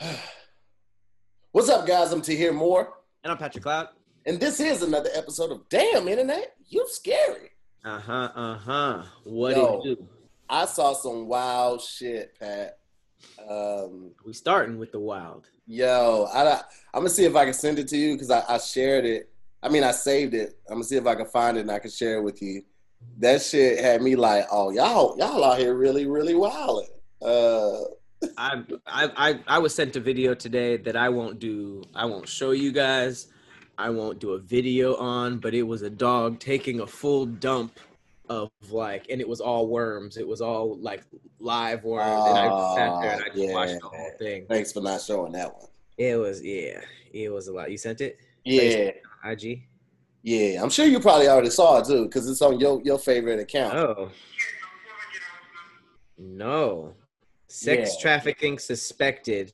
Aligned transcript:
What's 1.52 1.68
up, 1.68 1.86
guys? 1.86 2.12
I'm 2.12 2.22
Tahir 2.22 2.52
Moore, 2.52 2.94
And 3.24 3.30
I'm 3.32 3.38
Patrick 3.38 3.62
Cloud. 3.64 3.88
and 4.26 4.38
this 4.40 4.60
is 4.60 4.82
another 4.82 5.10
episode 5.14 5.50
of 5.50 5.68
Damn 5.68 6.08
Internet. 6.08 6.54
You 6.68 6.86
scary. 6.88 7.50
Uh 7.84 7.98
huh. 7.98 8.30
Uh 8.34 8.54
huh. 8.58 9.02
What 9.24 9.56
Yo. 9.56 9.80
do 9.82 9.88
you 9.88 9.96
do? 9.96 10.08
I 10.48 10.64
saw 10.66 10.92
some 10.92 11.26
wild 11.28 11.80
shit, 11.80 12.38
Pat. 12.38 12.78
Um, 13.48 14.12
We 14.24 14.32
starting 14.32 14.78
with 14.78 14.92
the 14.92 15.00
wild. 15.00 15.46
yo, 15.66 16.26
I, 16.32 16.52
I'm 16.94 17.00
gonna 17.00 17.10
see 17.10 17.24
if 17.24 17.36
I 17.36 17.44
can 17.44 17.54
send 17.54 17.78
it 17.78 17.88
to 17.88 17.96
you 17.96 18.14
because 18.14 18.30
I, 18.30 18.42
I 18.48 18.58
shared 18.58 19.04
it. 19.04 19.28
I 19.62 19.68
mean, 19.68 19.84
I 19.84 19.90
saved 19.92 20.34
it. 20.34 20.58
I'm 20.68 20.76
gonna 20.76 20.84
see 20.84 20.96
if 20.96 21.06
I 21.06 21.14
can 21.14 21.26
find 21.26 21.56
it 21.56 21.60
and 21.62 21.70
I 21.70 21.78
can 21.78 21.90
share 21.90 22.18
it 22.18 22.22
with 22.22 22.40
you. 22.42 22.62
That 23.18 23.42
shit 23.42 23.80
had 23.80 24.02
me 24.02 24.16
like, 24.16 24.46
oh, 24.50 24.70
y'all, 24.70 25.16
y'all 25.18 25.44
out 25.44 25.58
here 25.58 25.74
really, 25.74 26.06
really 26.06 26.34
wilding. 26.34 26.88
Uh, 27.22 27.80
I, 28.36 28.62
I 28.86 29.40
I 29.46 29.58
was 29.58 29.74
sent 29.74 29.96
a 29.96 30.00
video 30.00 30.34
today 30.34 30.76
that 30.78 30.96
I 30.96 31.08
won't 31.08 31.38
do. 31.38 31.82
I 31.94 32.04
won't 32.04 32.28
show 32.28 32.50
you 32.50 32.70
guys. 32.72 33.28
I 33.78 33.88
won't 33.90 34.18
do 34.18 34.32
a 34.32 34.38
video 34.38 34.96
on. 34.96 35.38
But 35.38 35.54
it 35.54 35.62
was 35.62 35.82
a 35.82 35.90
dog 35.90 36.38
taking 36.38 36.80
a 36.80 36.86
full 36.86 37.26
dump 37.26 37.78
of 38.28 38.50
like, 38.70 39.06
and 39.10 39.20
it 39.20 39.28
was 39.28 39.40
all 39.40 39.68
worms. 39.68 40.16
It 40.16 40.26
was 40.28 40.40
all 40.40 40.76
like 40.78 41.02
live 41.38 41.82
worms, 41.84 42.28
and 42.28 42.38
I 42.38 42.74
sat 42.76 43.00
there 43.00 43.12
and 43.12 43.22
I 43.22 43.28
just 43.28 43.38
Oh, 43.38 43.52
watched 43.54 43.72
the 43.72 43.90
yeah. 43.92 43.98
whole 43.98 44.10
thing. 44.18 44.46
thanks 44.48 44.72
for 44.72 44.80
not 44.82 45.00
showing 45.00 45.32
that 45.32 45.52
one. 45.54 45.66
It 45.98 46.16
was 46.16 46.42
yeah. 46.44 46.80
It 47.12 47.32
was 47.32 47.48
a 47.48 47.52
lot. 47.52 47.70
You 47.70 47.78
sent 47.78 48.00
it? 48.02 48.18
Yeah, 48.44 48.90
IG. 49.24 49.62
yeah. 50.22 50.62
I'm 50.62 50.70
sure 50.70 50.86
you 50.86 51.00
probably 51.00 51.28
already 51.28 51.50
saw 51.50 51.78
it 51.80 51.86
too 51.86 52.04
because 52.04 52.28
it's 52.28 52.40
on 52.42 52.60
your 52.60 52.80
your 52.84 52.98
favorite 52.98 53.40
account. 53.40 53.74
Oh. 53.74 54.10
No. 56.18 56.94
Sex 57.50 57.94
Yeah. 57.96 58.00
trafficking 58.02 58.60
suspected 58.60 59.52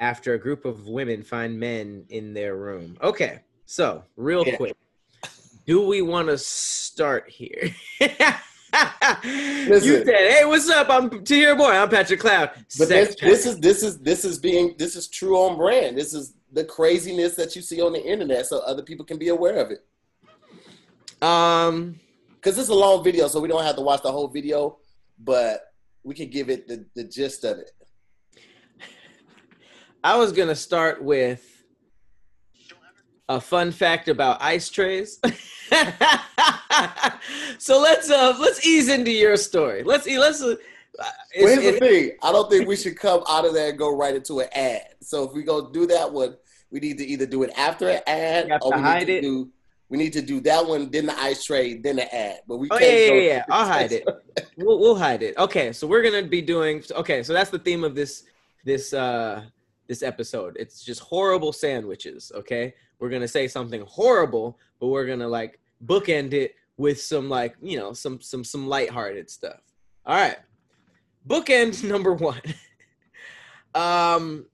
after 0.00 0.34
a 0.34 0.38
group 0.38 0.64
of 0.64 0.88
women 0.88 1.22
find 1.22 1.58
men 1.58 2.04
in 2.08 2.34
their 2.34 2.56
room. 2.56 2.98
Okay. 3.00 3.40
So, 3.64 4.02
real 4.16 4.44
Yeah. 4.44 4.56
quick. 4.56 4.76
Do 5.66 5.86
we 5.86 6.02
want 6.02 6.28
to 6.28 6.36
start 6.36 7.30
here? 7.30 7.74
you 8.00 8.08
said, 10.04 10.30
"Hey, 10.32 10.42
what's 10.44 10.68
up? 10.68 10.90
I'm 10.90 11.24
Tahir 11.24 11.54
Boy. 11.54 11.70
I'm 11.70 11.88
Patrick 11.88 12.18
Cloud." 12.20 12.50
But 12.76 12.88
this, 12.88 13.14
this 13.20 13.46
is 13.46 13.60
this 13.60 13.82
is 13.84 13.98
this 14.00 14.24
is 14.24 14.38
being 14.38 14.74
this 14.76 14.96
is 14.96 15.06
true 15.06 15.36
on 15.38 15.56
brand. 15.56 15.96
This 15.96 16.12
is 16.12 16.34
the 16.52 16.64
craziness 16.64 17.36
that 17.36 17.54
you 17.54 17.62
see 17.62 17.80
on 17.80 17.92
the 17.92 18.04
internet, 18.04 18.46
so 18.46 18.58
other 18.60 18.82
people 18.82 19.04
can 19.04 19.16
be 19.18 19.28
aware 19.28 19.56
of 19.58 19.70
it. 19.70 19.84
um 21.22 21.98
Because 22.34 22.58
it's 22.58 22.68
a 22.68 22.74
long 22.74 23.02
video, 23.04 23.28
so 23.28 23.40
we 23.40 23.48
don't 23.48 23.64
have 23.64 23.76
to 23.76 23.82
watch 23.82 24.02
the 24.02 24.10
whole 24.12 24.28
video, 24.28 24.78
but 25.18 25.72
we 26.06 26.14
can 26.14 26.30
give 26.30 26.48
it 26.48 26.68
the, 26.68 26.86
the 26.94 27.02
gist 27.02 27.42
of 27.44 27.58
it. 27.58 27.72
I 30.04 30.16
was 30.16 30.30
gonna 30.30 30.54
start 30.54 31.02
with 31.02 31.44
a 33.28 33.40
fun 33.40 33.72
fact 33.72 34.06
about 34.08 34.40
ice 34.40 34.70
trays. 34.70 35.18
so 37.58 37.80
let's 37.80 38.08
uh 38.08 38.36
let's 38.38 38.64
ease 38.64 38.88
into 38.88 39.10
your 39.10 39.36
story. 39.36 39.82
Let's 39.82 40.06
let's. 40.06 40.40
Uh, 40.42 40.54
Well, 40.98 41.12
here's 41.32 41.56
the 41.56 41.78
thing: 41.80 42.12
I 42.22 42.30
don't 42.30 42.48
think 42.48 42.68
we 42.68 42.76
should 42.76 42.96
come 42.96 43.24
out 43.28 43.44
of 43.44 43.52
there 43.52 43.70
and 43.70 43.78
go 43.78 43.94
right 43.94 44.14
into 44.14 44.38
an 44.38 44.48
ad. 44.54 44.94
So 45.02 45.24
if 45.24 45.32
we 45.34 45.42
go 45.42 45.70
do 45.72 45.86
that 45.88 46.12
one, 46.12 46.36
we 46.70 46.78
need 46.78 46.98
to 46.98 47.04
either 47.04 47.26
do 47.26 47.42
it 47.42 47.50
after 47.56 47.88
an 47.90 48.00
ad, 48.06 48.48
or 48.62 48.76
we 48.76 48.80
hide 48.80 49.00
need 49.00 49.06
to 49.06 49.18
it. 49.18 49.22
do 49.22 49.50
we 49.88 49.98
need 49.98 50.12
to 50.14 50.22
do 50.22 50.40
that 50.40 50.66
one, 50.66 50.90
then 50.90 51.06
the 51.06 51.18
ice 51.18 51.44
tray, 51.44 51.78
then 51.78 51.96
the 51.96 52.14
ad. 52.14 52.40
But 52.48 52.56
we 52.56 52.68
oh 52.70 52.78
can't 52.78 52.92
yeah, 52.92 53.14
yeah, 53.14 53.22
yeah. 53.22 53.44
I'll 53.48 53.66
hide 53.66 53.92
it. 53.92 54.04
We'll 54.56 54.78
we'll 54.78 54.96
hide 54.96 55.22
it. 55.22 55.36
Okay, 55.38 55.72
so 55.72 55.86
we're 55.86 56.02
gonna 56.02 56.22
be 56.22 56.42
doing. 56.42 56.82
Okay, 56.90 57.22
so 57.22 57.32
that's 57.32 57.50
the 57.50 57.58
theme 57.58 57.84
of 57.84 57.94
this 57.94 58.24
this 58.64 58.92
uh 58.92 59.44
this 59.86 60.02
episode. 60.02 60.56
It's 60.58 60.84
just 60.84 61.00
horrible 61.00 61.52
sandwiches. 61.52 62.32
Okay, 62.34 62.74
we're 62.98 63.10
gonna 63.10 63.28
say 63.28 63.46
something 63.46 63.82
horrible, 63.86 64.58
but 64.80 64.88
we're 64.88 65.06
gonna 65.06 65.28
like 65.28 65.60
bookend 65.84 66.32
it 66.32 66.54
with 66.76 67.00
some 67.00 67.28
like 67.28 67.56
you 67.62 67.78
know 67.78 67.92
some 67.92 68.20
some 68.20 68.42
some 68.42 68.66
lighthearted 68.66 69.30
stuff. 69.30 69.60
All 70.04 70.16
right, 70.16 70.38
bookend 71.28 71.84
number 71.88 72.12
one. 72.12 72.42
um, 73.74 74.46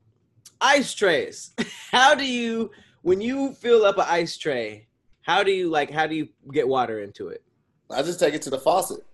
ice 0.60 0.92
trays. 0.92 1.53
How 1.91 2.15
do 2.15 2.26
you 2.26 2.71
when 3.00 3.22
you 3.22 3.54
fill 3.54 3.87
up 3.87 3.97
an 3.97 4.06
ice 4.09 4.37
tray? 4.37 4.88
How 5.22 5.43
do 5.43 5.50
you 5.53 5.69
like? 5.71 5.91
How 5.91 6.06
do 6.06 6.15
you 6.15 6.28
get 6.53 6.66
water 6.66 7.00
into 7.00 7.28
it? 7.28 7.43
I 7.91 8.03
just 8.03 8.19
take 8.21 8.34
it 8.34 8.43
to 8.43 8.50
the 8.50 8.59
faucet. 8.59 9.05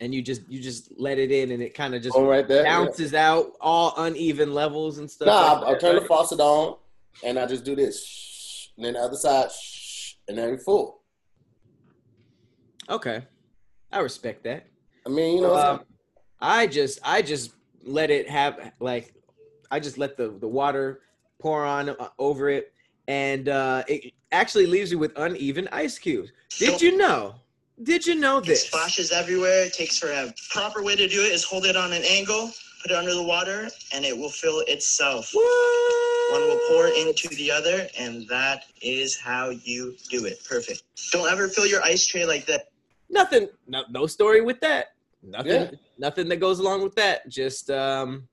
and 0.00 0.14
you 0.14 0.22
just 0.22 0.42
you 0.48 0.60
just 0.60 0.92
let 0.98 1.18
it 1.18 1.30
in 1.32 1.50
and 1.50 1.62
it 1.62 1.74
kind 1.74 1.94
of 1.94 2.02
just 2.02 2.16
Oh, 2.16 2.24
right 2.26 2.46
there. 2.46 2.62
yeah. 2.62 2.78
bounces 2.84 3.14
out 3.14 3.52
all 3.60 3.94
uneven 3.96 4.54
levels 4.54 4.98
and 4.98 5.10
stuff. 5.10 5.26
Nah, 5.26 5.52
like 5.54 5.62
I, 5.64 5.66
I 5.68 5.72
that, 5.72 5.80
turn 5.80 5.94
the 5.96 6.02
faucet 6.02 6.38
on, 6.40 6.76
and 7.24 7.38
I 7.38 7.46
just 7.46 7.64
do 7.64 7.74
this, 7.74 8.70
and 8.76 8.84
then 8.86 8.92
the 8.94 9.00
other 9.00 9.16
side, 9.16 9.50
shh, 9.50 10.14
and 10.28 10.36
then 10.38 10.50
we 10.52 10.56
full. 10.58 11.00
Okay, 12.90 13.22
I 13.92 13.98
respect 14.00 14.44
that. 14.44 14.66
I 15.06 15.10
mean, 15.10 15.36
you 15.36 15.42
know, 15.42 15.54
Um, 15.56 15.80
I 16.40 16.66
just 16.66 16.98
I 17.02 17.22
just 17.22 17.52
let 17.84 18.10
it 18.10 18.28
have 18.30 18.72
like 18.80 19.14
I 19.70 19.80
just 19.80 19.98
let 19.98 20.16
the 20.16 20.28
the 20.30 20.48
water 20.48 21.00
pour 21.40 21.64
on 21.64 21.90
uh, 21.90 22.08
over 22.18 22.48
it, 22.50 22.72
and 23.08 23.48
uh, 23.48 23.82
it 23.88 24.12
actually 24.30 24.66
leaves 24.66 24.92
you 24.92 24.98
with 24.98 25.12
uneven 25.16 25.66
ice 25.72 25.98
cubes. 25.98 26.30
Did 26.58 26.80
you 26.80 26.96
know? 26.96 27.34
Did 27.82 28.06
you 28.06 28.14
know 28.14 28.38
It 28.38 28.44
this? 28.44 28.66
splashes 28.66 29.10
everywhere. 29.12 29.64
It 29.64 29.72
takes 29.72 29.98
forever. 29.98 30.32
Proper 30.50 30.82
way 30.82 30.94
to 30.94 31.08
do 31.08 31.20
it 31.22 31.32
is 31.32 31.42
hold 31.44 31.64
it 31.64 31.76
on 31.76 31.92
an 31.92 32.02
angle, 32.04 32.50
put 32.82 32.90
it 32.90 32.96
under 32.96 33.14
the 33.14 33.22
water, 33.22 33.68
and 33.94 34.04
it 34.04 34.16
will 34.16 34.28
fill 34.30 34.60
itself. 34.68 35.30
What? 35.32 36.32
One 36.32 36.42
will 36.42 36.60
pour 36.68 36.88
into 36.88 37.28
the 37.28 37.50
other, 37.50 37.88
and 37.98 38.28
that 38.28 38.64
is 38.82 39.16
how 39.16 39.50
you 39.50 39.96
do 40.10 40.26
it. 40.26 40.44
Perfect. 40.44 40.82
Don't 41.12 41.30
ever 41.30 41.48
fill 41.48 41.66
your 41.66 41.82
ice 41.82 42.04
tray 42.06 42.26
like 42.26 42.44
that. 42.46 42.66
nothing 43.08 43.48
no, 43.66 43.84
no 43.88 44.06
story 44.06 44.42
with 44.42 44.60
that 44.60 44.88
nothing 45.22 45.62
Yeah. 45.62 45.70
nothing 45.98 46.28
that 46.28 46.36
goes 46.36 46.58
along 46.58 46.82
with 46.82 46.94
that 46.96 47.26
just 47.30 47.70
um 47.70 48.28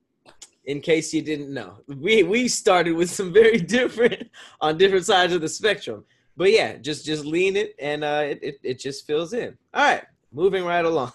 in 0.66 0.82
case 0.82 1.14
you 1.14 1.22
didn't 1.22 1.54
know. 1.54 1.78
We 1.88 2.24
we 2.24 2.48
started 2.48 2.94
with 2.94 3.10
some 3.10 3.32
very 3.32 3.58
different 3.78 4.30
on 4.62 4.78
different 4.78 5.06
sides 5.06 5.34
of 5.34 5.42
the 5.42 5.50
spectrum. 5.50 6.06
But 6.38 6.52
yeah 6.52 6.78
just 6.78 7.06
just 7.06 7.26
lean 7.26 7.56
it 7.56 7.76
and 7.80 8.04
uh 8.04 8.24
it, 8.26 8.40
it, 8.42 8.60
it 8.64 8.80
just 8.80 9.08
fills 9.08 9.34
in. 9.34 9.58
All 9.74 9.84
right 9.84 10.04
moving 10.32 10.66
right 10.66 10.86
along. 10.86 11.14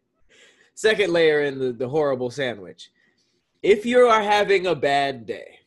Second 0.74 1.12
layer 1.12 1.42
in 1.42 1.58
the, 1.58 1.72
the 1.72 1.88
horrible 1.88 2.30
sandwich. 2.30 2.90
If 3.62 3.84
you 3.84 4.06
are 4.06 4.22
having 4.22 4.66
a 4.66 4.74
bad 4.74 5.26
day 5.26 5.58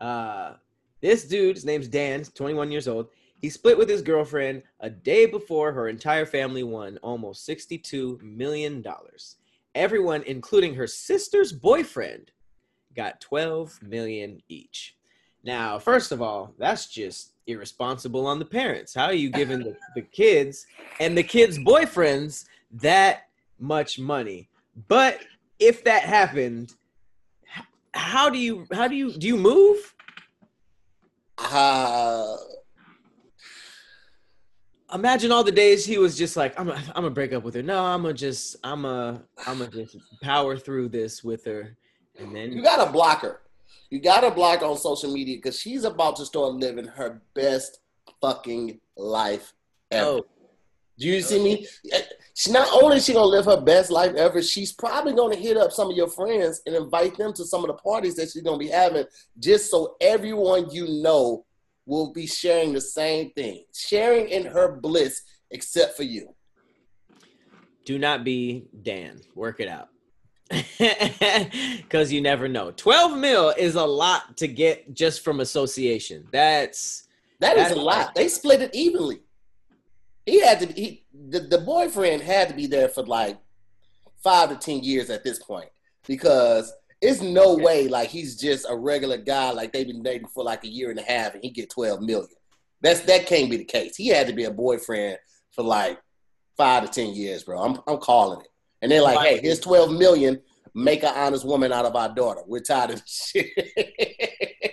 uh 0.00 0.54
this 1.00 1.24
dude 1.24 1.56
his 1.56 1.64
name's 1.64 1.88
dan 1.88 2.24
21 2.24 2.70
years 2.70 2.88
old. 2.88 3.08
He 3.40 3.50
split 3.50 3.76
with 3.76 3.88
his 3.88 4.02
girlfriend 4.02 4.62
a 4.78 4.88
day 4.88 5.26
before 5.26 5.72
her 5.72 5.88
entire 5.88 6.26
family 6.26 6.62
won 6.62 6.96
almost 7.02 7.48
$62 7.48 8.22
million. 8.22 8.84
Everyone, 9.74 10.22
including 10.24 10.74
her 10.74 10.86
sister's 10.86 11.52
boyfriend, 11.52 12.30
got 12.94 13.20
12 13.20 13.82
million 13.82 14.42
each. 14.48 14.96
Now, 15.44 15.78
first 15.78 16.12
of 16.12 16.22
all, 16.22 16.54
that's 16.58 16.86
just 16.86 17.32
irresponsible 17.46 18.26
on 18.26 18.38
the 18.38 18.44
parents. 18.44 18.94
How 18.94 19.06
are 19.06 19.14
you 19.14 19.30
giving 19.30 19.60
the, 19.60 19.76
the 19.94 20.02
kids 20.02 20.66
and 21.00 21.16
the 21.16 21.22
kids' 21.22 21.58
boyfriends 21.58 22.44
that 22.72 23.28
much 23.58 23.98
money? 23.98 24.48
But 24.88 25.20
if 25.58 25.84
that 25.84 26.02
happened, 26.02 26.74
how 27.94 28.30
do 28.30 28.38
you 28.38 28.66
how 28.72 28.88
do 28.88 28.94
you 28.94 29.12
do 29.12 29.26
you 29.26 29.36
move? 29.36 29.94
uh, 31.38 32.36
imagine 34.94 35.32
all 35.32 35.44
the 35.44 35.52
days 35.52 35.84
he 35.84 35.98
was 35.98 36.16
just 36.16 36.36
like, 36.36 36.58
I'm 36.58 36.66
gonna, 36.66 36.82
I'm 36.88 37.02
gonna 37.02 37.10
break 37.10 37.32
up 37.32 37.42
with 37.42 37.54
her. 37.54 37.62
No, 37.62 37.84
I'm 37.84 38.02
gonna 38.02 38.14
just, 38.14 38.56
I'm 38.64 38.82
gonna, 38.82 39.22
I'm 39.46 39.58
gonna 39.58 39.70
just 39.70 39.96
power 40.22 40.56
through 40.56 40.88
this 40.88 41.24
with 41.24 41.44
her, 41.44 41.76
and 42.18 42.34
then 42.34 42.52
you 42.52 42.62
gotta 42.62 42.90
block 42.90 43.22
her. 43.22 43.40
You 43.90 44.00
gotta 44.00 44.30
block 44.30 44.60
her 44.60 44.66
on 44.66 44.76
social 44.76 45.12
media 45.12 45.36
because 45.36 45.58
she's 45.58 45.84
about 45.84 46.16
to 46.16 46.24
start 46.24 46.54
living 46.54 46.86
her 46.86 47.20
best 47.34 47.80
fucking 48.20 48.80
life 48.96 49.52
ever. 49.90 50.06
oh, 50.06 50.26
Do 50.98 51.08
you 51.08 51.18
oh, 51.18 51.20
see 51.20 51.42
me? 51.42 51.66
Eh, 51.92 52.02
she 52.34 52.50
not 52.50 52.68
only 52.82 52.96
is 52.96 53.04
she 53.04 53.12
gonna 53.12 53.26
live 53.26 53.44
her 53.44 53.60
best 53.60 53.90
life 53.90 54.14
ever, 54.14 54.42
she's 54.42 54.72
probably 54.72 55.12
gonna 55.12 55.36
hit 55.36 55.56
up 55.56 55.72
some 55.72 55.90
of 55.90 55.96
your 55.96 56.08
friends 56.08 56.62
and 56.66 56.74
invite 56.74 57.16
them 57.16 57.32
to 57.34 57.44
some 57.44 57.62
of 57.62 57.68
the 57.68 57.74
parties 57.74 58.14
that 58.16 58.30
she's 58.30 58.42
gonna 58.42 58.58
be 58.58 58.68
having, 58.68 59.04
just 59.38 59.70
so 59.70 59.96
everyone 60.00 60.70
you 60.70 61.02
know 61.02 61.44
will 61.86 62.12
be 62.12 62.26
sharing 62.26 62.72
the 62.72 62.80
same 62.80 63.30
thing, 63.30 63.64
sharing 63.74 64.28
in 64.28 64.44
her 64.46 64.76
bliss, 64.76 65.22
except 65.50 65.96
for 65.96 66.04
you. 66.04 66.34
do 67.84 67.98
not 67.98 68.24
be 68.24 68.66
Dan. 68.82 69.20
Work 69.34 69.60
it 69.60 69.68
out, 69.68 69.88
because 71.82 72.12
you 72.12 72.20
never 72.20 72.48
know. 72.48 72.70
Twelve 72.70 73.18
mil 73.18 73.50
is 73.50 73.74
a 73.74 73.84
lot 73.84 74.36
to 74.38 74.48
get 74.48 74.94
just 74.94 75.22
from 75.22 75.40
association. 75.40 76.26
That's 76.32 77.08
That 77.40 77.56
is 77.58 77.72
a 77.72 77.76
lot. 77.76 78.14
They 78.14 78.28
split 78.28 78.62
it 78.62 78.74
evenly. 78.74 79.20
He 80.26 80.40
had 80.40 80.60
to. 80.60 80.66
He 80.66 81.04
the, 81.28 81.40
the 81.40 81.58
boyfriend 81.58 82.22
had 82.22 82.48
to 82.48 82.54
be 82.54 82.66
there 82.66 82.88
for 82.88 83.02
like 83.02 83.38
five 84.22 84.50
to 84.50 84.56
ten 84.56 84.82
years 84.84 85.10
at 85.10 85.24
this 85.24 85.42
point 85.42 85.68
because 86.06 86.72
it's 87.02 87.20
no 87.20 87.54
way 87.54 87.88
like 87.88 88.08
he's 88.08 88.36
just 88.36 88.64
a 88.70 88.76
regular 88.76 89.18
guy 89.18 89.50
like 89.50 89.72
they've 89.72 89.86
been 89.86 90.02
dating 90.02 90.28
for 90.28 90.44
like 90.44 90.64
a 90.64 90.68
year 90.68 90.90
and 90.90 90.98
a 90.98 91.02
half 91.02 91.34
and 91.34 91.42
he 91.42 91.50
get 91.50 91.68
12 91.68 92.00
million. 92.00 92.28
That's 92.80 93.00
that 93.00 93.26
can't 93.26 93.50
be 93.50 93.56
the 93.58 93.64
case. 93.64 93.96
He 93.96 94.08
had 94.08 94.26
to 94.28 94.32
be 94.32 94.44
a 94.44 94.50
boyfriend 94.50 95.18
for 95.50 95.62
like 95.62 96.00
five 96.56 96.84
to 96.84 96.88
ten 96.88 97.14
years, 97.14 97.44
bro. 97.44 97.60
I'm 97.60 97.78
I'm 97.86 97.98
calling 97.98 98.40
it. 98.40 98.48
And 98.80 98.90
they're 98.90 99.02
like, 99.02 99.18
hey, 99.20 99.40
here's 99.40 99.60
12 99.60 99.92
million. 99.92 100.40
Make 100.74 101.04
an 101.04 101.12
honest 101.14 101.44
woman 101.44 101.72
out 101.72 101.84
of 101.84 101.94
our 101.94 102.12
daughter. 102.12 102.40
We're 102.46 102.60
tired 102.60 102.90
of 102.90 103.02
shit. 103.06 103.46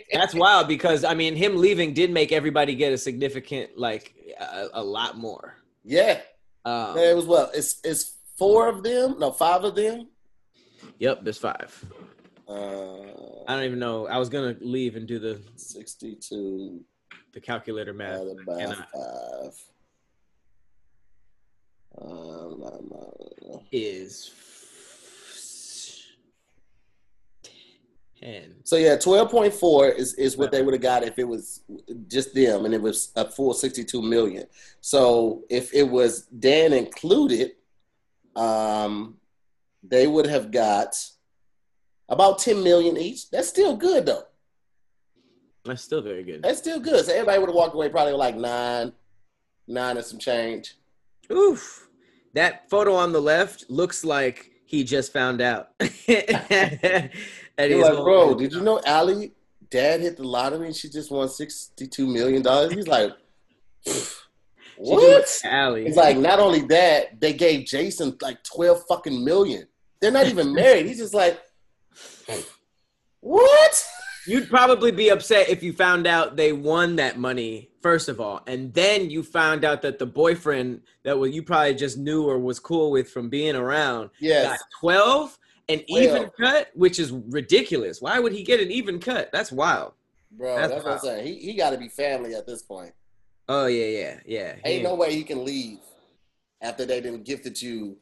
That's 0.13 0.33
wild 0.33 0.67
because 0.67 1.03
I 1.03 1.13
mean, 1.13 1.35
him 1.35 1.57
leaving 1.57 1.93
did 1.93 2.09
make 2.09 2.31
everybody 2.31 2.73
get 2.73 2.91
a 2.91 2.97
significant, 2.97 3.77
like, 3.77 4.15
a, 4.39 4.67
a 4.73 4.83
lot 4.83 5.17
more. 5.17 5.55
yeah. 5.83 6.21
Um, 6.65 6.97
it 6.97 7.15
was 7.15 7.25
well. 7.25 7.49
It's 7.53 7.79
it's 7.83 8.17
four 8.37 8.67
of 8.67 8.83
them, 8.83 9.15
no, 9.17 9.31
five 9.31 9.63
of 9.63 9.75
them. 9.75 10.09
Yep, 10.99 11.23
there's 11.23 11.37
five. 11.37 11.85
Uh, 12.49 13.43
I 13.47 13.55
don't 13.55 13.63
even 13.63 13.79
know. 13.79 14.07
I 14.07 14.17
was 14.17 14.29
gonna 14.29 14.55
leave 14.59 14.95
and 14.95 15.07
do 15.07 15.19
the 15.19 15.39
62 15.55 16.83
the 17.33 17.39
calculator 17.39 17.93
math. 17.93 18.21
by 18.45 18.65
five. 18.65 19.53
Um. 22.01 22.63
Is 23.71 24.31
ten. 28.19 28.55
So 28.63 28.77
yeah, 28.77 28.95
twelve 28.97 29.29
point 29.29 29.53
four 29.53 29.89
is, 29.89 30.13
is 30.15 30.37
what 30.37 30.51
they 30.51 30.63
would 30.63 30.73
have 30.73 30.81
got 30.81 31.03
if 31.03 31.19
it 31.19 31.27
was 31.27 31.61
just 32.07 32.33
them, 32.33 32.65
and 32.65 32.73
it 32.73 32.81
was 32.81 33.11
a 33.15 33.29
full 33.29 33.53
sixty 33.53 33.83
two 33.83 34.01
million. 34.01 34.45
So 34.81 35.43
if 35.49 35.73
it 35.73 35.83
was 35.83 36.23
Dan 36.23 36.73
included, 36.73 37.51
um, 38.35 39.17
they 39.83 40.07
would 40.07 40.25
have 40.25 40.51
got 40.51 40.95
about 42.09 42.39
ten 42.39 42.63
million 42.63 42.97
each. 42.97 43.29
That's 43.29 43.47
still 43.47 43.77
good 43.77 44.05
though. 44.05 44.23
That's 45.65 45.83
still 45.83 46.01
very 46.01 46.23
good. 46.23 46.41
That's 46.41 46.59
still 46.59 46.79
good. 46.79 47.05
So 47.05 47.13
everybody 47.13 47.39
would 47.39 47.49
have 47.49 47.55
walked 47.55 47.75
away 47.75 47.89
probably 47.89 48.13
like 48.13 48.35
nine, 48.35 48.91
nine 49.67 49.97
and 49.97 50.05
some 50.05 50.19
change. 50.19 50.75
Oof. 51.31 51.87
That 52.33 52.69
photo 52.69 52.95
on 52.95 53.11
the 53.11 53.21
left 53.21 53.69
looks 53.69 54.03
like 54.03 54.51
he 54.65 54.83
just 54.83 55.11
found 55.11 55.41
out. 55.41 55.69
and 55.79 57.11
You're 57.57 57.81
like, 57.83 58.03
bro, 58.03 58.35
did 58.35 58.53
you 58.53 58.61
know 58.61 58.81
Allie, 58.85 59.33
dad 59.69 60.01
hit 60.01 60.17
the 60.17 60.23
lottery 60.23 60.67
and 60.67 60.75
she 60.75 60.89
just 60.89 61.11
won 61.11 61.27
$62 61.27 62.11
million? 62.11 62.43
He's 62.71 62.87
like, 62.87 63.11
what? 64.77 65.41
Allie. 65.43 65.85
He's 65.85 65.95
like, 65.95 66.17
not 66.17 66.39
only 66.39 66.61
that, 66.67 67.19
they 67.19 67.33
gave 67.33 67.65
Jason 67.65 68.15
like 68.21 68.43
12 68.43 68.83
fucking 68.87 69.25
million. 69.25 69.67
They're 70.01 70.11
not 70.11 70.27
even 70.27 70.53
married. 70.53 70.85
He's 70.85 70.99
just 70.99 71.13
like, 71.13 71.39
what? 73.21 73.85
You'd 74.27 74.49
probably 74.49 74.91
be 74.91 75.09
upset 75.09 75.49
if 75.49 75.63
you 75.63 75.73
found 75.73 76.05
out 76.05 76.35
they 76.35 76.53
won 76.53 76.97
that 76.97 77.17
money, 77.17 77.69
first 77.81 78.09
of 78.09 78.19
all, 78.19 78.41
and 78.47 78.73
then 78.73 79.09
you 79.09 79.23
found 79.23 79.65
out 79.65 79.81
that 79.81 79.97
the 79.97 80.05
boyfriend 80.05 80.81
that 81.03 81.17
was 81.17 81.31
you 81.33 81.41
probably 81.41 81.73
just 81.73 81.97
knew 81.97 82.29
or 82.29 82.37
was 82.37 82.59
cool 82.59 82.91
with 82.91 83.09
from 83.09 83.29
being 83.29 83.55
around 83.55 84.09
Yes. 84.19 84.45
got 84.45 84.59
12 84.79 85.39
and 85.69 85.83
12. 85.87 86.03
even 86.03 86.29
cut, 86.39 86.69
which 86.75 86.99
is 86.99 87.11
ridiculous. 87.11 88.01
Why 88.01 88.19
would 88.19 88.33
he 88.33 88.43
get 88.43 88.59
an 88.59 88.71
even 88.71 88.99
cut? 88.99 89.31
That's 89.31 89.51
wild. 89.51 89.93
Bro, 90.31 90.57
That's 90.57 90.73
that's, 90.73 90.83
what 90.83 90.93
I'm 90.93 90.99
saying. 90.99 91.25
He, 91.25 91.39
he 91.39 91.53
got 91.55 91.71
to 91.71 91.77
be 91.77 91.87
family 91.89 92.35
at 92.35 92.45
this 92.45 92.61
point. 92.61 92.93
Oh 93.47 93.65
yeah, 93.65 93.85
yeah, 93.85 94.19
yeah. 94.25 94.55
Ain't 94.63 94.83
no 94.83 94.93
way 94.93 95.15
he 95.15 95.23
can 95.23 95.43
leave 95.43 95.79
after 96.61 96.85
they 96.85 97.01
didn't 97.01 97.23
gifted 97.23 97.59
you 97.59 97.97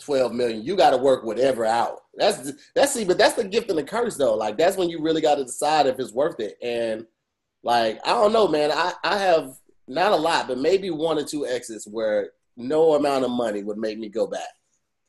12 0.00 0.32
million. 0.32 0.62
You 0.62 0.76
got 0.76 0.90
to 0.90 0.96
work 0.96 1.24
whatever 1.24 1.64
out. 1.64 2.00
That's 2.14 2.52
that's 2.74 2.92
see, 2.92 3.04
but 3.04 3.18
that's 3.18 3.34
the 3.34 3.44
gift 3.44 3.70
and 3.70 3.78
the 3.78 3.84
curse 3.84 4.16
though. 4.16 4.34
Like 4.34 4.56
that's 4.56 4.76
when 4.76 4.88
you 4.88 5.00
really 5.00 5.20
got 5.20 5.36
to 5.36 5.44
decide 5.44 5.86
if 5.86 5.98
it's 5.98 6.12
worth 6.12 6.40
it. 6.40 6.56
And 6.62 7.06
like 7.62 7.98
I 8.04 8.10
don't 8.10 8.32
know, 8.32 8.48
man. 8.48 8.70
I 8.72 8.92
I 9.04 9.18
have 9.18 9.56
not 9.88 10.12
a 10.12 10.16
lot, 10.16 10.48
but 10.48 10.58
maybe 10.58 10.90
one 10.90 11.18
or 11.18 11.24
two 11.24 11.46
exits 11.46 11.86
where 11.86 12.30
no 12.56 12.94
amount 12.94 13.24
of 13.24 13.30
money 13.30 13.62
would 13.62 13.78
make 13.78 13.98
me 13.98 14.08
go 14.08 14.26
back. 14.26 14.48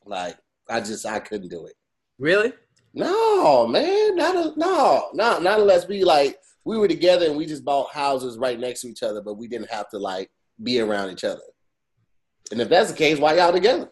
Like 0.05 0.37
I 0.69 0.79
just 0.79 1.05
I 1.05 1.19
couldn't 1.19 1.49
do 1.49 1.65
it. 1.65 1.73
Really? 2.19 2.53
No, 2.93 3.67
man, 3.67 4.15
not 4.15 4.35
a, 4.35 4.53
no, 4.57 5.09
not 5.13 5.43
not 5.43 5.59
unless 5.59 5.87
we 5.87 6.03
like 6.03 6.37
we 6.65 6.77
were 6.77 6.87
together 6.87 7.25
and 7.27 7.37
we 7.37 7.45
just 7.45 7.63
bought 7.63 7.91
houses 7.93 8.37
right 8.37 8.59
next 8.59 8.81
to 8.81 8.87
each 8.87 9.03
other, 9.03 9.21
but 9.21 9.35
we 9.35 9.47
didn't 9.47 9.69
have 9.69 9.89
to 9.89 9.99
like 9.99 10.29
be 10.63 10.79
around 10.79 11.11
each 11.11 11.23
other. 11.23 11.41
And 12.51 12.59
if 12.59 12.69
that's 12.69 12.91
the 12.91 12.97
case, 12.97 13.19
why 13.19 13.35
y'all 13.35 13.51
together? 13.51 13.91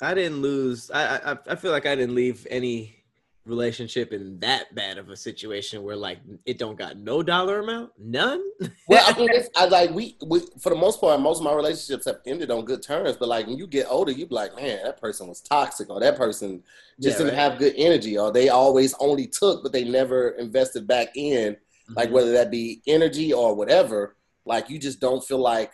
I 0.00 0.14
didn't 0.14 0.42
lose. 0.42 0.90
I 0.90 1.32
I 1.32 1.38
I 1.48 1.54
feel 1.56 1.72
like 1.72 1.86
I 1.86 1.94
didn't 1.94 2.14
leave 2.14 2.46
any 2.50 2.96
relationship 3.44 4.12
in 4.12 4.38
that 4.40 4.74
bad 4.74 4.98
of 4.98 5.08
a 5.08 5.16
situation 5.16 5.82
where 5.82 5.96
like 5.96 6.18
it 6.46 6.58
don't 6.58 6.78
got 6.78 6.96
no 6.98 7.22
dollar 7.22 7.60
amount, 7.60 7.92
none. 7.98 8.42
Well, 8.86 9.04
I 9.06 9.16
mean, 9.16 9.28
it's, 9.32 9.48
I 9.56 9.66
like 9.66 9.90
we, 9.90 10.16
we 10.26 10.40
for 10.58 10.70
the 10.70 10.74
most 10.76 11.00
part, 11.00 11.20
most 11.20 11.38
of 11.38 11.44
my 11.44 11.54
relationships 11.54 12.06
have 12.06 12.18
ended 12.26 12.50
on 12.50 12.64
good 12.64 12.82
terms. 12.82 13.16
But 13.16 13.28
like 13.28 13.46
when 13.46 13.56
you 13.56 13.68
get 13.68 13.86
older, 13.88 14.10
you 14.10 14.26
be 14.26 14.34
like, 14.34 14.56
man, 14.56 14.80
that 14.82 15.00
person 15.00 15.28
was 15.28 15.40
toxic, 15.40 15.88
or 15.90 16.00
that 16.00 16.16
person 16.16 16.62
just 17.00 17.18
Yeah, 17.18 17.24
didn't 17.24 17.38
right. 17.38 17.50
have 17.50 17.58
good 17.58 17.74
energy, 17.76 18.18
or 18.18 18.32
they 18.32 18.48
always 18.48 18.94
only 18.98 19.28
took, 19.28 19.62
but 19.62 19.70
they 19.72 19.84
never 19.84 20.30
invested 20.30 20.86
back 20.86 21.10
in. 21.16 21.56
like 21.96 22.08
Mhm. 22.08 22.12
whether 22.12 22.32
that 22.32 22.50
be 22.50 22.82
energy 22.86 23.32
or 23.32 23.54
whatever, 23.54 24.16
like 24.44 24.70
you 24.70 24.78
just 24.78 25.00
don't 25.00 25.24
feel 25.24 25.38
like 25.38 25.72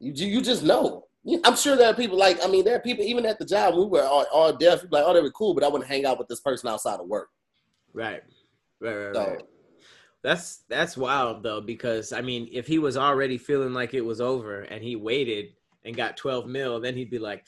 you 0.00 0.12
you 0.26 0.40
just 0.42 0.62
know. 0.62 1.06
You- 1.24 1.40
I'm 1.44 1.56
sure 1.56 1.76
there 1.76 1.90
are 1.90 1.94
people 1.94 2.16
like 2.18 2.42
I 2.42 2.48
mean 2.48 2.64
there 2.64 2.76
are 2.76 2.80
people 2.80 3.04
even 3.04 3.26
at 3.26 3.38
the 3.38 3.44
job 3.44 3.74
we 3.74 3.84
were 3.86 4.02
all, 4.02 4.26
all 4.32 4.52
deaf 4.52 4.82
like 4.90 5.04
oh 5.06 5.12
they 5.12 5.20
were 5.20 5.30
cool 5.30 5.54
but 5.54 5.62
I 5.64 5.68
wouldn't 5.68 5.88
hang 5.90 6.06
out 6.06 6.18
with 6.18 6.28
this 6.28 6.40
person 6.40 6.68
outside 6.68 6.98
of 7.00 7.06
work. 7.06 7.28
right, 7.92 8.22
right, 8.80 8.94
right, 8.94 9.14
So 9.14 9.26
right. 9.26 9.42
That's 10.22 10.64
that's 10.68 10.96
wild 10.96 11.42
though 11.42 11.60
because 11.60 12.12
I 12.12 12.20
mean 12.20 12.48
if 12.52 12.66
he 12.66 12.78
was 12.78 12.96
already 12.96 13.38
feeling 13.38 13.72
like 13.72 13.94
it 13.94 14.02
was 14.02 14.20
over 14.20 14.60
and 14.62 14.82
he 14.84 14.96
waited 14.96 15.54
and 15.84 15.96
got 15.96 16.16
12 16.18 16.46
mil, 16.46 16.78
then 16.80 16.94
he'd 16.94 17.10
be 17.10 17.18
like, 17.18 17.46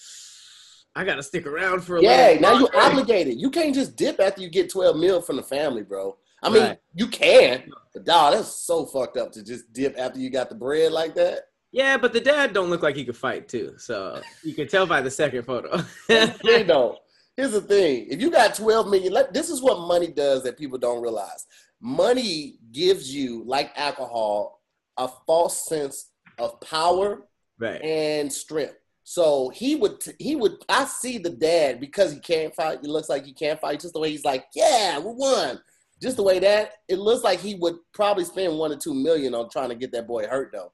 I 0.94 1.04
gotta 1.04 1.22
stick 1.22 1.46
around 1.46 1.82
for 1.82 1.96
a 1.98 2.02
yeah, 2.02 2.16
little 2.28 2.40
now 2.40 2.52
you 2.52 2.68
longer." 2.72 2.78
obligated. 2.78 3.38
You 3.40 3.50
can't 3.50 3.74
just 3.74 3.96
dip 3.96 4.20
after 4.20 4.40
you 4.40 4.48
get 4.48 4.70
12 4.70 4.96
mil 4.96 5.20
from 5.20 5.36
the 5.36 5.42
family, 5.42 5.82
bro. 5.82 6.16
I 6.42 6.48
mean 6.50 6.62
Right. 6.62 6.78
you 6.94 7.06
can, 7.08 7.70
but 7.94 8.04
dog 8.04 8.34
that's 8.34 8.48
so 8.66 8.86
fucked 8.86 9.16
up 9.18 9.32
to 9.32 9.42
just 9.44 9.70
dip 9.72 9.94
after 9.98 10.18
you 10.18 10.30
got 10.30 10.48
the 10.48 10.54
bread 10.54 10.92
like 10.92 11.14
that. 11.14 11.40
Yeah, 11.72 11.96
but 11.96 12.12
the 12.12 12.20
dad 12.20 12.52
don't 12.52 12.68
look 12.68 12.82
like 12.82 12.96
he 12.96 13.04
could 13.04 13.16
fight 13.16 13.48
too, 13.48 13.74
so 13.78 14.20
you 14.44 14.54
can 14.54 14.68
tell 14.68 14.86
by 14.86 15.00
the 15.00 15.10
second 15.10 15.44
photo. 15.44 15.82
Here's 16.06 16.28
the 16.28 16.38
thing, 16.38 16.66
though. 16.66 16.98
Here's 17.36 17.52
the 17.52 17.62
thing. 17.62 18.08
If 18.10 18.20
you 18.20 18.30
got 18.30 18.54
12 18.54 18.88
million, 18.88 19.12
let- 19.12 19.32
this 19.32 19.48
is 19.48 19.62
what 19.62 19.88
money 19.88 20.08
does 20.08 20.42
that 20.42 20.58
people 20.58 20.76
don't 20.76 21.02
realize. 21.02 21.46
Money 21.80 22.58
gives 22.72 23.12
you, 23.12 23.42
like 23.46 23.72
alcohol, 23.74 24.60
a 24.98 25.08
false 25.26 25.66
sense 25.66 26.10
of 26.38 26.60
power 26.60 27.26
right. 27.58 27.80
and 27.82 28.30
strength. 28.30 28.74
So 29.04 29.48
he 29.48 29.76
would, 29.76 30.04
he 30.18 30.36
would. 30.36 30.62
I 30.68 30.84
see 30.84 31.18
the 31.18 31.30
dad 31.30 31.80
because 31.80 32.12
he 32.12 32.20
can't 32.20 32.54
fight. 32.54 32.80
It 32.82 32.84
looks 32.84 33.08
like 33.08 33.24
he 33.24 33.32
can't 33.32 33.60
fight. 33.60 33.80
Just 33.80 33.94
the 33.94 34.00
way 34.00 34.10
he's 34.10 34.24
like, 34.24 34.44
yeah, 34.54 34.98
we 34.98 35.12
won. 35.12 35.58
Just 36.00 36.16
the 36.16 36.22
way 36.22 36.38
that 36.38 36.72
it 36.88 36.98
looks 36.98 37.24
like 37.24 37.40
he 37.40 37.54
would 37.56 37.76
probably 37.94 38.24
spend 38.24 38.58
one 38.58 38.72
or 38.72 38.76
two 38.76 38.94
million 38.94 39.34
on 39.34 39.48
trying 39.48 39.70
to 39.70 39.74
get 39.74 39.90
that 39.92 40.06
boy 40.06 40.26
hurt, 40.26 40.52
though. 40.52 40.72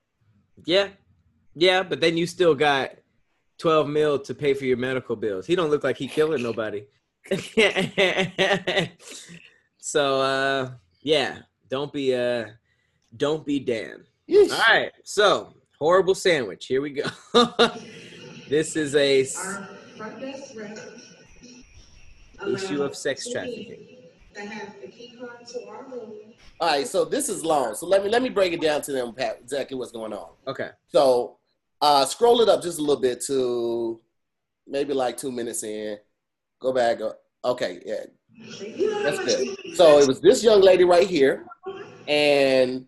Yeah, 0.65 0.89
yeah, 1.55 1.83
but 1.83 2.01
then 2.01 2.17
you 2.17 2.27
still 2.27 2.55
got 2.55 2.91
twelve 3.59 3.89
mil 3.89 4.19
to 4.21 4.35
pay 4.35 4.55
for 4.55 4.65
your 4.65 4.77
medical 4.77 5.17
bills. 5.17 5.47
He 5.47 5.55
don't 5.57 5.71
look 5.71 5.85
like 5.85 5.97
he 5.99 6.09
killing 6.09 6.43
nobody. 6.43 6.85
so 9.79 10.21
uh, 10.21 10.71
yeah, 11.03 11.39
don't 11.69 11.93
be 11.93 12.15
uh, 12.15 12.47
don't 13.17 13.45
be 13.45 13.61
Dan. 13.61 14.05
Yeesh. 14.29 14.51
All 14.53 14.59
right, 14.75 14.93
so 15.05 15.55
horrible 15.79 16.15
sandwich. 16.15 16.67
Here 16.67 16.81
we 16.83 16.91
go. 16.91 17.05
this 18.49 18.77
is 18.77 18.95
a 18.95 19.23
s- 19.23 19.37
Our 19.37 19.69
front 19.97 20.21
desk 20.21 20.55
records. 20.57 21.03
issue 22.47 22.83
of 22.83 22.95
sex 22.97 23.29
trafficking. 23.31 23.65
people 23.67 24.11
To 24.35 24.41
have 24.43 24.75
the 24.81 24.89
key 24.89 25.17
card 25.19 25.47
to 25.49 25.67
our 25.69 25.85
room. 25.85 26.13
All 26.61 26.69
right, 26.69 26.87
so 26.87 27.05
this 27.05 27.29
is 27.29 27.45
long. 27.45 27.75
So 27.75 27.87
let 27.87 28.03
me 28.03 28.11
let 28.11 28.23
me 28.23 28.31
break 28.31 28.53
it 28.53 28.61
down 28.61 28.83
to 28.83 28.93
them, 28.93 29.15
Pat, 29.15 29.39
exactly 29.41 29.77
what's 29.77 29.93
going 29.93 30.13
on. 30.13 30.31
Okay. 30.47 30.71
So 30.89 31.37
uh, 31.81 32.05
scroll 32.05 32.41
it 32.41 32.49
up 32.49 32.63
just 32.63 32.79
a 32.79 32.83
little 32.83 33.01
bit 33.01 33.21
to 33.27 34.01
maybe 34.67 34.93
like 34.93 35.17
two 35.17 35.31
minutes 35.31 35.63
in. 35.63 35.99
Go 36.61 36.73
back. 36.73 36.99
Go, 36.99 37.13
okay, 37.45 37.81
yeah, 37.87 38.05
that's 39.03 39.19
good. 39.25 39.57
So 39.75 39.99
it 39.99 40.09
was 40.09 40.21
this 40.21 40.43
young 40.43 40.61
lady 40.61 40.83
right 40.83 41.07
here, 41.07 41.47
and 42.09 42.87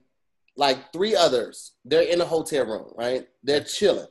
like 0.56 0.92
three 0.92 1.14
others. 1.14 1.72
They're 1.84 2.02
in 2.02 2.20
a 2.20 2.24
hotel 2.24 2.66
room, 2.66 2.92
right? 2.96 3.28
They're 3.44 3.62
chilling. 3.62 4.08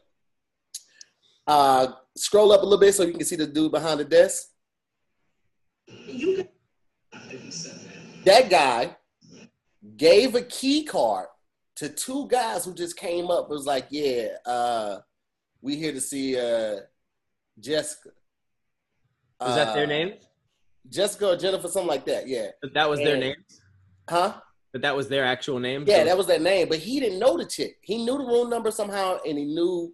Uh, 1.45 1.87
scroll 2.15 2.51
up 2.53 2.61
a 2.61 2.63
little 2.63 2.79
bit 2.79 2.95
so 2.95 3.03
you 3.03 3.13
can 3.13 3.25
see 3.25 3.35
the 3.35 3.47
dude 3.47 3.71
behind 3.71 3.99
the 3.99 4.05
desk. 4.05 4.47
You 6.07 6.35
can 6.35 6.47
That 8.23 8.49
guy 8.49 8.95
gave 9.97 10.35
a 10.35 10.41
key 10.41 10.83
card 10.83 11.27
to 11.77 11.89
two 11.89 12.27
guys 12.27 12.65
who 12.65 12.73
just 12.73 12.97
came 12.97 13.29
up. 13.31 13.45
and 13.45 13.49
Was 13.49 13.65
like, 13.65 13.87
yeah, 13.89 14.29
uh, 14.45 14.99
we 15.61 15.75
here 15.75 15.91
to 15.91 16.01
see 16.01 16.37
uh, 16.37 16.77
Jessica. 17.59 18.09
Is 19.41 19.55
that 19.55 19.73
their 19.73 19.85
Uh, 19.85 19.87
name? 19.87 20.13
Jessica 20.89 21.29
or 21.29 21.35
Jennifer, 21.37 21.67
something 21.67 21.87
like 21.87 22.05
that. 22.05 22.27
Yeah. 22.27 22.51
But 22.61 22.73
that 22.73 22.89
was 22.89 22.99
their 22.99 23.17
name. 23.17 23.35
Huh? 24.09 24.39
But 24.73 24.81
that 24.81 24.95
was 24.95 25.07
their 25.07 25.23
actual 25.25 25.59
name. 25.59 25.85
Yeah, 25.87 25.99
So- 25.99 26.05
that 26.05 26.17
was 26.17 26.27
their 26.27 26.39
name. 26.39 26.67
But 26.69 26.79
he 26.79 26.99
didn't 26.99 27.19
know 27.19 27.37
the 27.37 27.45
chick. 27.45 27.77
He 27.81 27.97
knew 28.03 28.17
the 28.17 28.25
room 28.25 28.49
number 28.49 28.71
somehow, 28.71 29.19
and 29.25 29.37
he 29.37 29.45
knew 29.45 29.93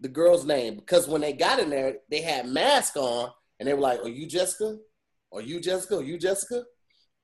the 0.00 0.08
girl's 0.08 0.44
name 0.44 0.76
because 0.76 1.08
when 1.08 1.20
they 1.20 1.32
got 1.32 1.58
in 1.60 1.70
there, 1.70 1.98
they 2.10 2.20
had 2.20 2.46
masks 2.48 2.96
on, 2.96 3.30
and 3.58 3.68
they 3.68 3.74
were 3.74 3.80
like, 3.80 4.00
"Are 4.04 4.08
you 4.08 4.26
Jessica? 4.26 4.78
Are 5.32 5.40
you 5.40 5.60
Jessica? 5.60 5.96
Are 5.98 6.02
you 6.02 6.18
Jessica?" 6.18 6.64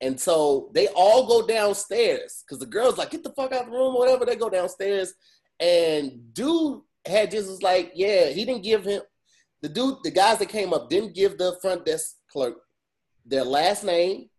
And 0.00 0.19
so 0.19 0.71
they 0.75 0.88
all 0.88 1.26
go 1.26 1.47
downstairs 1.47 2.42
because 2.45 2.59
the 2.59 2.66
girls 2.66 2.97
like, 2.97 3.11
"Get 3.11 3.23
the 3.23 3.30
fuck 3.30 3.52
out 3.52 3.64
of 3.64 3.71
the 3.71 3.76
room," 3.76 3.95
whatever. 3.95 4.25
They 4.25 4.37
go 4.37 4.49
downstairs, 4.49 5.12
and 5.59 6.33
dude 6.33 6.80
had 7.07 7.30
just 7.30 7.49
was 7.49 7.62
like, 7.62 7.92
"Yeah." 7.95 8.26
He 8.26 8.45
didn't 8.45 8.62
give 8.62 8.85
him 8.85 9.02
the 9.61 9.69
dude. 9.69 9.99
The 10.02 10.11
guys 10.11 10.38
that 10.38 10.49
came 10.49 10.73
up 10.73 10.88
didn't 10.88 11.14
give 11.14 11.37
the 11.37 11.59
front 11.61 11.85
desk 11.85 12.16
clerk 12.33 12.57
their 13.26 13.45
last 13.45 13.85
name 13.85 14.30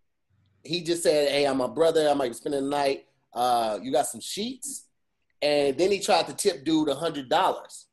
he 0.64 0.82
just 0.84 1.04
said, 1.04 1.30
"Hey, 1.30 1.46
I'm 1.46 1.62
a 1.62 1.68
brother. 1.68 2.10
I 2.10 2.14
might 2.14 2.30
be 2.30 2.34
spending 2.34 2.64
the 2.64 2.70
night. 2.70 3.06
Uh, 3.34 3.80
you 3.82 3.92
got 3.92 4.08
some 4.08 4.22
sheets." 4.22 4.86
And 5.42 5.78
then 5.78 5.92
he 5.92 6.00
tried 6.00 6.28
to 6.28 6.34
tip 6.34 6.64
dude 6.64 6.90
a 6.90 6.96
hundred 6.96 7.30
dollars, 7.30 7.88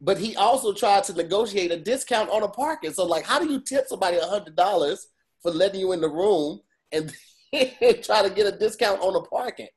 but 0.00 0.18
he 0.18 0.34
also 0.36 0.72
tried 0.72 1.04
to 1.04 1.12
negotiate 1.12 1.70
a 1.70 1.76
discount 1.76 2.30
on 2.30 2.42
a 2.42 2.48
parking. 2.48 2.92
So, 2.92 3.04
like, 3.04 3.24
how 3.24 3.38
do 3.38 3.50
you 3.50 3.60
tip 3.60 3.86
somebody 3.86 4.16
a 4.16 4.26
hundred 4.26 4.56
dollars 4.56 5.08
for 5.42 5.50
letting 5.50 5.80
you 5.80 5.92
in 5.92 6.00
the 6.00 6.08
room 6.08 6.60
and 6.92 7.12
try 8.02 8.22
to 8.22 8.30
get 8.30 8.52
a 8.52 8.56
discount 8.56 9.00
on 9.00 9.14
the 9.14 9.22
parking? 9.22 9.68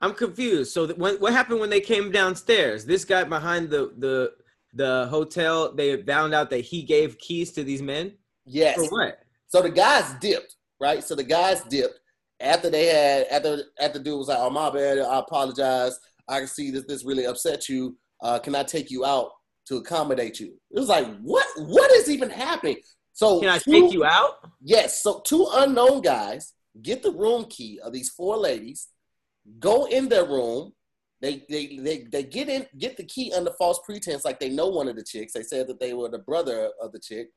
I'm 0.00 0.14
confused. 0.14 0.72
So 0.72 0.88
when, 0.94 1.16
what 1.16 1.32
happened 1.32 1.60
when 1.60 1.70
they 1.70 1.80
came 1.80 2.10
downstairs? 2.10 2.84
This 2.84 3.04
guy 3.04 3.24
behind 3.24 3.70
the 3.70 3.94
the 3.98 4.32
the 4.74 5.06
hotel, 5.08 5.72
they 5.72 6.02
found 6.02 6.34
out 6.34 6.50
that 6.50 6.60
he 6.60 6.82
gave 6.82 7.18
keys 7.18 7.52
to 7.52 7.64
these 7.64 7.80
men. 7.80 8.12
Yes. 8.44 8.76
For 8.76 8.84
what? 8.88 9.20
So 9.48 9.62
the 9.62 9.70
guys 9.70 10.12
dipped, 10.20 10.56
right? 10.80 11.02
So 11.02 11.14
the 11.14 11.24
guys 11.24 11.62
dipped 11.62 11.98
after 12.40 12.68
they 12.68 12.86
had 12.86 13.26
after 13.28 13.62
after 13.80 13.98
the 13.98 14.04
dude 14.04 14.18
was 14.18 14.28
like, 14.28 14.38
"Oh 14.38 14.50
my 14.50 14.70
bad, 14.70 14.98
I 14.98 15.18
apologize. 15.20 15.98
I 16.28 16.40
can 16.40 16.48
see 16.48 16.70
that 16.72 16.88
this 16.88 17.04
really 17.04 17.26
upset 17.26 17.68
you. 17.68 17.96
Uh, 18.22 18.38
can 18.38 18.54
I 18.54 18.62
take 18.62 18.90
you 18.90 19.04
out 19.04 19.30
to 19.68 19.76
accommodate 19.76 20.40
you?" 20.40 20.54
It 20.70 20.80
was 20.80 20.88
like, 20.88 21.06
"What? 21.20 21.46
What 21.56 21.90
is 21.92 22.10
even 22.10 22.30
happening?" 22.30 22.78
So 23.14 23.40
Can 23.40 23.48
I 23.48 23.58
two- 23.58 23.70
take 23.72 23.92
you 23.92 24.04
out? 24.04 24.50
Yes. 24.60 25.02
So 25.02 25.20
two 25.24 25.46
unknown 25.52 26.02
guys 26.02 26.52
get 26.82 27.02
the 27.02 27.12
room 27.12 27.46
key 27.46 27.80
of 27.82 27.92
these 27.92 28.10
four 28.10 28.36
ladies, 28.36 28.88
go 29.58 29.86
in 29.86 30.08
their 30.08 30.24
room. 30.26 30.72
They, 31.20 31.44
they, 31.48 31.78
they, 31.78 32.06
they 32.10 32.22
get 32.24 32.48
in 32.50 32.66
get 32.76 32.96
the 32.98 33.04
key 33.04 33.32
under 33.32 33.52
false 33.52 33.80
pretense, 33.86 34.24
like 34.24 34.40
they 34.40 34.50
know 34.50 34.68
one 34.68 34.88
of 34.88 34.96
the 34.96 35.02
chicks. 35.04 35.32
They 35.32 35.42
said 35.42 35.68
that 35.68 35.80
they 35.80 35.94
were 35.94 36.10
the 36.10 36.18
brother 36.18 36.70
of 36.82 36.92
the 36.92 36.98
chick. 36.98 37.28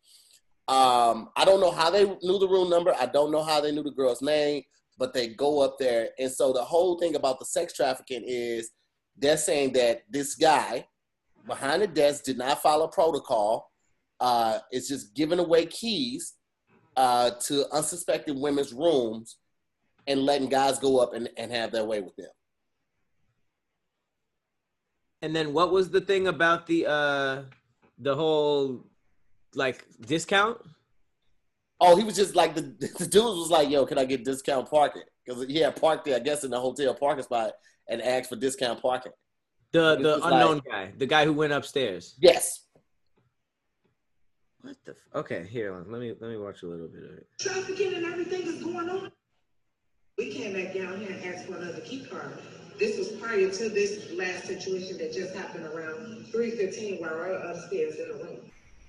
Um, 0.68 1.30
I 1.38 1.46
don't 1.46 1.62
know 1.62 1.72
how 1.72 1.90
they 1.90 2.04
knew 2.04 2.40
the 2.40 2.50
room 2.50 2.70
number. 2.70 2.94
I 3.00 3.06
don't 3.06 3.32
know 3.32 3.44
how 3.44 3.62
they 3.62 3.72
knew 3.72 3.84
the 3.84 3.92
girl's 3.92 4.22
name, 4.22 4.64
but 4.98 5.14
they 5.14 5.30
go 5.30 5.62
up 5.62 5.78
there. 5.80 6.10
And 6.20 6.30
so 6.30 6.52
the 6.52 6.64
whole 6.64 7.00
thing 7.00 7.16
about 7.16 7.40
the 7.40 7.46
sex 7.46 7.72
trafficking 7.72 8.24
is 8.26 8.72
they're 9.16 9.38
saying 9.38 9.74
that 9.74 10.02
this 10.10 10.36
guy 10.36 10.86
behind 11.48 11.82
the 11.82 11.88
desk 11.88 12.24
did 12.26 12.38
not 12.38 12.62
follow 12.62 12.88
protocol. 12.88 13.72
Uh, 14.20 14.60
it's 14.72 14.88
just 14.88 15.14
giving 15.16 15.40
away 15.40 15.66
keys 15.66 16.34
uh, 16.96 17.32
to 17.46 17.66
unsuspecting 17.72 18.42
women's 18.42 18.74
rooms 18.74 19.38
and 20.08 20.24
letting 20.24 20.50
guys 20.50 20.80
go 20.80 21.00
up 21.00 21.14
and, 21.14 21.30
and 21.38 21.52
have 21.52 21.72
their 21.72 21.86
way 21.86 22.02
with 22.02 22.16
them. 22.16 22.30
And 25.22 25.36
then 25.36 25.54
what 25.54 25.72
was 25.72 25.90
the 25.90 26.02
thing 26.02 26.28
about 26.28 26.68
the 26.68 26.86
uh 26.88 27.44
the 27.98 28.16
whole 28.16 28.86
like 29.56 29.84
discount? 30.02 30.60
Oh, 31.80 31.96
he 31.96 32.04
was 32.04 32.16
just 32.16 32.36
like 32.36 32.56
the, 32.56 32.62
the 33.00 33.06
dude 33.06 33.24
was 33.24 33.50
like, 33.50 33.70
"Yo, 33.70 33.86
can 33.86 33.98
I 33.98 34.06
get 34.06 34.24
discount 34.24 34.70
parking?" 34.70 35.04
Because 35.26 35.46
he 35.48 35.58
had 35.58 35.76
parked 35.76 36.06
there, 36.06 36.16
I 36.16 36.20
guess, 36.20 36.44
in 36.44 36.52
the 36.52 36.60
hotel 36.60 36.94
parking 36.94 37.24
spot 37.24 37.54
and 37.90 38.02
asked 38.02 38.30
for 38.30 38.36
discount 38.36 38.82
parking. 38.82 39.12
The 39.72 39.96
the 39.96 40.10
was 40.10 40.22
like- 40.22 40.34
unknown 40.34 40.62
guy, 40.70 40.94
the 40.98 41.06
guy 41.06 41.26
who 41.26 41.34
went 41.34 41.54
upstairs. 41.54 42.16
Yes, 42.20 42.67
What 44.68 44.76
the? 44.84 44.92
F- 44.92 44.98
okay, 45.16 45.48
here, 45.50 45.74
let 45.88 46.02
me 46.02 46.14
let 46.20 46.30
me 46.30 46.36
watch 46.36 46.64
a 46.64 46.68
little 46.68 46.90
bit 46.90 47.04
of 47.06 47.12
it. 47.12 47.28
Trafficking 47.40 47.94
and 47.94 48.06
everything 48.06 48.42
is 48.42 48.62
going 48.62 48.90
on. 48.90 49.10
We 50.18 50.30
came 50.30 50.52
back 50.52 50.74
down 50.74 51.00
here 51.00 51.12
and 51.12 51.24
asked 51.24 51.46
for 51.46 51.56
another 51.56 51.80
key 51.80 52.04
card. 52.04 52.38
This 52.78 52.98
was 52.98 53.08
prior 53.14 53.50
to 53.50 53.70
this 53.70 54.12
last 54.12 54.44
situation 54.44 54.98
that 54.98 55.14
just 55.14 55.34
happened 55.34 55.68
around 55.68 56.26
three 56.34 56.52
fifteen 56.52 56.98
while 57.00 57.16
we're 57.16 57.32
upstairs 57.32 57.96
in 57.96 58.10
the 58.10 58.26
room. 58.26 58.40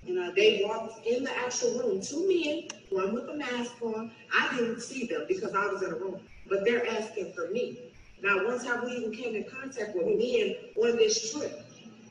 You 0.03 0.15
know, 0.15 0.33
they 0.35 0.65
walked 0.65 1.07
in 1.07 1.23
the 1.23 1.37
actual 1.37 1.79
room, 1.79 2.01
two 2.01 2.27
men, 2.27 2.67
one 2.89 3.13
with 3.13 3.29
a 3.29 3.37
mask 3.37 3.81
on. 3.81 4.11
I 4.37 4.53
didn't 4.57 4.81
see 4.81 5.05
them 5.05 5.23
because 5.29 5.53
I 5.53 5.65
was 5.67 5.81
in 5.81 5.91
the 5.91 5.95
room, 5.95 6.19
but 6.49 6.65
they're 6.65 6.85
asking 6.89 7.31
for 7.31 7.49
me. 7.51 7.79
Now, 8.21 8.45
once 8.45 8.65
have 8.65 8.83
we 8.83 8.97
even 8.97 9.13
came 9.13 9.33
in 9.33 9.45
contact 9.45 9.95
with 9.95 10.07
men 10.07 10.55
on 10.75 10.97
this 10.97 11.31
trip? 11.31 11.68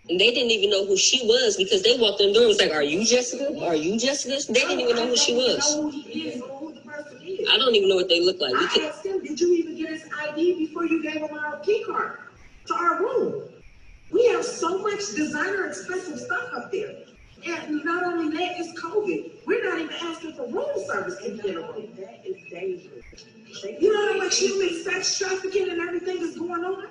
And 0.08 0.18
they 0.18 0.30
didn't 0.32 0.50
even 0.50 0.70
know 0.70 0.86
who 0.86 0.96
she 0.96 1.24
was 1.26 1.56
because 1.56 1.82
they 1.82 1.96
walked 1.98 2.20
in 2.20 2.28
the 2.28 2.32
door 2.34 2.42
and 2.44 2.48
was 2.48 2.58
like, 2.58 2.72
Are 2.72 2.82
you 2.82 3.04
Jessica? 3.04 3.58
Are 3.62 3.74
you 3.74 3.98
Jessica? 3.98 4.52
They 4.52 4.60
didn't 4.60 4.80
even 4.80 4.96
know 4.96 5.06
who 5.06 5.16
she 5.16 5.34
was. 5.34 5.74
don't 5.74 5.92
even 5.94 6.00
know 6.00 6.02
who 6.02 6.10
he 6.10 6.28
is 6.28 6.40
or 6.42 6.48
who 6.58 6.72
the 6.72 6.80
person 6.80 7.18
is. 7.22 7.48
I 7.50 7.58
don't 7.58 7.74
even 7.74 7.88
know 7.88 7.96
what 7.96 8.08
they 8.08 8.20
look 8.20 8.40
like. 8.40 8.52
We 8.52 8.82
I 8.82 8.88
asked 8.88 9.04
him, 9.04 9.22
did 9.22 9.38
you 9.38 9.54
even 9.54 9.76
get 9.76 9.90
his 9.90 10.04
ID 10.18 10.66
before 10.66 10.86
you 10.86 11.02
gave 11.02 11.16
him 11.16 11.36
our 11.38 11.58
key 11.58 11.84
card 11.86 12.18
to 12.66 12.74
our 12.74 13.00
room? 13.02 13.42
We 14.10 14.26
have 14.28 14.44
so 14.44 14.78
much 14.78 15.00
designer 15.14 15.66
expensive 15.66 16.18
stuff 16.18 16.50
up 16.56 16.72
there. 16.72 16.96
And 17.46 17.84
not 17.84 18.02
only 18.04 18.36
that, 18.36 18.58
it's 18.58 18.80
COVID. 18.80 19.30
We're 19.46 19.64
not 19.64 19.78
even 19.78 19.94
asking 19.94 20.32
for 20.34 20.46
room 20.48 20.86
service 20.86 21.20
in 21.24 21.36
the 21.36 21.54
room. 21.54 21.88
That 21.98 22.22
is 22.24 22.36
dangerous. 22.50 23.04
You 23.80 23.92
know 23.92 24.12
how 24.12 24.18
much 24.18 24.38
human 24.38 24.82
sex 24.82 25.18
trafficking 25.18 25.70
and 25.70 25.80
everything 25.80 26.18
is 26.18 26.36
going 26.38 26.64
on? 26.64 26.86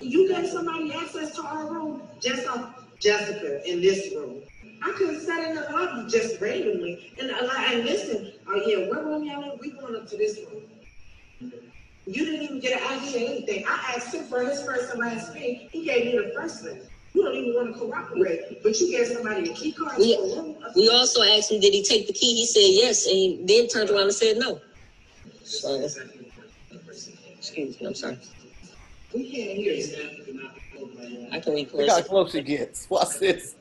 You 0.00 0.28
gave 0.28 0.48
somebody 0.48 0.92
access 0.94 1.34
to 1.36 1.42
our 1.42 1.70
room, 1.72 2.02
just 2.20 2.46
on 2.48 2.74
Jessica 3.00 3.68
in 3.70 3.80
this 3.80 4.14
room. 4.14 4.40
I 4.82 4.92
could 4.92 5.14
have 5.14 5.22
sat 5.22 5.48
in 5.48 5.54
the 5.56 5.62
lobby 5.70 6.10
just 6.10 6.40
randomly 6.40 7.12
and, 7.18 7.30
uh, 7.30 7.48
and 7.68 7.84
listen, 7.84 8.32
oh 8.48 8.62
yeah, 8.66 8.88
what 8.88 9.04
room 9.04 9.24
y'all 9.24 9.42
in? 9.52 9.58
We 9.60 9.72
going 9.72 9.96
up 9.96 10.08
to 10.08 10.16
this 10.16 10.38
room. 10.38 10.62
You 12.06 12.24
didn't 12.24 12.42
even 12.42 12.60
get 12.60 12.80
an 12.80 12.86
ID 12.98 13.14
or 13.24 13.30
anything. 13.30 13.64
I 13.68 13.94
asked 13.96 14.14
him 14.14 14.24
for 14.24 14.42
his 14.44 14.62
first 14.62 14.90
and 14.92 15.00
last 15.00 15.34
name. 15.34 15.68
He 15.70 15.84
gave 15.84 16.06
me 16.06 16.12
the 16.12 16.32
first 16.34 16.64
name. 16.64 16.80
You 17.12 17.24
don't 17.24 17.34
even 17.34 17.54
want 17.54 17.74
to 17.74 17.80
cooperate, 17.80 18.62
but 18.62 18.78
you 18.80 18.90
gave 18.90 19.06
somebody 19.08 19.50
a 19.50 19.54
key 19.54 19.72
card 19.72 19.98
We- 19.98 20.14
to 20.16 20.20
a 20.22 20.36
room. 20.42 20.56
we 20.76 20.88
also 20.88 21.22
asked 21.22 21.50
him, 21.52 21.60
Did 21.60 21.74
he 21.74 21.82
take 21.84 22.06
the 22.06 22.12
key? 22.12 22.34
He 22.36 22.46
said 22.46 22.68
yes, 22.70 23.06
and 23.06 23.46
then 23.48 23.68
turned 23.68 23.90
around 23.90 24.04
and 24.04 24.14
said 24.14 24.38
no. 24.38 24.60
So, 25.44 25.86
excuse 27.38 27.80
me, 27.80 27.86
I'm 27.86 27.94
sorry. 27.94 28.18
We 29.14 29.30
can't 29.30 29.56
hear 29.56 29.72
you. 29.74 31.30
I 31.32 31.40
can 31.40 31.54
look 31.54 31.72
record 31.72 31.88
how 31.88 32.02
close 32.02 32.32
she 32.32 32.42
gets. 32.42 32.86
Watch 32.90 33.18
this. 33.18 33.56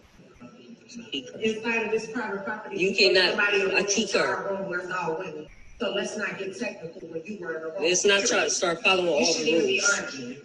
Inside 1.12 1.86
of 1.86 1.92
this 1.92 2.12
private 2.12 2.44
property. 2.46 2.78
You 2.78 2.96
cannot- 2.96 3.36
somebody 3.36 3.62
a 3.62 3.68
room 3.70 3.86
key 3.86 4.08
to 4.08 4.20
our 4.20 4.44
card. 4.44 4.68
where 4.70 4.80
it's 4.80 4.92
all 4.92 5.18
women. 5.18 5.48
So 5.80 5.92
let's 5.92 6.18
not 6.18 6.38
get 6.38 6.58
technical 6.58 7.02
when 7.10 7.22
you 7.26 7.40
were 7.40 7.56
in 7.56 7.62
the 7.62 7.68
room. 7.72 7.84
Let's 7.84 8.06
not 8.06 8.26
try 8.26 8.44
to 8.44 8.50
start 8.50 8.82
following 8.84 9.08
You 9.08 9.14
all 9.14 9.26
shouldn't 9.34 9.46
the 9.46 9.68
be 9.68 9.80
rules. 9.80 10.00
arguing. 10.00 10.38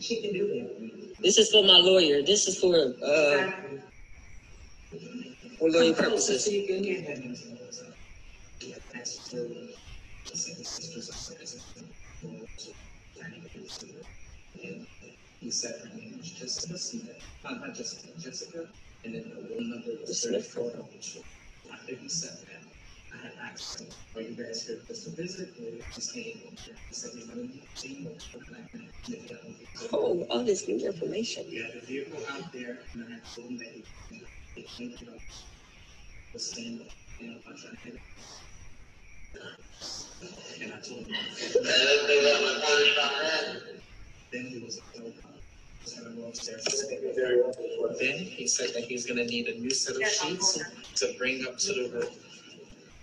She 0.00 0.22
can 0.22 0.32
do 0.32 0.46
that. 0.48 1.22
This 1.22 1.38
is 1.38 1.50
for 1.50 1.62
my 1.64 1.78
lawyer. 1.78 2.22
This 2.22 2.46
is 2.48 2.58
for 2.58 2.74
uh 3.04 3.50
for 5.58 5.70
lawyer 5.70 5.94
purposes. 5.94 6.44
So 6.44 6.50
you 6.50 6.66
can 6.66 6.84
hear 6.84 7.02
them. 7.02 7.34
He 8.60 8.74
said 15.50 15.74
her 15.82 15.96
name 15.96 16.14
was 16.18 16.30
Jessica 16.30 16.78
Smith, 16.78 17.22
uh, 17.44 17.54
not 17.54 17.74
Jessica, 17.74 18.08
Jessica, 18.18 18.66
and 19.04 19.14
then 19.14 19.30
the 19.34 19.42
room 19.42 19.70
number 19.70 19.90
was 20.00 20.22
Smith 20.22 20.46
thirty-four. 20.52 21.22
After 21.72 21.94
he 21.96 22.08
said 22.08 22.38
that, 22.48 22.62
I 23.14 23.22
had 23.22 23.32
asked 23.52 23.82
are 24.16 24.20
you 24.22 24.34
guys 24.36 24.66
here 24.66 24.78
just 24.88 25.04
to 25.04 25.10
visit, 25.22 25.50
or 25.60 25.84
just 25.92 26.14
came 26.14 26.40
over 26.46 26.56
here? 26.56 26.76
He 26.88 26.94
said 26.94 27.10
seeing 27.74 28.04
what 28.04 28.24
black 28.48 28.74
man. 28.74 28.90
Oh, 29.92 30.26
all 30.30 30.44
this 30.44 30.66
new 30.68 30.84
information. 30.86 31.44
Vehicle 31.86 32.20
out 32.30 32.52
there, 32.52 32.78
and 32.94 33.04
I 33.04 33.18
told 33.34 33.50
him 33.50 33.58
that 33.58 33.68
he, 33.68 33.84
he 34.54 34.62
came 34.62 34.96
to 34.98 35.04
stand, 36.38 36.80
you 37.18 37.30
know, 37.30 37.36
I'm 37.46 37.56
trying 37.56 37.76
to. 37.84 37.98
And 40.62 40.72
I 40.74 40.80
told 40.80 41.06
him. 41.06 41.16
Then 44.32 44.46
he 44.46 44.58
was, 44.60 44.80
uh, 44.98 45.02
was 45.82 45.94
gonna 45.94 46.14
go 46.16 46.28
upstairs. 46.28 46.64
Then 48.00 48.18
he 48.18 48.46
said 48.48 48.70
that 48.74 48.84
he's 48.84 49.06
gonna 49.06 49.24
need 49.24 49.48
a 49.48 49.58
new 49.60 49.70
set 49.70 49.96
of 49.96 50.08
sheets 50.08 50.60
to 50.96 51.14
bring 51.18 51.46
up 51.46 51.58
to 51.58 51.72
the 51.72 51.90
room. 51.94 52.29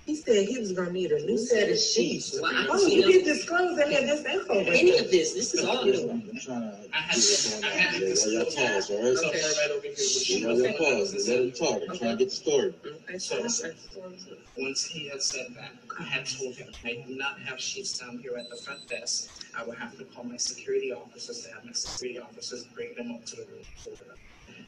He 0.08 0.16
said 0.16 0.48
he 0.48 0.58
was 0.58 0.72
gonna 0.72 0.92
need 0.94 1.12
a 1.12 1.20
new 1.26 1.34
You 1.34 1.38
set 1.38 1.64
of 1.70 1.78
sheets. 1.78 2.28
sheets. 2.30 2.40
Well, 2.42 2.50
I 2.56 2.66
Oh, 2.70 2.88
you 2.88 3.02
them. 3.02 3.12
didn't 3.12 3.26
disclose 3.26 3.78
any 3.78 3.96
of 3.98 4.08
this 4.08 4.26
info. 4.26 4.54
Any 4.62 4.98
of 4.98 5.12
this, 5.12 5.34
this 5.34 5.54
is 5.54 5.66
all 5.66 5.84
new. 5.84 6.10
I'm 6.10 6.24
trying 6.40 6.62
to. 6.62 6.78
I 6.94 6.98
had 6.98 7.16
see 7.18 7.60
to, 7.62 7.68
I 7.68 7.70
what's 7.70 7.78
had 7.78 7.94
to 7.94 8.00
going 8.00 8.34
Y'all 8.34 8.46
pause, 8.72 8.90
all 8.90 9.04
right? 9.04 9.18
Tell 9.18 9.32
her 9.34 9.38
right 9.38 9.72
over 9.72 9.82
here 9.88 9.96
she 9.98 10.40
You 10.40 10.48
know 10.48 10.54
was 10.54 10.62
your 10.64 10.74
pause. 10.78 11.28
Let 11.28 11.40
him 11.42 11.52
talk. 11.52 11.82
I'm 11.90 11.98
trying 11.98 12.12
to 12.18 12.24
get 12.24 12.30
the 12.30 12.36
story. 12.38 12.74
Okay, 12.86 13.18
So- 13.18 13.48
so, 13.50 13.72
Once 14.58 14.86
he 14.86 15.10
had 15.10 15.22
said 15.22 15.48
that, 15.58 15.72
I 16.00 16.04
had 16.04 16.26
told 16.26 16.56
him, 16.56 16.70
I 16.86 17.04
do 17.06 17.16
not 17.18 17.40
have 17.42 17.60
sheets 17.60 18.00
down 18.00 18.18
here 18.20 18.38
at 18.38 18.50
the 18.50 18.56
front 18.56 18.88
desk. 18.88 19.30
I 19.58 19.66
would 19.66 19.78
have 19.78 19.98
to 19.98 20.06
call 20.06 20.24
my 20.24 20.38
security 20.38 20.94
officers 20.94 21.42
to 21.44 21.54
have 21.54 21.66
my 21.66 21.74
security 21.74 22.18
officers 22.18 22.64
bring 22.74 22.96
them 22.96 23.12
up 23.12 23.26
to 23.26 23.36
the 23.36 23.46
room. 23.52 23.66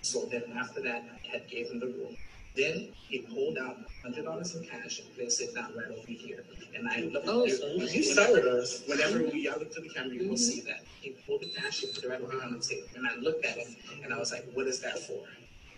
So 0.02 0.26
then 0.26 0.44
after 0.58 0.82
that, 0.82 1.06
I 1.24 1.28
had 1.32 1.48
gave 1.48 1.72
him 1.72 1.80
the 1.80 1.88
room. 1.88 2.18
Then 2.60 2.90
he 3.08 3.20
pulled 3.20 3.58
out 3.58 3.78
hundred 4.04 4.26
dollars 4.26 4.54
in 4.54 4.66
cash 4.66 5.00
and 5.00 5.16
placed 5.16 5.40
it 5.42 5.56
down 5.56 5.74
right 5.78 5.88
over 5.98 6.08
here. 6.08 6.44
And 6.76 6.90
I 6.90 7.04
oh, 7.04 7.06
looked. 7.14 7.28
Oh, 7.30 7.48
so 7.48 7.68
you 7.68 8.04
sold 8.04 8.40
us. 8.40 8.84
Whenever 8.86 9.20
we 9.24 9.46
y'all 9.48 9.60
look 9.60 9.74
to 9.76 9.82
the 9.82 9.88
camera, 9.88 10.14
you 10.14 10.28
will 10.28 10.36
mm-hmm. 10.36 10.36
see 10.36 10.62
that. 10.62 10.82
He 11.00 11.16
pulled 11.26 11.42
the 11.42 11.52
cash, 11.56 11.80
he 11.80 11.88
put 11.88 12.04
it 12.04 12.10
right 12.10 12.20
behind 12.20 12.54
the 12.54 12.60
table. 12.60 12.88
And 12.98 13.08
I 13.08 13.16
looked 13.16 13.46
at 13.46 13.58
him 13.58 13.76
and 14.04 14.14
I 14.14 14.18
was 14.18 14.34
like, 14.34 14.46
what 14.54 14.68
is 14.68 14.82
that 14.82 15.00
for? 15.00 15.24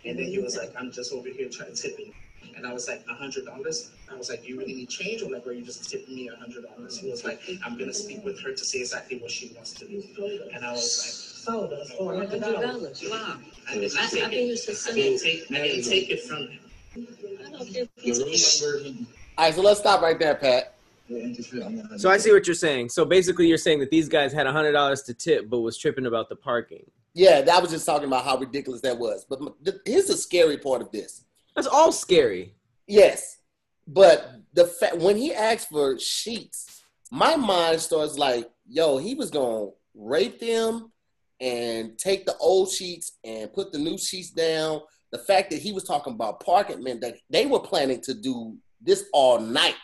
And 0.05 0.17
then 0.17 0.25
he 0.25 0.39
was 0.39 0.57
like, 0.57 0.73
I'm 0.75 0.91
just 0.91 1.13
over 1.13 1.29
here 1.29 1.49
trying 1.49 1.75
to 1.75 1.79
tip 1.79 1.99
you. 1.99 2.11
And 2.55 2.65
I 2.65 2.73
was 2.73 2.87
like, 2.87 3.03
a 3.07 3.13
hundred 3.13 3.45
dollars? 3.45 3.91
I 4.11 4.15
was 4.15 4.29
like, 4.29 4.41
"Do 4.41 4.49
you 4.49 4.57
really 4.57 4.73
need 4.73 4.89
change 4.89 5.21
or 5.21 5.29
like, 5.29 5.45
are 5.45 5.51
you 5.51 5.63
just 5.63 5.89
tipping 5.89 6.15
me 6.15 6.29
a 6.29 6.35
hundred 6.35 6.65
dollars? 6.65 6.97
He 6.97 7.11
was 7.11 7.23
like, 7.23 7.39
I'm 7.63 7.77
gonna 7.77 7.93
speak 7.93 8.25
with 8.25 8.41
her 8.41 8.53
to 8.53 8.65
see 8.65 8.79
exactly 8.79 9.19
what 9.19 9.29
she 9.29 9.53
wants 9.53 9.73
to 9.73 9.87
do. 9.87 10.03
And 10.53 10.65
I 10.65 10.71
was 10.71 10.97
like, 10.99 11.13
oh, 11.13 11.31
Sold 11.41 11.73
us 11.73 11.91
for 11.93 12.13
a 12.13 12.17
Hundred 12.17 12.41
dollars. 12.41 13.03
wow. 13.09 13.37
I 13.67 13.73
didn't 13.73 13.97
I, 13.97 14.03
I 14.03 14.07
think 14.07 14.33
it. 14.33 14.45
you 14.45 14.57
should 14.57 14.77
I 14.91 14.93
didn't 14.93 15.19
take, 15.19 15.51
I 15.51 15.67
didn't 15.67 15.89
take 15.89 16.09
it 16.11 16.23
from 16.23 16.47
him. 16.47 16.59
I 16.95 17.49
don't 17.51 17.73
care 17.73 17.83
if 17.83 17.95
The 17.95 18.09
it's- 18.31 18.61
room 18.61 18.83
number, 18.83 18.99
he. 18.99 19.05
All 19.37 19.45
right, 19.45 19.55
so 19.55 19.61
let's 19.61 19.79
stop 19.79 20.01
right 20.01 20.19
there, 20.19 20.35
Pat. 20.35 20.75
Yeah, 21.07 21.19
interfere. 21.23 21.63
I'm 21.63 21.81
gonna- 21.81 21.99
So 21.99 22.09
I 22.09 22.17
see 22.17 22.31
what 22.31 22.45
you're 22.47 22.53
saying. 22.55 22.89
So 22.89 23.05
basically, 23.05 23.47
you're 23.47 23.57
saying 23.57 23.79
that 23.79 23.89
these 23.89 24.07
guys 24.09 24.31
had 24.33 24.45
hundred 24.47 24.73
dollars 24.73 25.01
to 25.03 25.13
tip, 25.13 25.49
but 25.49 25.59
was 25.59 25.77
tripping 25.77 26.05
about 26.05 26.29
the 26.29 26.35
parking. 26.35 26.89
Yeah, 27.13 27.45
I 27.51 27.59
was 27.59 27.71
just 27.71 27.85
talking 27.85 28.07
about 28.07 28.23
how 28.23 28.37
ridiculous 28.37 28.81
that 28.81 28.97
was. 28.97 29.25
But 29.27 29.39
here's 29.85 30.05
the 30.05 30.15
scary 30.15 30.57
part 30.57 30.81
of 30.81 30.91
this. 30.91 31.23
That's 31.55 31.67
all 31.67 31.91
scary. 31.91 32.53
Yes, 32.87 33.37
but 33.87 34.31
the 34.53 34.65
fact 34.65 34.97
when 34.97 35.17
he 35.17 35.33
asked 35.33 35.69
for 35.69 35.99
sheets, 35.99 36.83
my 37.09 37.35
mind 37.35 37.81
starts 37.81 38.17
like, 38.17 38.49
yo, 38.69 38.97
he 38.97 39.15
was 39.15 39.29
gonna 39.29 39.71
rape 39.93 40.39
them 40.39 40.91
and 41.41 41.97
take 41.97 42.25
the 42.25 42.37
old 42.37 42.71
sheets 42.71 43.13
and 43.25 43.51
put 43.51 43.71
the 43.73 43.79
new 43.79 43.97
sheets 43.97 44.29
down. 44.29 44.81
The 45.11 45.19
fact 45.19 45.49
that 45.51 45.59
he 45.59 45.73
was 45.73 45.83
talking 45.83 46.13
about 46.13 46.39
parking 46.39 46.83
meant 46.83 47.01
that 47.01 47.17
they 47.29 47.45
were 47.45 47.59
planning 47.59 48.01
to 48.01 48.13
do 48.13 48.57
this 48.79 49.05
all 49.13 49.39
night, 49.39 49.75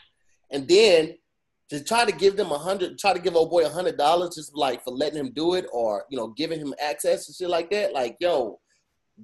and 0.51 0.67
then 0.67 1.15
to 1.69 1.83
try 1.83 2.05
to 2.05 2.13
give 2.13 2.37
them 2.37 2.51
a 2.51 2.57
hundred, 2.57 2.97
try 2.97 3.13
to 3.13 3.19
give 3.19 3.35
old 3.35 3.51
boy 3.51 3.65
a 3.65 3.69
hundred 3.69 3.97
dollars 3.97 4.35
just 4.35 4.55
like 4.55 4.83
for 4.83 4.91
letting 4.91 5.19
him 5.19 5.33
do 5.33 5.55
it, 5.55 5.65
or 5.73 6.05
you 6.09 6.17
know, 6.17 6.29
giving 6.29 6.59
him 6.59 6.73
access 6.81 7.27
and 7.27 7.35
shit 7.35 7.49
like 7.49 7.69
that. 7.71 7.93
Like, 7.93 8.15
yo, 8.21 8.59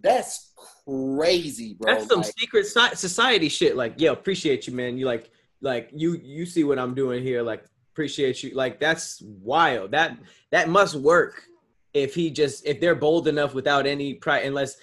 that's 0.02 0.52
crazy, 0.86 1.76
bro. 1.80 1.94
That's 1.94 2.08
some 2.08 2.22
Like, 2.22 2.34
secret 2.38 2.66
society 2.66 3.50
shit. 3.50 3.76
Like, 3.78 3.94
yeah, 3.98 4.12
appreciate 4.12 4.68
you, 4.68 4.74
man. 4.74 4.98
You 4.98 5.06
like, 5.06 5.30
like 5.62 5.90
you, 5.94 6.20
you 6.22 6.46
see 6.46 6.64
what 6.64 6.80
I'm 6.80 6.94
doing 6.94 7.24
here. 7.24 7.42
Like, 7.44 7.64
appreciate 7.94 8.44
you. 8.44 8.54
Like, 8.56 8.80
that's 8.80 9.22
wild. 9.22 9.92
That 9.92 10.18
that 10.52 10.68
must 10.70 10.96
work. 10.96 11.44
If 11.94 12.16
he 12.16 12.32
just, 12.32 12.66
if 12.66 12.82
they're 12.82 12.96
bold 12.96 13.28
enough 13.28 13.54
without 13.54 13.86
any 13.86 14.16
pride, 14.16 14.46
unless 14.46 14.78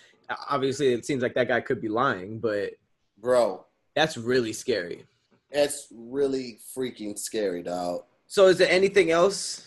obviously 0.49 0.93
it 0.93 1.05
seems 1.05 1.23
like 1.23 1.35
that 1.35 1.49
guy 1.49 1.61
could 1.61 1.81
be 1.81 1.89
lying, 1.89 2.39
but 2.39 2.71
bro. 3.19 3.65
that's 3.95 4.17
really 4.17 4.53
scary. 4.53 5.05
That's 5.53 5.89
really 5.91 6.59
freaking 6.77 7.19
scary, 7.19 7.63
dog. 7.63 8.03
So, 8.27 8.47
is 8.47 8.59
there 8.59 8.71
anything 8.71 9.11
else? 9.11 9.67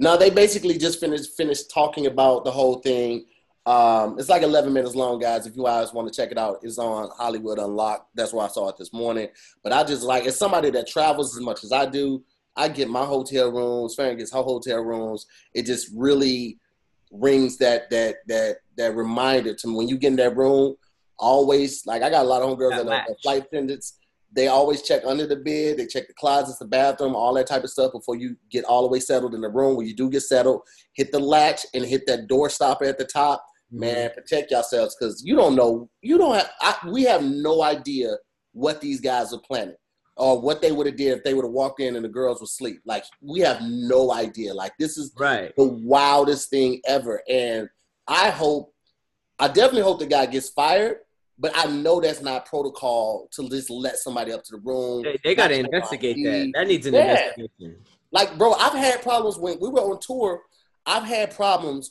No, 0.00 0.16
they 0.16 0.30
basically 0.30 0.76
just 0.76 0.98
finished 0.98 1.36
finished 1.36 1.70
talking 1.70 2.06
about 2.06 2.44
the 2.44 2.50
whole 2.50 2.80
thing. 2.80 3.26
Um, 3.66 4.18
it's 4.18 4.28
like 4.28 4.42
11 4.42 4.72
minutes 4.72 4.94
long, 4.94 5.18
guys. 5.18 5.46
If 5.46 5.56
you 5.56 5.64
guys 5.64 5.92
want 5.92 6.12
to 6.12 6.14
check 6.14 6.30
it 6.30 6.36
out, 6.36 6.58
it's 6.62 6.78
on 6.78 7.08
Hollywood 7.16 7.58
Unlocked. 7.58 8.08
That's 8.14 8.32
where 8.32 8.44
I 8.44 8.48
saw 8.48 8.68
it 8.68 8.76
this 8.76 8.92
morning. 8.92 9.28
But 9.62 9.72
I 9.72 9.84
just 9.84 10.02
like, 10.02 10.26
as 10.26 10.36
somebody 10.36 10.70
that 10.70 10.86
travels 10.86 11.34
as 11.34 11.42
much 11.42 11.64
as 11.64 11.72
I 11.72 11.86
do, 11.86 12.22
I 12.56 12.68
get 12.68 12.90
my 12.90 13.04
hotel 13.04 13.50
rooms. 13.50 13.94
Farron 13.94 14.18
gets 14.18 14.32
her 14.32 14.42
hotel 14.42 14.80
rooms. 14.80 15.26
It 15.54 15.64
just 15.64 15.90
really 15.94 16.58
rings 17.14 17.56
that 17.58 17.88
that 17.90 18.16
that 18.26 18.56
that 18.76 18.94
reminder 18.94 19.54
to 19.54 19.68
me 19.68 19.74
when 19.74 19.88
you 19.88 19.96
get 19.96 20.08
in 20.08 20.16
that 20.16 20.36
room. 20.36 20.76
Always 21.18 21.86
like 21.86 22.02
I 22.02 22.10
got 22.10 22.24
a 22.24 22.28
lot 22.28 22.42
of 22.42 22.50
homegirls 22.50 22.70
That 22.70 22.86
that 22.86 22.92
are 22.92 23.04
that 23.08 23.22
flight 23.22 23.44
attendants. 23.44 23.98
They 24.32 24.48
always 24.48 24.82
check 24.82 25.02
under 25.06 25.28
the 25.28 25.36
bed. 25.36 25.76
They 25.76 25.86
check 25.86 26.08
the 26.08 26.14
closets, 26.14 26.58
the 26.58 26.64
bathroom, 26.64 27.14
all 27.14 27.32
that 27.34 27.46
type 27.46 27.62
of 27.62 27.70
stuff 27.70 27.92
before 27.92 28.16
you 28.16 28.36
get 28.50 28.64
all 28.64 28.82
the 28.82 28.88
way 28.88 28.98
settled 28.98 29.32
in 29.32 29.40
the 29.40 29.48
room. 29.48 29.76
When 29.76 29.86
you 29.86 29.94
do 29.94 30.10
get 30.10 30.22
settled, 30.22 30.62
hit 30.94 31.12
the 31.12 31.20
latch 31.20 31.60
and 31.72 31.84
hit 31.84 32.04
that 32.08 32.26
door 32.26 32.50
stopper 32.50 32.84
at 32.84 32.98
the 32.98 33.04
top. 33.04 33.44
Mm-hmm. 33.72 33.80
Man, 33.80 34.10
protect 34.10 34.50
yourselves 34.50 34.96
because 34.98 35.22
you 35.24 35.36
don't 35.36 35.54
know. 35.54 35.88
You 36.02 36.18
don't 36.18 36.34
have. 36.34 36.50
I, 36.60 36.76
we 36.90 37.04
have 37.04 37.22
no 37.22 37.62
idea 37.62 38.16
what 38.52 38.80
these 38.80 39.00
guys 39.00 39.32
are 39.32 39.40
planning 39.40 39.76
or 40.16 40.40
what 40.40 40.62
they 40.62 40.72
would 40.72 40.86
have 40.86 40.96
did 40.96 41.16
if 41.16 41.24
they 41.24 41.34
would 41.34 41.44
have 41.44 41.52
walked 41.52 41.80
in 41.80 41.96
and 41.96 42.04
the 42.04 42.08
girls 42.08 42.40
were 42.40 42.44
asleep. 42.44 42.80
Like 42.84 43.04
we 43.20 43.40
have 43.40 43.60
no 43.62 44.12
idea. 44.12 44.54
Like 44.54 44.72
this 44.78 44.96
is 44.96 45.12
Right. 45.18 45.52
the 45.56 45.64
wildest 45.64 46.50
thing 46.50 46.80
ever. 46.86 47.22
And 47.28 47.68
I 48.06 48.30
hope, 48.30 48.72
I 49.38 49.48
definitely 49.48 49.82
hope 49.82 49.98
the 49.98 50.06
guy 50.06 50.26
gets 50.26 50.48
fired. 50.50 50.98
But 51.36 51.50
I 51.56 51.66
know 51.66 52.00
that's 52.00 52.22
not 52.22 52.46
protocol 52.46 53.28
to 53.32 53.48
just 53.48 53.68
let 53.68 53.96
somebody 53.96 54.30
up 54.30 54.44
to 54.44 54.52
the 54.52 54.62
room. 54.62 55.02
They, 55.02 55.18
they 55.24 55.34
got 55.34 55.48
to 55.48 55.58
investigate 55.58 56.16
that. 56.22 56.52
That 56.54 56.68
needs 56.68 56.86
an 56.86 56.94
Yeah. 56.94 57.10
investigation. 57.10 57.84
Like, 58.12 58.38
bro, 58.38 58.52
I've 58.52 58.74
had 58.74 59.02
problems 59.02 59.36
when 59.36 59.58
we 59.60 59.68
were 59.68 59.80
on 59.80 59.98
tour. 59.98 60.42
I've 60.86 61.02
had 61.02 61.34
problems 61.34 61.90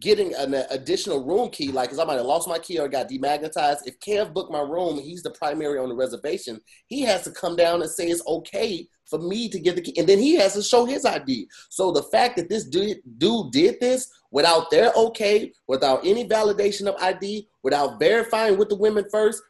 getting 0.00 0.34
an 0.34 0.54
additional 0.70 1.24
room 1.24 1.50
key. 1.50 1.70
Like, 1.70 1.88
because 1.88 1.98
I 1.98 2.04
might 2.04 2.16
have 2.16 2.26
lost 2.26 2.48
my 2.48 2.58
key 2.58 2.78
or 2.78 2.88
got 2.88 3.08
demagnetized. 3.08 3.86
If 3.86 3.98
Kev 4.00 4.32
booked 4.32 4.52
my 4.52 4.60
room, 4.60 4.98
he's 4.98 5.22
the 5.22 5.30
primary 5.30 5.78
on 5.78 5.88
the 5.88 5.94
reservation. 5.94 6.60
He 6.86 7.02
has 7.02 7.22
to 7.24 7.30
come 7.30 7.56
down 7.56 7.82
and 7.82 7.90
say 7.90 8.06
it's 8.06 8.26
okay 8.26 8.86
for 9.06 9.18
me 9.18 9.48
to 9.48 9.58
get 9.58 9.76
the 9.76 9.82
key, 9.82 9.94
and 9.98 10.08
then 10.08 10.18
he 10.18 10.36
has 10.36 10.54
to 10.54 10.62
show 10.62 10.86
his 10.86 11.04
ID. 11.04 11.46
So 11.68 11.92
the 11.92 12.04
fact 12.04 12.36
that 12.36 12.48
this 12.48 12.64
dude, 12.64 12.96
dude 13.18 13.52
did 13.52 13.78
this 13.78 14.10
without 14.30 14.70
their 14.70 14.90
okay, 14.96 15.52
without 15.68 16.06
any 16.06 16.26
validation 16.26 16.86
of 16.86 16.94
ID, 17.02 17.46
without 17.62 17.98
verifying 17.98 18.56
with 18.56 18.70
the 18.70 18.76
women 18.76 19.04
first, 19.10 19.42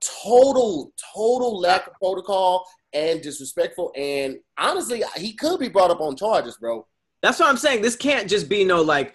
total, 0.00 0.92
total 1.14 1.58
lack 1.58 1.86
of 1.86 1.94
protocol 1.94 2.66
and 2.92 3.22
disrespectful. 3.22 3.90
And 3.96 4.38
honestly, 4.58 5.02
he 5.16 5.32
could 5.32 5.60
be 5.60 5.68
brought 5.68 5.90
up 5.90 6.00
on 6.00 6.14
charges, 6.14 6.58
bro. 6.58 6.86
That's 7.22 7.38
what 7.38 7.48
I'm 7.48 7.56
saying. 7.56 7.80
This 7.80 7.96
can't 7.96 8.28
just 8.28 8.50
be 8.50 8.64
no 8.64 8.82
like, 8.82 9.14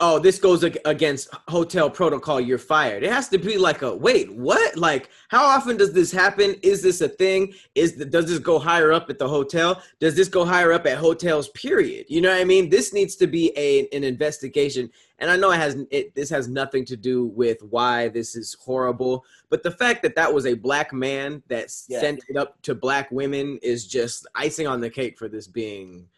oh, 0.00 0.18
this 0.18 0.38
goes 0.38 0.62
against 0.64 1.28
hotel 1.48 1.88
protocol. 1.88 2.40
You're 2.40 2.58
fired. 2.58 3.02
It 3.04 3.12
has 3.12 3.28
to 3.28 3.38
be 3.38 3.56
like 3.56 3.82
a 3.82 3.94
wait, 3.94 4.32
what? 4.32 4.76
Like, 4.76 5.08
how 5.28 5.44
often 5.44 5.76
does 5.76 5.92
this 5.92 6.10
happen? 6.10 6.56
Is 6.62 6.82
this 6.82 7.00
a 7.00 7.08
thing? 7.08 7.54
Is 7.74 7.96
the, 7.96 8.04
does 8.04 8.26
this 8.26 8.38
go 8.38 8.58
higher 8.58 8.92
up 8.92 9.08
at 9.08 9.18
the 9.18 9.28
hotel? 9.28 9.82
Does 10.00 10.16
this 10.16 10.28
go 10.28 10.44
higher 10.44 10.72
up 10.72 10.86
at 10.86 10.98
hotels? 10.98 11.48
Period. 11.50 12.06
You 12.08 12.20
know 12.20 12.30
what 12.30 12.40
I 12.40 12.44
mean? 12.44 12.68
This 12.68 12.92
needs 12.92 13.16
to 13.16 13.26
be 13.26 13.52
a 13.56 13.88
an 13.96 14.04
investigation. 14.04 14.90
And 15.20 15.30
I 15.30 15.36
know 15.36 15.52
it 15.52 15.58
has 15.58 15.76
it. 15.90 16.14
This 16.14 16.28
has 16.30 16.48
nothing 16.48 16.84
to 16.86 16.96
do 16.96 17.26
with 17.26 17.62
why 17.62 18.08
this 18.08 18.34
is 18.34 18.54
horrible, 18.60 19.24
but 19.48 19.62
the 19.62 19.70
fact 19.70 20.02
that 20.02 20.16
that 20.16 20.32
was 20.34 20.44
a 20.44 20.54
black 20.54 20.92
man 20.92 21.42
that 21.48 21.72
Yeah. 21.88 22.00
sent 22.00 22.24
it 22.28 22.36
up 22.36 22.60
to 22.62 22.74
black 22.74 23.10
women 23.12 23.58
is 23.62 23.86
just 23.86 24.26
icing 24.34 24.66
on 24.66 24.80
the 24.80 24.90
cake 24.90 25.16
for 25.16 25.28
this 25.28 25.46
being 25.46 26.08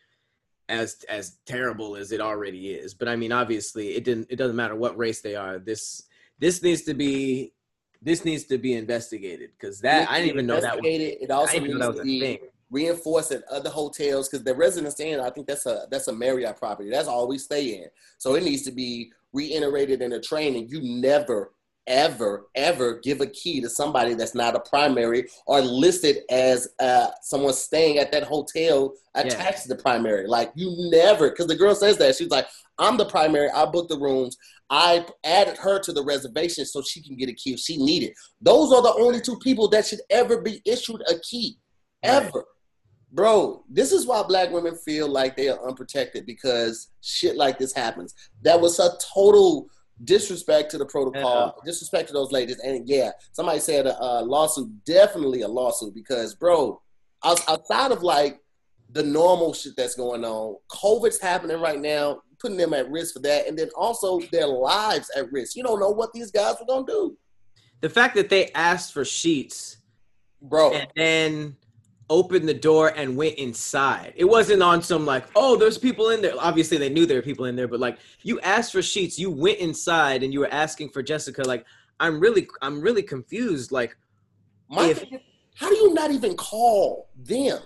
as 0.68 1.04
as 1.08 1.38
terrible 1.46 1.96
as 1.96 2.12
it 2.12 2.20
already 2.20 2.70
is. 2.70 2.94
But 2.94 3.08
I 3.08 3.16
mean, 3.16 3.32
obviously, 3.32 3.94
it 3.94 4.04
didn't. 4.04 4.28
It 4.30 4.36
doesn't 4.36 4.56
matter 4.56 4.76
what 4.76 4.96
race 4.96 5.20
they 5.20 5.36
are. 5.36 5.58
This 5.58 6.02
this 6.38 6.62
needs 6.62 6.82
to 6.82 6.94
be 6.94 7.52
this 8.02 8.24
needs 8.24 8.44
to 8.44 8.58
be 8.58 8.74
investigated 8.74 9.50
because 9.58 9.80
that 9.80 10.10
I 10.10 10.18
didn't 10.18 10.30
even 10.30 10.46
know 10.46 10.60
that 10.60 10.76
was. 10.76 10.84
It 10.86 11.30
also 11.30 11.58
needs 11.58 11.78
to 11.78 12.02
be 12.02 12.20
thing. 12.20 12.38
reinforced 12.70 13.32
at 13.32 13.44
other 13.50 13.70
hotels 13.70 14.28
because 14.28 14.44
the 14.44 14.54
residence 14.54 15.00
inn, 15.00 15.20
I 15.20 15.30
think 15.30 15.46
that's 15.46 15.66
a 15.66 15.86
that's 15.90 16.08
a 16.08 16.12
Marriott 16.12 16.56
property. 16.56 16.90
That's 16.90 17.08
all 17.08 17.28
we 17.28 17.38
stay 17.38 17.82
in. 17.82 17.88
So 18.18 18.34
it 18.34 18.44
needs 18.44 18.62
to 18.62 18.72
be 18.72 19.12
reiterated 19.32 20.02
in 20.02 20.10
the 20.10 20.20
training. 20.20 20.68
You 20.68 20.80
never, 20.82 21.52
ever, 21.86 22.46
ever 22.54 23.00
give 23.00 23.20
a 23.20 23.26
key 23.26 23.60
to 23.60 23.70
somebody 23.70 24.14
that's 24.14 24.34
not 24.34 24.56
a 24.56 24.60
primary 24.60 25.26
or 25.46 25.60
listed 25.60 26.18
as 26.30 26.68
uh, 26.80 27.08
someone 27.22 27.52
staying 27.52 27.98
at 27.98 28.12
that 28.12 28.24
hotel 28.24 28.92
attached 29.14 29.62
to 29.62 29.68
the 29.68 29.76
primary. 29.76 30.26
Like 30.26 30.52
you 30.54 30.74
never, 30.90 31.30
because 31.30 31.46
the 31.46 31.56
girl 31.56 31.74
says 31.74 31.96
that 31.98 32.16
she's 32.16 32.30
like, 32.30 32.46
"I'm 32.78 32.96
the 32.96 33.06
primary. 33.06 33.50
I 33.50 33.66
booked 33.66 33.90
the 33.90 33.98
rooms. 33.98 34.36
I 34.68 35.06
added 35.24 35.56
her 35.58 35.78
to 35.80 35.92
the 35.92 36.04
reservation 36.04 36.66
so 36.66 36.82
she 36.82 37.02
can 37.02 37.16
get 37.16 37.28
a 37.28 37.34
key 37.34 37.54
if 37.54 37.60
she 37.60 37.76
needed." 37.76 38.12
Those 38.40 38.72
are 38.72 38.82
the 38.82 38.94
only 38.94 39.20
two 39.20 39.38
people 39.38 39.68
that 39.68 39.86
should 39.86 40.00
ever 40.10 40.42
be 40.42 40.60
issued 40.64 41.02
a 41.08 41.18
key, 41.20 41.58
ever. 42.02 42.44
Bro, 43.12 43.64
this 43.70 43.92
is 43.92 44.06
why 44.06 44.22
black 44.24 44.50
women 44.50 44.76
feel 44.76 45.08
like 45.08 45.36
they 45.36 45.48
are 45.48 45.66
unprotected 45.66 46.26
because 46.26 46.88
shit 47.00 47.36
like 47.36 47.58
this 47.58 47.72
happens. 47.72 48.12
That 48.42 48.60
was 48.60 48.78
a 48.78 48.90
total 49.14 49.68
disrespect 50.04 50.70
to 50.70 50.78
the 50.78 50.86
protocol, 50.86 51.60
disrespect 51.64 52.08
to 52.08 52.12
those 52.14 52.32
ladies, 52.32 52.58
and 52.60 52.86
yeah, 52.88 53.10
somebody 53.32 53.58
said 53.60 53.86
a, 53.86 54.02
a 54.02 54.22
lawsuit, 54.22 54.68
definitely 54.84 55.42
a 55.42 55.48
lawsuit 55.48 55.94
because, 55.94 56.34
bro, 56.34 56.80
outside 57.24 57.92
of 57.92 58.02
like 58.02 58.40
the 58.92 59.02
normal 59.02 59.52
shit 59.54 59.74
that's 59.76 59.94
going 59.94 60.24
on, 60.24 60.56
COVID's 60.70 61.20
happening 61.20 61.60
right 61.60 61.80
now, 61.80 62.20
putting 62.38 62.56
them 62.56 62.74
at 62.74 62.90
risk 62.90 63.14
for 63.14 63.20
that, 63.20 63.46
and 63.46 63.58
then 63.58 63.68
also 63.76 64.20
their 64.32 64.46
lives 64.46 65.10
at 65.16 65.30
risk. 65.32 65.56
You 65.56 65.62
don't 65.62 65.80
know 65.80 65.90
what 65.90 66.12
these 66.12 66.30
guys 66.30 66.56
were 66.60 66.66
gonna 66.66 66.86
do, 66.86 67.16
The 67.80 67.90
fact 67.90 68.14
that 68.16 68.28
they 68.28 68.50
asked 68.52 68.92
for 68.92 69.04
sheets 69.04 69.78
bro. 70.42 70.72
and 70.72 70.88
then 70.94 71.56
opened 72.08 72.48
the 72.48 72.54
door 72.54 72.92
and 72.96 73.16
went 73.16 73.34
inside. 73.34 74.12
It 74.16 74.24
wasn't 74.24 74.62
on 74.62 74.82
some 74.82 75.04
like, 75.04 75.24
oh, 75.34 75.56
there's 75.56 75.78
people 75.78 76.10
in 76.10 76.22
there. 76.22 76.32
Obviously, 76.38 76.76
they 76.78 76.88
knew 76.88 77.06
there 77.06 77.18
were 77.18 77.22
people 77.22 77.46
in 77.46 77.56
there, 77.56 77.68
but 77.68 77.80
like, 77.80 77.98
you 78.22 78.38
asked 78.40 78.72
for 78.72 78.82
sheets, 78.82 79.18
you 79.18 79.30
went 79.30 79.58
inside, 79.58 80.22
and 80.22 80.32
you 80.32 80.40
were 80.40 80.52
asking 80.52 80.90
for 80.90 81.02
Jessica. 81.02 81.42
Like, 81.42 81.64
I'm 81.98 82.20
really, 82.20 82.46
I'm 82.62 82.80
really 82.80 83.02
confused. 83.02 83.72
Like, 83.72 83.96
My 84.68 84.86
if- 84.86 85.00
thing 85.00 85.20
how 85.58 85.70
do 85.70 85.74
you 85.76 85.94
not 85.94 86.10
even 86.10 86.36
call 86.36 87.08
them? 87.16 87.62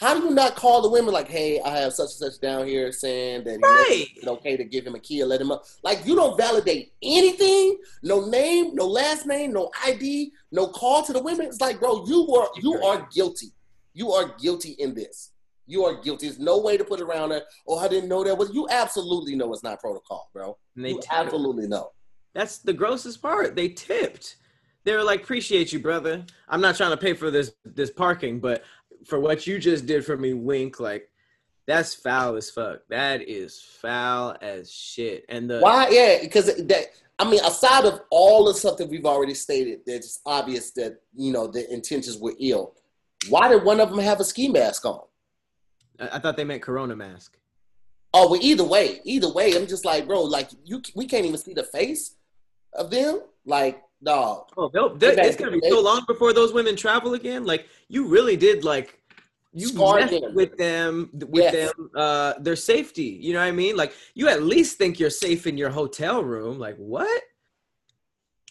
How 0.00 0.18
do 0.18 0.24
you 0.26 0.30
not 0.30 0.54
call 0.54 0.80
the 0.80 0.88
women 0.88 1.12
like, 1.12 1.28
hey, 1.28 1.60
I 1.60 1.70
have 1.78 1.92
such 1.92 2.10
and 2.20 2.32
such 2.32 2.40
down 2.40 2.66
here 2.66 2.92
saying 2.92 3.44
that 3.44 3.58
Right. 3.60 4.06
it's 4.14 4.26
okay 4.26 4.56
to 4.56 4.62
give 4.64 4.86
him 4.86 4.94
a 4.94 5.00
key 5.00 5.20
or 5.22 5.26
let 5.26 5.40
him 5.40 5.50
up? 5.50 5.64
Like 5.82 6.06
you 6.06 6.14
don't 6.14 6.36
validate 6.38 6.92
anything, 7.02 7.78
no 8.02 8.24
name, 8.26 8.74
no 8.76 8.86
last 8.86 9.26
name, 9.26 9.52
no 9.52 9.70
ID, 9.84 10.32
no 10.52 10.68
call 10.68 11.02
to 11.02 11.12
the 11.12 11.20
women. 11.22 11.46
It's 11.46 11.60
like, 11.60 11.80
bro, 11.80 12.06
you 12.06 12.26
were 12.28 12.46
you 12.62 12.80
are 12.82 13.08
guilty. 13.12 13.48
You 13.92 14.12
are 14.12 14.36
guilty 14.40 14.72
in 14.78 14.94
this. 14.94 15.32
You 15.66 15.84
are 15.84 16.00
guilty. 16.00 16.26
There's 16.28 16.38
no 16.38 16.58
way 16.58 16.76
to 16.76 16.84
put 16.84 17.00
it 17.00 17.02
around 17.02 17.32
it. 17.32 17.44
Oh, 17.66 17.78
I 17.78 17.88
didn't 17.88 18.08
know 18.08 18.22
that 18.22 18.38
was 18.38 18.54
you 18.54 18.68
absolutely 18.70 19.34
know 19.34 19.52
it's 19.52 19.64
not 19.64 19.80
protocol, 19.80 20.30
bro. 20.32 20.56
and 20.76 20.84
they 20.84 20.90
You 20.90 20.94
tipped. 21.00 21.08
absolutely 21.12 21.66
know. 21.66 21.90
That's 22.34 22.58
the 22.58 22.72
grossest 22.72 23.20
part. 23.20 23.56
They 23.56 23.70
tipped. 23.70 24.36
They 24.84 24.94
were 24.94 25.02
like, 25.02 25.22
"Appreciate 25.22 25.72
you, 25.72 25.80
brother. 25.80 26.24
I'm 26.48 26.60
not 26.62 26.76
trying 26.76 26.92
to 26.92 26.96
pay 26.96 27.12
for 27.12 27.30
this 27.30 27.52
this 27.66 27.90
parking, 27.90 28.38
but 28.38 28.62
for 29.08 29.18
what 29.18 29.46
you 29.46 29.58
just 29.58 29.86
did 29.86 30.04
for 30.04 30.16
me, 30.16 30.34
wink. 30.34 30.78
Like, 30.80 31.10
that's 31.66 31.94
foul 31.94 32.36
as 32.36 32.50
fuck. 32.50 32.80
That 32.88 33.22
is 33.28 33.60
foul 33.60 34.36
as 34.40 34.70
shit. 34.72 35.24
And 35.28 35.50
the 35.50 35.60
Why? 35.60 35.88
Yeah, 35.90 36.18
because 36.22 36.46
that. 36.66 36.86
I 37.20 37.28
mean, 37.28 37.40
aside 37.44 37.84
of 37.84 38.02
all 38.10 38.44
the 38.44 38.54
stuff 38.54 38.76
that 38.76 38.88
we've 38.88 39.04
already 39.04 39.34
stated, 39.34 39.80
that 39.86 39.96
it's 39.96 40.20
obvious 40.24 40.70
that 40.72 41.00
you 41.16 41.32
know 41.32 41.48
the 41.48 41.68
intentions 41.72 42.16
were 42.18 42.34
ill. 42.38 42.74
Why 43.28 43.48
did 43.48 43.64
one 43.64 43.80
of 43.80 43.90
them 43.90 43.98
have 43.98 44.20
a 44.20 44.24
ski 44.24 44.48
mask 44.48 44.84
on? 44.84 45.00
I, 45.98 46.08
I 46.12 46.18
thought 46.20 46.36
they 46.36 46.44
meant 46.44 46.62
Corona 46.62 46.94
mask. 46.94 47.36
Oh, 48.14 48.30
well, 48.30 48.40
either 48.40 48.64
way, 48.64 49.00
either 49.04 49.30
way, 49.32 49.54
I'm 49.54 49.66
just 49.66 49.84
like, 49.84 50.06
bro, 50.06 50.22
like 50.22 50.50
you, 50.64 50.80
we 50.94 51.06
can't 51.06 51.26
even 51.26 51.38
see 51.38 51.52
the 51.54 51.64
face 51.64 52.14
of 52.72 52.90
them. 52.90 53.20
Like, 53.44 53.82
dog, 54.02 54.50
Oh, 54.56 54.68
they'll- 54.72 54.94
they- 54.96 55.14
They- 55.16 55.26
it's 55.26 55.36
gonna 55.36 55.58
be 55.58 55.68
so 55.68 55.80
long 55.82 56.04
before 56.06 56.32
those 56.32 56.52
women 56.52 56.76
travel 56.76 57.14
again. 57.14 57.44
Like, 57.44 57.66
you 57.88 58.06
really 58.06 58.36
did 58.36 58.62
like 58.64 58.97
you 59.52 59.68
Scarred 59.68 60.10
them. 60.10 60.34
with 60.34 60.56
them 60.56 61.10
with 61.12 61.44
Yes. 61.44 61.72
them 61.74 61.90
uh 61.96 62.34
their 62.40 62.56
safety. 62.56 63.18
You 63.20 63.32
know 63.32 63.40
what 63.40 63.46
I 63.46 63.52
mean? 63.52 63.76
Like, 63.76 63.92
you 64.14 64.28
at 64.28 64.42
least 64.42 64.76
think 64.78 65.00
you're 65.00 65.10
safe 65.10 65.46
in 65.46 65.56
your 65.56 65.70
hotel 65.70 66.22
room. 66.22 66.58
Like, 66.58 66.76
what? 66.76 67.22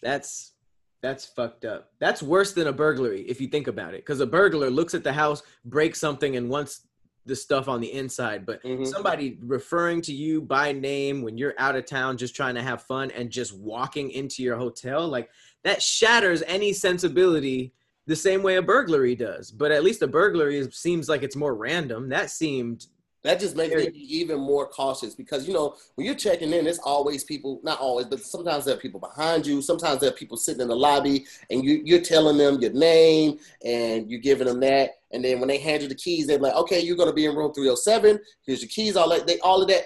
That's 0.02 0.52
that's 1.00 1.24
fucked 1.26 1.64
up. 1.64 1.92
That's 2.00 2.22
worse 2.24 2.52
than 2.52 2.66
a 2.66 2.72
burglary 2.72 3.22
if 3.28 3.40
you 3.40 3.46
think 3.46 3.68
about 3.68 3.94
it. 3.94 4.00
Because 4.04 4.20
a 4.20 4.26
burglar 4.26 4.68
looks 4.68 4.94
at 4.94 5.04
the 5.04 5.12
house, 5.12 5.42
breaks 5.64 6.00
something, 6.00 6.34
and 6.36 6.48
wants 6.50 6.88
the 7.24 7.36
stuff 7.36 7.68
on 7.68 7.80
the 7.80 7.92
inside. 7.92 8.44
But 8.44 8.62
Mhm. 8.64 8.86
somebody 8.86 9.38
referring 9.42 10.00
to 10.02 10.12
you 10.14 10.40
by 10.40 10.72
name 10.72 11.22
when 11.22 11.38
you're 11.38 11.54
out 11.58 11.76
of 11.76 11.84
town 11.84 12.16
just 12.16 12.34
trying 12.34 12.54
to 12.56 12.62
have 12.62 12.82
fun 12.82 13.10
and 13.12 13.30
just 13.30 13.52
walking 13.56 14.10
into 14.10 14.42
your 14.42 14.56
hotel, 14.56 15.06
like 15.06 15.30
that 15.62 15.82
shatters 15.82 16.42
any 16.46 16.72
sensibility 16.72 17.74
the 18.08 18.16
same 18.16 18.42
way 18.42 18.56
a 18.56 18.62
burglary 18.62 19.14
does. 19.14 19.50
But 19.50 19.70
at 19.70 19.84
least 19.84 20.02
a 20.02 20.08
burglary 20.08 20.56
is, 20.56 20.74
seems 20.74 21.08
like 21.08 21.22
it's 21.22 21.36
more 21.36 21.54
random. 21.54 22.08
That 22.08 22.30
seemed 22.30 22.86
that 23.24 23.40
just 23.40 23.56
makes 23.56 23.74
me 23.74 23.90
even 23.94 24.38
more 24.40 24.68
cautious 24.68 25.14
because 25.14 25.46
you 25.46 25.52
know 25.52 25.74
when 25.96 26.06
you're 26.06 26.14
checking 26.14 26.52
in, 26.52 26.64
there's 26.64 26.78
always 26.78 27.24
people, 27.24 27.60
not 27.64 27.80
always, 27.80 28.06
but 28.06 28.20
sometimes 28.20 28.64
there 28.64 28.74
are 28.76 28.78
people 28.78 29.00
behind 29.00 29.44
you. 29.44 29.60
Sometimes 29.60 30.00
there 30.00 30.08
are 30.08 30.14
people 30.14 30.36
sitting 30.36 30.62
in 30.62 30.68
the 30.68 30.76
lobby, 30.76 31.26
and 31.50 31.64
you, 31.64 31.82
you're 31.84 32.00
telling 32.00 32.38
them 32.38 32.60
your 32.60 32.72
name 32.72 33.38
and 33.64 34.10
you're 34.10 34.20
giving 34.20 34.46
them 34.46 34.60
that. 34.60 34.92
And 35.10 35.22
then 35.22 35.40
when 35.40 35.48
they 35.48 35.58
hand 35.58 35.82
you 35.82 35.88
the 35.88 35.94
keys, 35.96 36.26
they're 36.26 36.38
like, 36.38 36.54
"Okay, 36.54 36.80
you're 36.80 36.96
going 36.96 37.10
to 37.10 37.14
be 37.14 37.26
in 37.26 37.36
room 37.36 37.52
307. 37.52 38.18
Here's 38.46 38.62
your 38.62 38.70
keys." 38.70 38.96
All 38.96 39.10
that, 39.10 39.26
they, 39.26 39.38
all 39.40 39.60
of 39.60 39.68
that. 39.68 39.82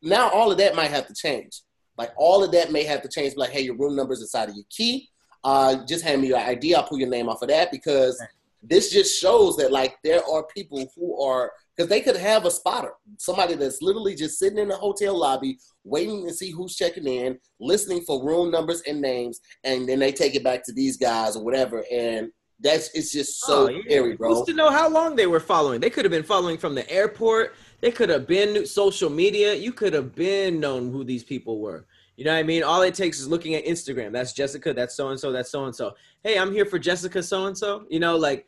Now, 0.00 0.30
all 0.30 0.50
of 0.50 0.58
that 0.58 0.76
might 0.76 0.90
have 0.90 1.06
to 1.08 1.14
change. 1.14 1.60
Like 1.98 2.12
all 2.16 2.44
of 2.44 2.52
that 2.52 2.72
may 2.72 2.84
have 2.84 3.02
to 3.02 3.08
change. 3.08 3.36
Like, 3.36 3.50
hey, 3.50 3.62
your 3.62 3.76
room 3.76 3.96
number 3.96 4.12
is 4.12 4.20
inside 4.20 4.48
of 4.48 4.54
your 4.54 4.64
key. 4.70 5.10
Uh, 5.46 5.84
just 5.86 6.04
hand 6.04 6.20
me 6.22 6.26
your 6.28 6.38
ID. 6.38 6.74
I'll 6.74 6.82
put 6.82 6.98
your 6.98 7.08
name 7.08 7.28
off 7.28 7.40
of 7.40 7.48
that 7.48 7.70
because 7.70 8.20
this 8.64 8.90
just 8.90 9.20
shows 9.20 9.56
that 9.58 9.70
like 9.70 9.94
there 10.02 10.20
are 10.28 10.42
people 10.48 10.90
who 10.96 11.22
are 11.22 11.52
because 11.76 11.88
they 11.88 12.00
could 12.00 12.16
have 12.16 12.46
a 12.46 12.50
spotter, 12.50 12.92
somebody 13.18 13.54
that's 13.54 13.80
literally 13.80 14.16
just 14.16 14.38
sitting 14.40 14.58
in 14.58 14.66
the 14.68 14.74
hotel 14.74 15.16
lobby, 15.16 15.58
waiting 15.84 16.26
to 16.26 16.32
see 16.34 16.50
who's 16.50 16.74
checking 16.74 17.06
in, 17.06 17.38
listening 17.60 18.00
for 18.00 18.24
room 18.26 18.50
numbers 18.50 18.82
and 18.88 19.00
names, 19.00 19.40
and 19.62 19.88
then 19.88 20.00
they 20.00 20.10
take 20.10 20.34
it 20.34 20.42
back 20.42 20.64
to 20.64 20.72
these 20.72 20.96
guys 20.96 21.36
or 21.36 21.44
whatever. 21.44 21.84
And 21.92 22.30
that's 22.58 22.90
it's 22.94 23.12
just 23.12 23.40
so 23.40 23.66
Oh, 23.66 23.68
yeah. 23.68 23.82
scary, 23.86 24.16
bro. 24.16 24.34
Who's 24.34 24.46
to 24.46 24.52
know 24.54 24.70
how 24.70 24.88
long 24.88 25.14
they 25.14 25.28
were 25.28 25.38
following? 25.38 25.80
They 25.80 25.90
could 25.90 26.04
have 26.04 26.12
been 26.12 26.24
following 26.24 26.58
from 26.58 26.74
the 26.74 26.90
airport. 26.90 27.54
They 27.82 27.92
could 27.92 28.08
have 28.08 28.26
been 28.26 28.66
social 28.66 29.10
media. 29.10 29.54
You 29.54 29.72
could 29.72 29.92
have 29.92 30.14
been 30.16 30.58
known 30.58 30.90
who 30.90 31.04
these 31.04 31.22
people 31.22 31.60
were. 31.60 31.86
You 32.16 32.24
know 32.24 32.32
what 32.32 32.38
I 32.38 32.44
mean? 32.44 32.62
All 32.62 32.82
it 32.82 32.94
takes 32.94 33.20
is 33.20 33.28
looking 33.28 33.54
at 33.54 33.66
Instagram. 33.66 34.12
That's 34.12 34.32
Jessica. 34.32 34.72
That's 34.72 34.94
so 34.94 35.10
and 35.10 35.20
so. 35.20 35.32
That's 35.32 35.50
so 35.50 35.66
and 35.66 35.76
so. 35.76 35.94
Hey, 36.22 36.38
I'm 36.38 36.52
here 36.52 36.64
for 36.64 36.78
Jessica 36.78 37.22
so 37.22 37.46
and 37.46 37.56
so. 37.56 37.84
You 37.90 38.00
know, 38.00 38.16
like 38.16 38.46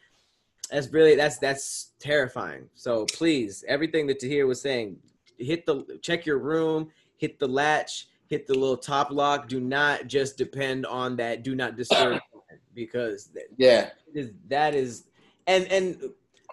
that's 0.71 0.89
really 0.93 1.15
that's 1.15 1.39
that's 1.39 1.93
terrifying. 2.01 2.69
So 2.75 3.05
please, 3.07 3.65
everything 3.69 4.07
that 4.07 4.21
Tahir 4.21 4.47
was 4.47 4.61
saying, 4.61 4.97
hit 5.39 5.67
the 5.67 5.99
check 6.03 6.25
your 6.25 6.39
room, 6.39 6.91
hit 7.19 7.39
the 7.39 7.49
latch, 7.49 8.09
hit 8.27 8.47
the 8.47 8.55
little 8.55 8.77
top 8.77 9.11
lock. 9.11 9.49
Do 9.49 9.61
not 9.61 10.07
just 10.07 10.39
depend 10.39 10.87
on 10.87 11.17
that. 11.17 11.43
Do 11.43 11.55
not 11.55 11.77
disturb 11.77 12.21
because 12.75 13.31
Yeah, 13.59 13.91
is 14.15 14.31
that 14.49 14.75
is 14.75 15.05
and 15.47 15.67
and 15.67 16.11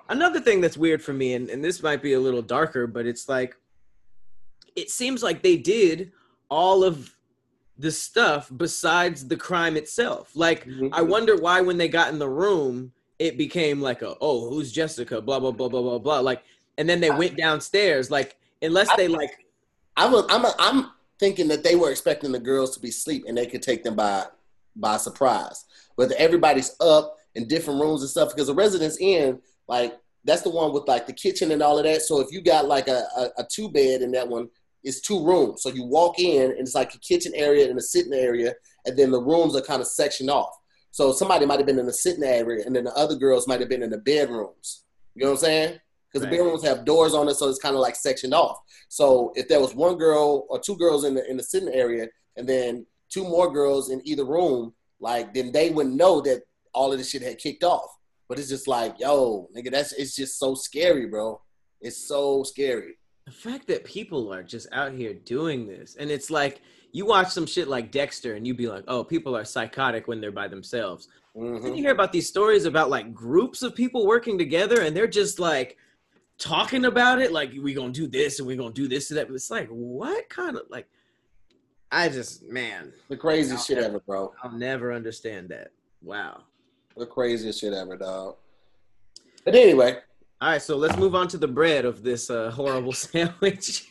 another 0.09 0.39
thing 0.39 0.61
that's 0.61 0.77
weird 0.77 1.01
for 1.01 1.13
me 1.13 1.33
and, 1.33 1.49
and 1.49 1.63
this 1.63 1.81
might 1.81 2.01
be 2.01 2.13
a 2.13 2.19
little 2.19 2.41
darker 2.41 2.85
but 2.85 3.05
it's 3.05 3.27
like 3.27 3.55
it 4.75 4.89
seems 4.89 5.23
like 5.23 5.41
they 5.41 5.57
did 5.57 6.11
all 6.49 6.83
of 6.83 7.15
the 7.77 7.91
stuff 7.91 8.49
besides 8.55 9.27
the 9.27 9.35
crime 9.35 9.75
itself 9.75 10.31
like 10.35 10.65
Mhm. 10.65 10.89
i 10.93 11.01
wonder 11.01 11.35
why 11.35 11.59
when 11.61 11.77
they 11.77 11.87
got 11.89 12.11
in 12.13 12.19
the 12.19 12.29
room 12.29 12.91
it 13.19 13.37
became 13.37 13.81
like 13.81 14.01
a 14.01 14.15
oh 14.21 14.49
who's 14.49 14.71
jessica 14.71 15.21
blah 15.21 15.39
blah 15.39 15.51
blah 15.51 15.67
blah 15.67 15.81
blah 15.81 15.97
blah 15.99 16.19
like 16.19 16.41
and 16.77 16.87
then 16.87 17.01
they 17.01 17.11
went 17.11 17.35
downstairs 17.37 18.09
like 18.09 18.37
unless 18.61 18.93
they 18.95 19.07
like 19.07 19.31
I 19.97 20.07
was 20.07 20.25
I'm 20.29 20.43
a, 20.45 20.53
I'm 20.59 20.91
thinking 21.19 21.47
that 21.47 21.63
they 21.63 21.75
were 21.75 21.89
expecting 21.91 22.31
the 22.33 22.39
girls 22.39 22.75
to 22.75 22.81
be 22.81 22.89
asleep 22.89 23.23
and 23.27 23.37
they 23.37 23.45
could 23.45 23.61
take 23.61 23.83
them 23.83 23.95
by 23.95 24.25
by 24.75 24.97
surprise. 24.97 25.63
But 25.95 26.11
everybody's 26.13 26.75
up 26.81 27.17
in 27.35 27.47
different 27.47 27.79
rooms 27.81 28.01
and 28.01 28.09
stuff 28.09 28.29
because 28.29 28.47
the 28.47 28.53
residence 28.53 28.97
inn, 28.99 29.39
like 29.69 29.97
that's 30.25 30.41
the 30.41 30.49
one 30.49 30.73
with 30.73 30.85
like 30.87 31.07
the 31.07 31.13
kitchen 31.13 31.51
and 31.53 31.61
all 31.61 31.77
of 31.77 31.85
that. 31.85 32.01
So 32.01 32.19
if 32.19 32.29
you 32.31 32.41
got 32.41 32.67
like 32.67 32.89
a, 32.89 33.05
a, 33.15 33.29
a 33.37 33.47
two 33.49 33.69
bed 33.69 34.01
in 34.01 34.11
that 34.11 34.27
one, 34.27 34.49
it's 34.85 35.01
two 35.01 35.25
rooms. 35.25 35.63
So 35.63 35.69
you 35.69 35.83
walk 35.83 36.19
in 36.19 36.51
and 36.51 36.59
it's 36.59 36.75
like 36.75 36.93
a 36.93 36.99
kitchen 36.99 37.33
area 37.35 37.69
and 37.69 37.77
a 37.77 37.81
sitting 37.81 38.13
area, 38.13 38.53
and 38.85 38.97
then 38.97 39.11
the 39.11 39.21
rooms 39.21 39.55
are 39.55 39.61
kind 39.61 39.81
of 39.81 39.87
sectioned 39.87 40.29
off. 40.29 40.55
So 40.91 41.11
somebody 41.11 41.45
might 41.45 41.59
have 41.59 41.65
been 41.65 41.79
in 41.79 41.87
the 41.87 41.93
sitting 41.93 42.23
area, 42.23 42.63
and 42.65 42.73
then 42.73 42.85
the 42.85 42.93
other 42.93 43.15
girls 43.15 43.47
might 43.47 43.59
have 43.59 43.67
been 43.67 43.83
in 43.83 43.89
the 43.89 43.97
bedrooms. 43.97 44.85
You 45.15 45.25
know 45.25 45.31
what 45.31 45.39
I'm 45.39 45.45
saying? 45.45 45.79
Because 46.07 46.25
Right. 46.25 46.31
the 46.31 46.37
bedrooms 46.37 46.63
have 46.63 46.85
doors 46.85 47.13
on 47.13 47.27
it, 47.27 47.33
so 47.35 47.49
it's 47.49 47.59
kind 47.59 47.75
of 47.75 47.81
like 47.81 47.95
sectioned 47.95 48.33
off. 48.33 48.57
So 48.87 49.33
if 49.35 49.49
there 49.49 49.59
was 49.59 49.75
one 49.75 49.97
girl 49.97 50.45
or 50.49 50.59
two 50.59 50.77
girls 50.77 51.03
in 51.03 51.15
the 51.15 51.29
in 51.29 51.35
the 51.35 51.43
sitting 51.43 51.73
area, 51.73 52.07
and 52.37 52.47
then 52.47 52.85
two 53.09 53.23
more 53.23 53.51
girls 53.51 53.89
in 53.89 54.01
either 54.05 54.23
room, 54.23 54.73
like 54.99 55.33
then 55.33 55.51
they 55.51 55.71
wouldn't 55.71 55.95
know 55.95 56.21
that 56.21 56.43
all 56.73 56.91
of 56.91 56.97
this 56.97 57.09
shit 57.09 57.21
had 57.23 57.39
kicked 57.39 57.63
off. 57.63 57.89
But 58.27 58.39
it's 58.39 58.49
just 58.49 58.67
like, 58.67 58.99
yo, 58.99 59.49
nigga, 59.55 59.71
that's 59.71 59.91
it's 59.93 60.15
just 60.15 60.39
so 60.39 60.55
scary, 60.55 61.07
bro. 61.07 61.41
It's 61.81 62.07
so 62.07 62.43
scary. 62.43 62.97
The 63.25 63.31
fact 63.31 63.67
that 63.67 63.83
people 63.83 64.31
are 64.33 64.43
just 64.43 64.67
out 64.71 64.93
here 64.93 65.13
doing 65.13 65.65
this 65.67 65.95
and 65.99 66.11
it's 66.11 66.29
like 66.29 66.61
you 66.91 67.05
watch 67.05 67.29
some 67.29 67.45
shit 67.45 67.67
like 67.67 67.91
dexter 67.91 68.35
and 68.35 68.45
you 68.45 68.53
be 68.53 68.67
like 68.67 68.83
oh 68.87 69.03
people 69.03 69.35
are 69.35 69.43
psychotic 69.43 70.07
when 70.07 70.21
they're 70.21 70.31
by 70.31 70.47
themselves 70.47 71.07
then 71.33 71.43
Mhm. 71.43 71.75
you 71.75 71.83
hear 71.83 71.91
about 71.91 72.11
these 72.11 72.27
stories 72.29 72.65
about 72.65 72.89
like 72.89 73.13
groups 73.13 73.61
of 73.63 73.75
people 73.75 74.05
working 74.05 74.37
together 74.37 74.81
and 74.81 74.95
they're 74.95 75.07
just 75.07 75.39
like 75.39 75.77
talking 76.37 76.85
about 76.85 77.19
it 77.21 77.31
like 77.31 77.51
we 77.61 77.73
gonna 77.73 77.91
do 77.91 78.07
this 78.07 78.39
and 78.39 78.47
we 78.47 78.55
gonna 78.55 78.71
do 78.71 78.87
this 78.87 79.09
and 79.09 79.17
that 79.17 79.29
it's 79.29 79.49
like 79.51 79.67
what 79.69 80.29
kind 80.29 80.55
of 80.55 80.63
like 80.69 80.87
i 81.91 82.07
just 82.07 82.43
man 82.43 82.93
The 83.09 83.17
craziest 83.17 83.67
shit 83.67 83.79
ever, 83.79 83.99
bro. 84.01 84.33
i'll 84.43 84.51
never 84.51 84.93
understand 84.93 85.49
that 85.49 85.71
wow 86.03 86.43
The 86.95 87.05
craziest 87.07 87.59
shit 87.59 87.73
ever, 87.73 87.97
dog. 87.97 88.35
But 89.43 89.55
anyway, 89.55 89.99
All 90.41 90.49
right, 90.49 90.61
so 90.61 90.75
let's 90.75 90.97
move 90.97 91.15
on 91.15 91.27
to 91.29 91.37
the 91.37 91.47
bread 91.47 91.85
of 91.85 92.03
this 92.03 92.29
uh, 92.29 92.51
horrible 92.51 92.91
sandwich. 92.93 93.89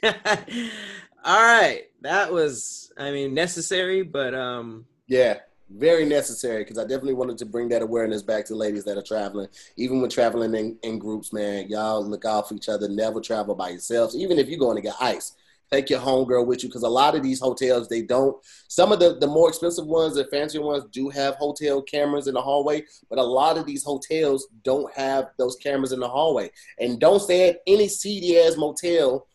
All 1.24 1.42
right, 1.42 1.84
that 2.02 2.32
was, 2.32 2.92
I 2.98 3.10
mean, 3.10 3.32
necessary, 3.32 4.02
but 4.02 4.34
um, 4.34 4.84
Yeah, 5.06 5.38
very 5.70 6.04
necessary 6.04 6.62
because 6.62 6.78
I 6.78 6.82
definitely 6.82 7.14
wanted 7.14 7.38
to 7.38 7.46
bring 7.46 7.68
that 7.70 7.82
awareness 7.82 8.22
back 8.22 8.44
to 8.46 8.54
ladies 8.54 8.84
that 8.84 8.98
are 8.98 9.02
traveling. 9.02 9.48
Even 9.76 10.00
when 10.00 10.10
traveling 10.10 10.54
in, 10.54 10.78
in 10.82 10.98
groups, 10.98 11.32
man, 11.32 11.68
y'all 11.68 12.04
look 12.04 12.24
out 12.26 12.48
for 12.48 12.54
each 12.54 12.68
other. 12.68 12.88
Never 12.88 13.20
travel 13.20 13.54
by 13.54 13.70
yourselves. 13.70 14.14
Even 14.14 14.38
if 14.38 14.48
you're 14.48 14.58
going 14.58 14.76
to 14.76 14.82
get 14.82 14.94
ice, 15.00 15.32
take 15.74 15.90
your 15.90 16.00
homegirl 16.00 16.46
with 16.46 16.62
you 16.62 16.68
because 16.68 16.82
a 16.82 16.88
lot 16.88 17.14
of 17.14 17.22
these 17.22 17.40
hotels 17.40 17.88
they 17.88 18.02
don't. 18.02 18.36
Some 18.68 18.92
of 18.92 19.00
the 19.00 19.18
the 19.18 19.26
more 19.26 19.48
expensive 19.48 19.86
ones, 19.86 20.14
the 20.14 20.24
fancier 20.26 20.62
ones, 20.62 20.84
do 20.92 21.08
have 21.08 21.34
hotel 21.36 21.82
cameras 21.82 22.28
in 22.28 22.34
the 22.34 22.42
hallway, 22.42 22.82
but 23.10 23.18
a 23.18 23.22
lot 23.22 23.58
of 23.58 23.66
these 23.66 23.84
hotels 23.84 24.46
don't 24.62 24.92
have 24.94 25.30
those 25.38 25.56
cameras 25.56 25.92
in 25.92 26.00
the 26.00 26.08
hallway. 26.08 26.50
And 26.78 27.00
don't 27.00 27.20
stay 27.20 27.50
at 27.50 27.60
any 27.66 27.88
seedy 27.88 28.38
ass 28.38 28.56
motel 28.56 29.26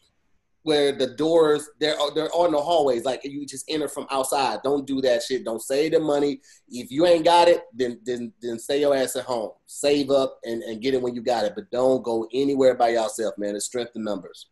where 0.63 0.91
the 0.91 1.07
doors 1.15 1.69
they're 1.79 1.95
they're 2.15 2.33
on 2.33 2.51
the 2.51 2.61
hallways 2.61 3.05
like 3.05 3.21
you 3.23 3.45
just 3.45 3.65
enter 3.69 3.87
from 3.87 4.07
outside. 4.11 4.59
Don't 4.63 4.85
do 4.85 5.01
that 5.01 5.23
shit. 5.23 5.45
Don't 5.45 5.61
save 5.61 5.93
the 5.93 5.99
money. 5.99 6.41
If 6.67 6.91
you 6.91 7.05
ain't 7.05 7.25
got 7.25 7.47
it 7.47 7.63
then 7.73 7.99
then 8.03 8.33
then 8.41 8.59
stay 8.59 8.81
your 8.81 8.95
ass 8.95 9.15
at 9.15 9.25
home. 9.25 9.51
Save 9.65 10.09
up 10.11 10.37
and, 10.43 10.61
and 10.63 10.81
get 10.81 10.93
it 10.93 11.01
when 11.01 11.15
you 11.15 11.21
got 11.21 11.45
it 11.45 11.53
but 11.55 11.71
don't 11.71 12.03
go 12.03 12.27
anywhere 12.33 12.75
by 12.75 12.89
yourself 12.89 13.35
man. 13.37 13.55
It's 13.55 13.65
strength 13.65 13.95
in 13.95 14.03
numbers. 14.03 14.47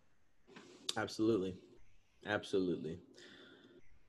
Absolutely, 0.95 1.55
absolutely. 2.27 2.99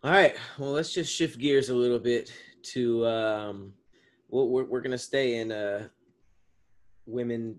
All 0.05 0.11
right, 0.11 0.37
well, 0.59 0.71
let's 0.71 0.93
just 0.93 1.13
shift 1.13 1.39
gears 1.39 1.71
a 1.71 1.75
little 1.75 1.99
bit 1.99 2.33
to 2.63 3.07
um, 3.07 3.73
well, 4.29 4.49
we're 4.49 4.65
we're 4.65 4.81
gonna 4.81 4.99
stay 4.99 5.39
in 5.39 5.51
uh, 5.51 5.89
women 7.07 7.59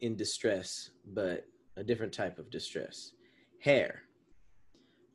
in 0.00 0.16
distress, 0.16 0.90
but 1.14 1.46
a 1.76 1.84
different 1.84 2.12
type 2.12 2.38
of 2.38 2.50
distress. 2.50 3.12
Hair. 3.60 4.02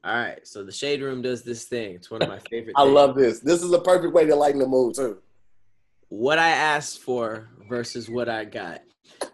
All 0.04 0.16
right, 0.16 0.46
so 0.48 0.64
the 0.64 0.72
shade 0.72 1.02
room 1.02 1.22
does 1.22 1.44
this 1.44 1.66
thing. 1.66 1.96
It's 1.96 2.10
one 2.10 2.22
of 2.22 2.30
my 2.30 2.40
favorite. 2.50 2.74
i 2.78 2.84
things. 2.84 2.94
love 2.94 3.16
this 3.16 3.40
this 3.40 3.62
is 3.62 3.72
a 3.72 3.80
perfect 3.80 4.14
way 4.14 4.26
to 4.26 4.36
lighten 4.36 4.60
the 4.60 4.68
mood 4.68 4.96
too 4.96 5.18
what 6.12 6.38
I 6.38 6.50
asked 6.50 7.00
for 7.00 7.48
versus 7.70 8.10
what 8.10 8.28
I 8.28 8.44
got. 8.44 8.82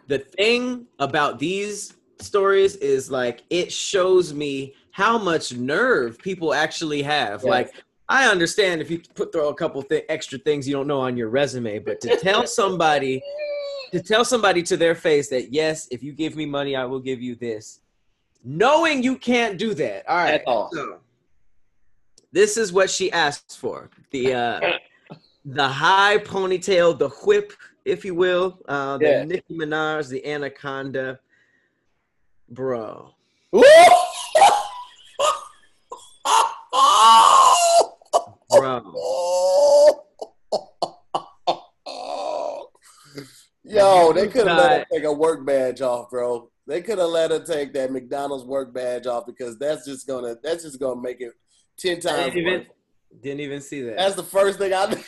The 0.08 0.20
thing 0.20 0.86
about 1.00 1.40
these 1.40 1.96
stories 2.20 2.76
is 2.76 3.10
like 3.10 3.44
it 3.50 3.72
shows 3.72 4.32
me 4.32 4.76
how 4.98 5.16
much 5.16 5.54
nerve 5.54 6.18
people 6.18 6.56
actually 6.56 7.04
have. 7.04 7.44
Like 7.44 7.72
I 8.10 8.26
understand 8.26 8.82
if 8.82 8.90
you 8.90 9.00
put 9.14 9.32
throw 9.32 9.50
a 9.50 9.54
couple 9.54 9.84
th- 9.84 10.06
extra 10.10 10.40
things 10.40 10.68
you 10.68 10.74
don't 10.74 10.88
know 10.88 11.00
on 11.00 11.16
your 11.16 11.30
resume, 11.30 11.78
but 11.78 12.02
to 12.02 12.18
tell 12.18 12.48
somebody 12.62 13.22
to 13.92 14.02
tell 14.02 14.26
somebody 14.26 14.64
to 14.64 14.76
their 14.76 14.96
face 14.96 15.30
that 15.30 15.54
yes, 15.54 15.88
if 15.92 16.02
you 16.02 16.14
give 16.14 16.36
me 16.36 16.48
money, 16.48 16.76
I 16.76 16.84
will 16.86 17.00
give 17.00 17.22
you 17.22 17.36
this, 17.36 17.82
knowing 18.44 19.04
you 19.04 19.18
can't 19.18 19.60
do 19.60 19.76
that. 19.76 20.10
All 20.10 20.18
right. 20.18 20.42
All. 20.48 20.72
So 20.74 20.98
this 22.32 22.58
is 22.58 22.74
what 22.74 22.90
she 22.90 23.12
asked 23.12 23.60
for. 23.60 23.92
The 24.10 24.34
uh 24.34 24.62
the 25.46 25.68
high 25.68 26.18
ponytail, 26.18 26.98
the 26.98 27.10
whip, 27.10 27.54
if 27.86 28.04
you 28.04 28.16
will, 28.16 28.58
uh, 28.68 28.98
the 28.98 29.06
Yeah. 29.06 29.26
Nicki 29.26 29.54
Minaj, 29.54 30.10
the 30.10 30.26
anaconda, 30.26 31.20
bro. 32.50 33.14
Bro, 38.50 38.82
Yo, 43.64 44.14
they 44.14 44.28
could 44.28 44.48
have 44.48 44.58
let 44.58 44.80
her 44.80 44.86
take 44.92 45.04
a 45.04 45.12
work 45.12 45.46
badge 45.46 45.82
off, 45.82 46.10
bro. 46.10 46.50
They 46.68 46.82
could 46.82 47.00
have 47.00 47.10
let 47.10 47.32
her 47.32 47.44
take 47.44 47.74
that 47.74 47.92
McDonald's 47.92 48.46
work 48.46 48.74
badge 48.74 49.08
off 49.08 49.26
because 49.26 49.58
that's 49.58 49.86
just 49.86 50.08
gonna 50.08 50.36
that's 50.42 50.64
just 50.64 50.80
gonna 50.80 51.02
make 51.02 51.20
it 51.20 51.34
ten 51.78 52.00
times 52.00 52.34
didn't 52.34 52.48
even, 52.48 52.66
didn't 53.22 53.40
even 53.42 53.62
see 53.62 53.82
that. 53.82 53.98
That's 53.98 54.16
the 54.16 54.24
first 54.24 54.60
thing 54.60 54.74
I. 54.74 54.86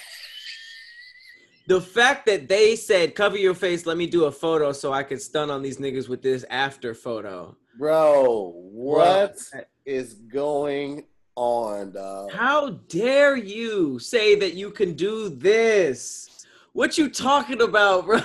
the 1.67 1.81
fact 1.81 2.25
that 2.25 2.47
they 2.47 2.75
said 2.75 3.15
cover 3.15 3.37
your 3.37 3.53
face, 3.53 3.85
let 3.85 3.97
me 3.97 4.07
do 4.07 4.25
a 4.25 4.31
photo 4.31 4.71
so 4.71 4.91
I 4.91 5.03
could 5.03 5.21
stun 5.21 5.49
on 5.49 5.61
these 5.61 5.77
niggas 5.77 6.09
with 6.09 6.21
this 6.21 6.43
after 6.49 6.93
photo. 6.93 7.55
Bro, 7.77 8.53
what 8.55 9.37
Bro, 9.51 9.61
is 9.85 10.15
going 10.15 11.05
on, 11.39 11.91
dog? 11.91 12.31
How 12.33 12.71
dare 12.89 13.37
you 13.37 13.97
say 13.97 14.35
that 14.35 14.55
you 14.55 14.71
can 14.71 14.93
do 14.93 15.29
this? 15.29 16.45
What 16.73 16.97
you 16.97 17.09
talking 17.09 17.61
about, 17.61 18.05
bro? 18.05 18.19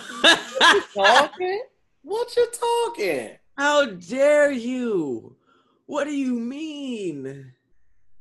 Talking? 0.94 1.62
What 2.06 2.36
you 2.36 2.46
talking? 2.52 3.30
How 3.56 3.86
dare 3.86 4.52
you? 4.52 5.36
What 5.86 6.04
do 6.04 6.14
you 6.14 6.34
mean? 6.34 7.52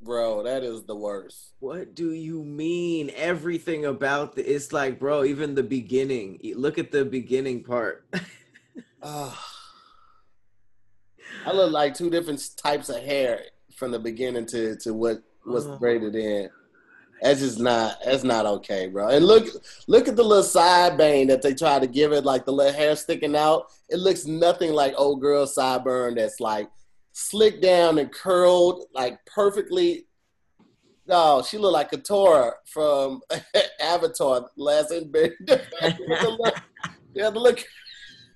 Bro, 0.01 0.43
that 0.43 0.63
is 0.63 0.83
the 0.83 0.95
worst. 0.95 1.51
What 1.59 1.93
do 1.93 2.13
you 2.13 2.45
mean? 2.45 3.11
Everything 3.13 3.83
about 3.83 4.37
the 4.37 4.49
it's 4.49 4.71
like, 4.71 4.99
bro, 4.99 5.25
even 5.25 5.53
the 5.53 5.63
beginning. 5.63 6.39
Look 6.55 6.77
at 6.77 6.93
the 6.93 7.03
beginning 7.03 7.65
part. 7.65 8.07
Ah. 9.01 9.49
I 11.45 11.51
look 11.51 11.73
like 11.73 11.93
two 11.93 12.09
different 12.09 12.41
types 12.55 12.87
of 12.87 13.03
hair 13.03 13.41
from 13.75 13.91
the 13.91 13.99
beginning 13.99 14.45
to, 14.47 14.75
to 14.77 14.93
what 14.93 15.21
was 15.45 15.67
Oh. 15.67 15.77
braided 15.77 16.15
in. 16.15 16.49
That's 17.21 17.39
just 17.39 17.59
not 17.59 17.97
that's 18.03 18.23
not 18.25 18.45
okay, 18.45 18.87
bro. 18.87 19.07
And 19.07 19.25
look 19.25 19.47
look 19.87 20.09
at 20.09 20.17
the 20.17 20.23
little 20.23 20.43
side 20.43 20.97
bang 20.97 21.27
that 21.27 21.41
they 21.41 21.53
try 21.53 21.79
to 21.79 21.87
give 21.87 22.11
it, 22.11 22.25
like 22.25 22.43
the 22.43 22.51
little 22.51 22.73
hair 22.73 22.95
sticking 22.97 23.35
out. 23.35 23.67
It 23.89 23.99
looks 23.99 24.25
nothing 24.25 24.73
like 24.73 24.93
old 24.97 25.21
girl 25.21 25.45
sideburn 25.45 26.15
that's 26.15 26.41
like 26.41 26.69
slicked 27.13 27.61
down 27.61 27.97
and 27.99 28.11
curled 28.11 28.85
like 28.93 29.19
perfectly. 29.25 30.05
No, 31.07 31.41
she 31.47 31.57
looked 31.57 31.73
like 31.73 31.91
Katara 31.91 32.51
from 32.65 33.21
Avatar, 33.81 34.49
last 34.57 34.91
Airbender. 34.91 35.61
yeah, 37.13 37.29
the 37.29 37.39
look. 37.39 37.63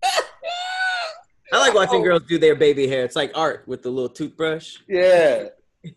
I 1.54 1.60
like 1.60 1.74
watching 1.74 2.02
Oh. 2.02 2.04
girls 2.04 2.24
do 2.28 2.38
their 2.38 2.56
baby 2.56 2.88
hair. 2.88 3.06
It's 3.06 3.16
like 3.16 3.32
art 3.36 3.64
with 3.68 3.82
the 3.84 3.90
little 3.90 4.10
toothbrush. 4.10 4.78
Yeah. 4.88 5.46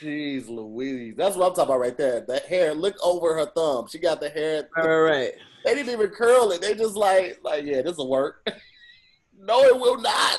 Jeez 0.00 0.48
Louise. 0.48 1.14
That's 1.16 1.36
what 1.36 1.48
I'm 1.48 1.54
talking 1.54 1.64
about 1.70 1.80
right 1.80 1.96
there. 1.96 2.20
That 2.26 2.46
hair, 2.46 2.74
look 2.74 2.96
over 3.02 3.34
her 3.34 3.46
thumb. 3.46 3.86
She 3.88 3.98
got 3.98 4.20
the 4.20 4.30
hair. 4.30 4.68
Right, 4.76 4.86
right. 4.98 5.32
They 5.64 5.74
didn't 5.74 5.92
even 5.92 6.08
curl 6.08 6.50
it. 6.52 6.62
They 6.62 6.74
just 6.74 6.96
like, 6.96 7.38
like, 7.42 7.64
yeah, 7.66 7.82
this 7.82 7.98
will 7.98 8.08
work. 8.08 8.48
no, 9.38 9.62
it 9.64 9.78
will 9.78 10.00
not. 10.00 10.38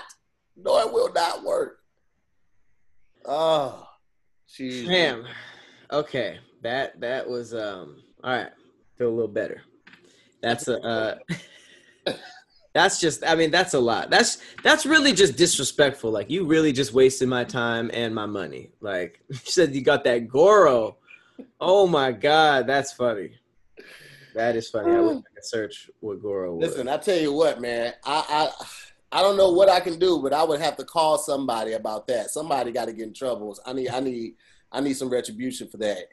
No, 0.57 0.79
it 0.79 0.91
will 0.91 1.13
not 1.13 1.43
work. 1.43 1.77
Oh, 3.25 3.87
jeez. 4.49 4.87
Damn. 4.87 5.25
Okay. 5.91 6.39
That 6.63 6.99
that 7.01 7.27
was 7.29 7.53
um 7.53 8.01
all 8.23 8.31
right. 8.35 8.49
Feel 8.97 9.09
a 9.09 9.11
little 9.11 9.27
better. 9.27 9.61
That's 10.41 10.67
a 10.67 10.79
uh 10.81 11.15
that's 12.73 12.99
just 12.99 13.25
I 13.25 13.35
mean 13.35 13.51
that's 13.51 13.73
a 13.73 13.79
lot. 13.79 14.09
That's 14.09 14.39
that's 14.63 14.85
really 14.85 15.13
just 15.13 15.37
disrespectful. 15.37 16.11
Like 16.11 16.29
you 16.29 16.45
really 16.45 16.71
just 16.71 16.93
wasted 16.93 17.27
my 17.27 17.43
time 17.43 17.91
and 17.93 18.15
my 18.15 18.25
money. 18.25 18.71
Like 18.79 19.21
you 19.29 19.35
said 19.35 19.75
you 19.75 19.81
got 19.81 20.03
that 20.05 20.27
Goro. 20.27 20.97
Oh 21.59 21.87
my 21.87 22.11
god, 22.11 22.67
that's 22.67 22.93
funny. 22.93 23.31
That 24.35 24.55
is 24.55 24.69
funny. 24.69 24.91
I 24.91 25.01
wish 25.01 25.17
I 25.17 25.41
search 25.41 25.89
what 25.99 26.21
Goro 26.21 26.55
was. 26.55 26.69
Listen, 26.69 26.87
I 26.87 26.97
tell 26.97 27.17
you 27.17 27.33
what, 27.33 27.59
man. 27.59 27.93
I, 28.05 28.23
I 28.29 28.65
I 29.11 29.21
don't 29.21 29.35
know 29.35 29.51
what 29.51 29.67
I 29.67 29.81
can 29.81 29.99
do, 29.99 30.21
but 30.21 30.31
I 30.31 30.43
would 30.43 30.61
have 30.61 30.77
to 30.77 30.85
call 30.85 31.17
somebody 31.17 31.73
about 31.73 32.07
that. 32.07 32.29
Somebody 32.29 32.71
got 32.71 32.85
to 32.85 32.93
get 32.93 33.07
in 33.07 33.13
trouble. 33.13 33.57
I 33.65 33.73
need 33.73 33.89
I 33.89 33.99
need 33.99 34.35
I 34.71 34.79
need 34.79 34.93
some 34.93 35.09
retribution 35.09 35.67
for 35.67 35.77
that. 35.77 36.05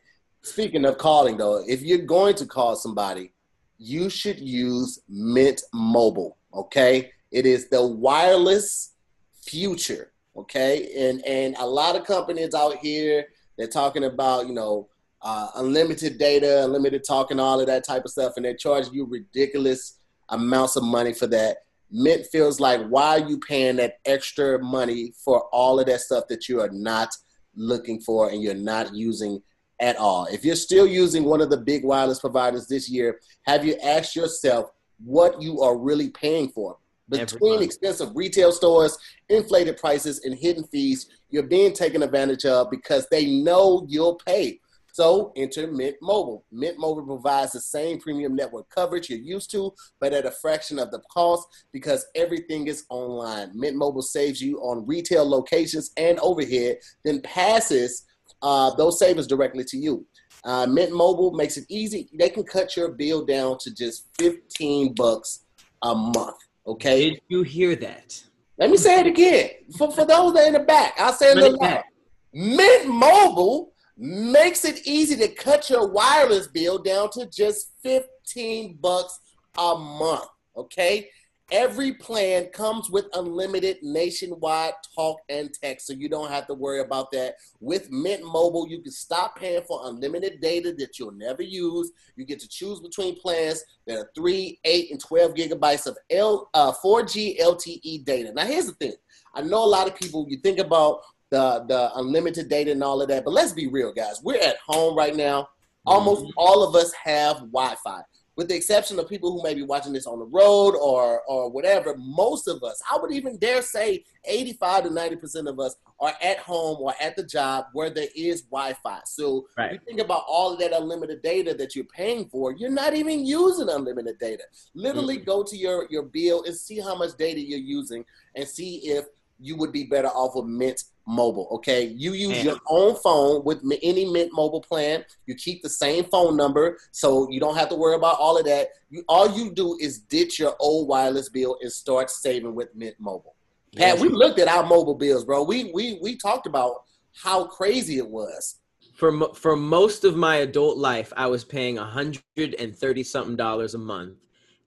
Speaking 0.43 0.85
of 0.85 0.99
calling 0.99 1.37
though, 1.37 1.63
if 1.67 1.83
you're 1.83 1.99
going 1.99 2.35
to 2.37 2.47
call 2.47 2.75
somebody, 2.75 3.33
you 3.79 4.11
should 4.11 4.41
use 4.41 5.01
Mint 5.09 5.63
Mobile, 5.73 6.38
okay? 6.55 7.11
It 7.31 7.47
is 7.47 7.69
the 7.69 7.87
wireless 7.87 8.95
future, 9.43 10.13
okay? 10.37 10.91
And 10.97 11.25
and 11.27 11.57
a 11.59 11.67
lot 11.67 11.97
of 11.97 12.05
companies 12.05 12.55
out 12.55 12.77
here 12.79 13.27
they're 13.59 13.67
talking 13.67 14.05
about, 14.05 14.47
you 14.47 14.55
know, 14.55 14.89
uh, 15.21 15.49
unlimited 15.57 16.17
data, 16.17 16.65
unlimited 16.65 17.03
talking, 17.05 17.41
all 17.41 17.61
of 17.61 17.67
that 17.67 17.85
type 17.85 18.05
of 18.05 18.13
stuff, 18.13 18.35
and 18.37 18.45
they're 18.45 18.55
charging 18.55 18.95
you 18.95 19.05
ridiculous 19.05 19.99
amounts 20.29 20.77
of 20.77 20.85
money 20.85 21.13
for 21.13 21.27
that. 21.27 21.59
Mint 21.91 22.25
feels 22.31 22.61
like 22.61 22.87
why 22.87 23.19
are 23.19 23.29
you 23.29 23.39
paying 23.41 23.77
that 23.77 23.95
extra 24.05 24.63
money 24.63 25.13
for 25.25 25.49
all 25.53 25.81
of 25.81 25.87
that 25.87 26.01
stuff 26.01 26.25
that 26.29 26.49
you 26.49 26.61
are 26.61 26.71
not 26.71 27.13
looking 27.57 28.01
for 28.01 28.29
and 28.29 28.43
you're 28.43 28.55
not 28.55 28.95
using 28.95 29.43
at 29.81 29.97
all? 29.97 30.27
If 30.27 30.45
you're 30.45 30.55
still 30.55 30.87
using 30.87 31.25
one 31.25 31.41
of 31.41 31.51
the 31.51 31.57
big 31.57 31.85
wireless 31.85 32.21
providers 32.21 32.69
this 32.69 32.89
year, 32.89 33.19
have 33.43 33.65
you 33.65 33.77
asked 33.83 34.15
yourself 34.15 34.71
what 35.05 35.41
you 35.41 35.61
are 35.61 35.77
really 35.77 36.11
paying 36.11 36.49
for. 36.49 36.77
Between 37.09 37.63
expensive 37.63 38.11
retail 38.15 38.53
stores, 38.53 38.99
inflated 39.31 39.79
prices, 39.79 40.25
and 40.25 40.35
hidden 40.35 40.65
fees, 40.65 41.09
you're 41.31 41.43
being 41.43 41.73
taken 41.73 42.03
advantage 42.03 42.45
of 42.45 42.71
because 42.71 43.07
they 43.11 43.27
know 43.27 43.87
you'll 43.89 44.17
pay. 44.17 44.61
So 44.93 45.33
enter 45.37 45.71
Mint 45.71 45.97
Mobile. 46.03 46.45
Mint 46.51 46.77
Mobile 46.77 47.07
provides 47.07 47.53
the 47.53 47.61
same 47.61 48.01
premium 48.01 48.35
network 48.35 48.69
coverage 48.69 49.09
you're 49.09 49.21
used 49.21 49.49
to, 49.53 49.73
but 50.01 50.13
at 50.13 50.27
a 50.27 50.31
fraction 50.33 50.79
of 50.79 50.91
the 50.91 51.01
cost 51.11 51.47
because 51.73 52.05
everything 52.17 52.67
is 52.67 52.85
online. 52.91 53.53
Mint 53.55 53.77
Mobile 53.77 54.03
saves 54.03 54.43
you 54.43 54.59
on 54.59 54.87
retail 54.87 55.29
locations 55.29 55.93
and 55.97 56.19
overhead, 56.19 56.79
then 57.05 57.21
passes 57.23 58.07
uh, 58.43 58.75
those 58.75 58.99
savings 58.99 59.29
directly 59.29 59.65
to 59.65 59.77
you. 59.77 60.05
Uh, 60.45 60.67
Mint 60.67 60.93
Mobile 60.93 61.33
makes 61.33 61.57
it 61.57 61.65
easy. 61.69 62.09
They 62.19 62.31
can 62.31 62.45
cut 62.45 62.77
your 62.77 62.91
bill 62.91 63.25
down 63.25 63.59
to 63.61 63.75
just 63.75 64.07
15 64.19 64.95
bucks 64.95 65.45
a 65.83 65.95
month. 65.95 66.37
Okay. 66.67 67.11
Did 67.11 67.21
you 67.29 67.43
hear 67.43 67.77
that? 67.77 68.23
Let 68.59 68.71
me 68.71 68.77
say 68.77 69.01
it 69.01 69.07
again. 69.07 69.51
For, 69.77 69.91
for 69.93 70.05
those 70.05 70.35
that 70.35 70.45
are 70.45 70.47
in 70.49 70.53
the 70.55 70.61
back, 70.61 70.95
I'll 70.99 71.13
say 71.13 71.31
it 71.33 71.33
a 71.33 71.35
Run 71.37 71.39
it 71.39 71.43
little 71.53 71.61
loud. 71.61 71.75
back. 71.75 71.85
Mint 72.33 72.89
Mobile 72.89 73.73
makes 73.97 74.65
it 74.65 74.87
easy 74.87 75.17
to 75.17 75.29
cut 75.35 75.69
your 75.71 75.89
wireless 75.89 76.47
bill 76.49 76.79
down 76.79 77.11
to 77.11 77.27
just 77.27 77.73
15 77.83 78.79
bucks 78.81 79.19
a 79.57 79.77
month. 79.77 80.27
Okay. 80.57 81.09
Every 81.51 81.95
plan 81.95 82.49
comes 82.49 82.91
with 82.91 83.07
unlimited 83.15 83.79
nationwide 83.83 84.75
talk 84.95 85.21
and 85.31 85.51
text, 85.63 85.87
so 85.87 85.95
you 85.95 86.07
don't 86.07 86.31
have 86.31 86.47
to 86.49 86.55
worry 86.55 86.81
about 86.81 87.11
that. 87.13 87.37
With 87.61 87.91
Mint 87.91 88.23
Mobile, 88.23 88.69
you 88.69 88.83
can 88.83 88.93
stop 88.93 89.39
paying 89.39 89.63
for 89.63 89.81
unlimited 89.85 90.43
data 90.43 90.75
that 90.77 90.99
you'll 90.99 91.13
never 91.13 91.43
use. 91.43 91.91
You 92.17 92.27
get 92.27 92.39
to 92.41 92.49
choose 92.49 92.81
between 92.81 93.19
plans 93.19 93.65
that 93.87 93.97
are 93.97 94.11
3, 94.15 94.61
8, 94.63 94.91
and 94.91 95.01
12 95.01 95.35
gigabytes 95.35 95.87
of 95.87 95.97
L, 96.11 96.51
uh, 96.53 96.73
4G 96.85 97.41
LTE 97.41 98.05
data. 98.05 98.31
Now, 98.35 98.45
here's 98.45 98.67
the 98.67 98.73
thing 98.73 98.93
I 99.35 99.41
know 99.41 99.65
a 99.65 99.67
lot 99.67 99.89
of 99.89 99.97
people, 99.97 100.27
you 100.29 100.37
think 100.39 100.59
about 100.59 101.01
the, 101.31 101.65
the 101.67 101.91
unlimited 101.95 102.51
data 102.51 102.73
and 102.73 102.85
all 102.85 103.01
of 103.01 103.09
that, 103.09 103.25
but 103.25 103.33
let's 103.33 103.53
be 103.53 103.69
real, 103.69 103.93
guys. 103.95 104.21
We're 104.23 104.43
at 104.43 104.57
home 104.67 104.95
right 104.95 105.17
now. 105.17 105.49
Almost 105.87 106.31
all 106.37 106.63
of 106.69 106.75
us 106.75 106.93
have 106.93 107.37
Wi 107.37 107.75
Fi 107.83 108.03
with 108.39 108.47
the 108.47 108.55
exception 108.55 109.01
of 109.01 109.09
people 109.09 109.33
who 109.33 109.43
may 109.43 109.53
be 109.53 109.65
watching 109.65 109.93
this 109.93 110.07
on 110.07 110.21
the 110.21 110.25
road 110.25 110.77
or 110.77 111.23
or 111.27 111.51
whatever, 111.51 111.97
most 111.99 112.47
of 112.47 112.63
us, 112.63 112.81
I 112.91 112.97
would 112.97 113.11
even 113.11 113.37
dare 113.37 113.63
say 113.63 114.05
85 114.25 114.85
to 114.85 114.91
90% 114.91 115.49
of 115.49 115.59
us 115.59 115.75
are 115.99 116.15
at 116.23 116.39
home 116.39 116.79
or 116.81 116.95
at 117.01 117.17
the 117.17 117.25
job 117.25 117.67
where 117.73 117.91
there 117.91 118.07
is 118.15 118.43
Wi-Fi. 118.43 119.01
So 119.07 119.49
Right. 119.59 119.73
you 119.73 119.81
think 119.85 120.01
about 120.01 120.23
all 120.29 120.53
of 120.53 120.61
that 120.61 120.73
unlimited 120.73 121.21
data 121.21 121.53
that 121.55 121.75
you're 121.75 121.85
paying 121.87 122.29
for, 122.29 122.53
you're 122.53 122.71
not 122.71 122.95
even 122.95 123.27
using 123.27 123.69
unlimited 123.69 124.21
data. 124.21 124.45
Literally 124.73 125.17
go 125.17 125.43
to 125.43 125.57
your, 125.57 125.89
your 125.91 126.05
bill 126.05 126.45
and 126.45 126.55
see 126.55 126.79
how 126.79 126.95
much 126.95 127.17
data 127.19 127.41
you're 127.41 127.59
using 127.59 128.05
and 128.37 128.47
see 128.47 128.77
if 128.85 129.07
you 129.41 129.57
would 129.57 129.73
be 129.73 129.85
better 129.85 130.09
off 130.09 130.37
with 130.37 130.45
Mint 130.47 130.85
Mobile. 131.09 131.49
Okay, 131.53 131.85
you 131.85 132.13
use 132.13 132.45
your 132.45 132.59
own 132.69 132.95
phone 132.97 133.43
with 133.45 133.63
any 133.83 134.05
Mint 134.05 134.31
Mobile 134.33 134.61
plan. 134.61 135.05
You 135.27 135.35
keep 135.35 135.63
the 135.63 135.69
same 135.71 136.05
phone 136.05 136.37
number, 136.37 136.79
so 136.93 137.29
you 137.31 137.41
don't 137.41 137.57
have 137.57 137.71
to 137.71 137.75
worry 137.75 137.95
about 137.97 138.19
all 138.19 138.37
of 138.39 138.45
that. 138.45 138.69
You 138.91 139.03
all 139.09 139.29
you 139.37 139.51
do 139.55 139.77
is 139.81 140.01
ditch 140.01 140.39
your 140.39 140.55
old 140.61 140.87
wireless 140.89 141.29
bill 141.31 141.57
and 141.63 141.73
start 141.73 142.11
saving 142.11 142.55
with 142.55 142.75
Mint 142.75 142.97
Mobile. 143.01 143.35
Pat, 143.77 143.99
we 143.99 144.09
looked 144.09 144.39
at 144.39 144.49
our 144.49 144.65
mobile 144.67 144.95
bills, 144.95 145.25
bro. 145.25 145.43
We 145.43 145.71
we 145.73 145.99
we 146.03 146.17
talked 146.17 146.47
about 146.47 146.83
how 147.15 147.45
crazy 147.47 147.97
it 147.99 148.09
was. 148.09 148.61
for 148.99 149.33
for 149.35 149.57
most 149.57 150.05
of 150.05 150.17
my 150.17 150.37
adult 150.37 150.77
life, 150.77 151.13
I 151.17 151.29
was 151.29 151.45
paying 151.45 151.79
a 151.79 151.85
hundred 151.85 152.55
and 152.59 152.77
thirty 152.77 153.05
something 153.05 153.37
dollars 153.37 153.75
a 153.75 153.79
month, 153.79 154.17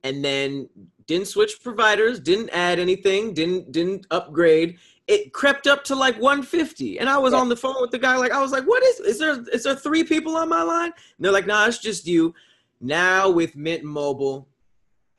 and 0.04 0.24
then 0.24 0.70
didn't 1.06 1.28
switch 1.28 1.62
providers, 1.62 2.20
didn't 2.20 2.50
add 2.52 2.80
anything, 2.80 3.34
didn't 3.34 3.72
didn't 3.74 4.08
upgrade. 4.10 4.78
It 5.08 5.34
crept 5.34 5.68
up 5.68 5.84
to 5.86 5.96
like 5.96 6.18
one 6.22 6.44
fifty, 6.44 7.00
and 7.00 7.10
I 7.10 7.18
was 7.18 7.34
Yeah. 7.34 7.40
on 7.40 7.50
the 7.50 7.56
phone 7.58 7.76
with 7.82 7.92
the 7.92 8.00
guy. 8.00 8.16
Like 8.18 8.32
I 8.32 8.42
was 8.42 8.52
like, 8.52 8.66
"What 8.66 8.84
is? 8.84 9.00
Is 9.02 9.20
there 9.20 9.44
is 9.52 9.64
there 9.64 9.76
three 9.76 10.04
people 10.04 10.38
on 10.38 10.48
my 10.48 10.62
line?" 10.64 10.92
And 10.94 11.20
they're 11.26 11.32
like, 11.32 11.48
"Nah, 11.48 11.66
it's 11.68 11.80
just 11.80 12.06
you." 12.08 12.34
Now 12.80 13.30
with 13.30 13.56
Mint 13.56 13.84
Mobile, 13.84 14.48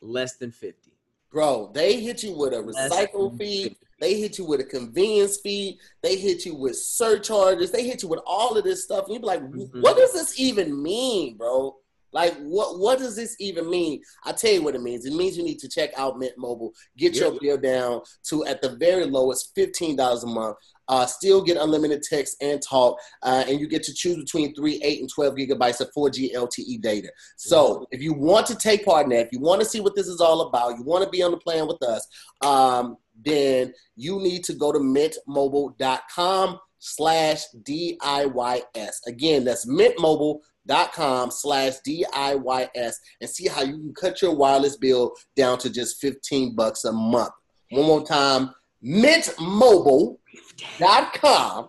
less 0.01 0.37
than 0.37 0.51
fifty. 0.51 0.93
Bro, 1.31 1.73
they 1.75 2.01
hit 2.01 2.23
you 2.23 2.33
with 2.33 2.53
a 2.53 2.57
recycle 2.57 3.37
fee. 3.37 3.77
They 4.01 4.15
hit 4.21 4.39
you 4.39 4.45
with 4.45 4.61
a 4.61 4.65
convenience 4.65 5.39
fee. 5.39 5.79
They 6.03 6.17
hit 6.17 6.45
you 6.45 6.55
with 6.55 6.77
surcharges. 6.77 7.71
They 7.71 7.87
hit 7.87 8.03
you 8.03 8.09
with 8.09 8.21
all 8.27 8.57
of 8.57 8.65
this 8.65 8.83
stuff. 8.83 9.05
And 9.07 9.15
you 9.15 9.21
be 9.21 9.27
like, 9.27 9.43
Mhm. 9.43 9.81
what 9.81 9.97
does 9.97 10.13
this 10.13 10.39
even 10.39 10.83
mean, 10.83 11.37
bro? 11.37 11.77
Like, 12.13 12.35
what 12.39 12.79
what 12.79 12.99
does 12.99 13.17
this 13.17 13.37
even 13.41 13.69
mean? 13.71 14.03
I 14.25 14.33
tell 14.33 14.53
you 14.53 14.63
what 14.63 14.75
it 14.75 14.83
means. 14.83 15.07
It 15.07 15.15
means 15.15 15.37
you 15.37 15.43
need 15.43 15.59
to 15.61 15.69
check 15.69 15.91
out 15.97 16.19
Mint 16.19 16.35
Mobile. 16.37 16.73
Get 16.97 17.15
your 17.17 17.39
bill 17.41 17.57
down 17.57 18.03
to 18.29 18.45
at 18.45 18.61
the 18.61 18.77
very 18.77 19.07
lowest 19.07 19.53
fifteen 19.55 19.97
dollars 19.97 20.25
a 20.25 20.27
month. 20.27 20.57
Uh, 20.89 21.07
still 21.07 21.43
get 21.43 21.57
unlimited 21.57 22.03
text 22.03 22.37
and 22.43 22.61
talk, 22.61 22.99
uh, 23.23 23.45
and 23.49 23.59
you 23.59 23.67
get 23.67 23.83
to 23.85 23.95
choose 23.95 24.17
between 24.17 24.55
three, 24.55 24.81
eight, 24.83 25.01
and 25.01 25.09
twelve 25.09 25.35
gigabytes 25.35 25.81
of 25.81 25.89
4G 25.97 26.35
LTE 26.35 26.83
data. 26.83 27.09
So, 27.37 27.87
if 27.93 28.03
you 28.03 28.13
want 28.13 28.47
to 28.49 28.57
take 28.57 28.85
part 28.85 29.05
in 29.05 29.11
that, 29.11 29.27
if 29.27 29.33
you 29.33 29.41
want 29.41 29.61
to 29.63 29.67
see 29.67 29.81
what 29.81 29.95
this 29.95 30.09
is 30.09 30.21
all 30.21 30.43
about, 30.43 30.77
you 30.77 30.83
want 30.83 31.05
to 31.05 31.11
be 31.11 31.23
on 31.23 31.31
the 31.31 31.39
plan 31.39 31.67
with 31.67 31.83
us, 31.83 32.07
um, 32.43 32.97
then 33.25 33.73
you 33.97 34.19
need 34.19 34.45
to 34.45 34.55
go 34.55 34.73
to 34.73 34.81
mintmobile.com 34.81 36.59
slash 36.79 37.45
DIYS. 37.63 39.07
Again, 39.07 39.45
that's 39.45 39.65
mintmobile.com 39.67 40.41
slash 40.69 41.75
DIYS 41.87 42.95
and 43.21 43.31
see 43.31 43.49
how 43.49 43.63
you 43.63 43.73
can 43.75 43.95
cut 43.95 44.23
your 44.23 44.35
wireless 44.35 44.77
bill 44.77 45.13
down 45.37 45.59
to 45.59 45.71
just 45.71 46.01
15 46.01 46.55
bucks 46.55 46.85
a 46.85 46.93
month. 46.93 47.33
One 47.71 47.87
more 47.87 48.05
time, 48.05 48.51
mintmobile.com 48.85 51.69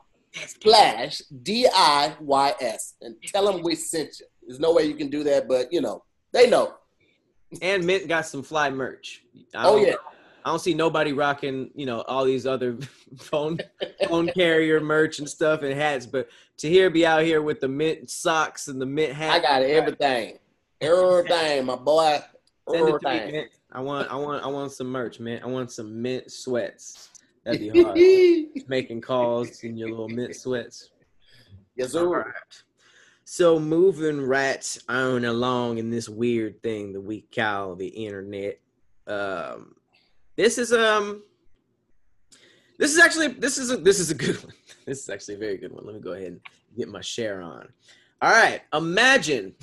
slash 0.62 1.22
DIYS 1.44 2.94
and 3.02 3.16
tell 3.28 3.46
them 3.52 3.62
we 3.64 3.76
sent 3.76 4.20
you. 4.20 4.26
There's 4.46 4.60
no 4.60 4.74
way 4.74 4.84
you 4.86 4.96
can 4.96 5.10
do 5.10 5.24
that, 5.24 5.48
but 5.48 5.72
you 5.72 5.82
know, 5.82 6.04
they 6.32 6.50
know. 6.50 6.74
And 7.62 7.86
Mint 7.86 8.08
got 8.08 8.26
some 8.26 8.42
fly 8.44 8.70
merch. 8.72 9.24
I 9.54 9.68
Oh, 9.68 9.78
yeah. 9.78 9.96
I 10.46 10.50
don't 10.50 10.60
see 10.60 10.74
nobody 10.74 11.14
rocking, 11.14 11.70
you 11.74 11.86
know, 11.86 12.02
all 12.02 12.26
these 12.26 12.46
other 12.46 12.78
phone 13.18 13.60
phone 14.08 14.28
carrier 14.30 14.82
merch 14.82 15.20
and 15.20 15.30
stuff 15.30 15.62
and 15.62 15.74
hats, 15.74 16.06
but 16.06 16.28
Tahir 16.58 16.90
be 16.90 17.06
out 17.06 17.24
here 17.24 17.42
with 17.42 17.60
the 17.60 17.68
mint 17.68 18.10
socks 18.10 18.68
and 18.68 18.80
the 18.82 18.86
mint 18.86 19.14
hat. 19.14 19.32
I 19.34 19.40
got 19.40 19.62
everything. 19.64 20.38
Everything, 20.82 21.66
my 21.66 21.76
boy. 21.76 22.20
Send 22.70 22.90
it 22.90 22.92
to 22.92 23.10
me, 23.10 23.10
Everything. 23.10 23.32
mint. 23.32 23.52
I 23.72 23.80
want, 23.82 24.12
I 24.12 24.16
want, 24.16 24.44
I 24.44 24.48
want 24.48 24.72
some 24.72 24.88
merch, 24.88 25.20
man. 25.20 25.42
I 25.44 25.48
want 25.48 25.72
some 25.72 26.02
mint 26.02 26.32
sweats. 26.32 27.10
That'd 27.44 27.60
be 27.74 27.82
hard. 27.82 27.98
Making 28.70 29.02
calls 29.02 29.64
in 29.64 29.76
your 29.78 29.90
little 29.90 30.10
mint 30.10 30.36
sweats. 30.36 30.92
yes, 31.76 31.96
All 31.96 32.02
sir. 32.04 32.20
right. 32.20 32.34
So 33.26 33.58
moving 33.60 34.22
right 34.22 34.78
on 34.90 35.26
along 35.26 35.78
in 35.80 35.90
this 35.90 36.08
weird 36.08 36.62
thing 36.62 36.94
that 36.94 37.02
we 37.02 37.22
call 37.36 37.76
the 37.76 37.88
internet. 37.88 38.60
Um, 39.08 39.76
this 40.36 40.58
is 40.58 40.72
um, 40.72 41.24
this 42.84 42.92
is 42.92 43.00
actually 43.00 43.28
this 43.30 43.58
is 43.58 43.72
a 43.72 43.78
this 43.78 43.98
is 43.98 44.12
a 44.12 44.16
good 44.16 44.36
one. 44.44 44.54
This 44.86 45.00
is 45.04 45.08
actually 45.10 45.36
a 45.36 45.38
very 45.38 45.56
good 45.56 45.72
one. 45.72 45.86
Let 45.86 45.96
me 45.96 46.02
go 46.02 46.12
ahead 46.12 46.28
and 46.28 46.42
get 46.78 46.90
my 46.90 47.00
share 47.00 47.42
on. 47.42 47.70
All 48.22 48.30
right, 48.30 48.60
imagine, 48.74 49.56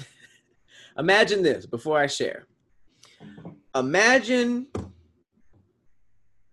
imagine 0.98 1.42
this 1.42 1.66
before 1.66 1.98
I 1.98 2.06
share. 2.06 2.46
Imagine 3.74 4.68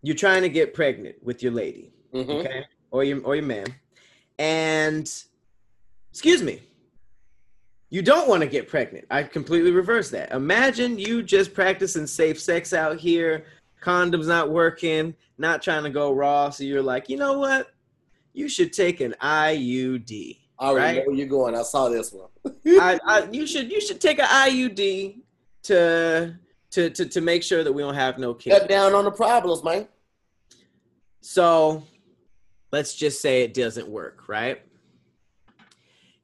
you're 0.04 0.18
trying 0.18 0.42
to 0.42 0.50
get 0.50 0.74
pregnant 0.74 1.16
with 1.24 1.42
your 1.42 1.54
lady 1.54 1.94
Mhm. 2.14 2.30
okay, 2.42 2.66
or 2.92 3.06
your 3.06 3.22
or 3.22 3.38
your 3.38 3.46
man, 3.46 3.68
and 4.38 5.10
excuse 6.12 6.44
me, 6.44 6.62
you 7.90 8.02
don't 8.02 8.28
want 8.28 8.42
to 8.42 8.48
get 8.48 8.68
pregnant. 8.68 9.06
I 9.10 9.24
completely 9.24 9.72
reverse 9.72 10.10
that. 10.10 10.34
Imagine 10.34 11.00
you 11.00 11.24
just 11.24 11.54
practicing 11.54 12.06
safe 12.06 12.38
sex 12.42 12.74
out 12.74 12.98
here, 13.00 13.46
condoms 13.88 14.28
not 14.28 14.52
working, 14.52 15.16
not 15.38 15.62
trying 15.62 15.84
to 15.84 15.90
go 15.90 16.12
raw. 16.12 16.50
So 16.50 16.64
you're 16.66 16.82
like, 16.82 17.08
you 17.10 17.16
know 17.18 17.40
what? 17.40 17.70
You 18.34 18.50
should 18.50 18.74
take 18.74 19.00
an 19.00 19.16
IUD. 19.22 20.38
I 20.60 20.66
already 20.68 20.86
Right. 20.86 20.96
know 20.98 21.04
where 21.08 21.16
you're 21.16 21.28
going. 21.28 21.56
I 21.56 21.62
saw 21.64 21.88
this 21.88 22.12
one. 22.12 22.30
I, 22.68 23.00
I, 23.06 23.28
you 23.32 23.48
should 23.48 23.72
you 23.72 23.80
should 23.80 24.02
take 24.02 24.20
an 24.20 24.26
IUD 24.26 25.20
to 25.64 26.36
to 26.72 26.90
to 26.90 27.06
to 27.06 27.22
make 27.22 27.44
sure 27.44 27.64
that 27.64 27.72
we 27.72 27.82
don't 27.82 27.94
have 27.96 28.18
no 28.18 28.34
kids. 28.34 28.60
Cut 28.60 28.68
down 28.70 28.94
on 28.94 29.06
the 29.06 29.12
problems, 29.12 29.64
man. 29.64 29.88
So 31.22 31.84
let's 32.72 32.94
just 32.96 33.22
say 33.22 33.44
it 33.44 33.54
doesn't 33.54 33.88
work, 33.88 34.28
right? 34.28 34.62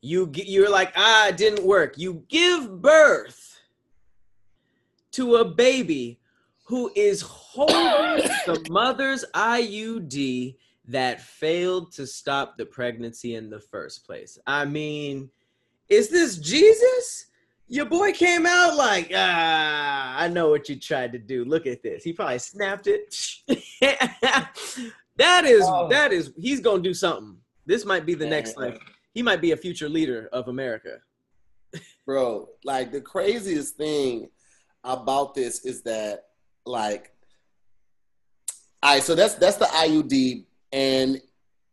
You 0.01 0.29
you're 0.33 0.69
like, 0.69 0.91
ah, 0.97 1.29
it 1.29 1.37
didn't 1.37 1.65
work. 1.65 1.97
You 1.97 2.25
give 2.27 2.81
birth 2.81 3.61
to 5.11 5.35
a 5.35 5.45
baby 5.45 6.19
who 6.63 6.91
is 6.95 7.21
holding 7.21 8.25
the 8.45 8.65
mother's 8.69 9.25
IUD 9.33 10.55
that 10.87 11.21
failed 11.21 11.91
to 11.93 12.05
stop 12.07 12.57
the 12.57 12.65
pregnancy 12.65 13.35
in 13.35 13.49
the 13.49 13.59
first 13.59 14.05
place. 14.05 14.37
I 14.47 14.65
mean, 14.65 15.29
is 15.89 16.09
this 16.09 16.37
Jesus? 16.37 17.27
Your 17.67 17.85
boy 17.85 18.11
came 18.11 18.45
out 18.45 18.75
like, 18.75 19.11
ah, 19.15 20.15
I 20.17 20.27
know 20.27 20.49
what 20.49 20.67
you 20.69 20.77
tried 20.77 21.11
to 21.13 21.19
do. 21.19 21.45
Look 21.45 21.65
at 21.65 21.81
this. 21.81 22.03
He 22.03 22.13
probably 22.13 22.39
snapped 22.39 22.87
it. 22.87 23.15
that 25.17 25.45
is 25.45 25.63
Oh. 25.65 25.87
that 25.89 26.11
is 26.11 26.33
he's 26.37 26.59
gonna 26.59 26.81
do 26.83 26.93
something. 26.93 27.37
This 27.65 27.85
might 27.85 28.05
be 28.05 28.13
the 28.13 28.25
next 28.25 28.57
like 28.57 28.79
he 29.13 29.21
might 29.21 29.41
be 29.41 29.51
a 29.51 29.57
future 29.57 29.87
leader 29.89 30.29
of 30.33 30.47
America. 30.47 30.97
bro. 32.05 32.49
Like 32.63 32.91
the 32.91 33.01
craziest 33.01 33.75
thing 33.77 34.29
about 34.83 35.33
this 35.33 35.65
is 35.65 35.81
that, 35.83 36.25
like, 36.65 37.11
all 38.81 38.95
right, 38.95 39.03
so 39.03 39.15
that's 39.15 39.35
that's 39.35 39.57
the 39.57 39.65
IUD, 39.65 40.45
and 40.71 41.21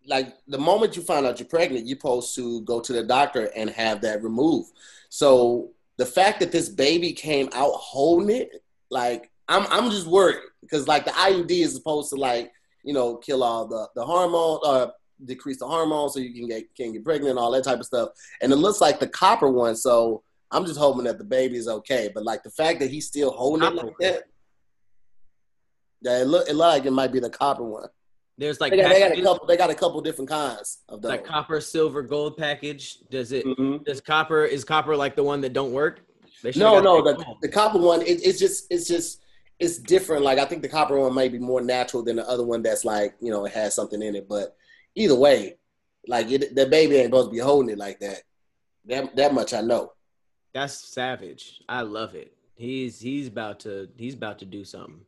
like 0.06 0.34
the 0.48 0.58
moment 0.58 0.96
you 0.96 1.02
find 1.02 1.26
out 1.26 1.38
you're 1.38 1.48
pregnant, 1.48 1.86
you're 1.86 1.96
supposed 1.96 2.34
to 2.36 2.62
go 2.62 2.80
to 2.80 2.92
the 2.92 3.02
doctor 3.02 3.50
and 3.56 3.70
have 3.70 4.00
that 4.02 4.22
removed. 4.22 4.72
So 5.08 5.70
the 5.96 6.06
fact 6.06 6.40
that 6.40 6.52
this 6.52 6.68
baby 6.68 7.12
came 7.12 7.48
out 7.52 7.72
holding 7.74 8.34
it, 8.34 8.62
like, 8.90 9.30
I'm 9.48 9.66
I'm 9.70 9.90
just 9.90 10.06
worried 10.06 10.38
because 10.60 10.86
like 10.88 11.04
the 11.04 11.10
IUD 11.12 11.50
is 11.50 11.74
supposed 11.74 12.10
to 12.10 12.16
like 12.16 12.52
you 12.84 12.94
know 12.94 13.16
kill 13.16 13.42
all 13.42 13.66
the 13.66 13.88
the 13.94 14.04
hormone 14.04 14.60
uh 14.64 14.90
decrease 15.24 15.58
the 15.58 15.66
hormones 15.66 16.14
so 16.14 16.20
you 16.20 16.32
can 16.32 16.48
get 16.48 16.74
can 16.74 16.92
get 16.92 17.04
pregnant 17.04 17.30
and 17.30 17.38
all 17.38 17.50
that 17.50 17.64
type 17.64 17.80
of 17.80 17.86
stuff. 17.86 18.10
And 18.40 18.52
it 18.52 18.56
looks 18.56 18.80
like 18.80 19.00
the 19.00 19.08
copper 19.08 19.50
one, 19.50 19.76
so 19.76 20.22
I'm 20.50 20.64
just 20.64 20.78
hoping 20.78 21.04
that 21.04 21.18
the 21.18 21.24
baby 21.24 21.56
is 21.56 21.68
okay. 21.68 22.10
But 22.12 22.24
like 22.24 22.42
the 22.42 22.50
fact 22.50 22.80
that 22.80 22.90
he's 22.90 23.06
still 23.06 23.30
holding 23.30 23.66
it 23.66 23.74
like 23.74 23.94
that, 24.00 24.24
yeah, 26.02 26.22
it 26.22 26.26
look 26.26 26.48
it 26.48 26.54
look 26.54 26.66
like 26.68 26.86
it 26.86 26.92
might 26.92 27.12
be 27.12 27.20
the 27.20 27.30
copper 27.30 27.64
one. 27.64 27.88
There's 28.38 28.58
like 28.60 28.70
They 28.72 28.78
got, 28.78 28.88
they 28.88 29.00
got 29.00 29.12
a 29.18 29.22
couple. 29.22 29.46
They 29.46 29.56
got 29.56 29.70
a 29.70 29.74
couple 29.74 30.00
different 30.00 30.30
kinds 30.30 30.78
of 30.88 31.02
those. 31.02 31.10
like 31.10 31.24
copper, 31.24 31.60
silver, 31.60 32.02
gold 32.02 32.38
package. 32.38 32.98
Does 33.10 33.32
it? 33.32 33.44
Mhm. 33.44 33.84
Does 33.84 34.00
copper 34.00 34.44
is 34.44 34.64
copper 34.64 34.96
like 34.96 35.14
the 35.14 35.22
one 35.22 35.42
that 35.42 35.52
don't 35.52 35.72
work? 35.72 36.00
No, 36.56 36.80
no, 36.80 37.02
the 37.02 37.18
the, 37.18 37.34
the 37.42 37.48
copper 37.48 37.78
one. 37.78 38.00
It, 38.00 38.24
it's 38.24 38.38
just 38.38 38.66
it's 38.70 38.88
just 38.88 39.20
it's 39.58 39.76
different. 39.78 40.22
Like 40.24 40.38
I 40.38 40.46
think 40.46 40.62
the 40.62 40.68
copper 40.70 40.98
one 40.98 41.12
might 41.12 41.32
be 41.32 41.38
more 41.38 41.60
natural 41.60 42.02
than 42.02 42.16
the 42.16 42.26
other 42.26 42.44
one 42.44 42.62
that's 42.62 42.84
like 42.84 43.14
you 43.20 43.30
know 43.30 43.44
it 43.44 43.52
has 43.52 43.74
something 43.74 44.00
in 44.00 44.14
it. 44.16 44.26
But 44.26 44.56
either 44.94 45.14
way, 45.14 45.58
like 46.08 46.30
it, 46.30 46.54
the 46.54 46.64
baby 46.64 46.96
ain't 46.96 47.08
supposed 47.08 47.28
to 47.28 47.32
be 47.32 47.40
holding 47.40 47.68
it 47.70 47.78
like 47.78 48.00
that. 48.00 48.22
That 48.86 49.14
that 49.16 49.34
much 49.34 49.52
I 49.52 49.60
know. 49.60 49.92
That's 50.54 50.72
savage. 50.72 51.60
I 51.68 51.82
love 51.82 52.14
it. 52.14 52.32
He's 52.54 52.98
he's 52.98 53.26
about 53.28 53.60
to 53.60 53.88
he's 53.98 54.14
about 54.14 54.38
to 54.38 54.46
do 54.46 54.64
something. 54.64 55.00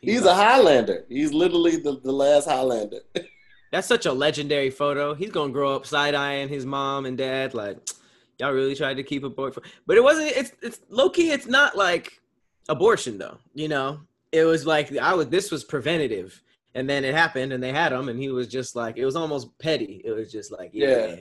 He's 0.00 0.22
about- 0.22 0.32
a 0.32 0.34
Highlander. 0.44 1.04
He's 1.08 1.32
literally 1.32 1.76
the, 1.76 2.00
the 2.02 2.12
last 2.12 2.46
Highlander. 2.48 3.00
That's 3.72 3.88
such 3.88 4.06
a 4.06 4.12
legendary 4.12 4.70
photo. 4.70 5.14
He's 5.14 5.30
gonna 5.32 5.52
grow 5.52 5.74
up 5.74 5.84
side 5.86 6.14
eyeing 6.14 6.48
his 6.48 6.64
mom 6.64 7.06
and 7.06 7.18
dad 7.18 7.54
like, 7.54 7.76
y'all 8.38 8.52
really 8.52 8.74
tried 8.74 8.98
to 8.98 9.02
keep 9.02 9.24
a 9.24 9.30
boy. 9.30 9.50
For-. 9.50 9.62
But 9.86 9.96
it 9.96 10.02
wasn't. 10.04 10.28
It's 10.36 10.52
it's 10.62 10.80
low 10.90 11.10
key. 11.10 11.30
It's 11.32 11.46
not 11.46 11.76
like 11.76 12.20
abortion 12.68 13.18
though. 13.18 13.38
You 13.54 13.68
know, 13.68 14.00
it 14.30 14.44
was 14.44 14.64
like 14.64 14.96
I 14.96 15.14
was. 15.14 15.28
This 15.28 15.50
was 15.50 15.64
preventative, 15.64 16.40
and 16.76 16.88
then 16.88 17.04
it 17.04 17.14
happened, 17.14 17.52
and 17.52 17.60
they 17.62 17.72
had 17.72 17.90
him, 17.92 18.08
and 18.08 18.20
he 18.20 18.28
was 18.28 18.46
just 18.46 18.76
like 18.76 18.96
it 18.96 19.04
was 19.04 19.16
almost 19.16 19.58
petty. 19.58 20.00
It 20.04 20.12
was 20.12 20.30
just 20.30 20.52
like 20.52 20.70
yeah, 20.72 21.06
Yeah. 21.06 21.16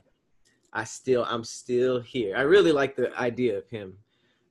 I 0.73 0.83
still 0.83 1.25
I'm 1.27 1.43
still 1.43 2.01
here. 2.01 2.35
I 2.37 2.41
really 2.41 2.71
like 2.71 2.95
the 2.95 3.15
idea 3.19 3.57
of 3.57 3.67
him 3.69 3.97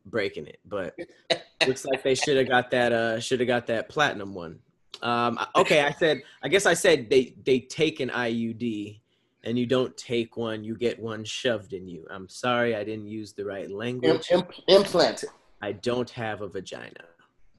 breaking 0.06 0.46
it, 0.46 0.58
but 0.64 0.94
looks 1.66 1.84
like 1.84 2.02
they 2.02 2.14
should 2.14 2.36
have 2.36 2.48
got 2.48 2.70
that. 2.70 2.92
Uh, 2.92 3.20
should 3.20 3.40
have 3.40 3.46
got 3.46 3.66
that 3.68 3.88
platinum 3.88 4.34
one. 4.34 4.58
Um, 5.02 5.38
okay, 5.56 5.80
I 5.80 5.92
said. 5.92 6.22
I 6.42 6.48
guess 6.48 6.66
I 6.66 6.74
said 6.74 7.08
they 7.10 7.34
they 7.44 7.60
take 7.60 8.00
an 8.00 8.10
IUD, 8.10 9.00
and 9.44 9.58
you 9.58 9.66
don't 9.66 9.96
take 9.96 10.36
one. 10.36 10.64
You 10.64 10.76
get 10.76 11.00
one 11.00 11.24
shoved 11.24 11.72
in 11.72 11.88
you. 11.88 12.06
I'm 12.10 12.28
sorry, 12.28 12.76
I 12.76 12.84
didn't 12.84 13.06
use 13.06 13.32
the 13.32 13.44
right 13.44 13.70
language. 13.70 14.28
im- 14.30 14.44
implanted. 14.68 15.30
I 15.60 15.72
don't 15.72 16.10
have 16.10 16.42
a 16.42 16.48
vagina. 16.48 17.04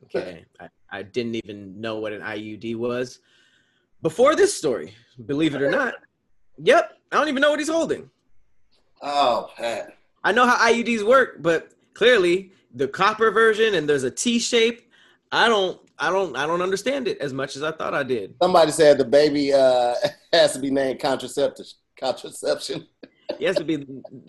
Okay, 0.05 0.45
I, 0.59 0.69
I 0.91 1.03
didn't 1.03 1.35
even 1.35 1.79
know 1.79 1.97
what 1.97 2.13
an 2.13 2.21
IUD 2.21 2.75
was 2.75 3.19
before 4.01 4.35
this 4.35 4.53
story. 4.53 4.93
Believe 5.25 5.55
it 5.55 5.61
or 5.61 5.71
not. 5.71 5.95
Yep, 6.57 6.91
I 7.11 7.15
don't 7.15 7.29
even 7.29 7.41
know 7.41 7.49
what 7.49 7.59
he's 7.59 7.69
holding. 7.69 8.09
Oh, 9.01 9.49
Pat. 9.57 9.97
I 10.23 10.31
know 10.31 10.45
how 10.45 10.55
IUDs 10.71 11.05
work, 11.05 11.41
but 11.41 11.71
clearly 11.93 12.51
the 12.73 12.87
copper 12.87 13.31
version 13.31 13.75
and 13.75 13.87
there's 13.87 14.03
a 14.03 14.11
T 14.11 14.39
shape. 14.39 14.89
I 15.31 15.47
don't 15.47 15.79
I 15.99 16.09
don't 16.09 16.35
I 16.35 16.45
don't 16.45 16.61
understand 16.61 17.07
it 17.07 17.19
as 17.19 17.33
much 17.33 17.55
as 17.55 17.63
I 17.63 17.71
thought 17.71 17.93
I 17.93 18.03
did. 18.03 18.35
Somebody 18.41 18.71
said 18.71 18.97
the 18.97 19.05
baby 19.05 19.53
uh, 19.53 19.95
has 20.33 20.53
to 20.53 20.59
be 20.59 20.71
named 20.71 20.99
contraceptive. 20.99 21.67
Contraception. 21.99 22.87
He 23.37 23.45
has 23.45 23.55
to 23.55 23.63
be 23.63 23.85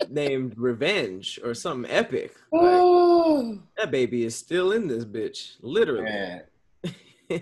named 0.09 0.53
Revenge 0.57 1.39
or 1.43 1.53
something 1.53 1.91
epic. 1.91 2.33
Like, 2.51 3.59
that 3.77 3.91
baby 3.91 4.23
is 4.23 4.33
still 4.33 4.71
in 4.71 4.87
this 4.87 5.03
bitch, 5.03 5.57
literally. 5.59 6.41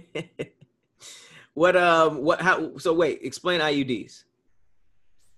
what 1.54 1.76
um 1.76 2.24
what 2.24 2.42
how 2.42 2.78
so 2.78 2.94
wait, 2.94 3.20
explain 3.22 3.62
IUDs. 3.62 4.24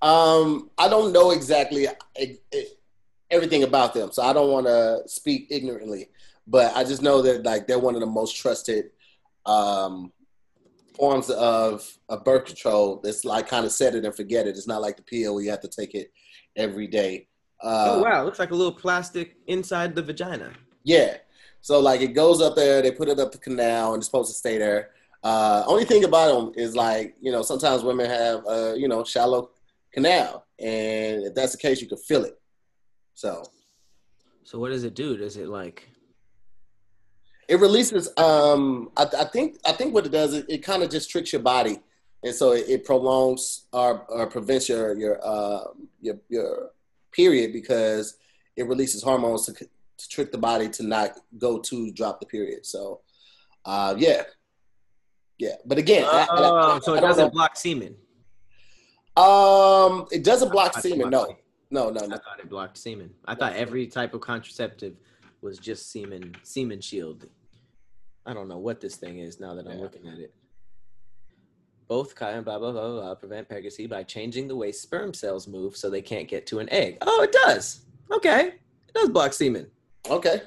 Um, 0.01 0.69
I 0.77 0.87
don't 0.87 1.11
know 1.11 1.31
exactly 1.31 1.87
it, 2.15 2.41
it, 2.51 2.79
everything 3.31 3.63
about 3.63 3.93
them, 3.93 4.11
so 4.11 4.23
I 4.23 4.33
don't 4.33 4.51
want 4.51 4.67
to 4.67 5.03
speak 5.07 5.47
ignorantly. 5.49 6.09
But 6.47 6.75
I 6.75 6.83
just 6.83 7.01
know 7.01 7.21
that 7.23 7.43
like 7.43 7.67
they're 7.67 7.79
one 7.79 7.95
of 7.95 8.01
the 8.01 8.07
most 8.07 8.35
trusted 8.35 8.91
um, 9.45 10.11
forms 10.95 11.29
of, 11.29 11.87
of 12.09 12.23
birth 12.23 12.45
control. 12.45 13.01
It's 13.03 13.25
like 13.25 13.47
kind 13.47 13.65
of 13.65 13.71
set 13.71 13.95
it 13.95 14.05
and 14.05 14.15
forget 14.15 14.47
it. 14.47 14.51
It's 14.51 14.67
not 14.67 14.81
like 14.81 14.97
the 14.97 15.03
pill 15.03 15.35
where 15.35 15.43
you 15.43 15.49
have 15.49 15.61
to 15.61 15.67
take 15.67 15.95
it 15.95 16.11
every 16.55 16.87
day. 16.87 17.27
Uh, 17.63 17.95
oh 17.95 18.03
wow, 18.03 18.23
looks 18.23 18.39
like 18.39 18.51
a 18.51 18.55
little 18.55 18.73
plastic 18.73 19.37
inside 19.47 19.95
the 19.95 20.01
vagina. 20.01 20.51
Yeah. 20.83 21.17
So 21.61 21.79
like 21.79 22.01
it 22.01 22.13
goes 22.13 22.41
up 22.41 22.55
there, 22.55 22.81
they 22.81 22.91
put 22.91 23.09
it 23.09 23.19
up 23.19 23.31
the 23.31 23.37
canal, 23.37 23.93
and 23.93 24.01
it's 24.01 24.07
supposed 24.07 24.31
to 24.31 24.37
stay 24.37 24.57
there. 24.57 24.91
Uh, 25.23 25.63
only 25.65 25.83
thing 25.83 26.03
about 26.03 26.27
them 26.35 26.53
is 26.55 26.75
like 26.75 27.15
you 27.19 27.31
know 27.31 27.41
sometimes 27.41 27.83
women 27.83 28.07
have 28.07 28.45
uh, 28.47 28.73
you 28.75 28.87
know 28.87 29.03
shallow 29.03 29.49
canal, 29.91 30.45
and 30.59 31.23
if 31.23 31.33
that's 31.33 31.53
the 31.53 31.57
case, 31.57 31.81
you 31.81 31.87
can 31.87 31.97
feel 31.97 32.23
it. 32.23 32.39
So 33.15 33.43
So 34.43 34.59
what 34.59 34.69
does 34.69 34.83
it 34.83 34.93
do? 34.93 35.17
Does 35.17 35.37
it 35.37 35.47
like 35.47 35.89
it 37.47 37.59
releases. 37.59 38.09
Um, 38.17 38.89
I, 38.97 39.05
I 39.19 39.25
think 39.25 39.57
I 39.65 39.71
think 39.71 39.93
what 39.93 40.05
it 40.05 40.11
does 40.11 40.33
it, 40.33 40.45
it 40.49 40.59
kind 40.63 40.81
of 40.83 40.89
just 40.89 41.09
tricks 41.11 41.31
your 41.31 41.43
body, 41.43 41.77
and 42.23 42.33
so 42.33 42.53
it, 42.53 42.65
it 42.67 42.85
prolongs 42.85 43.65
or, 43.71 44.03
or 44.09 44.25
prevents 44.27 44.67
your 44.67 44.97
your 44.97 45.19
uh, 45.23 45.65
your 46.01 46.15
your 46.29 46.71
period 47.11 47.53
because 47.53 48.17
it 48.55 48.67
releases 48.67 49.03
hormones 49.03 49.45
to, 49.45 49.53
to 49.53 50.09
trick 50.09 50.31
the 50.31 50.37
body 50.39 50.67
to 50.69 50.83
not 50.83 51.11
go 51.37 51.59
to 51.59 51.91
drop 51.91 52.19
the 52.19 52.25
period. 52.25 52.65
So 52.65 53.01
uh, 53.63 53.93
yeah, 53.97 54.23
yeah. 55.37 55.55
But 55.65 55.77
again, 55.77 56.03
I- 56.05 56.21
I- 56.21 56.27
Oh, 56.31 56.55
I 56.77 56.79
so 56.79 56.95
it 56.95 57.01
doesn't 57.01 57.25
know. 57.25 57.29
block 57.29 57.55
semen. 57.57 57.95
Um, 59.15 60.07
it 60.11 60.23
doesn't 60.23 60.51
block 60.51 60.77
semen. 60.79 61.11
thought- 61.11 61.37
No, 61.71 61.89
no, 61.89 62.05
no, 62.05 62.15
I 62.15 62.19
thought 62.19 62.39
it 62.39 62.49
blocked 62.49 62.77
semen. 62.77 63.09
I 63.25 63.35
thought 63.35 63.53
every 63.53 63.87
type 63.87 64.13
of 64.13 64.21
contraceptive 64.21 64.95
was 65.41 65.57
just 65.57 65.91
semen 65.91 66.35
semen 66.43 66.81
shield. 66.81 67.27
I 68.25 68.33
don't 68.33 68.47
know 68.47 68.57
what 68.57 68.79
this 68.79 68.95
thing 68.95 69.19
is 69.19 69.39
now 69.39 69.53
that 69.55 69.67
I'm 69.67 69.73
Yeah. 69.77 69.83
looking 69.83 70.07
at 70.07 70.19
it. 70.19 70.33
Both 71.87 72.15
kind 72.15 72.43
blah 72.43 72.57
blah 72.57 72.71
blah 72.71 72.91
blah 72.91 73.15
prevent 73.15 73.47
pregnancy 73.47 73.85
by 73.87 74.03
changing 74.03 74.47
the 74.47 74.55
way 74.55 74.71
sperm 74.71 75.13
cells 75.13 75.47
move 75.47 75.75
so 75.77 75.89
they 75.89 76.01
can't 76.01 76.27
get 76.27 76.47
to 76.47 76.59
an 76.59 76.69
egg. 76.71 76.97
Oh, 77.01 77.21
it 77.23 77.31
does. 77.31 77.81
Okay, 78.11 78.47
it 78.87 78.93
does 78.93 79.09
block 79.09 79.33
semen. 79.33 79.69
Okay. 80.09 80.41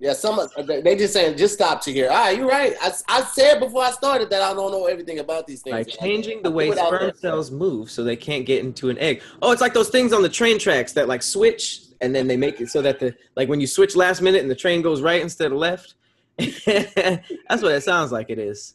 Yeah, 0.00 0.12
some 0.12 0.38
of- 0.38 0.52
they 0.66 0.96
just 0.96 1.12
saying 1.14 1.36
just 1.36 1.54
stop 1.54 1.80
to 1.82 1.92
here. 1.92 2.10
All 2.10 2.16
right, 2.16 2.36
you're 2.36 2.48
right. 2.48 2.74
I, 2.82 2.92
I 3.08 3.22
said 3.24 3.60
before 3.60 3.82
I 3.82 3.90
started 3.92 4.28
that 4.30 4.42
I 4.42 4.52
don't 4.52 4.72
know 4.72 4.86
everything 4.86 5.20
about 5.20 5.46
these 5.46 5.62
things. 5.62 5.74
By 5.76 5.84
changing 5.84 6.42
the 6.42 6.50
way 6.50 6.66
threw 6.66 6.72
it 6.74 6.78
out 6.80 6.88
sperm 6.94 7.12
cells 7.16 7.50
move 7.50 7.90
so 7.90 8.02
they 8.04 8.16
can't 8.16 8.44
get 8.44 8.64
into 8.64 8.90
an 8.90 8.98
egg. 8.98 9.22
Oh, 9.40 9.52
it's 9.52 9.60
like 9.60 9.72
those 9.72 9.88
things 9.90 10.12
on 10.12 10.22
the 10.22 10.28
train 10.28 10.58
tracks 10.58 10.92
that 10.94 11.08
like 11.08 11.22
switch 11.22 11.80
and 12.00 12.14
then 12.14 12.26
they 12.26 12.36
make 12.36 12.60
it 12.60 12.68
so 12.70 12.82
that 12.82 12.98
the 13.00 13.14
like 13.36 13.48
when 13.48 13.60
you 13.60 13.66
switch 13.66 13.94
last 13.96 14.20
minute 14.20 14.42
and 14.42 14.50
the 14.50 14.54
train 14.56 14.82
goes 14.82 15.00
right 15.00 15.22
instead 15.22 15.52
of 15.52 15.58
left. 15.58 15.94
That's 16.38 17.62
what 17.62 17.72
it 17.72 17.82
sounds 17.84 18.10
like 18.10 18.28
it 18.28 18.38
is. 18.40 18.74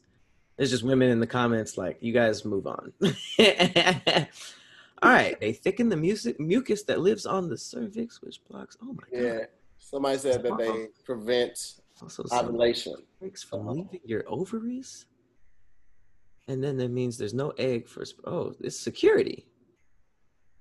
It's 0.57 0.71
just 0.71 0.83
women 0.83 1.09
in 1.09 1.19
the 1.19 1.27
comments 1.27 1.77
like, 1.77 1.97
you 2.01 2.11
guys 2.13 2.43
move 2.45 2.65
on. 2.67 2.91
All 5.01 5.09
right, 5.11 5.39
they 5.39 5.53
thicken 5.53 5.87
the 5.87 5.95
music, 5.95 6.39
mucus 6.39 6.83
that 6.83 6.99
lives 6.99 7.25
on 7.25 7.47
the 7.47 7.57
cervix, 7.57 8.21
which 8.21 8.41
blocks. 8.49 8.77
Oh 8.81 8.87
my 8.87 8.93
god! 9.11 9.23
Yeah. 9.23 9.39
Somebody 9.89 10.19
said 10.19 10.43
that 10.43 10.57
they 10.57 10.87
prevent 11.03 11.57
Also, 12.01 12.23
ovulation. 12.31 12.93
breaks 13.19 13.43
from 13.43 13.65
leaving 13.67 14.01
your 14.05 14.23
ovaries, 14.27 15.07
and 16.47 16.63
then 16.63 16.77
that 16.77 16.89
means 16.89 17.17
there's 17.17 17.33
no 17.33 17.49
egg 17.57 17.87
for. 17.87 18.03
Oh, 18.25 18.53
it's 18.61 18.79
security. 18.79 19.47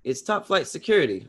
It's 0.03 0.23
top 0.23 0.47
flight 0.47 0.67
security. 0.67 1.29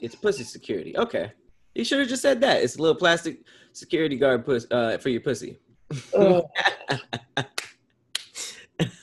It's 0.00 0.14
pussy 0.14 0.44
security. 0.44 0.96
Okay, 0.96 1.30
you 1.74 1.84
should 1.84 1.98
have 2.00 2.08
just 2.08 2.22
said 2.22 2.40
that. 2.40 2.62
It's 2.62 2.76
a 2.76 2.80
little 2.82 2.96
plastic 2.96 3.44
security 3.74 4.16
guard 4.16 4.46
puss, 4.46 4.66
uh, 4.70 4.96
for 4.96 5.10
your 5.10 5.20
pussy. 5.20 5.58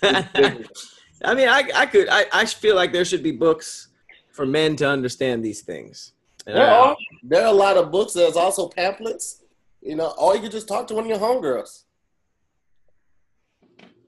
I 0.04 1.34
mean, 1.36 1.48
I 1.50 1.70
I 1.76 1.86
could 1.86 2.08
I 2.10 2.26
I 2.34 2.46
feel 2.46 2.76
like 2.76 2.92
there 2.92 3.06
should 3.06 3.24
be 3.24 3.32
books 3.32 3.90
for 4.32 4.46
men 4.46 4.76
to 4.78 4.88
understand 4.90 5.46
these 5.46 5.62
things. 5.62 6.14
And 6.46 6.58
There 6.58 6.68
are 6.68 6.98
there 7.24 7.44
are 7.44 7.54
a 7.54 7.58
lot 7.58 7.78
of 7.78 7.92
books. 7.92 8.14
There's 8.14 8.36
also 8.36 8.68
pamphlets. 8.68 9.42
You 9.82 9.96
know, 9.96 10.14
or 10.18 10.36
you 10.36 10.42
could 10.42 10.52
just 10.52 10.68
talk 10.68 10.88
to 10.88 10.94
one 10.94 11.04
of 11.04 11.10
your 11.10 11.20
homegirls. 11.20 11.84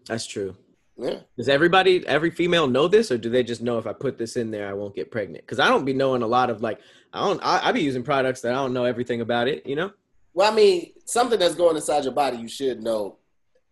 That's 0.07 0.25
true. 0.25 0.55
Yeah. 0.97 1.19
Does 1.38 1.49
everybody, 1.49 2.07
every 2.07 2.31
female 2.31 2.67
know 2.67 2.88
this, 2.88 3.11
or 3.11 3.17
do 3.17 3.29
they 3.29 3.43
just 3.43 3.61
know 3.61 3.77
if 3.77 3.86
I 3.86 3.91
put 3.91 4.17
this 4.17 4.38
in 4.38 4.51
there, 4.51 4.69
I 4.69 4.73
won't 4.73 4.95
get 4.95 5.11
pregnant? 5.11 5.45
Because 5.45 5.59
I 5.59 5.67
don't 5.67 5.83
be 5.83 5.93
knowing 5.93 6.21
a 6.21 6.27
lot 6.27 6.49
of 6.49 6.61
like, 6.61 6.79
I 7.11 7.19
don't, 7.19 7.41
I, 7.43 7.67
I 7.67 7.71
be 7.73 7.81
using 7.81 8.03
products 8.03 8.39
that 8.41 8.53
I 8.53 8.55
don't 8.55 8.73
know 8.73 8.86
everything 8.86 9.19
about 9.19 9.49
it. 9.49 9.65
You 9.65 9.75
know? 9.75 9.91
Well, 10.33 10.49
I 10.49 10.55
mean, 10.55 10.93
something 11.05 11.38
that's 11.38 11.55
going 11.55 11.75
inside 11.75 12.05
your 12.05 12.13
body, 12.13 12.38
you 12.38 12.47
should 12.47 12.81
know 12.81 13.17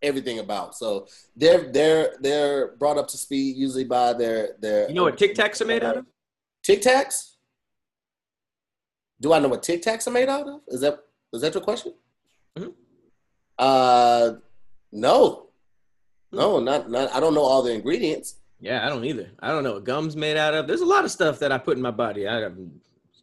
everything 0.01 0.39
about. 0.39 0.75
So 0.75 1.07
they're 1.35 1.71
they're 1.71 2.17
they're 2.19 2.75
brought 2.75 2.97
up 2.97 3.07
to 3.09 3.17
speed 3.17 3.55
usually 3.55 3.85
by 3.85 4.13
their 4.13 4.55
their. 4.59 4.89
You 4.89 4.95
know 4.95 5.03
what 5.03 5.17
Tic 5.17 5.33
Tacs 5.35 5.61
are 5.61 5.65
made 5.65 5.83
out 5.83 5.97
of? 5.97 6.05
Tic 6.61 6.81
Tacs. 6.81 7.32
Do 9.23 9.31
I 9.31 9.39
know 9.39 9.47
what 9.47 9.63
Tic 9.63 9.81
Tacs 9.81 10.05
are 10.05 10.11
made 10.11 10.27
out 10.27 10.47
of? 10.49 10.59
Is 10.67 10.81
that 10.81 10.99
is 11.31 11.41
that 11.41 11.53
your 11.53 11.63
question? 11.63 11.93
Mhm. 12.59 12.73
Uh, 13.57 14.33
no, 14.91 15.47
no, 16.33 16.59
not 16.59 16.91
not. 16.91 17.13
I 17.15 17.21
don't 17.21 17.33
know 17.33 17.41
all 17.41 17.63
the 17.63 17.71
ingredients. 17.71 18.35
Yeah, 18.59 18.85
I 18.85 18.89
don't 18.89 19.05
either. 19.05 19.31
I 19.39 19.47
don't 19.51 19.63
know 19.63 19.73
what 19.75 19.85
gum's 19.85 20.17
made 20.17 20.35
out 20.35 20.53
of. 20.53 20.67
There's 20.67 20.81
a 20.81 20.85
lot 20.85 21.05
of 21.05 21.11
stuff 21.11 21.39
that 21.39 21.53
I 21.53 21.57
put 21.57 21.77
in 21.77 21.81
my 21.81 21.91
body. 21.91 22.27
I 22.27 22.41
have 22.41 22.57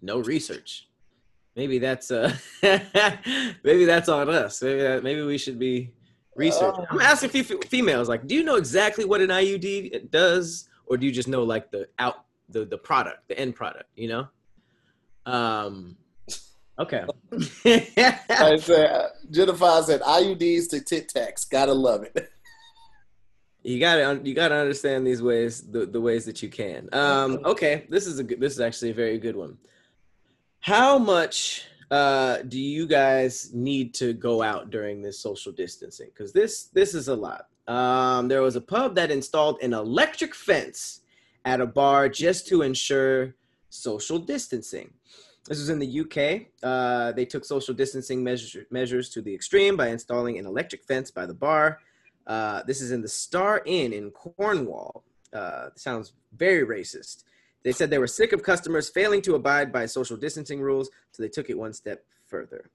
no 0.00 0.20
research. 0.20 0.88
Maybe 1.54 1.78
that's 1.78 2.10
uh, 2.10 2.34
maybe 2.62 3.84
that's 3.84 4.08
on 4.08 4.30
us. 4.30 4.62
Maybe 4.62 4.80
that, 4.80 5.02
maybe 5.02 5.20
we 5.20 5.36
should 5.36 5.58
be 5.58 5.92
researching. 6.34 6.86
I'm 6.90 7.00
asking 7.00 7.30
fe- 7.30 7.60
females 7.68 8.08
like, 8.08 8.26
do 8.26 8.34
you 8.34 8.42
know 8.42 8.56
exactly 8.56 9.04
what 9.04 9.20
an 9.20 9.28
IUD 9.28 10.10
does, 10.10 10.66
or 10.86 10.96
do 10.96 11.04
you 11.04 11.12
just 11.12 11.28
know 11.28 11.42
like 11.42 11.70
the 11.70 11.88
out 11.98 12.24
the 12.48 12.64
the 12.64 12.78
product, 12.78 13.28
the 13.28 13.38
end 13.38 13.54
product? 13.54 13.90
You 13.96 14.08
know. 14.08 14.28
Um. 15.30 15.96
Okay. 16.78 17.04
I 17.64 18.56
said, 18.58 19.10
Jennifer 19.30 19.82
said 19.84 20.00
IUDs 20.00 20.70
to 20.70 20.80
Tic 20.80 21.08
Tacs. 21.08 21.48
Gotta 21.48 21.74
love 21.74 22.04
it. 22.04 22.30
You 23.62 23.78
gotta 23.78 24.20
you 24.24 24.34
gotta 24.34 24.54
understand 24.54 25.06
these 25.06 25.20
ways 25.20 25.60
the, 25.60 25.84
the 25.84 26.00
ways 26.00 26.24
that 26.24 26.42
you 26.42 26.48
can. 26.48 26.88
Um, 26.92 27.40
okay, 27.44 27.86
this 27.90 28.06
is 28.06 28.18
a 28.18 28.24
good, 28.24 28.40
this 28.40 28.54
is 28.54 28.60
actually 28.60 28.90
a 28.92 28.94
very 28.94 29.18
good 29.18 29.36
one. 29.36 29.58
How 30.60 30.98
much 30.98 31.66
uh, 31.90 32.38
do 32.48 32.58
you 32.58 32.86
guys 32.86 33.50
need 33.52 33.92
to 33.94 34.14
go 34.14 34.42
out 34.42 34.70
during 34.70 35.02
this 35.02 35.20
social 35.20 35.52
distancing? 35.52 36.08
Because 36.14 36.32
this 36.32 36.64
this 36.72 36.94
is 36.94 37.08
a 37.08 37.14
lot. 37.14 37.48
Um, 37.68 38.28
there 38.28 38.40
was 38.40 38.56
a 38.56 38.60
pub 38.60 38.94
that 38.94 39.10
installed 39.10 39.58
an 39.62 39.74
electric 39.74 40.34
fence 40.34 41.02
at 41.44 41.60
a 41.60 41.66
bar 41.66 42.08
just 42.08 42.46
to 42.48 42.62
ensure 42.62 43.34
social 43.68 44.18
distancing. 44.18 44.92
This 45.46 45.58
was 45.58 45.70
in 45.70 45.78
the 45.78 46.00
UK. 46.00 46.48
Uh, 46.62 47.12
they 47.12 47.24
took 47.24 47.44
social 47.44 47.74
distancing 47.74 48.22
measure, 48.22 48.66
measures 48.70 49.08
to 49.10 49.22
the 49.22 49.34
extreme 49.34 49.76
by 49.76 49.88
installing 49.88 50.38
an 50.38 50.46
electric 50.46 50.84
fence 50.84 51.10
by 51.10 51.26
the 51.26 51.34
bar. 51.34 51.80
Uh, 52.26 52.62
this 52.64 52.80
is 52.80 52.92
in 52.92 53.00
the 53.00 53.08
Star 53.08 53.62
Inn 53.64 53.92
in 53.92 54.10
Cornwall. 54.10 55.04
Uh, 55.32 55.70
sounds 55.76 56.12
very 56.36 56.66
racist. 56.66 57.24
They 57.62 57.72
said 57.72 57.90
they 57.90 57.98
were 57.98 58.06
sick 58.06 58.32
of 58.32 58.42
customers 58.42 58.88
failing 58.88 59.22
to 59.22 59.34
abide 59.34 59.72
by 59.72 59.86
social 59.86 60.16
distancing 60.16 60.60
rules, 60.60 60.90
so 61.12 61.22
they 61.22 61.28
took 61.28 61.50
it 61.50 61.58
one 61.58 61.72
step 61.72 62.04
further. 62.26 62.70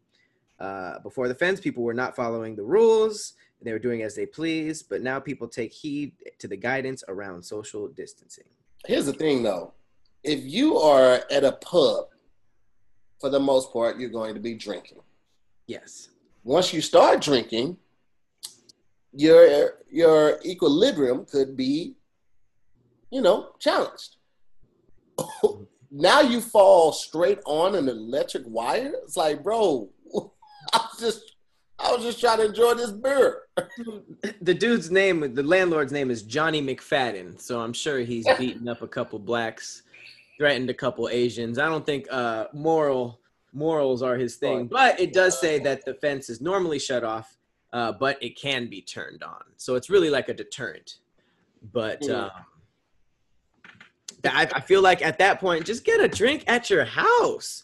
Uh, 0.59 0.99
before 0.99 1.27
the 1.27 1.35
fence, 1.35 1.59
people 1.59 1.83
were 1.83 1.93
not 1.93 2.15
following 2.15 2.55
the 2.55 2.63
rules. 2.63 3.33
They 3.61 3.71
were 3.71 3.79
doing 3.79 4.03
as 4.03 4.15
they 4.15 4.25
pleased, 4.25 4.89
but 4.89 5.01
now 5.01 5.19
people 5.19 5.47
take 5.47 5.73
heed 5.73 6.13
to 6.39 6.47
the 6.47 6.57
guidance 6.57 7.03
around 7.07 7.43
social 7.43 7.87
distancing. 7.87 8.45
Here's 8.85 9.05
the 9.05 9.13
thing, 9.13 9.43
though. 9.43 9.73
If 10.23 10.43
you 10.43 10.77
are 10.77 11.23
at 11.31 11.43
a 11.43 11.53
pub, 11.53 12.07
for 13.19 13.29
the 13.29 13.39
most 13.39 13.71
part, 13.71 13.99
you're 13.99 14.09
going 14.09 14.33
to 14.33 14.39
be 14.39 14.53
drinking. 14.53 14.99
Yes. 15.67 16.09
Once 16.43 16.73
you 16.73 16.81
start 16.81 17.21
drinking, 17.21 17.77
your 19.13 19.79
your 19.89 20.39
equilibrium 20.45 21.25
could 21.25 21.55
be, 21.55 21.95
you 23.09 23.21
know, 23.21 23.49
challenged. 23.59 24.17
now 25.91 26.21
you 26.21 26.41
fall 26.41 26.91
straight 26.91 27.39
on 27.45 27.75
an 27.75 27.87
electric 27.87 28.43
wire. 28.45 28.93
It's 29.03 29.17
like, 29.17 29.43
bro, 29.43 29.89
I 30.73 30.87
was 30.91 30.99
just 30.99 31.35
I 31.79 31.91
was 31.91 32.03
just 32.03 32.19
trying 32.19 32.39
to 32.39 32.45
enjoy 32.45 32.73
this 32.75 32.91
beer. 32.91 33.43
The 34.41 34.53
dude's 34.53 34.91
name, 34.91 35.33
the 35.33 35.43
landlord's 35.43 35.91
name 35.91 36.11
is 36.11 36.21
Johnny 36.21 36.61
McFadden, 36.61 37.39
so 37.39 37.61
I'm 37.61 37.73
sure 37.73 37.99
he's 37.99 38.25
beaten 38.37 38.67
up 38.67 38.81
a 38.81 38.87
couple 38.87 39.17
blacks, 39.17 39.83
threatened 40.37 40.69
a 40.69 40.73
couple 40.73 41.09
Asians. 41.09 41.57
I 41.59 41.67
don't 41.67 41.85
think 41.85 42.07
uh, 42.11 42.45
moral 42.53 43.19
morals 43.53 44.01
are 44.01 44.17
his 44.17 44.35
thing, 44.35 44.67
but 44.67 44.99
it 44.99 45.13
does 45.13 45.39
say 45.39 45.59
that 45.59 45.85
the 45.85 45.93
fence 45.93 46.29
is 46.29 46.41
normally 46.41 46.77
shut 46.77 47.03
off, 47.03 47.37
uh, 47.71 47.91
but 47.93 48.21
it 48.21 48.37
can 48.37 48.67
be 48.67 48.81
turned 48.81 49.23
on. 49.23 49.41
So 49.55 49.75
it's 49.75 49.89
really 49.89 50.09
like 50.09 50.27
a 50.27 50.33
deterrent. 50.33 50.97
But 51.71 52.07
um, 52.09 52.29
I, 54.25 54.47
I 54.53 54.59
feel 54.59 54.81
like 54.81 55.01
at 55.01 55.17
that 55.19 55.39
point, 55.39 55.65
just 55.65 55.85
get 55.85 55.99
a 56.01 56.07
drink 56.07 56.43
at 56.47 56.69
your 56.69 56.85
house. 56.85 57.63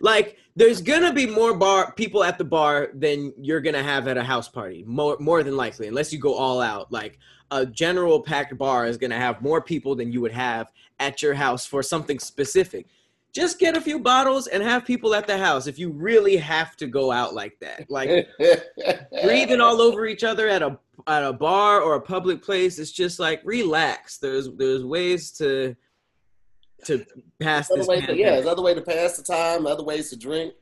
Like 0.00 0.36
there's 0.56 0.80
gonna 0.80 1.12
be 1.12 1.26
more 1.26 1.54
bar 1.54 1.92
people 1.92 2.24
at 2.24 2.38
the 2.38 2.44
bar 2.44 2.88
than 2.94 3.32
you're 3.38 3.60
gonna 3.60 3.82
have 3.82 4.08
at 4.08 4.16
a 4.16 4.22
house 4.22 4.48
party. 4.48 4.84
More 4.86 5.16
more 5.20 5.42
than 5.42 5.56
likely, 5.56 5.88
unless 5.88 6.12
you 6.12 6.18
go 6.18 6.34
all 6.34 6.60
out. 6.60 6.90
Like 6.90 7.18
a 7.50 7.66
general 7.66 8.20
packed 8.20 8.56
bar 8.56 8.86
is 8.86 8.96
gonna 8.96 9.18
have 9.18 9.42
more 9.42 9.60
people 9.60 9.94
than 9.94 10.12
you 10.12 10.20
would 10.20 10.32
have 10.32 10.72
at 10.98 11.22
your 11.22 11.34
house 11.34 11.66
for 11.66 11.82
something 11.82 12.18
specific. 12.18 12.86
Just 13.32 13.60
get 13.60 13.76
a 13.76 13.80
few 13.80 14.00
bottles 14.00 14.48
and 14.48 14.60
have 14.60 14.84
people 14.84 15.14
at 15.14 15.28
the 15.28 15.38
house 15.38 15.68
if 15.68 15.78
you 15.78 15.90
really 15.90 16.36
have 16.36 16.76
to 16.78 16.86
go 16.86 17.12
out 17.12 17.32
like 17.32 17.58
that. 17.60 17.88
Like 17.88 18.26
breathing 19.22 19.60
all 19.60 19.80
over 19.80 20.06
each 20.06 20.24
other 20.24 20.48
at 20.48 20.62
a 20.62 20.78
at 21.06 21.24
a 21.24 21.32
bar 21.32 21.80
or 21.80 21.94
a 21.94 22.00
public 22.00 22.42
place 22.42 22.78
it's 22.78 22.92
just 22.92 23.18
like 23.18 23.40
relax 23.42 24.18
there's 24.18 24.50
there's 24.56 24.84
ways 24.84 25.30
to 25.30 25.74
to 26.84 27.04
pass 27.40 27.68
this 27.68 27.86
pandemic. 27.86 28.16
yeah, 28.18 28.30
there's 28.32 28.46
other 28.46 28.62
way 28.62 28.74
to 28.74 28.80
pass 28.82 29.16
the 29.16 29.22
time, 29.22 29.66
other 29.66 29.82
ways 29.84 30.10
to 30.10 30.16
drink. 30.16 30.54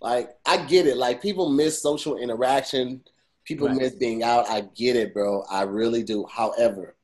Like 0.00 0.30
I 0.46 0.64
get 0.66 0.86
it. 0.86 0.96
Like 0.96 1.22
people 1.22 1.48
miss 1.50 1.80
social 1.82 2.16
interaction. 2.18 3.02
People 3.44 3.68
Right. 3.68 3.76
miss 3.76 3.94
being 3.94 4.22
out. 4.22 4.48
I 4.48 4.62
get 4.74 4.96
it, 4.96 5.14
bro. 5.14 5.42
I 5.50 5.62
really 5.62 6.02
do. 6.02 6.26
However, 6.30 6.96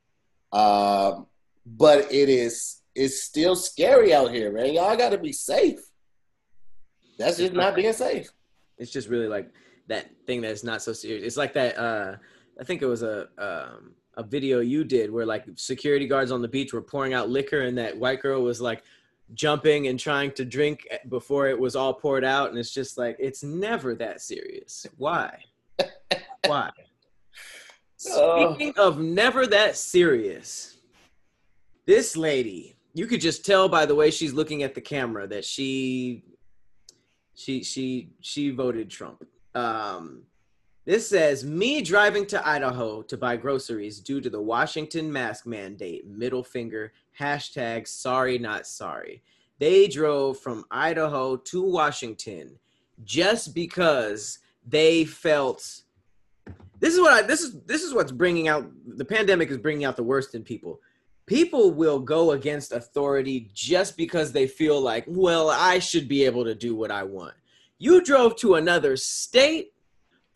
um, 0.52 1.26
but 1.64 2.12
it 2.12 2.28
is 2.28 2.80
it's 2.94 3.22
still 3.22 3.56
scary 3.56 4.12
out 4.12 4.30
here, 4.32 4.52
man. 4.52 4.72
Y'all 4.74 4.96
got 4.96 5.10
to 5.10 5.18
be 5.18 5.32
safe. 5.32 5.80
That's 7.18 7.36
just 7.38 7.52
not 7.52 7.74
being 7.74 7.92
safe. 7.92 8.28
it's 8.78 8.90
just 8.90 9.08
really 9.08 9.28
like 9.28 9.50
that 9.88 10.10
thing 10.26 10.40
that's 10.40 10.64
not 10.64 10.80
so 10.82 10.92
serious 10.92 11.24
it's 11.24 11.36
like 11.36 11.52
that 11.54 11.76
uh 11.78 12.16
i 12.60 12.64
think 12.64 12.82
it 12.82 12.86
was 12.86 13.02
a 13.02 13.28
um 13.38 13.92
a 14.16 14.22
video 14.22 14.60
you 14.60 14.84
did 14.84 15.10
where 15.10 15.26
like 15.26 15.44
security 15.56 16.06
guards 16.06 16.30
on 16.30 16.42
the 16.42 16.48
beach 16.48 16.72
were 16.72 16.82
pouring 16.82 17.14
out 17.14 17.30
liquor 17.30 17.62
and 17.62 17.78
that 17.78 17.96
white 17.96 18.20
girl 18.20 18.42
was 18.42 18.60
like 18.60 18.82
jumping 19.34 19.86
and 19.86 19.98
trying 19.98 20.30
to 20.32 20.44
drink 20.44 20.86
before 21.08 21.48
it 21.48 21.58
was 21.58 21.74
all 21.74 21.94
poured 21.94 22.24
out 22.24 22.50
and 22.50 22.58
it's 22.58 22.72
just 22.72 22.98
like 22.98 23.16
it's 23.18 23.42
never 23.42 23.94
that 23.94 24.20
serious. 24.20 24.86
Why? 24.96 25.38
Why? 26.46 26.70
Oh. 28.10 28.54
speaking 28.54 28.74
of 28.78 28.98
never 28.98 29.46
that 29.46 29.76
serious 29.76 30.76
this 31.86 32.16
lady 32.16 32.74
you 32.94 33.06
could 33.06 33.20
just 33.20 33.46
tell 33.46 33.68
by 33.68 33.86
the 33.86 33.94
way 33.94 34.10
she's 34.10 34.32
looking 34.32 34.64
at 34.64 34.74
the 34.74 34.80
camera 34.80 35.26
that 35.28 35.44
she 35.44 36.24
she 37.34 37.62
she 37.62 38.10
she 38.20 38.50
voted 38.50 38.90
trump. 38.90 39.24
Um 39.54 40.22
this 40.84 41.08
says 41.08 41.44
me 41.44 41.80
driving 41.80 42.26
to 42.26 42.48
idaho 42.48 43.02
to 43.02 43.16
buy 43.16 43.36
groceries 43.36 44.00
due 44.00 44.20
to 44.20 44.28
the 44.28 44.40
washington 44.40 45.12
mask 45.12 45.46
mandate. 45.46 46.06
Middle 46.06 46.42
finger 46.42 46.92
hashtag 47.18 47.86
sorry 47.86 48.38
not 48.38 48.66
sorry. 48.66 49.22
They 49.58 49.86
drove 49.86 50.38
from 50.40 50.64
idaho 50.70 51.36
to 51.36 51.62
washington 51.62 52.58
just 53.04 53.54
because 53.54 54.40
they 54.66 55.04
felt 55.04 55.82
this 56.80 56.94
is 56.94 57.00
what 57.00 57.12
I, 57.12 57.22
this 57.22 57.42
is 57.42 57.60
this 57.62 57.82
is 57.82 57.94
what's 57.94 58.12
bringing 58.12 58.48
out 58.48 58.68
the 58.84 59.04
pandemic 59.04 59.50
is 59.50 59.58
bringing 59.58 59.84
out 59.84 59.96
the 59.96 60.02
worst 60.02 60.34
in 60.34 60.42
people. 60.42 60.80
People 61.26 61.70
will 61.70 62.00
go 62.00 62.32
against 62.32 62.72
authority 62.72 63.48
just 63.54 63.96
because 63.96 64.32
they 64.32 64.48
feel 64.48 64.80
like 64.80 65.04
well 65.06 65.48
i 65.48 65.78
should 65.78 66.08
be 66.08 66.24
able 66.24 66.44
to 66.44 66.56
do 66.56 66.74
what 66.74 66.90
i 66.90 67.04
want. 67.04 67.34
You 67.78 68.02
drove 68.02 68.34
to 68.36 68.56
another 68.56 68.96
state 68.96 69.72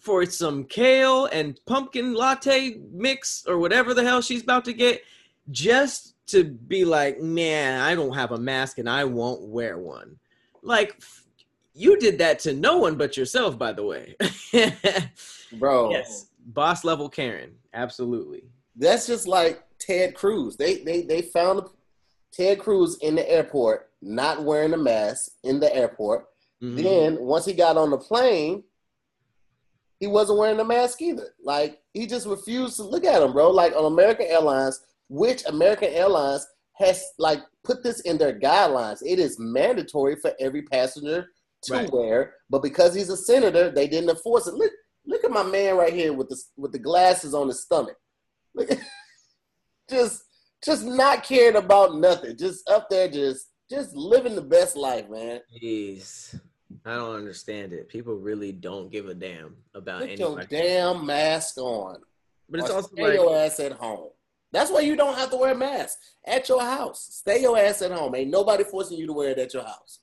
for 0.06 0.24
some 0.24 0.64
kale 0.64 1.26
and 1.26 1.60
pumpkin 1.66 2.14
latte 2.14 2.78
mix 2.92 3.44
or 3.46 3.58
whatever 3.58 3.92
the 3.92 4.02
hell 4.02 4.22
she's 4.22 4.42
about 4.42 4.64
to 4.64 4.72
get 4.72 5.02
just 5.50 6.14
to 6.26 6.44
be 6.44 6.84
like 6.84 7.20
man 7.20 7.80
i 7.80 7.94
don't 7.94 8.14
have 8.14 8.32
a 8.32 8.38
mask 8.38 8.78
and 8.78 8.88
i 8.88 9.04
won't 9.04 9.42
wear 9.42 9.78
one 9.78 10.16
like 10.62 11.02
you 11.74 11.98
did 11.98 12.16
that 12.18 12.38
to 12.38 12.54
no 12.54 12.78
one 12.78 12.96
but 12.96 13.16
yourself 13.16 13.58
by 13.58 13.72
the 13.72 13.82
way 13.82 14.16
Bro, 15.58 15.90
yes 15.90 16.28
boss 16.46 16.84
level 16.84 17.08
karen 17.08 17.50
absolutely 17.74 18.44
that's 18.76 19.06
just 19.06 19.26
like 19.26 19.62
Ted 19.78 20.14
Cruz. 20.14 20.56
They 20.56 20.78
they 20.78 21.02
they 21.02 21.22
found 21.22 21.62
Ted 22.32 22.58
Cruz 22.58 22.98
in 23.00 23.14
the 23.14 23.30
airport 23.30 23.90
not 24.02 24.44
wearing 24.44 24.74
a 24.74 24.78
mask 24.78 25.32
in 25.44 25.60
the 25.60 25.74
airport. 25.74 26.26
Mhm. 26.62 26.82
Then 26.82 27.20
once 27.20 27.44
he 27.44 27.52
got 27.52 27.76
on 27.76 27.90
the 27.90 27.98
plane, 27.98 28.64
he 30.00 30.06
wasn't 30.06 30.38
wearing 30.38 30.60
a 30.60 30.64
mask 30.64 31.00
either. 31.02 31.28
Like 31.42 31.78
he 31.92 32.06
just 32.06 32.26
refused 32.26 32.76
to 32.76 32.82
look 32.82 33.04
at 33.04 33.22
him, 33.22 33.32
bro. 33.32 33.50
Like 33.50 33.74
on 33.74 33.90
American 33.92 34.26
Airlines, 34.26 34.80
which 35.08 35.44
American 35.46 35.88
Airlines 35.92 36.46
has 36.74 37.02
like 37.18 37.40
put 37.64 37.82
this 37.82 38.00
in 38.00 38.18
their 38.18 38.38
guidelines. 38.38 38.98
It 39.04 39.18
is 39.18 39.38
mandatory 39.38 40.16
for 40.16 40.32
every 40.40 40.62
passenger 40.62 41.26
to 41.62 41.72
Right. 41.72 41.90
wear, 41.92 42.34
but 42.50 42.62
because 42.62 42.94
he's 42.94 43.08
a 43.08 43.16
senator, 43.16 43.70
they 43.70 43.88
didn't 43.88 44.10
enforce 44.10 44.46
it. 44.46 44.54
Look, 44.54 44.72
look 45.06 45.24
at 45.24 45.30
my 45.30 45.42
man 45.42 45.76
right 45.76 45.92
here 45.92 46.12
with 46.12 46.28
the 46.28 46.40
with 46.56 46.72
the 46.72 46.78
glasses 46.78 47.32
on 47.34 47.48
his 47.48 47.62
stomach. 47.62 47.96
Look, 48.54 48.70
at- 48.70 48.78
just 49.90 50.22
just 50.64 50.84
not 50.84 51.22
caring 51.22 51.56
about 51.56 51.96
nothing. 51.96 52.36
Just 52.36 52.68
up 52.68 52.88
there, 52.90 53.08
just 53.08 53.48
just 53.70 53.94
living 53.94 54.34
the 54.36 54.42
best 54.42 54.76
life, 54.76 55.08
man. 55.08 55.40
Jeez. 55.62 56.38
I 56.86 56.94
don't 56.94 57.16
understand 57.16 57.72
it. 57.72 57.88
People 57.88 58.14
really 58.14 58.52
don't 58.52 58.92
give 58.92 59.08
a 59.08 59.14
damn 59.14 59.56
about 59.74 60.02
Put 60.02 60.18
your 60.20 60.40
damn 60.44 61.04
mask 61.04 61.58
on. 61.58 61.96
But 62.48 62.60
it's 62.60 62.70
also 62.70 62.88
stay 62.88 63.02
like 63.02 63.14
your 63.14 63.36
ass 63.36 63.58
at 63.58 63.72
home. 63.72 64.10
That's 64.52 64.70
why 64.70 64.80
you 64.80 64.94
don't 64.94 65.18
have 65.18 65.30
to 65.30 65.36
wear 65.36 65.52
a 65.52 65.56
mask 65.56 65.98
at 66.24 66.48
your 66.48 66.62
house. 66.62 67.08
Stay 67.10 67.42
your 67.42 67.58
ass 67.58 67.82
at 67.82 67.90
home. 67.90 68.14
Ain't 68.14 68.30
nobody 68.30 68.62
forcing 68.62 68.98
you 68.98 69.06
to 69.08 69.12
wear 69.12 69.30
it 69.30 69.38
at 69.38 69.52
your 69.52 69.64
house. 69.64 69.98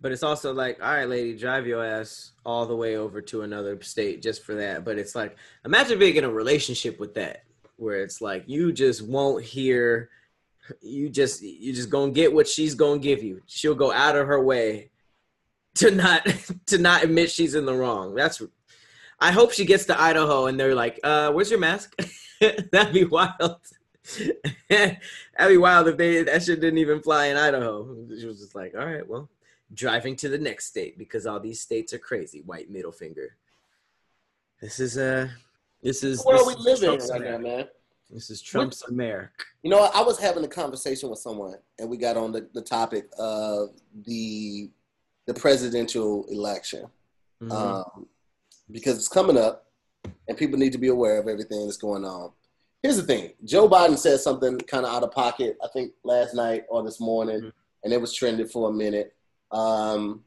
But 0.00 0.10
it's 0.10 0.22
also 0.22 0.54
like, 0.54 0.82
all 0.82 0.94
right, 0.94 1.08
lady, 1.08 1.36
drive 1.36 1.66
your 1.66 1.84
ass 1.84 2.32
all 2.46 2.64
the 2.64 2.76
way 2.76 2.96
over 2.96 3.20
to 3.20 3.42
another 3.42 3.80
state 3.82 4.22
just 4.22 4.42
for 4.42 4.54
that. 4.54 4.86
But 4.86 4.98
it's 4.98 5.14
like, 5.14 5.36
imagine 5.66 5.98
being 5.98 6.16
in 6.16 6.24
a 6.24 6.30
relationship 6.30 6.98
with 6.98 7.12
that, 7.14 7.44
where 7.76 8.02
it's 8.02 8.22
like 8.22 8.44
you 8.46 8.72
just 8.72 9.02
won't 9.02 9.44
hear, 9.44 10.08
you 10.80 11.10
just 11.10 11.42
you 11.42 11.74
just 11.74 11.90
gonna 11.90 12.10
get 12.10 12.32
what 12.32 12.48
she's 12.48 12.74
gonna 12.74 12.98
give 12.98 13.22
you. 13.22 13.42
She'll 13.46 13.74
go 13.74 13.92
out 13.92 14.16
of 14.16 14.26
her 14.26 14.42
way 14.42 14.90
to 15.80 15.90
not 15.90 16.26
to 16.66 16.78
not 16.78 17.04
admit 17.04 17.30
she's 17.30 17.54
in 17.54 17.66
the 17.66 17.74
wrong. 17.74 18.14
That's. 18.14 18.42
I 19.18 19.32
hope 19.32 19.52
she 19.52 19.64
gets 19.64 19.86
to 19.86 19.98
Idaho 19.98 20.46
and 20.46 20.60
they're 20.60 20.74
like, 20.74 21.00
uh, 21.02 21.32
"Where's 21.32 21.50
your 21.50 21.60
mask?" 21.60 21.98
That'd 22.72 22.92
be 22.92 23.04
wild. 23.04 23.60
That'd 24.68 24.98
be 25.48 25.56
wild 25.56 25.88
if 25.88 25.96
they 25.96 26.22
that 26.22 26.42
shit 26.42 26.60
didn't 26.60 26.78
even 26.78 27.00
fly 27.00 27.26
in 27.26 27.36
Idaho. 27.36 28.06
She 28.18 28.26
was 28.26 28.40
just 28.40 28.54
like, 28.54 28.74
"All 28.76 28.84
right, 28.86 29.06
well." 29.06 29.28
driving 29.74 30.16
to 30.16 30.28
the 30.28 30.38
next 30.38 30.66
state 30.66 30.98
because 30.98 31.26
all 31.26 31.40
these 31.40 31.60
states 31.60 31.92
are 31.92 31.98
crazy. 31.98 32.42
White 32.42 32.70
middle 32.70 32.92
finger. 32.92 33.36
This 34.60 34.80
is 34.80 34.96
uh 34.96 35.28
this 35.82 36.02
is 36.02 36.24
Where 36.24 36.38
this 36.38 36.46
we 36.46 36.54
is 36.54 36.82
live 36.82 36.82
in 36.82 36.90
right 36.90 37.08
now, 37.08 37.16
America. 37.16 37.42
man. 37.42 37.68
This 38.10 38.30
is 38.30 38.40
Trump's 38.40 38.82
America. 38.84 39.44
You 39.62 39.70
know, 39.70 39.90
I 39.92 40.00
was 40.02 40.18
having 40.18 40.44
a 40.44 40.48
conversation 40.48 41.10
with 41.10 41.18
someone, 41.18 41.56
and 41.80 41.90
we 41.90 41.96
got 41.96 42.16
on 42.16 42.30
the, 42.30 42.48
the 42.54 42.62
topic 42.62 43.08
of 43.18 43.70
the 44.04 44.70
the 45.26 45.34
presidential 45.34 46.24
election 46.28 46.86
Mhm. 47.42 47.52
um, 47.52 48.08
because 48.70 48.96
it's 48.96 49.08
coming 49.08 49.36
up, 49.36 49.66
and 50.28 50.38
people 50.38 50.58
need 50.58 50.72
to 50.72 50.78
be 50.78 50.88
aware 50.88 51.18
of 51.18 51.28
everything 51.28 51.64
that's 51.64 51.76
going 51.76 52.04
on. 52.04 52.32
Here's 52.82 52.96
the 52.96 53.02
thing: 53.02 53.32
Joe 53.44 53.68
Biden 53.68 53.98
said 53.98 54.20
something 54.20 54.58
kind 54.60 54.86
of 54.86 54.92
out 54.92 55.02
of 55.02 55.10
pocket. 55.10 55.58
I 55.62 55.68
think 55.68 55.92
last 56.04 56.34
night 56.34 56.64
or 56.68 56.82
this 56.82 57.00
morning, 57.00 57.40
Mhm. 57.42 57.52
and 57.84 57.92
it 57.92 58.00
was 58.00 58.12
trended 58.12 58.50
for 58.50 58.70
a 58.70 58.72
minute. 58.72 59.14
Um, 59.50 60.24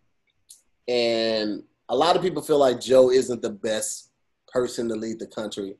and 0.88 1.64
a 1.88 1.96
lot 1.96 2.16
of 2.16 2.22
people 2.22 2.42
feel 2.42 2.58
like 2.58 2.80
Joe 2.80 3.10
isn't 3.10 3.42
the 3.42 3.50
best 3.50 4.12
person 4.48 4.88
to 4.90 4.96
lead 4.96 5.20
the 5.20 5.28
country. 5.28 5.78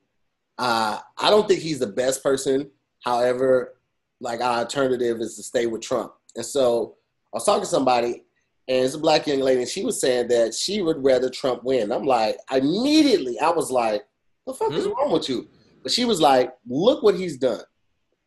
Uh, 0.58 1.00
I 1.18 1.30
don't 1.30 1.48
think 1.48 1.62
he's 1.62 1.80
the 1.80 1.88
best 1.88 2.22
person. 2.24 2.72
However, 3.04 3.78
like 4.20 4.42
our 4.42 4.60
alternative 4.60 5.22
is 5.22 5.36
to 5.38 5.44
stay 5.44 5.66
with 5.68 5.82
Trump. 5.82 6.14
And 6.36 6.46
so 6.46 6.98
I 7.34 7.38
was 7.38 7.46
talking 7.46 7.62
to 7.64 7.70
somebody, 7.70 8.26
and 8.70 8.86
it's 8.86 8.94
a 8.94 9.00
black 9.00 9.26
young 9.26 9.40
lady, 9.40 9.62
and 9.62 9.70
she 9.70 9.84
was 9.84 10.00
saying 10.00 10.28
that 10.28 10.54
she 10.54 10.84
would 10.84 11.04
rather 11.04 11.28
Trump 11.28 11.64
win. 11.64 11.92
I'm 11.92 12.04
like, 12.04 12.38
immediately, 12.52 13.40
I 13.40 13.50
was 13.50 13.72
like, 13.72 14.04
what 14.44 14.60
the 14.60 14.66
fuck 14.66 14.74
is 14.74 14.86
wrong 14.86 15.12
with 15.12 15.28
you? 15.28 15.50
But 15.82 15.92
she 15.92 16.06
was 16.06 16.22
like, 16.22 16.54
look 16.68 17.02
what 17.02 17.16
he's 17.16 17.38
done. 17.38 17.64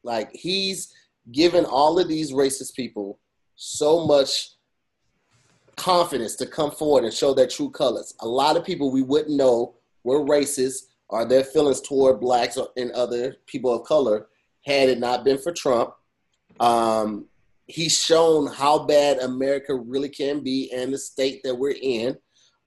Like, 0.03 0.30
he's 0.32 0.93
given 1.30 1.64
all 1.64 1.97
of 1.97 2.09
these 2.09 2.32
racist 2.32 2.74
people 2.74 3.20
so 3.55 4.05
much 4.05 4.57
confidence 5.76 6.34
to 6.36 6.47
come 6.47 6.72
forward 6.72 7.05
and 7.05 7.14
show 7.14 7.32
their 7.32 7.47
true 7.47 7.70
colors. 7.70 8.12
A 8.20 8.26
lot 8.26 8.57
of 8.57 8.64
people 8.64 8.90
we 8.90 9.03
wouldn't 9.03 9.36
know 9.36 9.76
were 10.03 10.24
racist 10.24 10.86
or 11.09 11.24
their 11.24 11.45
feelings 11.45 11.80
toward 11.80 12.18
blacks 12.18 12.57
or, 12.57 12.68
and 12.76 12.90
other 12.93 13.36
people 13.47 13.72
of 13.72 13.86
color 13.86 14.26
had 14.64 14.88
it 14.88 14.99
not 14.99 15.24
been 15.24 15.38
for 15.38 15.53
Trump. 15.53 15.95
Um, 16.59 17.26
he's 17.67 17.99
shown 17.99 18.47
how 18.47 18.85
bad 18.87 19.19
America 19.19 19.75
really 19.75 20.09
can 20.09 20.43
be 20.43 20.71
and 20.75 20.93
the 20.93 20.99
state 20.99 21.41
that 21.45 21.55
we're 21.55 21.77
in. 21.81 22.17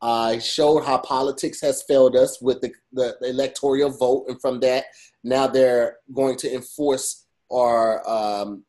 Uh, 0.02 0.38
showed 0.38 0.84
how 0.84 0.98
politics 1.00 1.62
has 1.62 1.84
failed 1.88 2.16
us 2.16 2.40
with 2.42 2.62
the, 2.62 2.72
the, 2.92 3.16
the 3.22 3.30
electoral 3.30 3.90
vote, 3.90 4.26
and 4.28 4.40
from 4.40 4.60
that, 4.60 4.86
now 5.24 5.48
they're 5.48 5.98
going 6.14 6.36
to 6.36 6.54
enforce 6.54 7.26
or 7.50 8.08
um, 8.08 8.64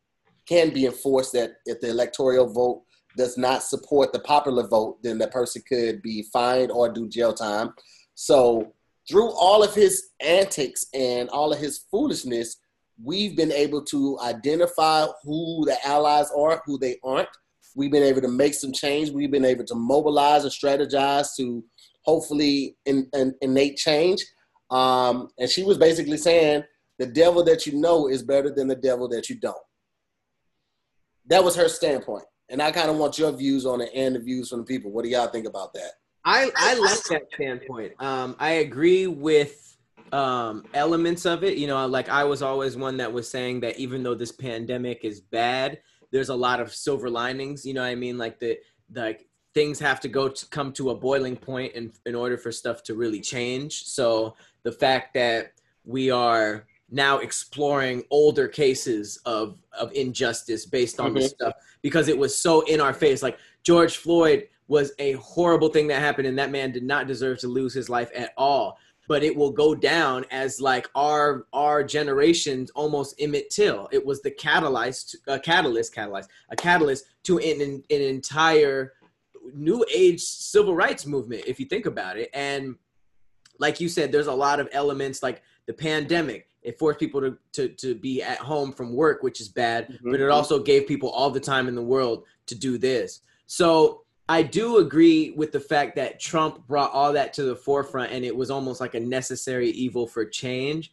can 0.47 0.73
be 0.73 0.87
enforced 0.87 1.33
that 1.33 1.55
if 1.67 1.81
the 1.81 1.91
electoral 1.91 2.51
vote 2.51 2.83
does 3.17 3.37
not 3.37 3.63
support 3.63 4.13
the 4.13 4.21
popular 4.21 4.67
vote, 4.67 4.99
then 5.03 5.19
that 5.19 5.33
person 5.33 5.63
could 5.69 6.01
be 6.03 6.25
fined 6.33 6.71
or 6.71 6.89
do 6.89 7.09
jail 7.09 7.33
time. 7.33 7.73
So, 8.15 8.73
through 9.09 9.31
all 9.31 9.63
of 9.63 9.75
his 9.75 10.09
antics 10.21 10.85
and 10.93 11.29
all 11.29 11.53
of 11.53 11.59
his 11.59 11.85
foolishness, 11.91 12.57
we've 13.03 13.37
been 13.37 13.53
able 13.53 13.83
to 13.85 14.19
identify 14.23 15.07
who 15.23 15.65
the 15.67 15.77
allies 15.87 16.31
are, 16.37 16.63
who 16.65 16.79
they 16.79 16.97
aren't. 17.05 17.29
We've 17.75 17.91
been 17.91 18.03
able 18.03 18.23
to 18.23 18.29
make 18.29 18.55
some 18.55 18.73
change. 18.73 19.11
We've 19.11 19.31
been 19.31 19.45
able 19.45 19.65
to 19.65 19.75
mobilize 19.75 20.45
and 20.45 20.53
strategize 20.53 21.37
to 21.37 21.63
hopefully 22.03 22.77
in, 22.87 23.09
in, 23.13 23.35
innate 23.43 23.77
change. 23.77 24.25
Um, 24.71 25.29
and 25.39 25.49
she 25.49 25.63
was 25.63 25.77
basically 25.77 26.17
saying 26.17 26.65
the 26.99 27.07
devil 27.07 27.45
that 27.45 27.67
you 27.67 27.79
know 27.79 28.09
is 28.09 28.23
better 28.23 28.51
than 28.51 28.69
the 28.69 28.77
devil 28.77 29.09
that 29.09 29.29
you 29.29 29.39
don't. 29.39 29.57
That 31.27 31.45
was 31.45 31.55
her 31.57 31.69
standpoint. 31.69 32.25
And 32.49 32.63
I 32.63 32.71
kind 32.71 32.89
of 32.89 32.97
want 32.97 33.19
your 33.19 33.33
views 33.33 33.67
on 33.67 33.81
it 33.81 33.91
and 33.95 34.15
the 34.15 34.21
views 34.21 34.49
from 34.49 34.61
the 34.61 34.65
people. 34.65 34.91
What 34.91 35.05
do 35.05 35.11
y'all 35.11 35.27
think 35.27 35.47
about 35.47 35.75
that? 35.75 35.93
I, 36.25 36.51
I 36.57 36.75
like 36.75 37.03
that 37.05 37.23
standpoint. 37.35 37.93
Um, 37.99 38.37
I 38.39 38.53
agree 38.53 39.07
with 39.07 39.76
um, 40.13 40.65
elements 40.75 41.27
of 41.27 41.45
it. 41.45 41.59
You 41.59 41.67
know, 41.67 41.87
like 41.87 42.09
I 42.09 42.25
was 42.25 42.43
always 42.43 42.77
one 42.77 42.97
that 42.99 43.13
was 43.13 43.29
saying 43.29 43.61
that 43.61 43.79
even 43.79 44.03
though 44.03 44.15
this 44.15 44.33
pandemic 44.33 45.05
is 45.05 45.21
bad, 45.21 45.81
there's 46.11 46.29
a 46.29 46.35
lot 46.35 46.61
of 46.61 46.75
silver 46.75 47.11
linings. 47.11 47.65
You 47.67 47.75
know 47.75 47.83
what 47.83 47.89
I 47.89 47.95
mean? 47.95 48.19
Like 48.19 48.39
the 48.39 48.59
like 48.95 49.27
things 49.55 49.79
have 49.81 50.01
to 50.01 50.09
go 50.09 50.29
to 50.29 50.47
come 50.49 50.73
to 50.75 50.91
a 50.91 50.95
boiling 50.95 51.37
point 51.37 51.75
in 51.75 51.93
in 52.05 52.15
order 52.15 52.37
for 52.37 52.53
stuff 52.53 52.83
to 52.85 52.95
really 52.95 53.21
change. 53.21 53.85
So 53.85 54.37
the 54.63 54.73
fact 54.73 55.15
that 55.15 55.53
we 55.85 56.11
are 56.11 56.67
now 56.91 57.19
exploring 57.19 58.05
older 58.11 58.47
cases 58.47 59.19
of 59.27 59.59
of 59.79 59.93
injustice 59.93 60.67
based 60.67 61.01
on 61.01 61.13
Mhm. 61.13 61.15
this 61.17 61.31
stuff 61.31 61.55
because 61.83 62.09
it 62.09 62.17
was 62.17 62.39
so 62.39 62.61
in 62.63 62.81
our 62.81 62.93
face. 62.93 63.23
Like 63.23 63.39
George 63.65 63.97
Floyd 63.97 64.49
was 64.69 64.93
a 64.99 65.13
horrible 65.13 65.69
thing 65.69 65.87
that 65.89 66.01
happened, 66.01 66.27
and 66.27 66.39
that 66.39 66.51
man 66.51 66.73
did 66.73 66.83
not 66.83 67.07
deserve 67.07 67.39
to 67.39 67.49
lose 67.49 67.73
his 67.73 67.89
life 67.89 68.11
at 68.15 68.33
all. 68.37 68.79
But 69.09 69.23
it 69.23 69.35
will 69.35 69.53
go 69.53 69.75
down 69.75 70.25
as 70.31 70.61
like 70.61 70.89
our 70.95 71.47
our 71.53 71.85
generation's 71.85 72.71
almost 72.71 73.15
Emmett 73.21 73.51
Till. 73.51 73.89
It 73.93 74.05
was 74.05 74.23
the 74.23 74.31
catalyst, 74.31 75.17
a 75.27 75.39
catalyst, 75.39 75.95
catalyst, 75.95 76.31
a 76.51 76.57
catalyst 76.57 77.05
to 77.25 77.39
an, 77.39 77.61
an, 77.61 77.85
an 77.91 78.01
entire 78.01 78.95
new 79.55 79.85
age 79.95 80.21
civil 80.21 80.75
rights 80.75 81.07
movement. 81.07 81.45
If 81.47 81.61
you 81.61 81.67
think 81.67 81.87
about 81.87 82.17
it, 82.19 82.31
and 82.35 82.77
like 83.59 83.81
you 83.81 83.89
said, 83.89 84.13
there's 84.13 84.27
a 84.27 84.33
lot 84.33 84.61
of 84.61 84.69
elements 84.73 85.23
like 85.23 85.43
the 85.67 85.73
pandemic. 85.73 86.49
It 86.63 86.79
forced 86.79 86.99
people 86.99 87.21
to, 87.21 87.39
to, 87.53 87.69
to 87.69 87.95
be 87.95 88.23
at 88.23 88.39
home 88.39 88.73
from 88.73 88.93
work, 88.93 89.23
which 89.23 89.41
is 89.41 89.49
bad, 89.49 89.99
but 90.03 90.15
it 90.15 90.21
mm-hmm. 90.21 90.33
also 90.33 90.61
gave 90.61 90.89
people 90.89 91.11
all 91.11 91.31
the 91.31 91.41
time 91.41 91.69
in 91.69 91.77
the 91.77 91.83
world 91.83 92.25
to 92.47 92.55
do 92.57 92.77
this. 92.77 93.21
So 93.47 94.03
I 94.29 94.43
do 94.43 94.79
agree 94.79 95.31
with 95.37 95.53
the 95.53 95.61
fact 95.61 95.95
that 95.97 96.19
Trump 96.19 96.67
brought 96.67 96.91
all 96.93 97.13
that 97.13 97.33
to 97.35 97.45
the 97.45 97.55
forefront 97.55 98.13
and 98.13 98.25
it 98.25 98.35
was 98.35 98.51
almost 98.51 98.81
like 98.81 98.95
a 98.95 99.01
necessary 99.01 99.71
evil 99.71 100.07
for 100.07 100.25
change. 100.25 100.93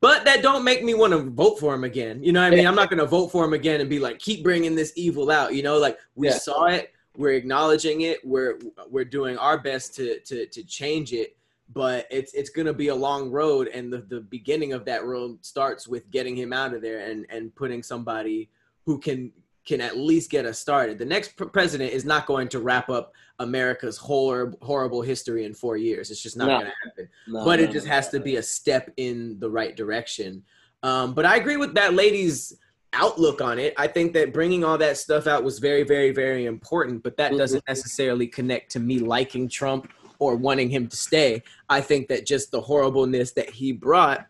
But 0.00 0.26
that 0.26 0.42
don't 0.42 0.64
make 0.64 0.84
me 0.84 0.92
want 0.92 1.12
to 1.14 1.18
vote 1.18 1.58
for 1.58 1.74
him 1.74 1.84
again. 1.84 2.22
You 2.22 2.32
know 2.32 2.42
what 2.42 2.52
I 2.52 2.56
mean? 2.56 2.66
I'm 2.66 2.74
not 2.74 2.90
going 2.90 2.98
to 3.00 3.06
vote 3.06 3.28
for 3.28 3.42
him 3.42 3.54
again 3.54 3.80
and 3.80 3.88
be 3.88 3.98
like, 3.98 4.18
keep 4.18 4.42
bringing 4.42 4.74
this 4.74 4.92
evil 4.96 5.30
out. 5.30 5.54
You 5.54 5.62
know, 5.62 5.78
like 5.78 5.98
we 6.14 6.28
Yeah. 6.28 6.34
saw 6.34 6.66
it, 6.66 6.92
we're 7.16 7.32
acknowledging 7.32 8.02
it, 8.02 8.24
we're 8.24 8.58
we're 8.90 9.04
doing 9.06 9.38
our 9.38 9.58
best 9.58 9.94
to 9.96 10.20
to 10.20 10.46
to 10.46 10.62
change 10.64 11.14
it. 11.14 11.36
But 11.72 12.06
it's 12.10 12.34
it's 12.34 12.50
going 12.50 12.66
to 12.66 12.74
be 12.74 12.88
a 12.88 12.94
long 12.94 13.30
road, 13.30 13.68
and 13.68 13.90
the 13.90 13.98
the 13.98 14.20
beginning 14.20 14.74
of 14.74 14.84
that 14.84 15.06
road 15.06 15.42
starts 15.42 15.88
with 15.88 16.10
getting 16.10 16.36
him 16.36 16.52
out 16.52 16.74
of 16.74 16.82
there 16.82 17.00
and 17.10 17.24
and 17.30 17.54
putting 17.54 17.82
somebody 17.82 18.50
who 18.84 18.98
can 18.98 19.32
can 19.64 19.80
at 19.80 19.96
least 19.96 20.30
get 20.30 20.44
us 20.44 20.58
started. 20.58 20.98
The 20.98 21.04
next 21.04 21.36
pr- 21.36 21.44
president 21.44 21.92
is 21.92 22.04
not 22.04 22.26
going 22.26 22.48
to 22.48 22.60
wrap 22.60 22.88
up 22.90 23.12
America's 23.38 23.96
horrible 23.96 24.58
horrible 24.62 25.02
history 25.02 25.44
in 25.44 25.54
four 25.54 25.76
years. 25.76 26.10
It's 26.10 26.22
just 26.22 26.36
not 26.36 26.48
No. 26.48 26.58
going 26.58 26.66
to 26.66 26.88
happen 26.88 27.08
No, 27.28 27.44
but 27.44 27.60
it 27.60 27.70
just 27.70 27.86
no. 27.86 27.92
has 27.92 28.08
to 28.10 28.20
be 28.20 28.36
a 28.36 28.42
step 28.42 28.90
in 28.96 29.38
the 29.38 29.50
right 29.50 29.76
direction. 29.76 30.42
Um, 30.82 31.14
but 31.14 31.24
I 31.24 31.36
agree 31.36 31.56
with 31.56 31.74
that 31.74 31.94
lady's 31.94 32.54
outlook 32.92 33.40
on 33.40 33.58
it. 33.58 33.72
I 33.78 33.86
think 33.86 34.12
that 34.14 34.32
bringing 34.32 34.64
all 34.64 34.76
that 34.78 34.98
stuff 34.98 35.26
out 35.26 35.44
was 35.44 35.58
very, 35.58 35.82
very, 35.82 36.10
very 36.10 36.46
important. 36.46 37.02
But 37.02 37.16
that 37.16 37.32
doesn't 37.32 37.64
necessarily 37.68 38.26
connect 38.26 38.70
to 38.72 38.80
me 38.80 38.98
liking 38.98 39.48
Trump 39.48 39.90
or 40.18 40.36
wanting 40.36 40.68
him 40.68 40.88
to 40.88 40.96
stay. 40.96 41.42
I 41.68 41.80
think 41.80 42.08
that 42.08 42.26
just 42.26 42.50
the 42.50 42.60
horribleness 42.60 43.32
that 43.32 43.48
he 43.50 43.72
brought 43.72 44.26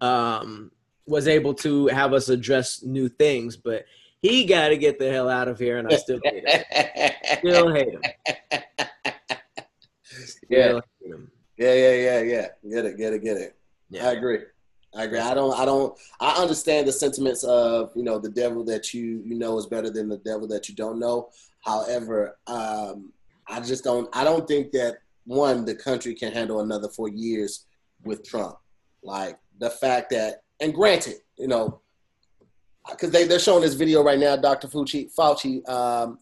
um, 0.00 0.70
was 1.06 1.28
able 1.28 1.54
to 1.54 1.86
have 1.88 2.12
us 2.12 2.28
address 2.30 2.82
new 2.82 3.08
things. 3.08 3.56
But 3.56 3.84
he 4.24 4.46
got 4.46 4.68
to 4.68 4.78
get 4.78 4.98
the 4.98 5.10
hell 5.12 5.28
out 5.28 5.48
of 5.48 5.58
here, 5.58 5.76
and 5.76 5.86
I 5.86 5.96
still 5.96 6.18
hate 6.24 6.48
him. 6.48 6.62
Still 7.40 7.74
hate 7.74 7.88
him. 7.90 8.00
Still 10.02 10.46
Yeah. 10.48 10.80
hate 11.02 11.10
him. 11.12 11.30
Yeah, 11.58 11.74
yeah, 11.74 11.92
yeah, 11.92 12.20
yeah. 12.22 12.46
Get 12.70 12.86
it, 12.86 12.96
get 12.96 13.12
it, 13.12 13.22
get 13.22 13.36
it. 13.36 13.54
Yeah. 13.90 14.08
I 14.08 14.12
agree. 14.12 14.38
I 14.96 15.04
agree. 15.04 15.18
I 15.18 15.34
don't. 15.34 15.52
I 15.58 15.66
don't. 15.66 15.94
I 16.20 16.40
understand 16.40 16.88
the 16.88 16.92
sentiments 16.92 17.44
of 17.44 17.90
you 17.94 18.02
know 18.02 18.18
the 18.18 18.30
devil 18.30 18.64
that 18.64 18.94
you 18.94 19.22
you 19.26 19.34
know 19.34 19.58
is 19.58 19.66
better 19.66 19.90
than 19.90 20.08
the 20.08 20.16
devil 20.16 20.48
that 20.48 20.70
you 20.70 20.74
don't 20.74 20.98
know. 20.98 21.28
However, 21.60 22.38
um, 22.46 23.12
I 23.46 23.60
just 23.60 23.84
don't. 23.84 24.08
I 24.16 24.24
don't 24.24 24.48
think 24.48 24.72
that 24.72 24.98
one 25.26 25.66
the 25.66 25.74
country 25.74 26.14
can 26.14 26.32
handle 26.32 26.60
another 26.60 26.88
four 26.88 27.08
years 27.08 27.66
with 28.04 28.24
Trump. 28.24 28.56
Like 29.02 29.38
the 29.58 29.68
fact 29.68 30.08
that, 30.10 30.44
and 30.60 30.72
granted, 30.72 31.16
you 31.36 31.48
know, 31.48 31.80
because 32.90 33.10
they 33.10 33.26
they're 33.26 33.38
showing 33.38 33.62
this 33.62 33.74
video 33.74 34.02
right 34.02 34.18
now, 34.18 34.36
Dr. 34.36 34.68
Fauci, 34.68 35.14
Fauci 35.14 35.66
um, 35.68 36.18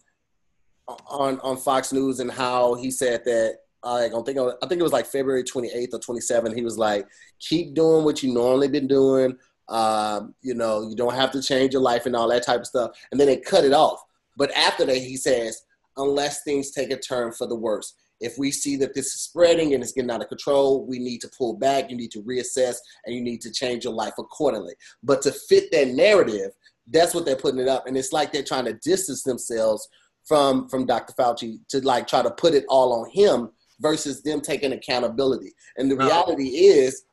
on 1.08 1.40
on 1.40 1.56
Fox 1.56 1.92
News, 1.92 2.20
and 2.20 2.30
how 2.30 2.74
he 2.74 2.90
said 2.90 3.24
that 3.24 3.58
I 3.82 4.08
don't 4.08 4.24
think 4.24 4.38
I 4.38 4.66
think 4.66 4.80
it 4.80 4.84
was 4.84 4.92
like 4.92 5.06
February 5.06 5.42
28th 5.42 5.94
or 5.94 5.98
27th. 5.98 6.54
He 6.54 6.62
was 6.62 6.78
like, 6.78 7.06
"Keep 7.40 7.74
doing 7.74 8.04
what 8.04 8.22
you 8.22 8.32
normally 8.32 8.68
been 8.68 8.86
doing. 8.86 9.36
Um, 9.68 10.34
you 10.42 10.54
know, 10.54 10.88
you 10.88 10.94
don't 10.94 11.14
have 11.14 11.30
to 11.32 11.42
change 11.42 11.72
your 11.72 11.82
life 11.82 12.06
and 12.06 12.14
all 12.14 12.28
that 12.28 12.44
type 12.44 12.60
of 12.60 12.66
stuff." 12.66 12.92
And 13.10 13.20
then 13.20 13.26
they 13.26 13.38
cut 13.38 13.64
it 13.64 13.72
off. 13.72 14.02
But 14.36 14.52
after 14.52 14.84
that, 14.86 14.96
he 14.96 15.16
says, 15.16 15.62
"Unless 15.96 16.44
things 16.44 16.70
take 16.70 16.90
a 16.90 16.96
turn 16.96 17.32
for 17.32 17.46
the 17.46 17.56
worse." 17.56 17.94
If 18.22 18.38
we 18.38 18.50
see 18.50 18.76
that 18.76 18.94
this 18.94 19.06
is 19.06 19.22
spreading 19.22 19.74
and 19.74 19.82
it's 19.82 19.92
getting 19.92 20.10
out 20.10 20.22
of 20.22 20.28
control, 20.28 20.86
we 20.86 20.98
need 20.98 21.20
to 21.22 21.30
pull 21.36 21.56
back. 21.56 21.90
You 21.90 21.96
need 21.96 22.12
to 22.12 22.22
reassess 22.22 22.76
and 23.04 23.14
you 23.14 23.20
need 23.20 23.40
to 23.42 23.52
change 23.52 23.84
your 23.84 23.92
life 23.92 24.14
accordingly. 24.18 24.74
But 25.02 25.22
to 25.22 25.32
fit 25.32 25.70
that 25.72 25.88
narrative, 25.88 26.52
that's 26.86 27.14
what 27.14 27.24
they're 27.24 27.36
putting 27.36 27.60
it 27.60 27.68
up. 27.68 27.86
And 27.86 27.96
it's 27.96 28.12
like 28.12 28.32
they're 28.32 28.42
trying 28.42 28.64
to 28.66 28.74
distance 28.74 29.22
themselves 29.22 29.88
from 30.24 30.68
from 30.68 30.86
Dr. 30.86 31.12
Fauci 31.14 31.58
to 31.68 31.80
like 31.80 32.06
try 32.06 32.22
to 32.22 32.30
put 32.30 32.54
it 32.54 32.64
all 32.68 32.92
on 32.92 33.10
him 33.10 33.50
versus 33.80 34.22
them 34.22 34.40
taking 34.40 34.72
accountability. 34.72 35.52
And 35.76 35.90
the 35.90 35.96
reality 35.96 36.48
is, 36.48 37.04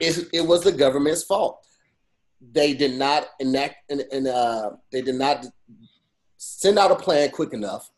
it, 0.00 0.28
it 0.32 0.46
was 0.46 0.62
the 0.62 0.72
government's 0.72 1.24
fault. 1.24 1.66
They 2.52 2.74
did 2.74 2.94
not 2.94 3.26
enact 3.40 3.90
and, 3.90 4.04
and 4.12 4.28
uh, 4.28 4.70
they 4.92 5.02
did 5.02 5.16
not 5.16 5.46
send 6.36 6.78
out 6.78 6.90
a 6.90 6.96
plan 6.96 7.30
quick 7.30 7.52
enough. 7.52 7.90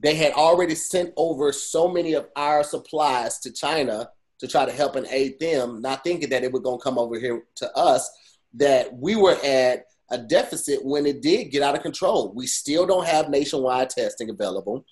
They 0.00 0.14
had 0.14 0.32
already 0.32 0.74
sent 0.74 1.12
over 1.16 1.52
so 1.52 1.88
many 1.88 2.12
of 2.12 2.28
our 2.36 2.62
supplies 2.62 3.38
to 3.40 3.52
China 3.52 4.10
to 4.38 4.46
try 4.46 4.64
to 4.64 4.72
help 4.72 4.94
and 4.96 5.06
aid 5.10 5.40
them, 5.40 5.82
not 5.82 6.04
thinking 6.04 6.30
that 6.30 6.44
it 6.44 6.52
was 6.52 6.62
going 6.62 6.78
to 6.78 6.82
come 6.82 6.98
over 6.98 7.18
here 7.18 7.42
to 7.56 7.76
us. 7.76 8.08
That 8.54 8.96
we 8.96 9.16
were 9.16 9.36
at 9.44 9.84
a 10.10 10.18
deficit 10.18 10.84
when 10.84 11.04
it 11.06 11.20
did 11.20 11.50
get 11.50 11.62
out 11.62 11.76
of 11.76 11.82
control. 11.82 12.32
We 12.34 12.46
still 12.46 12.86
don't 12.86 13.06
have 13.06 13.28
nationwide 13.28 13.90
testing 13.90 14.30
available. 14.30 14.84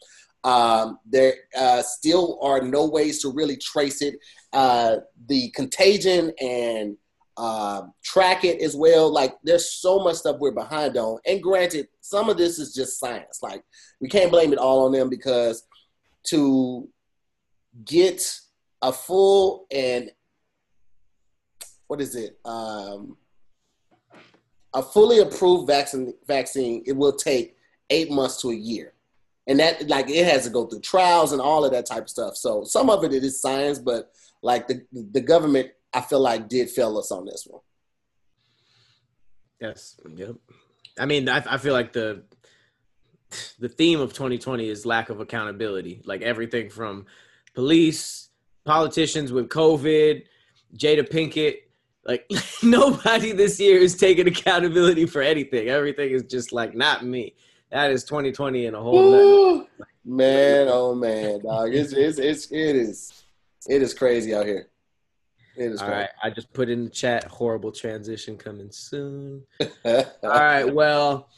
Um, 0.45 0.99
there 1.07 1.35
uh, 1.59 1.83
still 1.83 2.39
are 2.43 2.61
no 2.61 2.87
ways 2.87 3.21
to 3.23 3.33
really 3.33 3.57
trace 3.57 4.03
it. 4.03 4.17
Uh, 4.53 4.99
the 5.29 5.51
contagion 5.51 6.33
and 6.41 6.97
um, 7.37 7.93
track 8.03 8.45
it 8.45 8.61
as 8.63 8.75
well. 8.75 9.13
Like 9.13 9.35
there's 9.43 9.71
so 9.71 9.99
much 9.99 10.17
stuff 10.17 10.37
we're 10.39 10.53
behind 10.53 10.97
on. 10.97 11.19
And 11.27 11.43
granted, 11.43 11.89
some 12.01 12.29
of 12.29 12.37
this 12.37 12.59
is 12.59 12.75
just 12.75 12.99
science. 12.99 13.41
Like 13.43 13.63
we 14.01 14.09
can't 14.09 14.31
blame 14.31 14.53
it 14.53 14.59
all 14.59 14.87
on 14.87 14.93
them 14.93 15.09
because 15.11 15.65
to 16.29 16.89
get 17.85 18.41
a 18.83 18.93
full 18.93 19.67
and 19.71 20.11
what 21.87 22.01
is 22.01 22.17
it? 22.17 22.39
Um, 22.45 23.17
a 24.75 24.83
fully 24.83 25.21
approved 25.21 25.67
vaccine 25.67 26.15
vaccine, 26.27 26.83
it 26.87 26.93
will 26.93 27.13
take 27.13 27.57
eight 27.91 28.11
months 28.11 28.41
to 28.43 28.51
a 28.51 28.55
year. 28.55 28.93
And 29.47 29.61
that 29.61 29.89
like 29.89 30.11
it 30.11 30.27
has 30.27 30.45
to 30.45 30.51
go 30.51 30.67
through 30.67 30.81
trials 30.81 31.33
and 31.33 31.41
all 31.41 31.65
of 31.65 31.71
that 31.71 31.87
type 31.87 32.03
of 32.03 32.09
stuff. 32.09 32.37
So 32.37 32.65
some 32.65 32.91
of 32.91 33.05
it 33.05 33.13
it 33.13 33.23
is 33.23 33.41
science, 33.41 33.79
but 33.79 34.11
like 34.43 34.67
the 34.67 34.85
the 35.13 35.21
government, 35.21 35.71
I 35.93 36.01
feel 36.01 36.21
like 36.21 36.49
did 36.49 36.71
fail 36.71 36.99
us 36.99 37.11
on 37.11 37.25
this 37.25 37.47
one. 37.49 37.63
Yes. 39.61 39.97
Yep. 40.15 40.37
I 40.99 41.07
mean, 41.07 41.29
I, 41.29 41.43
I 41.49 41.59
feel 41.59 41.73
like 41.73 41.93
the 41.93 42.23
the 43.59 43.69
theme 43.69 44.01
of 44.01 44.13
2020 44.13 44.69
is 44.69 44.87
lack 44.87 45.09
of 45.09 45.21
accountability. 45.21 46.03
Like 46.05 46.23
everything 46.23 46.71
from 46.71 47.07
police, 47.55 48.29
politicians 48.65 49.33
with 49.33 49.49
COVID, 49.49 50.23
Jada 50.77 51.09
Pinkett. 51.09 51.57
Like 52.05 52.31
nobody 52.63 53.33
this 53.33 53.59
year 53.59 53.79
is 53.79 53.97
taking 53.97 54.29
accountability 54.29 55.07
for 55.07 55.23
anything. 55.23 55.69
Everything 55.69 56.11
is 56.11 56.23
just 56.25 56.53
like 56.53 56.75
not 56.75 57.05
me. 57.05 57.35
That 57.71 57.91
is 57.91 58.05
2020 58.05 58.67
in 58.67 58.75
a 58.75 58.81
whole 58.81 59.67
Man, 60.09 60.69
oh 60.71 60.95
man, 60.95 61.41
dog. 61.41 61.75
It's, 61.75 61.93
it's 61.93 62.19
it's 62.19 62.53
it 62.53 62.77
is 62.77 63.25
it 63.69 63.83
is 63.83 63.93
crazy 63.93 64.33
out 64.35 64.47
here. 64.47 64.69
It 65.57 65.73
is 65.73 65.83
All 65.83 65.89
right, 65.89 66.09
I 66.23 66.31
just 66.31 66.53
put 66.53 66.69
in 66.69 66.85
the 66.85 66.91
chat. 66.91 67.25
Horrible 67.25 67.73
transition 67.73 68.37
coming 68.37 68.71
soon. 68.71 69.43
All 69.85 70.05
right. 70.23 70.65
Well, 70.65 71.29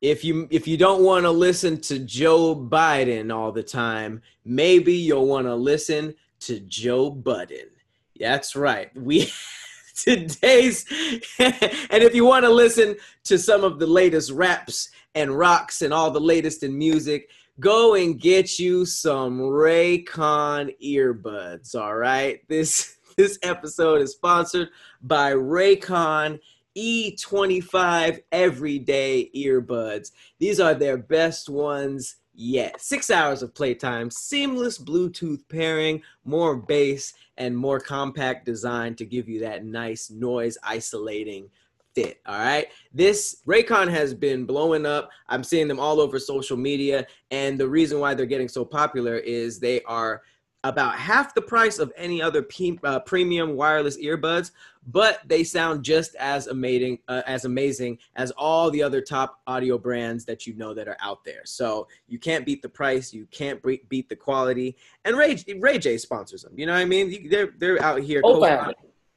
if 0.00 0.24
you 0.24 0.48
if 0.50 0.66
you 0.66 0.76
don't 0.76 1.02
want 1.02 1.24
to 1.24 1.30
listen 1.30 1.80
to 1.82 1.98
Joe 2.00 2.56
Biden 2.56 3.34
all 3.34 3.52
the 3.52 3.62
time, 3.62 4.22
maybe 4.44 4.94
you'll 4.94 5.26
want 5.26 5.46
to 5.46 5.54
listen 5.54 6.14
to 6.40 6.60
Joe 6.60 7.10
Budden. 7.10 7.70
That's 8.18 8.56
right. 8.56 8.94
We 8.96 9.32
today's 9.96 10.84
and 11.38 12.02
if 12.02 12.14
you 12.14 12.24
want 12.24 12.44
to 12.44 12.50
listen 12.50 12.96
to 13.24 13.38
some 13.38 13.62
of 13.62 13.78
the 13.78 13.86
latest 13.86 14.32
raps 14.32 14.90
and 15.14 15.36
rocks 15.36 15.82
and 15.82 15.94
all 15.94 16.10
the 16.10 16.20
latest 16.20 16.62
in 16.62 16.76
music, 16.76 17.28
go 17.60 17.94
and 17.94 18.20
get 18.20 18.58
you 18.58 18.84
some 18.84 19.38
Raycon 19.38 20.74
earbuds, 20.82 21.74
all 21.74 21.94
right? 21.94 22.40
This 22.48 22.96
this 23.16 23.38
episode 23.42 24.00
is 24.00 24.12
sponsored 24.12 24.68
by 25.02 25.32
Raycon 25.32 26.38
E25 26.76 28.20
everyday 28.30 29.30
earbuds. 29.36 30.12
These 30.38 30.60
are 30.60 30.74
their 30.74 30.96
best 30.96 31.48
ones 31.48 32.16
yet. 32.34 32.80
Six 32.80 33.10
hours 33.10 33.42
of 33.42 33.54
playtime, 33.54 34.10
seamless 34.10 34.78
Bluetooth 34.78 35.40
pairing, 35.48 36.02
more 36.24 36.56
bass, 36.56 37.12
and 37.36 37.56
more 37.56 37.80
compact 37.80 38.46
design 38.46 38.94
to 38.96 39.04
give 39.04 39.28
you 39.28 39.40
that 39.40 39.64
nice 39.64 40.10
noise 40.10 40.56
isolating 40.62 41.50
fit. 41.94 42.20
All 42.24 42.38
right. 42.38 42.68
This 42.94 43.42
Raycon 43.46 43.88
has 43.90 44.14
been 44.14 44.46
blowing 44.46 44.86
up. 44.86 45.10
I'm 45.28 45.44
seeing 45.44 45.68
them 45.68 45.80
all 45.80 46.00
over 46.00 46.18
social 46.18 46.56
media. 46.56 47.06
And 47.30 47.58
the 47.58 47.68
reason 47.68 48.00
why 48.00 48.14
they're 48.14 48.24
getting 48.24 48.48
so 48.48 48.64
popular 48.64 49.16
is 49.16 49.58
they 49.58 49.82
are 49.82 50.22
about 50.64 50.96
half 50.96 51.34
the 51.34 51.42
price 51.42 51.78
of 51.78 51.92
any 51.96 52.22
other 52.22 52.42
pe- 52.42 52.78
uh, 52.84 53.00
premium 53.00 53.56
wireless 53.56 53.98
earbuds, 53.98 54.52
but 54.86 55.20
they 55.26 55.42
sound 55.42 55.84
just 55.84 56.14
as 56.16 56.46
amazing 56.46 56.98
uh, 57.08 57.22
as 57.26 57.44
amazing 57.44 57.98
as 58.16 58.30
all 58.32 58.70
the 58.70 58.82
other 58.82 59.00
top 59.00 59.40
audio 59.46 59.76
brands 59.76 60.24
that 60.24 60.46
you 60.46 60.54
know 60.54 60.72
that 60.74 60.86
are 60.88 60.96
out 61.00 61.24
there. 61.24 61.42
So 61.44 61.88
you 62.06 62.18
can't 62.18 62.46
beat 62.46 62.62
the 62.62 62.68
price, 62.68 63.12
you 63.12 63.26
can't 63.30 63.60
bre- 63.60 63.82
beat 63.88 64.08
the 64.08 64.16
quality, 64.16 64.76
and 65.04 65.16
Ray 65.16 65.36
Ray 65.58 65.78
J 65.78 65.98
sponsors 65.98 66.42
them. 66.42 66.52
You 66.56 66.66
know 66.66 66.72
what 66.72 66.80
I 66.80 66.84
mean? 66.84 67.28
They're 67.28 67.52
they're 67.58 67.82
out 67.82 68.00
here 68.00 68.22
Co-founded. 68.22 68.76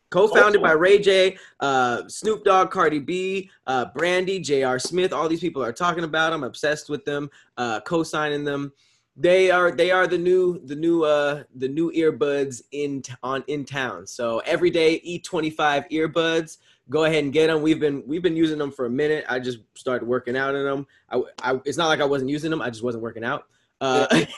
co-founded 0.09 0.61
by 0.61 0.71
Ray 0.71 0.97
J, 0.99 1.37
uh, 1.59 2.07
Snoop 2.07 2.43
Dogg, 2.43 2.71
Cardi 2.71 2.99
B, 2.99 3.51
uh, 3.67 3.85
Brandy, 3.93 4.39
J.R. 4.39 4.79
Smith. 4.79 5.13
All 5.13 5.27
these 5.27 5.41
people 5.41 5.63
are 5.63 5.73
talking 5.73 6.03
about 6.05 6.31
them, 6.31 6.43
obsessed 6.43 6.89
with 6.89 7.05
them, 7.05 7.29
uh, 7.57 7.81
co-signing 7.81 8.43
them. 8.43 8.71
They 9.17 9.49
are 9.49 9.71
they 9.71 9.91
are 9.91 10.07
the 10.07 10.17
new 10.17 10.59
the 10.65 10.75
new 10.75 11.03
uh 11.03 11.43
the 11.55 11.69
new 11.69 11.91
earbuds 11.91 12.61
in 12.71 13.01
t- 13.01 13.13
on 13.23 13.43
in 13.47 13.63
town. 13.63 14.05
So 14.07 14.39
everyday 14.39 14.99
E25 15.01 15.89
earbuds. 15.91 16.57
Go 16.89 17.05
ahead 17.05 17.23
and 17.23 17.33
get 17.33 17.47
them. 17.47 17.61
We've 17.61 17.79
been 17.79 18.03
we've 18.05 18.21
been 18.21 18.35
using 18.35 18.57
them 18.57 18.71
for 18.71 18.85
a 18.85 18.89
minute. 18.89 19.25
I 19.29 19.39
just 19.39 19.59
started 19.73 20.05
working 20.07 20.35
out 20.35 20.53
in 20.53 20.65
them. 20.65 20.85
I, 21.09 21.21
I 21.41 21.59
it's 21.63 21.77
not 21.77 21.87
like 21.87 22.01
I 22.01 22.05
wasn't 22.05 22.29
using 22.29 22.51
them. 22.51 22.61
I 22.61 22.69
just 22.69 22.83
wasn't 22.83 23.03
working 23.03 23.23
out. 23.23 23.45
Uh, 23.81 24.05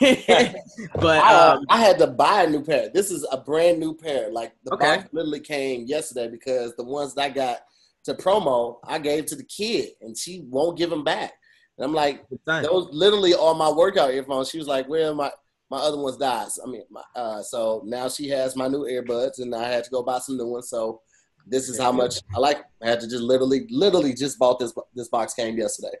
but 0.94 1.24
I, 1.24 1.52
um, 1.52 1.66
I 1.68 1.78
had 1.78 1.98
to 1.98 2.06
buy 2.06 2.44
a 2.44 2.50
new 2.50 2.62
pair. 2.62 2.88
This 2.88 3.10
is 3.10 3.26
a 3.32 3.36
brand 3.36 3.80
new 3.80 3.94
pair. 3.94 4.30
Like 4.30 4.54
the 4.64 4.72
Okay. 4.74 4.98
box 4.98 5.08
literally 5.12 5.40
came 5.40 5.86
yesterday 5.86 6.28
because 6.28 6.74
the 6.76 6.84
ones 6.84 7.14
that 7.14 7.22
I 7.22 7.28
got 7.30 7.58
to 8.04 8.14
promo, 8.14 8.78
I 8.84 8.98
gave 8.98 9.26
to 9.26 9.36
the 9.36 9.44
kid, 9.44 9.90
and 10.00 10.16
she 10.16 10.44
won't 10.48 10.78
give 10.78 10.90
them 10.90 11.04
back. 11.04 11.32
And 11.78 11.84
I'm 11.84 11.94
like, 11.94 12.24
those 12.44 12.88
literally 12.90 13.34
are 13.34 13.54
my 13.54 13.70
workout 13.70 14.12
earphones. 14.12 14.50
She 14.50 14.58
was 14.58 14.66
like, 14.66 14.88
"Where 14.88 15.10
are 15.10 15.14
my 15.14 15.30
my 15.70 15.78
other 15.78 15.96
ones 15.96 16.16
died?" 16.16 16.48
I 16.64 16.68
mean, 16.68 16.82
my, 16.90 17.02
uh, 17.14 17.42
so 17.42 17.82
now 17.86 18.08
she 18.08 18.28
has 18.30 18.56
my 18.56 18.66
new 18.66 18.84
earbuds, 18.84 19.38
and 19.38 19.54
I 19.54 19.68
had 19.68 19.84
to 19.84 19.90
go 19.90 20.02
buy 20.02 20.18
some 20.18 20.36
new 20.36 20.46
ones. 20.46 20.68
So 20.68 21.00
this 21.46 21.68
is 21.68 21.78
how 21.78 21.92
much 21.92 22.16
I 22.34 22.40
like. 22.40 22.64
I 22.82 22.88
had 22.88 23.00
to 23.00 23.08
just 23.08 23.22
literally, 23.22 23.66
literally 23.70 24.12
just 24.12 24.38
bought 24.40 24.58
this. 24.58 24.74
This 24.94 25.08
box 25.08 25.34
came 25.34 25.56
yesterday. 25.56 25.96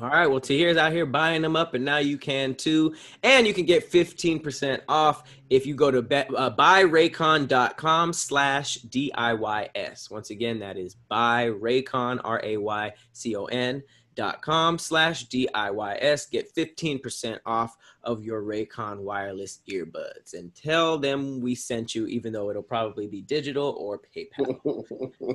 All 0.00 0.08
right. 0.08 0.26
Well, 0.26 0.40
Tahir's 0.40 0.76
out 0.76 0.92
here 0.92 1.06
buying 1.06 1.42
them 1.42 1.56
up, 1.56 1.74
and 1.74 1.84
now 1.84 1.98
you 1.98 2.18
can 2.18 2.54
too. 2.54 2.94
And 3.22 3.46
you 3.46 3.54
can 3.54 3.64
get 3.64 3.90
15% 3.90 4.80
off 4.88 5.24
if 5.48 5.66
you 5.66 5.74
go 5.74 5.90
to 5.90 6.02
be, 6.02 6.16
uh, 6.16 6.50
buyraycon.com 6.50 8.12
slash 8.12 8.78
DIYS. 8.82 10.10
Once 10.10 10.30
again, 10.30 10.60
that 10.60 10.76
is 10.76 10.96
buyraycon, 11.10 12.20
R 12.24 12.40
A 12.42 12.56
Y 12.56 12.92
C 13.12 13.36
O 13.36 13.44
N 13.46 13.82
dot 14.14 14.42
com 14.42 14.78
slash 14.78 15.26
DIYS. 15.28 16.30
Get 16.30 16.54
15% 16.54 17.38
off 17.46 17.76
of 18.04 18.22
your 18.24 18.42
Raycon 18.42 18.98
wireless 19.00 19.60
earbuds 19.70 20.34
and 20.34 20.54
tell 20.54 20.98
them 20.98 21.40
we 21.40 21.54
sent 21.54 21.94
you, 21.94 22.06
even 22.06 22.32
though 22.32 22.50
it'll 22.50 22.62
probably 22.62 23.06
be 23.06 23.20
digital 23.22 23.74
or 23.78 24.00
PayPal. 24.14 24.58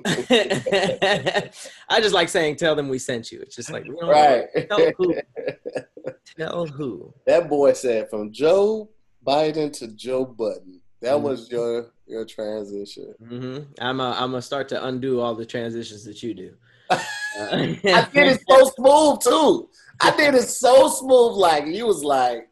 I 1.90 2.02
just 2.02 2.14
like 2.14 2.30
saying, 2.30 2.56
tell 2.58 2.76
them 2.76 2.90
we 2.90 3.00
sent 3.00 3.32
you. 3.32 3.40
It's 3.42 3.56
just 3.56 3.72
like, 3.72 3.86
right. 4.02 4.46
Tell 4.70 4.92
who. 4.98 5.16
Tell 6.38 6.66
who. 6.68 7.14
That 7.26 7.48
boy 7.50 7.74
said 7.74 8.10
from 8.10 8.32
Joe 8.32 8.90
Biden 9.26 9.72
to 9.80 9.88
Joe 9.88 10.26
Budden. 10.26 10.82
That 11.02 11.16
Mhm. 11.18 11.22
was 11.22 11.50
your 11.50 11.92
your 12.08 12.26
transition. 12.26 13.14
hmm 13.26 13.60
I'm 13.80 14.00
uh, 14.00 14.14
I'm 14.14 14.32
gonna 14.32 14.42
start 14.42 14.70
to 14.70 14.86
undo 14.86 15.20
all 15.22 15.34
the 15.34 15.46
transitions 15.46 16.04
that 16.06 16.22
you 16.22 16.34
do. 16.34 16.56
I 16.90 18.10
did 18.14 18.28
it 18.28 18.42
so 18.48 18.72
smooth 18.76 19.20
too. 19.22 19.70
I 20.02 20.16
did 20.16 20.36
it 20.36 20.44
so 20.44 20.88
smooth. 20.90 21.34
Like 21.34 21.66
you 21.68 21.88
was 21.88 22.04
like, 22.04 22.50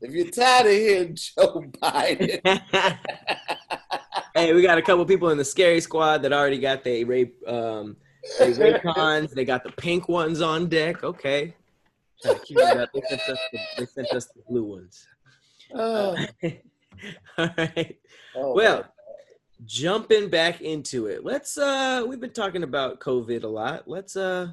if 0.00 0.12
you're 0.12 0.30
tired 0.30 0.66
of 0.66 0.72
hearing 0.72 1.16
Joe 1.36 1.64
Biden, 1.82 2.40
hey, 4.34 4.52
we 4.52 4.62
got 4.62 4.78
a 4.78 4.82
couple 4.82 5.04
people 5.06 5.30
in 5.30 5.38
the 5.38 5.44
scary 5.44 5.80
squad 5.80 6.18
that 6.22 6.32
already 6.32 6.58
got 6.58 6.84
their 6.84 7.04
rape 7.06 7.36
um 7.46 7.96
their 8.38 8.52
Raycons. 8.52 9.30
They 9.30 9.44
got 9.44 9.64
the 9.64 9.72
pink 9.72 10.08
ones 10.08 10.40
on 10.40 10.68
deck. 10.68 11.02
Okay. 11.02 11.54
Trying 12.22 12.34
to 12.36 12.40
keep 12.40 12.58
it 12.58 12.76
up. 12.78 12.90
They 12.94 13.00
sent 13.08 13.20
us 13.22 13.38
the, 13.52 13.58
they 13.78 13.86
sent 13.86 14.12
us 14.12 14.26
the 14.26 14.42
blue 14.48 14.64
ones. 14.64 15.06
oh, 15.74 16.16
all 17.38 17.50
right. 17.58 17.98
oh, 18.36 18.54
Well, 18.54 18.84
jumping 19.64 20.28
back 20.28 20.60
into 20.60 21.06
it. 21.06 21.24
Let's 21.24 21.58
uh 21.58 22.04
we've 22.06 22.20
been 22.20 22.30
talking 22.30 22.62
about 22.62 23.00
COVID 23.00 23.44
a 23.44 23.48
lot. 23.48 23.88
Let's 23.88 24.16
uh 24.16 24.52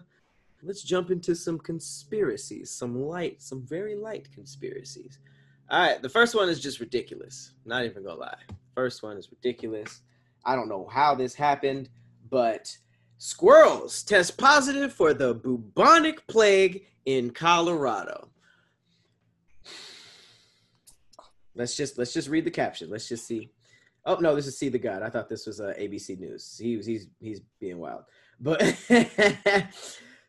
let's 0.64 0.84
jump 0.84 1.12
into 1.12 1.36
some 1.36 1.58
conspiracies, 1.58 2.70
some 2.70 3.02
light, 3.02 3.42
some 3.42 3.62
very 3.62 3.96
light 3.96 4.28
conspiracies. 4.34 5.20
All 5.70 5.80
right, 5.80 6.02
the 6.02 6.10
first 6.10 6.36
one 6.36 6.50
is 6.50 6.60
just 6.60 6.80
ridiculous. 6.80 7.52
Not 7.66 7.86
even 7.86 8.04
gonna 8.04 8.20
lie. 8.20 8.38
First 8.76 9.04
one 9.04 9.18
is 9.18 9.30
ridiculous. 9.32 10.02
I 10.46 10.56
don't 10.56 10.70
know 10.70 10.88
how 10.92 11.16
this 11.16 11.36
happened, 11.36 11.90
but 12.30 12.76
squirrels 13.18 14.04
test 14.04 14.38
positive 14.38 14.94
for 14.94 15.14
the 15.14 15.34
bubonic 15.34 16.26
plague 16.28 16.86
in 17.06 17.32
Colorado. 17.32 18.30
Let's 21.56 21.76
just 21.76 21.98
let's 21.98 22.14
just 22.14 22.30
read 22.30 22.46
the 22.46 22.52
caption. 22.52 22.90
Let's 22.90 23.10
just 23.10 23.28
see. 23.28 23.50
Oh 24.10 24.18
no, 24.20 24.34
this 24.34 24.48
is 24.48 24.58
See 24.58 24.70
the 24.70 24.80
God. 24.80 25.04
I 25.04 25.10
thought 25.10 25.30
this 25.30 25.46
was 25.46 25.62
uh, 25.62 25.72
ABC 25.80 26.18
News. 26.18 26.60
He 26.60 26.76
was 26.76 26.88
he's 26.88 27.10
he's 27.20 27.42
being 27.60 27.78
wild. 27.78 28.06
But 28.40 28.76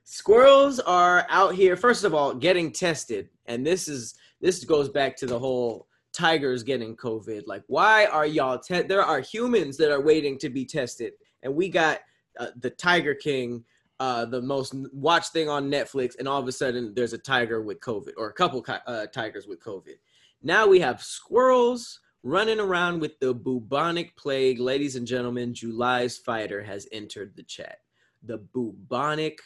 squirrels 0.05 0.81
are 0.81 1.27
out 1.31 1.55
here. 1.55 1.77
First 1.77 2.05
of 2.05 2.13
all, 2.13 2.35
getting 2.35 2.73
tested, 2.73 3.31
and 3.47 3.67
this 3.67 3.89
is 3.89 4.17
this 4.43 4.63
goes 4.65 4.91
back 4.91 5.17
to 5.17 5.27
the 5.27 5.39
whole 5.39 5.87
tigers 6.13 6.63
getting 6.63 6.95
COVID. 6.95 7.45
Like, 7.47 7.63
why 7.69 8.05
are 8.05 8.27
y'all? 8.27 8.59
Te- 8.59 8.83
there 8.83 9.03
are 9.03 9.21
humans 9.21 9.79
that 9.79 9.91
are 9.91 10.03
waiting 10.03 10.37
to 10.41 10.51
be 10.51 10.67
tested, 10.67 11.15
and 11.43 11.55
we 11.55 11.71
got 11.71 12.01
uh, 12.39 12.49
the 12.61 12.71
Tiger 12.71 13.15
King. 13.15 13.65
Uh, 13.99 14.27
the 14.27 14.41
most 14.41 14.75
watched 14.93 15.33
thing 15.33 15.49
on 15.49 15.71
Netflix, 15.71 16.19
and 16.19 16.29
all 16.29 16.41
of 16.41 16.49
a 16.49 16.53
sudden 16.53 16.93
there's 16.95 17.15
a 17.15 17.19
tiger 17.19 17.63
with 17.63 17.81
COVID, 17.81 18.13
or 18.19 18.29
a 18.29 18.33
couple 18.35 18.65
uh, 18.87 19.07
tigers 19.07 19.47
with 19.47 19.63
COVID. 19.63 19.97
Now 20.43 20.67
we 20.67 20.81
have 20.81 21.03
squirrels 21.03 22.01
running 22.23 22.61
around 22.61 23.01
with 23.01 23.19
the 23.21 23.33
bubonic 23.35 24.17
plague. 24.17 24.59
Ladies 24.61 24.97
and 24.97 25.07
gentlemen, 25.07 25.55
July's 25.55 26.19
fighter 26.19 26.63
has 26.63 26.87
entered 26.93 27.33
the 27.37 27.43
chat. 27.43 27.79
The 28.23 28.39
bubonic 28.39 29.39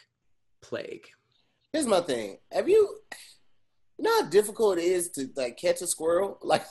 plague. 0.61 1.07
here's 1.71 1.87
my 1.87 2.01
thing. 2.01 2.37
Have 2.51 2.67
you, 2.67 2.97
you 3.97 4.03
know 4.03 4.21
how 4.21 4.29
difficult 4.29 4.77
it 4.77 4.83
is 4.85 5.09
to 5.11 5.29
like 5.35 5.57
catch 5.57 5.81
a 5.81 5.87
squirrel? 5.87 6.37
Like, 6.43 6.65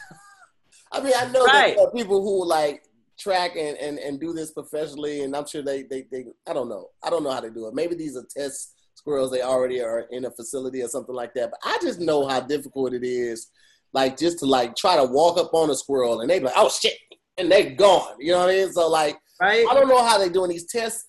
I 0.93 1.01
mean, 1.01 1.13
I 1.17 1.31
know 1.31 1.45
Right. 1.45 1.69
that 1.71 1.77
there 1.77 1.87
are 1.87 1.91
people 1.93 2.23
who 2.23 2.47
like 2.47 2.85
track 3.19 3.53
and, 3.57 3.77
and, 3.79 3.99
and 3.99 4.21
do 4.21 4.33
this 4.33 4.51
professionally, 4.53 5.23
and 5.23 5.35
I'm 5.35 5.47
sure 5.47 5.63
they, 5.63 5.83
they 5.85 6.07
they 6.11 6.27
I 6.49 6.53
don't 6.53 6.69
know. 6.69 6.91
I 7.03 7.11
don't 7.11 7.25
know 7.25 7.33
how 7.33 7.41
they 7.41 7.51
do 7.51 7.67
it. 7.67 7.75
Maybe 7.75 7.95
these 7.95 8.17
are 8.17 8.25
test 8.29 8.75
squirrels. 8.95 9.31
They 9.31 9.43
already 9.43 9.81
are 9.83 10.07
in 10.11 10.25
a 10.27 10.31
facility 10.31 10.83
or 10.83 10.89
something 10.89 11.15
like 11.15 11.35
that. 11.35 11.51
But 11.51 11.61
I 11.65 11.79
just 11.83 11.99
know 12.01 12.27
how 12.27 12.41
difficult 12.41 12.93
it 12.93 13.05
is, 13.05 13.49
like 13.95 14.19
just 14.19 14.41
to 14.41 14.47
like 14.47 14.77
try 14.77 14.97
to 14.97 15.05
walk 15.05 15.39
up 15.39 15.55
on 15.55 15.71
a 15.71 15.75
squirrel 15.75 16.21
and 16.21 16.29
they 16.29 16.41
be 16.41 16.47
like, 16.47 16.55
oh 16.57 16.69
shit, 16.69 16.95
and 17.39 17.51
they 17.51 17.71
gone. 17.71 18.17
You 18.19 18.33
know 18.33 18.41
what 18.41 18.51
I 18.51 18.55
mean? 18.55 18.73
So 18.73 18.89
like. 18.89 19.17
Right? 19.41 19.67
I 19.69 19.75
don't 19.75 19.89
know 19.89 20.05
how 20.05 20.19
they're 20.19 20.29
doing 20.29 20.51
these 20.51 20.67
tests. 20.67 21.09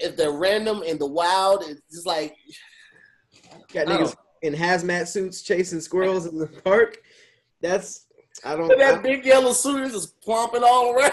If 0.00 0.16
they're 0.16 0.32
random 0.32 0.82
in 0.82 0.98
the 0.98 1.06
wild, 1.06 1.62
it's 1.66 1.80
just 1.92 2.06
like 2.06 2.34
Got 3.72 3.86
niggas 3.86 4.14
oh. 4.16 4.22
in 4.42 4.54
hazmat 4.54 5.08
suits 5.08 5.42
chasing 5.42 5.80
squirrels 5.80 6.26
in 6.26 6.38
the 6.38 6.46
park. 6.46 6.98
That's 7.60 8.06
I 8.44 8.56
don't 8.56 8.68
that 8.78 8.98
I, 8.98 9.02
big 9.02 9.24
yellow 9.24 9.52
suit 9.52 9.84
is 9.84 9.92
just 9.92 10.20
plomping 10.20 10.62
all 10.64 10.94
around. 10.94 11.12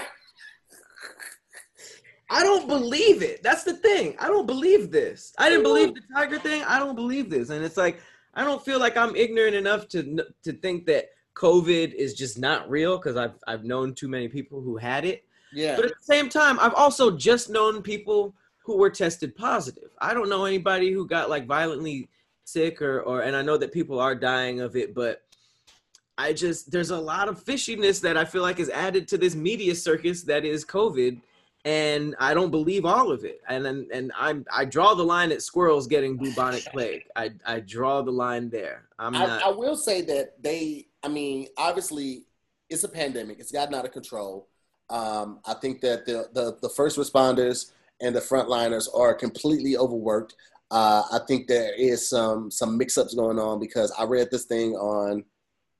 I 2.29 2.43
don't 2.43 2.67
believe 2.67 3.21
it. 3.21 3.43
That's 3.43 3.63
the 3.63 3.75
thing. 3.75 4.15
I 4.19 4.27
don't 4.27 4.47
believe 4.47 4.91
this. 4.91 5.33
I 5.37 5.49
didn't 5.49 5.63
believe 5.63 5.93
the 5.93 6.01
tiger 6.13 6.39
thing. 6.39 6.63
I 6.63 6.79
don't 6.79 6.95
believe 6.95 7.29
this. 7.29 7.49
And 7.49 7.63
it's 7.63 7.77
like 7.77 7.99
I 8.35 8.43
don't 8.43 8.63
feel 8.63 8.79
like 8.79 8.97
I'm 8.97 9.15
ignorant 9.15 9.55
enough 9.55 9.87
to 9.89 10.25
to 10.43 10.53
think 10.53 10.85
that 10.87 11.09
COVID 11.35 11.93
is 11.93 12.13
just 12.13 12.37
not 12.39 12.69
real 12.69 12.97
because 12.97 13.17
I've 13.17 13.35
I've 13.47 13.63
known 13.63 13.93
too 13.93 14.07
many 14.07 14.27
people 14.27 14.61
who 14.61 14.77
had 14.77 15.05
it. 15.05 15.23
Yeah, 15.53 15.75
But 15.75 15.85
at 15.85 15.91
the 15.91 16.03
same 16.03 16.27
time, 16.27 16.59
I've 16.59 16.73
also 16.73 17.11
just 17.11 17.49
known 17.49 17.81
people 17.81 18.35
who 18.63 18.77
were 18.77 18.89
tested 18.89 19.35
positive. 19.35 19.91
I 20.01 20.13
don't 20.13 20.27
know 20.27 20.43
anybody 20.43 20.91
who 20.91 21.07
got 21.07 21.29
like 21.29 21.45
violently 21.45 22.09
sick 22.43 22.81
or 22.81 23.01
or 23.01 23.21
and 23.21 23.35
I 23.35 23.41
know 23.41 23.57
that 23.57 23.71
people 23.71 23.99
are 23.99 24.15
dying 24.15 24.59
of 24.59 24.75
it, 24.75 24.93
but 24.93 25.21
I 26.17 26.33
just 26.33 26.71
there's 26.71 26.91
a 26.91 26.99
lot 26.99 27.27
of 27.29 27.43
fishiness 27.43 28.01
that 28.01 28.17
I 28.17 28.25
feel 28.25 28.41
like 28.41 28.59
is 28.59 28.69
added 28.69 29.07
to 29.09 29.17
this 29.17 29.35
media 29.35 29.75
circus 29.75 30.23
that 30.23 30.45
is 30.45 30.65
COVID 30.65 31.19
and 31.65 32.15
I 32.19 32.35
don't 32.35 32.51
believe 32.51 32.85
all 32.85 33.11
of 33.11 33.25
it. 33.25 33.41
And 33.49 33.65
and, 33.65 33.91
and 33.91 34.11
I'm 34.17 34.45
I 34.53 34.65
draw 34.65 34.93
the 34.93 35.03
line 35.03 35.31
at 35.31 35.41
squirrels 35.41 35.87
getting 35.87 36.15
bubonic 36.15 36.63
plague. 36.71 37.03
I 37.15 37.31
I 37.45 37.59
draw 37.59 38.03
the 38.03 38.11
line 38.11 38.49
there. 38.49 38.85
I'm 38.99 39.15
I, 39.15 39.25
not 39.25 39.43
I 39.43 39.49
will 39.49 39.75
say 39.75 40.01
that 40.03 40.41
they. 40.41 40.87
I 41.03 41.07
mean, 41.07 41.47
obviously, 41.57 42.25
it's 42.69 42.83
a 42.83 42.89
pandemic. 42.89 43.39
It's 43.39 43.51
gotten 43.51 43.73
out 43.73 43.85
of 43.85 43.91
control. 43.91 44.47
Um, 44.89 45.39
I 45.45 45.55
think 45.55 45.81
that 45.81 46.05
the, 46.05 46.29
the 46.33 46.57
the 46.61 46.69
first 46.69 46.97
responders 46.97 47.71
and 47.99 48.15
the 48.15 48.21
frontliners 48.21 48.87
are 48.95 49.13
completely 49.13 49.75
overworked. 49.75 50.35
Uh, 50.71 51.03
I 51.11 51.19
think 51.27 51.47
there 51.47 51.73
is 51.75 52.07
some 52.07 52.51
some 52.51 52.77
mix-ups 52.77 53.15
going 53.15 53.39
on 53.39 53.59
because 53.59 53.91
I 53.97 54.03
read 54.03 54.29
this 54.31 54.45
thing 54.45 54.73
on. 54.73 55.25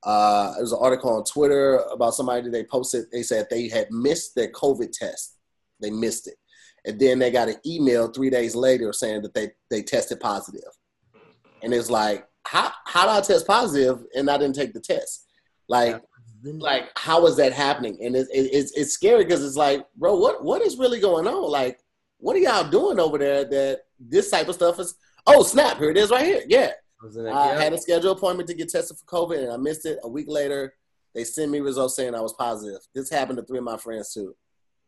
Uh, 0.04 0.54
it 0.60 0.62
was 0.62 0.72
an 0.72 0.78
article 0.80 1.10
on 1.16 1.24
Twitter 1.24 1.78
about 1.92 2.14
somebody 2.14 2.48
they 2.50 2.64
posted. 2.64 3.06
They 3.12 3.24
said 3.24 3.48
they 3.50 3.68
had 3.68 3.90
missed 3.90 4.36
their 4.36 4.52
COVID 4.52 4.92
test. 4.92 5.35
They 5.82 5.92
missed 5.92 6.28
it, 6.28 6.36
and 6.86 7.00
then 7.00 7.20
they 7.20 7.32
got 7.32 7.50
an 7.50 7.58
email 7.66 8.08
three 8.08 8.30
days 8.30 8.56
later 8.56 8.94
saying 8.94 9.22
that 9.24 9.34
they 9.34 9.52
they 9.70 9.82
tested 9.82 10.20
positive. 10.20 10.62
And 11.62 11.74
it's 11.74 11.90
like, 11.90 12.28
how 12.44 12.72
how 12.86 13.06
did 13.06 13.12
I 13.12 13.22
test 13.22 13.48
positive 13.48 14.04
and 14.16 14.30
I 14.30 14.38
didn't 14.38 14.56
take 14.56 14.74
the 14.74 14.80
test? 14.80 15.26
Like, 15.68 16.02
like 16.44 16.90
how 16.96 17.26
is 17.26 17.36
that 17.38 17.54
happening? 17.54 17.98
And 18.02 18.16
it, 18.16 18.28
it, 18.32 18.50
it's 18.54 18.72
it's 18.78 18.92
scary 18.92 19.24
because 19.24 19.44
it's 19.44 19.58
like, 19.58 19.86
bro, 19.96 20.16
what 20.16 20.44
what 20.44 20.62
is 20.62 20.78
really 20.78 21.00
going 21.00 21.28
on? 21.28 21.50
Like, 21.52 21.80
what 22.18 22.36
are 22.36 22.40
y'all 22.40 22.70
doing 22.70 23.00
over 23.00 23.18
there 23.18 23.46
that 23.46 23.82
this 24.00 24.30
type 24.30 24.48
of 24.48 24.56
stuff 24.56 24.80
is? 24.80 24.96
Oh, 25.28 25.42
snap! 25.44 25.78
Here 25.80 25.90
it 25.90 25.98
is, 25.98 26.12
right 26.12 26.24
here. 26.24 26.44
Yeah, 26.48 26.72
I 27.34 27.56
had 27.56 27.74
a 27.74 27.78
scheduled 27.80 28.18
appointment 28.18 28.48
to 28.50 28.56
get 28.56 28.70
tested 28.70 28.98
for 28.98 29.06
COVID, 29.06 29.40
and 29.40 29.52
I 29.52 29.58
missed 29.58 29.86
it. 29.86 29.98
A 30.04 30.10
week 30.10 30.28
later, 30.30 30.74
they 31.16 31.24
sent 31.24 31.52
me 31.52 31.62
results 31.62 31.96
saying 31.96 32.14
I 32.14 32.22
was 32.22 32.34
positive. 32.34 32.80
This 32.94 33.10
happened 33.10 33.38
to 33.38 33.46
three 33.46 33.58
of 33.58 33.64
my 33.64 33.78
friends 33.78 34.14
too. 34.14 34.36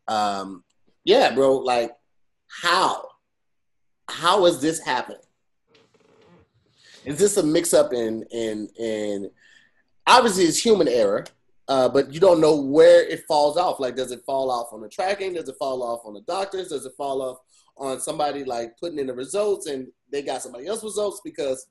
Um, 0.06 0.62
yeah, 1.08 1.34
bro. 1.34 1.56
Like, 1.56 1.92
how? 2.62 3.08
How 4.10 4.44
is 4.44 4.60
this 4.60 4.78
happening? 4.78 5.22
Is 7.06 7.18
this 7.18 7.38
a 7.38 7.42
mix-up 7.42 7.94
in 7.94 8.24
in 8.30 8.68
in? 8.78 9.30
Obviously, 10.06 10.44
it's 10.44 10.62
human 10.62 10.86
error, 10.86 11.24
uh, 11.68 11.88
but 11.88 12.12
you 12.12 12.20
don't 12.20 12.40
know 12.42 12.56
where 12.60 13.08
it 13.08 13.24
falls 13.26 13.56
off. 13.56 13.80
Like, 13.80 13.96
does 13.96 14.12
it 14.12 14.20
fall 14.26 14.50
off 14.50 14.68
on 14.72 14.82
the 14.82 14.88
tracking? 14.88 15.32
Does 15.32 15.48
it 15.48 15.56
fall 15.58 15.82
off 15.82 16.00
on 16.04 16.12
the 16.12 16.20
doctors? 16.22 16.68
Does 16.68 16.84
it 16.84 16.92
fall 16.96 17.22
off 17.22 17.38
on 17.78 18.00
somebody 18.00 18.44
like 18.44 18.76
putting 18.78 18.98
in 18.98 19.06
the 19.06 19.14
results 19.14 19.66
and 19.66 19.86
they 20.12 20.20
got 20.20 20.42
somebody 20.42 20.66
else's 20.66 20.84
results 20.84 21.20
because 21.24 21.68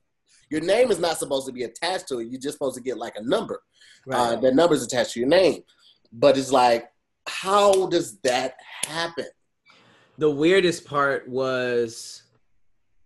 your 0.50 0.62
name 0.62 0.90
is 0.90 1.00
not 1.00 1.18
supposed 1.18 1.46
to 1.46 1.52
be 1.52 1.64
attached 1.64 2.08
to 2.08 2.20
it. 2.20 2.28
You're 2.30 2.40
just 2.40 2.54
supposed 2.54 2.78
to 2.78 2.82
get 2.82 2.98
like 2.98 3.16
a 3.18 3.22
number. 3.24 3.62
Uh, 4.12 4.30
Right. 4.32 4.42
that 4.42 4.56
number 4.56 4.74
is 4.74 4.84
attached 4.84 5.14
to 5.14 5.20
your 5.20 5.28
name. 5.30 5.64
But 6.14 6.38
it's 6.38 6.52
like, 6.52 6.90
how 7.28 7.88
does 7.88 8.18
that 8.20 8.56
happen? 8.86 9.26
the 10.18 10.30
weirdest 10.30 10.86
part 10.86 11.28
was 11.28 12.24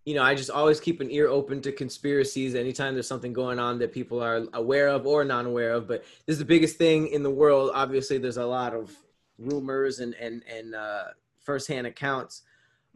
you 0.04 0.16
know, 0.16 0.24
I 0.24 0.34
just 0.34 0.50
always 0.50 0.80
keep 0.80 1.00
an 1.00 1.12
ear 1.12 1.28
open 1.28 1.62
to 1.62 1.72
conspiracies 1.72 2.56
anytime 2.56 2.96
there's 2.96 3.08
something 3.08 3.34
going 3.34 3.60
on 3.60 3.78
that 3.78 3.94
people 3.94 4.20
are 4.20 4.48
aware 4.54 4.88
of 4.88 5.06
or 5.06 5.24
non 5.24 5.46
aware 5.46 5.74
of. 5.74 5.88
But 5.88 6.04
this 6.26 6.34
is 6.34 6.40
the 6.40 6.46
biggest 6.46 6.78
thing 6.78 7.10
in 7.10 7.22
the 7.22 7.30
world. 7.30 7.70
Obviously, 7.76 8.18
there's 8.18 8.38
a 8.38 8.46
lot 8.46 8.74
of 8.74 8.92
rumors 9.38 10.00
and 10.00 10.16
and 10.16 10.42
and 10.52 10.74
uh, 10.74 11.04
firsthand 11.40 11.86
accounts, 11.86 12.42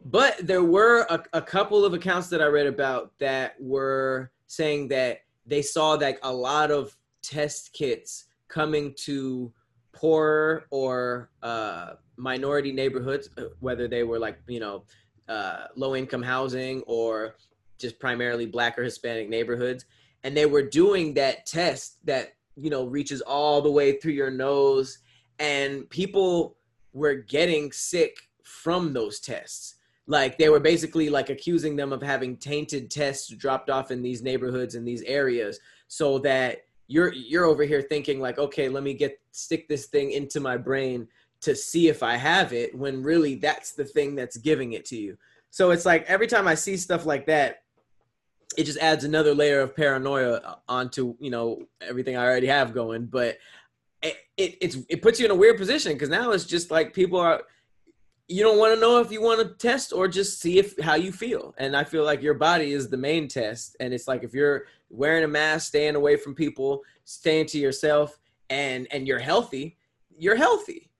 but 0.04 0.44
there 0.44 0.64
were 0.64 1.06
a, 1.08 1.22
a 1.32 1.40
couple 1.40 1.84
of 1.84 1.94
accounts 1.94 2.26
that 2.30 2.42
I 2.42 2.46
read 2.46 2.66
about 2.66 3.16
that 3.20 3.54
were 3.60 4.32
saying 4.48 4.88
that 4.88 5.20
they 5.46 5.62
saw 5.62 5.92
like 5.92 6.18
a 6.24 6.32
lot 6.32 6.72
of 6.72 6.96
test 7.22 7.72
kits 7.72 8.24
coming 8.48 8.94
to 9.04 9.52
poorer 9.96 10.66
or 10.70 11.30
uh, 11.42 11.94
minority 12.16 12.72
neighborhoods, 12.72 13.28
uh, 13.36 13.44
whether 13.60 13.88
they 13.88 14.04
were 14.04 14.18
like 14.18 14.38
you 14.46 14.60
know 14.60 14.84
uh, 15.28 15.66
low 15.74 15.96
income 15.96 16.22
housing 16.22 16.82
or 16.86 17.34
just 17.78 17.98
primarily 17.98 18.46
black 18.46 18.78
or 18.78 18.84
Hispanic 18.84 19.28
neighborhoods. 19.28 19.84
And 20.24 20.36
they 20.36 20.46
were 20.46 20.62
doing 20.62 21.14
that 21.14 21.46
test 21.46 21.98
that, 22.06 22.34
you 22.56 22.70
know, 22.70 22.86
reaches 22.86 23.20
all 23.20 23.60
the 23.60 23.70
way 23.70 23.98
through 23.98 24.12
your 24.12 24.30
nose. 24.30 24.98
And 25.38 25.88
people 25.90 26.56
were 26.92 27.14
getting 27.14 27.72
sick 27.72 28.16
from 28.42 28.92
those 28.92 29.20
tests. 29.20 29.74
Like 30.06 30.38
they 30.38 30.48
were 30.48 30.60
basically 30.60 31.10
like 31.10 31.30
accusing 31.30 31.76
them 31.76 31.92
of 31.92 32.02
having 32.02 32.36
tainted 32.36 32.90
tests 32.90 33.28
dropped 33.28 33.68
off 33.68 33.90
in 33.90 34.02
these 34.02 34.22
neighborhoods 34.22 34.74
in 34.74 34.84
these 34.84 35.02
areas 35.02 35.58
so 35.88 36.18
that 36.20 36.58
you're 36.88 37.12
you're 37.12 37.44
over 37.44 37.64
here 37.64 37.82
thinking 37.82 38.20
like 38.20 38.38
okay 38.38 38.68
let 38.68 38.82
me 38.82 38.94
get 38.94 39.20
stick 39.32 39.68
this 39.68 39.86
thing 39.86 40.12
into 40.12 40.40
my 40.40 40.56
brain 40.56 41.08
to 41.40 41.54
see 41.54 41.88
if 41.88 42.02
I 42.02 42.16
have 42.16 42.52
it 42.52 42.76
when 42.76 43.02
really 43.02 43.36
that's 43.36 43.72
the 43.72 43.84
thing 43.84 44.14
that's 44.14 44.36
giving 44.36 44.72
it 44.72 44.84
to 44.86 44.96
you. 44.96 45.16
So 45.50 45.70
it's 45.70 45.86
like 45.86 46.04
every 46.06 46.26
time 46.26 46.48
I 46.48 46.54
see 46.54 46.76
stuff 46.76 47.06
like 47.06 47.26
that, 47.26 47.62
it 48.56 48.64
just 48.64 48.78
adds 48.78 49.04
another 49.04 49.34
layer 49.34 49.60
of 49.60 49.76
paranoia 49.76 50.58
onto 50.68 51.14
you 51.20 51.30
know 51.30 51.62
everything 51.80 52.16
I 52.16 52.24
already 52.24 52.46
have 52.46 52.72
going. 52.72 53.06
But 53.06 53.38
it 54.02 54.16
it 54.36 54.76
it 54.88 55.02
puts 55.02 55.18
you 55.18 55.26
in 55.26 55.30
a 55.30 55.36
weird 55.36 55.56
position 55.56 55.92
because 55.92 56.08
now 56.08 56.32
it's 56.32 56.44
just 56.44 56.70
like 56.70 56.92
people 56.92 57.18
are 57.18 57.42
you 58.28 58.42
don't 58.42 58.58
want 58.58 58.74
to 58.74 58.80
know 58.80 59.00
if 59.00 59.12
you 59.12 59.22
want 59.22 59.38
to 59.40 59.54
test 59.54 59.92
or 59.92 60.08
just 60.08 60.40
see 60.40 60.58
if 60.58 60.78
how 60.80 60.94
you 60.94 61.12
feel. 61.12 61.54
And 61.58 61.76
I 61.76 61.84
feel 61.84 62.04
like 62.04 62.22
your 62.22 62.34
body 62.34 62.72
is 62.72 62.88
the 62.88 62.96
main 62.96 63.28
test. 63.28 63.76
And 63.78 63.94
it's 63.94 64.08
like 64.08 64.24
if 64.24 64.34
you're 64.34 64.64
wearing 64.90 65.24
a 65.24 65.28
mask, 65.28 65.68
staying 65.68 65.94
away 65.94 66.16
from 66.16 66.34
people, 66.34 66.82
staying 67.04 67.46
to 67.46 67.58
yourself, 67.58 68.18
and 68.50 68.86
and 68.90 69.06
you're 69.06 69.18
healthy, 69.18 69.76
you're 70.16 70.36
healthy 70.36 70.90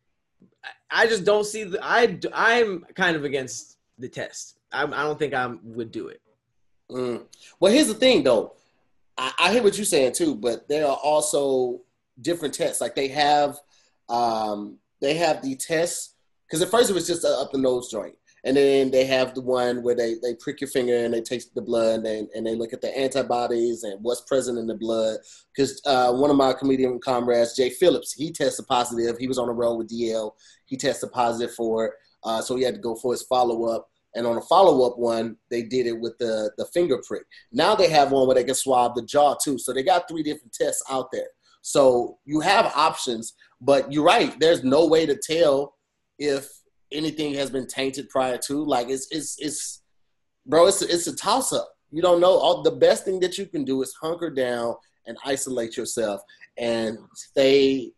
I 0.91 1.07
just 1.07 1.25
don't 1.25 1.45
see 1.45 1.65
the. 1.65 1.79
I 1.83 2.19
I'm 2.33 2.85
kind 2.95 3.17
of 3.17 3.25
against 3.25 3.79
the 3.99 4.09
test. 4.09 4.59
I, 4.73 4.85
I 4.85 4.87
don't 4.87 5.19
think 5.19 5.35
I 5.35 5.47
would 5.63 5.91
do 5.91 6.09
it. 6.09 6.21
Mm. 6.91 7.25
Well, 7.59 7.73
here's 7.73 7.89
the 7.89 7.95
thing, 7.95 8.23
though. 8.23 8.55
I, 9.19 9.33
I 9.39 9.53
hear 9.53 9.63
what 9.63 9.77
you're 9.77 9.85
saying 9.85 10.13
too, 10.13 10.35
but 10.35 10.69
there 10.69 10.87
are 10.87 10.97
also 10.97 11.81
different 12.21 12.55
tests. 12.55 12.81
Like 12.81 12.95
they 12.95 13.09
have, 13.09 13.59
um, 14.09 14.79
they 15.01 15.15
have 15.15 15.43
the 15.43 15.57
tests 15.57 16.15
because 16.47 16.63
at 16.63 16.71
first 16.71 16.91
it 16.91 16.95
was 16.95 17.07
just 17.07 17.25
up 17.25 17.51
the 17.51 17.59
nose 17.59 17.91
joint, 17.91 18.17
and 18.47 18.57
then 18.57 18.93
they 18.93 19.05
have 19.05 19.35
the 19.35 19.41
one 19.41 19.83
where 19.83 19.97
they, 19.97 20.15
they 20.23 20.37
prick 20.37 20.61
your 20.61 20.71
finger 20.71 20.95
and 20.95 21.13
they 21.13 21.21
taste 21.21 21.53
the 21.57 21.61
blood 21.61 21.97
and 21.97 22.07
they, 22.07 22.29
and 22.33 22.47
they 22.47 22.55
look 22.55 22.73
at 22.73 22.81
the 22.81 22.97
antibodies 22.97 23.83
and 23.83 23.99
what's 24.03 24.21
present 24.21 24.57
in 24.57 24.69
the 24.69 24.75
blood. 24.77 25.19
Because 25.53 25.83
uh, 25.85 26.13
one 26.13 26.31
of 26.31 26.37
my 26.37 26.53
comedian 26.53 27.01
comrades, 27.01 27.57
Jay 27.57 27.71
Phillips, 27.71 28.13
he 28.13 28.31
tested 28.31 28.69
positive. 28.69 29.19
He 29.19 29.27
was 29.27 29.39
on 29.39 29.49
the 29.49 29.53
road 29.53 29.75
with 29.75 29.91
DL. 29.91 30.31
He 30.67 30.77
tested 30.77 31.11
positive 31.11 31.57
for 31.57 31.87
it. 31.87 31.93
Uh, 32.23 32.41
so 32.41 32.55
he 32.55 32.63
had 32.63 32.75
to 32.75 32.81
go 32.81 32.95
for 32.95 33.13
his 33.13 33.23
follow 33.23 33.65
up. 33.65 33.89
And 34.15 34.29
on 34.29 34.37
a 34.37 34.43
follow 34.43 34.89
up 34.89 34.97
one, 34.97 35.37
they 35.51 35.65
did 35.65 35.89
it 35.89 35.99
with 35.99 36.17
the, 36.19 36.53
the 36.57 36.67
finger 36.67 37.03
prick. 37.05 37.25
Now 37.53 37.75
they 37.75 37.91
have 37.91 38.13
one 38.13 38.29
where 38.29 38.37
they 38.37 38.45
can 38.45 38.55
swab 38.55 38.95
the 38.95 39.03
jaw 39.03 39.35
too. 39.35 39.59
So 39.59 39.73
they 39.73 39.83
got 39.83 40.09
three 40.09 40.23
different 40.23 40.53
tests 40.53 40.85
out 40.89 41.09
there. 41.11 41.29
So 41.63 42.19
you 42.25 42.39
have 42.41 42.73
options, 42.77 43.35
but 43.61 43.93
you're 43.93 44.05
right. 44.05 44.39
There's 44.39 44.63
no 44.63 44.87
way 44.87 45.05
to 45.05 45.17
tell 45.17 45.75
if 46.17 46.49
anything 46.93 47.35
has 47.35 47.51
been 47.51 47.67
tainted 47.67 48.09
prior 48.09 48.39
to. 48.39 48.65
Like 48.65 48.89
it's 48.89 49.09
it's 49.11 49.37
it's 49.39 49.83
bro, 50.47 50.67
it's 50.67 50.83
a, 50.83 50.93
it's 50.93 51.07
a 51.07 51.17
toss 51.17 51.53
up. 51.53 51.69
You 51.91 52.03
don't 52.03 52.21
know. 52.21 52.33
All 52.33 52.63
the 52.63 52.71
best 52.71 53.05
thing 53.05 53.21
that 53.21 53.39
you 53.39 53.47
can 53.47 53.65
do 53.65 53.83
is 53.83 53.95
hunker 54.01 54.31
down 54.31 54.75
and 55.07 55.17
isolate 55.25 55.77
yourself 55.77 56.21
and 56.59 56.99
stay 57.15 57.93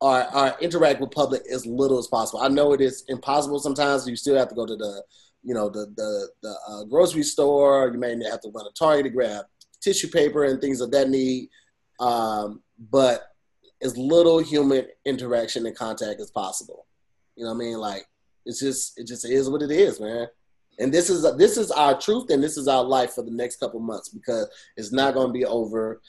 or, 0.00 0.36
or 0.36 0.54
interact 0.60 1.00
with 1.00 1.10
public 1.10 1.42
as 1.50 1.66
little 1.66 1.98
as 1.98 2.06
possible. 2.06 2.40
I 2.40 2.48
know 2.48 2.72
it 2.72 2.80
is 2.80 3.04
impossible 3.08 3.58
sometimes. 3.58 4.06
You 4.08 4.16
still 4.16 4.36
have 4.36 4.48
to 4.48 4.54
go 4.54 4.66
to 4.66 4.76
the 4.76 5.02
you 5.42 5.54
know 5.54 5.68
the 5.68 5.92
the, 5.96 6.28
the 6.42 6.56
uh, 6.68 6.84
grocery 6.84 7.22
store. 7.22 7.90
You 7.92 7.98
may 7.98 8.10
have 8.24 8.40
to 8.40 8.50
run 8.54 8.66
a 8.66 8.72
Target 8.78 9.04
to 9.04 9.10
grab 9.10 9.44
tissue 9.82 10.08
paper 10.08 10.44
and 10.44 10.60
things 10.60 10.80
of 10.80 10.90
that 10.92 11.10
need. 11.10 11.48
Um, 12.00 12.62
but 12.90 13.28
as 13.82 13.96
little 13.98 14.38
human 14.38 14.86
interaction 15.04 15.66
and 15.66 15.76
contact 15.76 16.20
as 16.20 16.30
possible. 16.30 16.86
You 17.36 17.44
know 17.44 17.50
what 17.50 17.56
I 17.56 17.66
mean? 17.66 17.78
Like 17.78 18.06
it's 18.46 18.60
just 18.60 18.98
it 18.98 19.06
just 19.06 19.24
is 19.24 19.48
what 19.48 19.62
it 19.62 19.70
is, 19.70 20.00
man. 20.00 20.26
And 20.78 20.92
this 20.92 21.08
is 21.08 21.26
this 21.36 21.56
is 21.56 21.70
our 21.70 21.98
truth, 21.98 22.30
and 22.30 22.42
this 22.42 22.56
is 22.56 22.68
our 22.68 22.82
life 22.82 23.14
for 23.14 23.22
the 23.22 23.30
next 23.30 23.56
couple 23.56 23.80
months 23.80 24.08
because 24.08 24.48
it's 24.76 24.92
not 24.92 25.14
going 25.14 25.28
to 25.28 25.32
be 25.32 25.44
over 25.44 26.00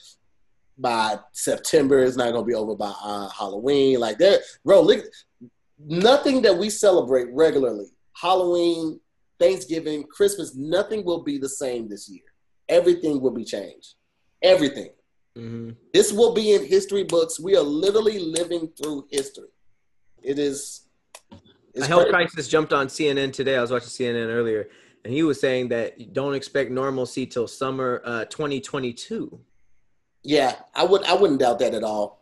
by 0.78 1.18
September. 1.32 2.00
It's 2.04 2.18
not 2.18 2.32
going 2.32 2.44
to 2.44 2.48
be 2.48 2.56
over 2.56 2.76
by 2.76 2.94
uh, 3.02 3.30
Halloween. 3.30 4.00
Like 4.00 4.18
there, 4.18 4.40
bro, 4.64 4.82
look, 4.82 5.06
nothing 5.80 6.42
that 6.42 6.58
we 6.58 6.70
celebrate 6.70 7.28
regularly, 7.32 7.88
Halloween, 8.14 9.00
Thanksgiving, 9.40 10.04
Christmas, 10.04 10.56
nothing 10.56 11.06
will 11.06 11.24
be 11.24 11.38
the 11.38 11.50
same 11.50 11.88
this 11.88 12.10
year. 12.10 12.24
Everything 12.68 13.22
will 13.22 13.32
be 13.32 13.46
changed. 13.46 13.94
Everything. 14.42 14.90
Mm-hmm. 15.38 15.72
This 15.94 16.12
will 16.14 16.34
be 16.34 16.54
in 16.54 16.66
history 16.66 17.04
books. 17.04 17.40
We 17.40 17.56
are 17.56 17.62
literally 17.62 18.20
living 18.20 18.70
through 18.78 19.08
history. 19.12 19.50
It 20.24 20.40
is 20.40 20.88
a 21.78 21.86
health 21.86 22.10
crisis 22.10 22.48
jumped 22.48 22.74
on 22.74 22.88
CNN 22.88 23.34
today. 23.34 23.58
I 23.58 23.62
was 23.62 23.72
watching 23.72 23.90
CNN 23.90 24.28
earlier, 24.28 24.70
and 25.04 25.14
he 25.14 25.24
was 25.24 25.40
saying 25.40 25.70
that 25.70 26.14
don't 26.14 26.34
expect 26.34 26.72
normalcy 26.72 27.26
till 27.26 27.48
summer 27.48 28.02
uh, 28.06 28.26
2022. 28.26 29.40
Yeah, 30.24 30.56
I 30.74 30.84
would. 30.84 31.04
I 31.04 31.14
wouldn't 31.14 31.40
doubt 31.40 31.60
that 31.60 31.74
at 31.74 31.84
all. 31.84 32.22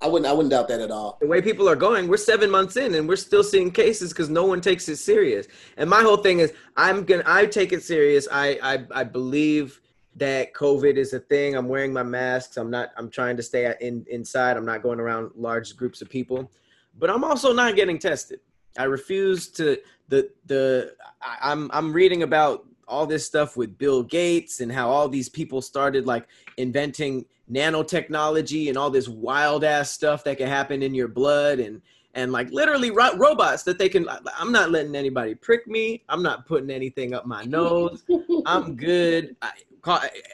I 0.00 0.06
wouldn't. 0.06 0.26
I 0.26 0.32
wouldn't 0.32 0.50
doubt 0.50 0.68
that 0.68 0.80
at 0.80 0.90
all. 0.90 1.18
The 1.20 1.26
way 1.26 1.40
people 1.40 1.68
are 1.68 1.76
going, 1.76 2.08
we're 2.08 2.16
seven 2.16 2.50
months 2.50 2.76
in, 2.76 2.94
and 2.94 3.08
we're 3.08 3.16
still 3.16 3.42
seeing 3.42 3.70
cases 3.70 4.12
because 4.12 4.28
no 4.28 4.44
one 4.44 4.60
takes 4.60 4.88
it 4.88 4.96
serious. 4.96 5.46
And 5.76 5.88
my 5.88 6.02
whole 6.02 6.18
thing 6.18 6.40
is, 6.40 6.52
I'm 6.76 7.04
gonna. 7.04 7.24
I 7.26 7.46
take 7.46 7.72
it 7.72 7.82
serious. 7.82 8.28
I. 8.30 8.58
I. 8.62 9.00
I 9.00 9.04
believe 9.04 9.80
that 10.16 10.54
COVID 10.54 10.96
is 10.96 11.12
a 11.12 11.18
thing. 11.18 11.56
I'm 11.56 11.68
wearing 11.68 11.92
my 11.92 12.04
masks. 12.04 12.56
I'm 12.56 12.70
not. 12.70 12.90
I'm 12.96 13.10
trying 13.10 13.36
to 13.38 13.42
stay 13.42 13.74
in 13.80 14.04
inside. 14.08 14.56
I'm 14.56 14.66
not 14.66 14.82
going 14.82 15.00
around 15.00 15.32
large 15.34 15.76
groups 15.76 16.00
of 16.00 16.08
people 16.08 16.50
but 16.98 17.10
I'm 17.10 17.24
also 17.24 17.52
not 17.52 17.76
getting 17.76 17.98
tested. 17.98 18.40
I 18.78 18.84
refuse 18.84 19.48
to 19.52 19.78
the 20.08 20.30
the 20.46 20.94
I, 21.22 21.52
I'm 21.52 21.70
I'm 21.72 21.92
reading 21.92 22.22
about 22.22 22.66
all 22.86 23.06
this 23.06 23.24
stuff 23.26 23.56
with 23.56 23.78
Bill 23.78 24.02
Gates 24.02 24.60
and 24.60 24.70
how 24.70 24.90
all 24.90 25.08
these 25.08 25.28
people 25.28 25.62
started 25.62 26.06
like 26.06 26.26
inventing 26.58 27.24
nanotechnology 27.50 28.68
and 28.68 28.76
all 28.76 28.90
this 28.90 29.08
wild 29.08 29.64
ass 29.64 29.90
stuff 29.90 30.24
that 30.24 30.38
can 30.38 30.48
happen 30.48 30.82
in 30.82 30.94
your 30.94 31.08
blood 31.08 31.60
and 31.60 31.80
and 32.14 32.32
like 32.32 32.50
literally 32.50 32.90
ro- 32.90 33.16
robots 33.16 33.64
that 33.64 33.78
they 33.78 33.88
can 33.88 34.08
i'm 34.38 34.52
not 34.52 34.70
letting 34.70 34.94
anybody 34.94 35.34
prick 35.34 35.66
me. 35.66 36.02
I'm 36.08 36.22
not 36.22 36.46
putting 36.46 36.70
anything 36.70 37.12
up 37.12 37.26
my 37.26 37.44
nose. 37.44 38.04
I'm 38.46 38.76
good. 38.76 39.36
I, 39.42 39.50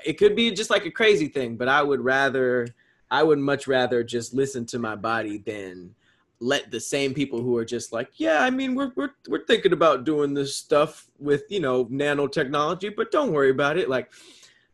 it 0.06 0.18
could 0.18 0.36
be 0.36 0.52
just 0.52 0.70
like 0.70 0.86
a 0.86 0.90
crazy 0.92 1.26
thing 1.26 1.56
but 1.56 1.66
i 1.66 1.82
would 1.82 2.00
rather 2.00 2.68
i 3.10 3.20
would 3.20 3.40
much 3.40 3.66
rather 3.66 4.04
just 4.04 4.32
listen 4.32 4.64
to 4.66 4.78
my 4.78 4.94
body 4.94 5.38
than 5.38 5.92
let 6.40 6.70
the 6.70 6.80
same 6.80 7.12
people 7.12 7.42
who 7.42 7.56
are 7.56 7.64
just 7.64 7.92
like, 7.92 8.12
yeah, 8.16 8.42
I 8.42 8.50
mean, 8.50 8.74
we're 8.74 8.92
we're 8.96 9.10
we're 9.28 9.44
thinking 9.44 9.72
about 9.72 10.04
doing 10.04 10.34
this 10.34 10.56
stuff 10.56 11.06
with 11.18 11.44
you 11.50 11.60
know 11.60 11.84
nanotechnology, 11.86 12.96
but 12.96 13.12
don't 13.12 13.32
worry 13.32 13.50
about 13.50 13.76
it. 13.76 13.88
Like, 13.88 14.10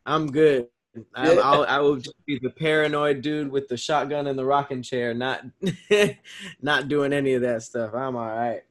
I'm 0.06 0.30
good. 0.30 0.68
I, 1.14 1.36
I'll, 1.36 1.64
I 1.64 1.78
will 1.78 1.96
just 1.96 2.24
be 2.24 2.38
the 2.38 2.48
paranoid 2.48 3.20
dude 3.20 3.50
with 3.50 3.68
the 3.68 3.76
shotgun 3.76 4.28
and 4.28 4.38
the 4.38 4.44
rocking 4.44 4.80
chair, 4.82 5.12
not 5.12 5.44
not 6.62 6.88
doing 6.88 7.12
any 7.12 7.34
of 7.34 7.42
that 7.42 7.62
stuff. 7.62 7.92
I'm 7.94 8.16
all 8.16 8.28
right. 8.28 8.62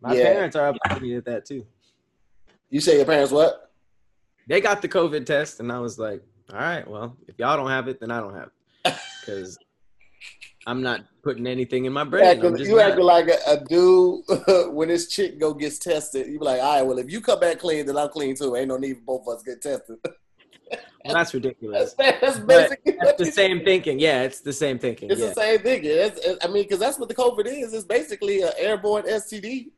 My 0.00 0.14
yeah. 0.14 0.22
parents 0.22 0.56
are 0.56 0.68
up 0.68 0.76
to 0.90 1.00
me 1.00 1.16
at 1.16 1.24
that 1.26 1.44
too. 1.44 1.66
You 2.70 2.80
say 2.80 2.96
your 2.96 3.06
parents 3.06 3.32
what? 3.32 3.72
They 4.46 4.60
got 4.60 4.82
the 4.82 4.88
COVID 4.88 5.26
test, 5.26 5.60
and 5.60 5.72
I 5.72 5.78
was 5.78 5.98
like, 5.98 6.22
all 6.52 6.58
right, 6.58 6.86
well, 6.86 7.16
if 7.26 7.38
y'all 7.38 7.56
don't 7.56 7.70
have 7.70 7.88
it, 7.88 8.00
then 8.00 8.10
I 8.10 8.20
don't 8.20 8.34
have 8.34 8.50
it, 8.84 8.94
because 9.20 9.58
I'm 10.66 10.82
not 10.82 11.04
putting 11.22 11.46
anything 11.46 11.84
in 11.84 11.92
my 11.92 12.04
brain. 12.04 12.24
You 12.24 12.48
acting, 12.48 12.66
you 12.66 12.80
acting 12.80 13.04
like 13.04 13.28
a, 13.28 13.38
a 13.46 13.64
dude 13.64 14.22
when 14.74 14.88
this 14.88 15.08
chick 15.08 15.38
go 15.38 15.52
gets 15.52 15.78
tested. 15.78 16.26
You 16.26 16.38
be 16.38 16.44
like, 16.44 16.60
all 16.60 16.76
right, 16.76 16.82
well, 16.82 16.98
if 16.98 17.10
you 17.10 17.20
come 17.20 17.40
back 17.40 17.58
clean, 17.58 17.86
then 17.86 17.96
I'm 17.96 18.08
clean 18.08 18.34
too. 18.34 18.56
Ain't 18.56 18.68
no 18.68 18.76
need 18.76 18.98
for 18.98 19.18
both 19.18 19.28
of 19.28 19.36
us 19.36 19.42
get 19.42 19.60
tested. 19.60 19.96
well, 20.02 21.14
that's 21.14 21.34
ridiculous. 21.34 21.94
That's, 21.98 22.20
that's 22.20 22.38
basically 22.38 22.96
that's 23.00 23.18
the 23.18 23.30
same 23.30 23.62
thinking. 23.64 23.98
Yeah, 23.98 24.22
it's 24.22 24.40
the 24.40 24.52
same 24.52 24.78
thinking. 24.78 25.10
It's 25.10 25.20
yeah. 25.20 25.28
the 25.28 25.34
same 25.34 25.58
thinking. 25.60 25.90
It's, 25.92 26.20
I 26.42 26.46
mean, 26.48 26.62
because 26.62 26.78
that's 26.78 26.98
what 26.98 27.10
the 27.10 27.14
COVID 27.14 27.44
is. 27.46 27.74
It's 27.74 27.84
basically 27.84 28.40
an 28.40 28.52
airborne 28.56 29.04
STD. 29.04 29.70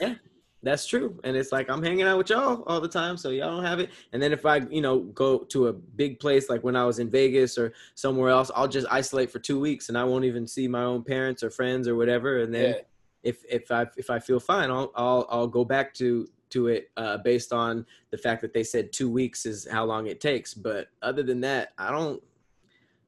yeah, 0.00 0.14
That's 0.64 0.86
true. 0.86 1.20
And 1.24 1.36
it's 1.36 1.52
like 1.52 1.68
I'm 1.68 1.82
hanging 1.82 2.06
out 2.06 2.18
with 2.18 2.30
y'all 2.30 2.62
all 2.66 2.80
the 2.80 2.88
time, 2.88 3.16
so 3.16 3.28
y'all 3.30 3.54
don't 3.54 3.64
have 3.64 3.80
it. 3.80 3.90
And 4.12 4.22
then 4.22 4.32
if 4.32 4.46
I, 4.46 4.56
you 4.70 4.80
know, 4.80 5.00
go 5.00 5.38
to 5.38 5.68
a 5.68 5.72
big 5.72 6.18
place 6.18 6.48
like 6.48 6.64
when 6.64 6.74
I 6.74 6.84
was 6.84 6.98
in 6.98 7.10
Vegas 7.10 7.58
or 7.58 7.74
somewhere 7.94 8.30
else, 8.30 8.50
I'll 8.56 8.66
just 8.68 8.86
isolate 8.90 9.30
for 9.30 9.38
two 9.38 9.60
weeks 9.60 9.90
and 9.90 9.98
I 9.98 10.04
won't 10.04 10.24
even 10.24 10.46
see 10.46 10.66
my 10.66 10.82
own 10.82 11.04
parents 11.04 11.42
or 11.42 11.50
friends 11.50 11.86
or 11.86 11.96
whatever. 11.96 12.40
And 12.40 12.52
then 12.54 12.70
Yeah. 12.70 12.80
if 13.22 13.44
if 13.48 13.70
I 13.70 13.86
if 13.96 14.08
I 14.10 14.18
feel 14.18 14.40
fine, 14.40 14.70
I'll 14.70 14.90
I'll 14.96 15.26
I'll 15.30 15.46
go 15.46 15.64
back 15.64 15.92
to 15.94 16.28
to 16.50 16.68
it 16.68 16.90
uh, 16.96 17.18
based 17.18 17.52
on 17.52 17.84
the 18.10 18.18
fact 18.18 18.40
that 18.42 18.52
they 18.54 18.62
said 18.64 18.92
two 18.92 19.10
weeks 19.10 19.44
is 19.44 19.66
how 19.70 19.84
long 19.84 20.06
it 20.06 20.20
takes. 20.20 20.54
But 20.54 20.88
other 21.02 21.22
than 21.22 21.40
that, 21.42 21.72
I 21.78 21.90
don't. 21.90 22.22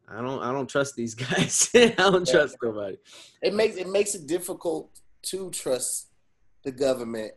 I 0.09 0.21
don't. 0.21 0.43
I 0.43 0.53
don't 0.53 0.69
trust 0.69 0.95
these 0.95 1.15
guys. 1.27 1.71
I 1.75 1.89
don't 1.97 2.27
Yeah. 2.27 2.33
trust 2.35 2.57
nobody. 2.63 2.97
it 3.43 3.55
makes 3.55 3.77
it 3.77 3.89
makes 3.89 4.15
it 4.15 4.27
difficult 4.27 4.91
to 5.23 5.51
trust 5.51 6.09
the 6.65 6.73
government 6.73 7.33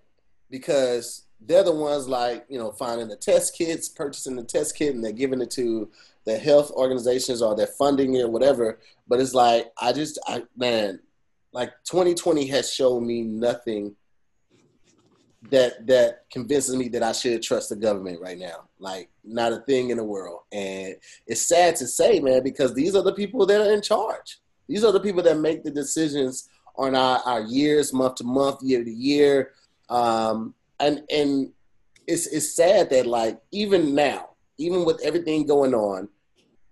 because 0.49 1.23
they're 1.41 1.63
the 1.63 1.71
ones 1.71 2.07
like 2.07 2.45
you 2.49 2.57
know 2.57 2.71
finding 2.71 3.07
the 3.07 3.15
test 3.15 3.57
kits, 3.57 3.89
purchasing 3.89 4.35
the 4.35 4.43
test 4.43 4.75
kit, 4.75 4.95
and 4.95 5.03
they're 5.03 5.11
giving 5.11 5.41
it 5.41 5.51
to 5.51 5.89
the 6.25 6.37
health 6.37 6.71
organizations 6.71 7.41
or 7.41 7.55
they're 7.55 7.67
funding 7.67 8.15
it, 8.15 8.23
or 8.23 8.29
whatever. 8.29 8.79
But 9.07 9.19
it's 9.19 9.33
like 9.33 9.71
I 9.81 9.93
just, 9.93 10.19
I 10.27 10.43
man, 10.57 10.99
like 11.53 11.71
2020 11.85 12.47
has 12.47 12.71
shown 12.71 13.05
me 13.05 13.21
nothing 13.21 13.95
that 15.49 15.87
that 15.87 16.25
convinces 16.31 16.75
me 16.75 16.89
that 16.89 17.03
I 17.03 17.13
should 17.13 17.41
trust 17.41 17.69
the 17.69 17.75
government 17.75 18.19
right 18.21 18.37
now. 18.37 18.67
Like 18.79 19.09
not 19.23 19.53
a 19.53 19.59
thing 19.61 19.89
in 19.89 19.97
the 19.97 20.03
world. 20.03 20.41
And 20.51 20.95
it's 21.25 21.47
sad 21.47 21.75
to 21.77 21.87
say, 21.87 22.19
man, 22.19 22.43
because 22.43 22.73
these 22.73 22.95
are 22.95 23.03
the 23.03 23.13
people 23.13 23.45
that 23.45 23.61
are 23.61 23.73
in 23.73 23.81
charge. 23.81 24.39
These 24.67 24.83
are 24.83 24.91
the 24.91 24.99
people 24.99 25.23
that 25.23 25.39
make 25.39 25.63
the 25.63 25.71
decisions 25.71 26.49
on 26.75 26.95
our, 26.95 27.19
our 27.25 27.41
years, 27.41 27.93
month 27.93 28.15
to 28.15 28.23
month, 28.23 28.61
year 28.61 28.83
to 28.83 28.91
year. 28.91 29.51
Um, 29.89 30.53
and 30.79 31.03
and 31.11 31.51
it's 32.07 32.27
it's 32.27 32.55
sad 32.55 32.89
that 32.89 33.05
like 33.05 33.39
even 33.51 33.95
now, 33.95 34.29
even 34.57 34.85
with 34.85 35.01
everything 35.01 35.45
going 35.45 35.73
on 35.73 36.09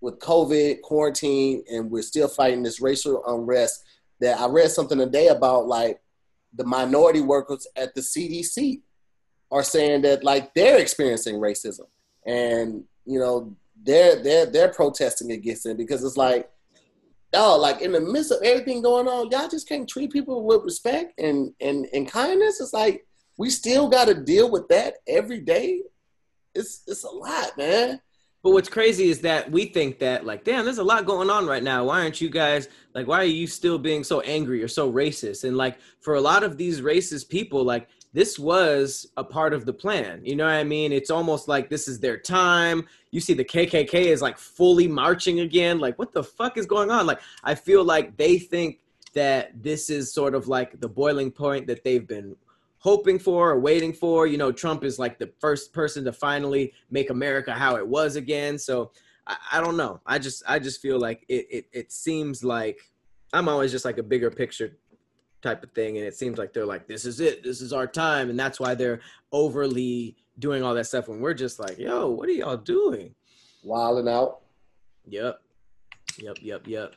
with 0.01 0.19
COVID, 0.19 0.81
quarantine, 0.81 1.63
and 1.71 1.89
we're 1.89 2.03
still 2.03 2.27
fighting 2.27 2.63
this 2.63 2.81
racial 2.81 3.23
unrest, 3.25 3.83
that 4.19 4.39
I 4.39 4.47
read 4.47 4.71
something 4.71 4.97
today 4.97 5.27
about 5.27 5.67
like 5.67 5.99
the 6.53 6.65
minority 6.65 7.21
workers 7.21 7.67
at 7.75 7.93
the 7.95 8.01
CDC 8.01 8.81
are 9.51 9.63
saying 9.63 10.01
that 10.01 10.23
like 10.23 10.53
they're 10.53 10.79
experiencing 10.79 11.35
racism. 11.35 11.85
And 12.25 12.83
you 13.05 13.19
know 13.19 13.55
they're 13.83 14.21
they're 14.21 14.45
they're 14.45 14.73
protesting 14.73 15.31
against 15.31 15.65
it 15.65 15.77
because 15.77 16.03
it's 16.03 16.17
like 16.17 16.49
oh 17.33 17.57
like 17.57 17.81
in 17.81 17.93
the 17.93 18.01
midst 18.01 18.31
of 18.31 18.41
everything 18.43 18.81
going 18.81 19.07
on 19.07 19.29
y'all 19.31 19.47
just 19.47 19.67
can't 19.67 19.87
treat 19.87 20.11
people 20.11 20.43
with 20.43 20.63
respect 20.63 21.19
and 21.19 21.53
and, 21.61 21.87
and 21.93 22.11
kindness? 22.11 22.59
It's 22.59 22.73
like 22.73 23.06
we 23.37 23.49
still 23.49 23.87
got 23.87 24.05
to 24.05 24.13
deal 24.13 24.51
with 24.51 24.67
that 24.67 24.95
every 25.07 25.39
day 25.39 25.81
it's 26.55 26.81
it's 26.87 27.03
a 27.03 27.09
lot 27.09 27.57
man 27.57 28.01
But 28.43 28.51
what's 28.53 28.69
crazy 28.69 29.09
is 29.09 29.21
that 29.21 29.51
we 29.51 29.65
think 29.65 29.99
that 29.99 30.25
like, 30.25 30.43
damn, 30.43 30.63
there's 30.63 30.77
a 30.77 30.83
lot 30.83 31.05
going 31.05 31.29
on 31.29 31.47
right 31.47 31.63
now. 31.63 31.85
Why 31.85 32.01
aren't 32.01 32.21
you 32.21 32.29
guys 32.29 32.69
like? 32.93 33.07
Why 33.07 33.19
are 33.19 33.25
you 33.25 33.47
still 33.47 33.77
being 33.77 34.03
so 34.03 34.21
angry 34.21 34.63
or 34.63 34.67
so 34.67 34.91
racist? 34.91 35.43
And 35.43 35.57
like, 35.57 35.79
for 35.99 36.15
a 36.15 36.21
lot 36.21 36.43
of 36.43 36.55
these 36.55 36.79
racist 36.79 37.29
people, 37.29 37.63
like 37.63 37.89
this 38.13 38.39
was 38.39 39.07
a 39.17 39.23
part 39.23 39.53
of 39.53 39.65
the 39.65 39.73
plan. 39.73 40.21
You 40.23 40.35
know 40.35 40.45
what 40.45 40.53
I 40.53 40.63
mean? 40.63 40.93
It's 40.93 41.09
almost 41.09 41.47
like 41.47 41.69
this 41.69 41.87
is 41.87 41.99
their 41.99 42.17
time. 42.17 42.87
You 43.11 43.19
see, 43.19 43.33
the 43.33 43.43
KKK 43.43 43.93
is 43.93 44.21
like 44.21 44.37
fully 44.37 44.87
marching 44.87 45.41
again. 45.41 45.79
Like, 45.79 45.99
what 45.99 46.13
the 46.13 46.23
fuck 46.23 46.57
is 46.57 46.65
going 46.65 46.89
on? 46.89 47.05
Like, 47.05 47.19
I 47.43 47.53
feel 47.53 47.83
like 47.83 48.17
they 48.17 48.37
think 48.37 48.79
that 49.13 49.61
this 49.61 49.89
is 49.89 50.13
sort 50.13 50.35
of 50.35 50.47
like 50.47 50.79
the 50.79 50.87
boiling 50.87 51.31
point 51.31 51.67
that 51.67 51.83
they've 51.83 52.07
been 52.07 52.35
hoping 52.87 53.19
for 53.19 53.51
or 53.51 53.59
waiting 53.59 53.91
for. 53.91 54.27
You 54.27 54.37
know, 54.37 54.49
Trump 54.49 54.85
is 54.85 54.97
like 54.97 55.19
the 55.19 55.29
first 55.41 55.73
person 55.73 56.05
to 56.05 56.13
finally 56.13 56.71
make 56.89 57.09
America 57.09 57.51
how 57.51 57.75
it 57.75 57.85
was 57.85 58.15
again. 58.15 58.57
So 58.57 58.91
I, 59.27 59.35
I 59.51 59.59
don't 59.59 59.75
know. 59.75 59.99
I 60.05 60.19
just 60.19 60.41
I 60.47 60.57
just 60.57 60.81
feel 60.81 60.97
like 60.97 61.25
it, 61.27 61.47
it 61.51 61.65
it 61.73 61.91
seems 61.91 62.45
like 62.45 62.79
I'm 63.33 63.49
always 63.49 63.73
just 63.73 63.83
like 63.83 63.97
a 63.97 64.03
bigger 64.03 64.31
picture 64.31 64.77
type 65.41 65.63
of 65.63 65.71
thing, 65.71 65.97
and 65.97 66.05
it 66.05 66.15
seems 66.15 66.37
like 66.37 66.53
they're 66.53 66.65
like, 66.65 66.87
this 66.87 67.03
is 67.03 67.19
it, 67.19 67.43
this 67.43 67.59
is 67.59 67.73
our 67.73 67.87
time, 67.87 68.29
and 68.29 68.39
that's 68.39 68.57
why 68.57 68.73
they're 68.73 69.01
overly 69.33 70.15
doing 70.39 70.63
all 70.63 70.73
that 70.73 70.85
stuff 70.85 71.09
when 71.09 71.19
we're 71.19 71.33
just 71.33 71.59
like, 71.59 71.77
yo, 71.77 72.09
what 72.09 72.29
are 72.29 72.31
y'all 72.31 72.55
doing? 72.55 73.13
wilding 73.63 74.07
out 74.07 74.39
Yep. 75.09 75.41
Yep, 76.19 76.37
yep, 76.41 76.67
yep. 76.67 76.95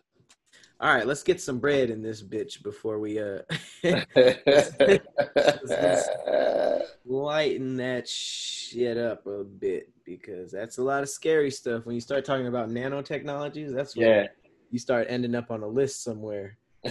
All 0.80 0.94
right, 0.94 1.06
let's 1.06 1.22
get 1.22 1.40
some 1.40 1.58
bread 1.58 1.90
in 1.90 2.02
this 2.02 2.22
bitch 2.22 2.62
before 2.62 2.98
we 2.98 3.18
uh 3.18 3.40
lighten 7.04 7.76
that 7.76 8.08
shit 8.08 8.96
up 8.96 9.26
a 9.26 9.44
bit 9.44 9.90
because 10.04 10.50
that's 10.50 10.78
a 10.78 10.82
lot 10.82 11.02
of 11.02 11.10
scary 11.10 11.50
stuff. 11.50 11.84
When 11.84 11.94
you 11.94 12.00
start 12.00 12.24
talking 12.24 12.46
about 12.46 12.70
nanotechnologies, 12.70 13.74
that's 13.74 13.94
when 13.94 14.08
yeah 14.08 14.26
you 14.70 14.78
start 14.78 15.06
ending 15.10 15.34
up 15.34 15.50
on 15.50 15.62
a 15.62 15.66
list 15.66 16.02
somewhere. 16.02 16.56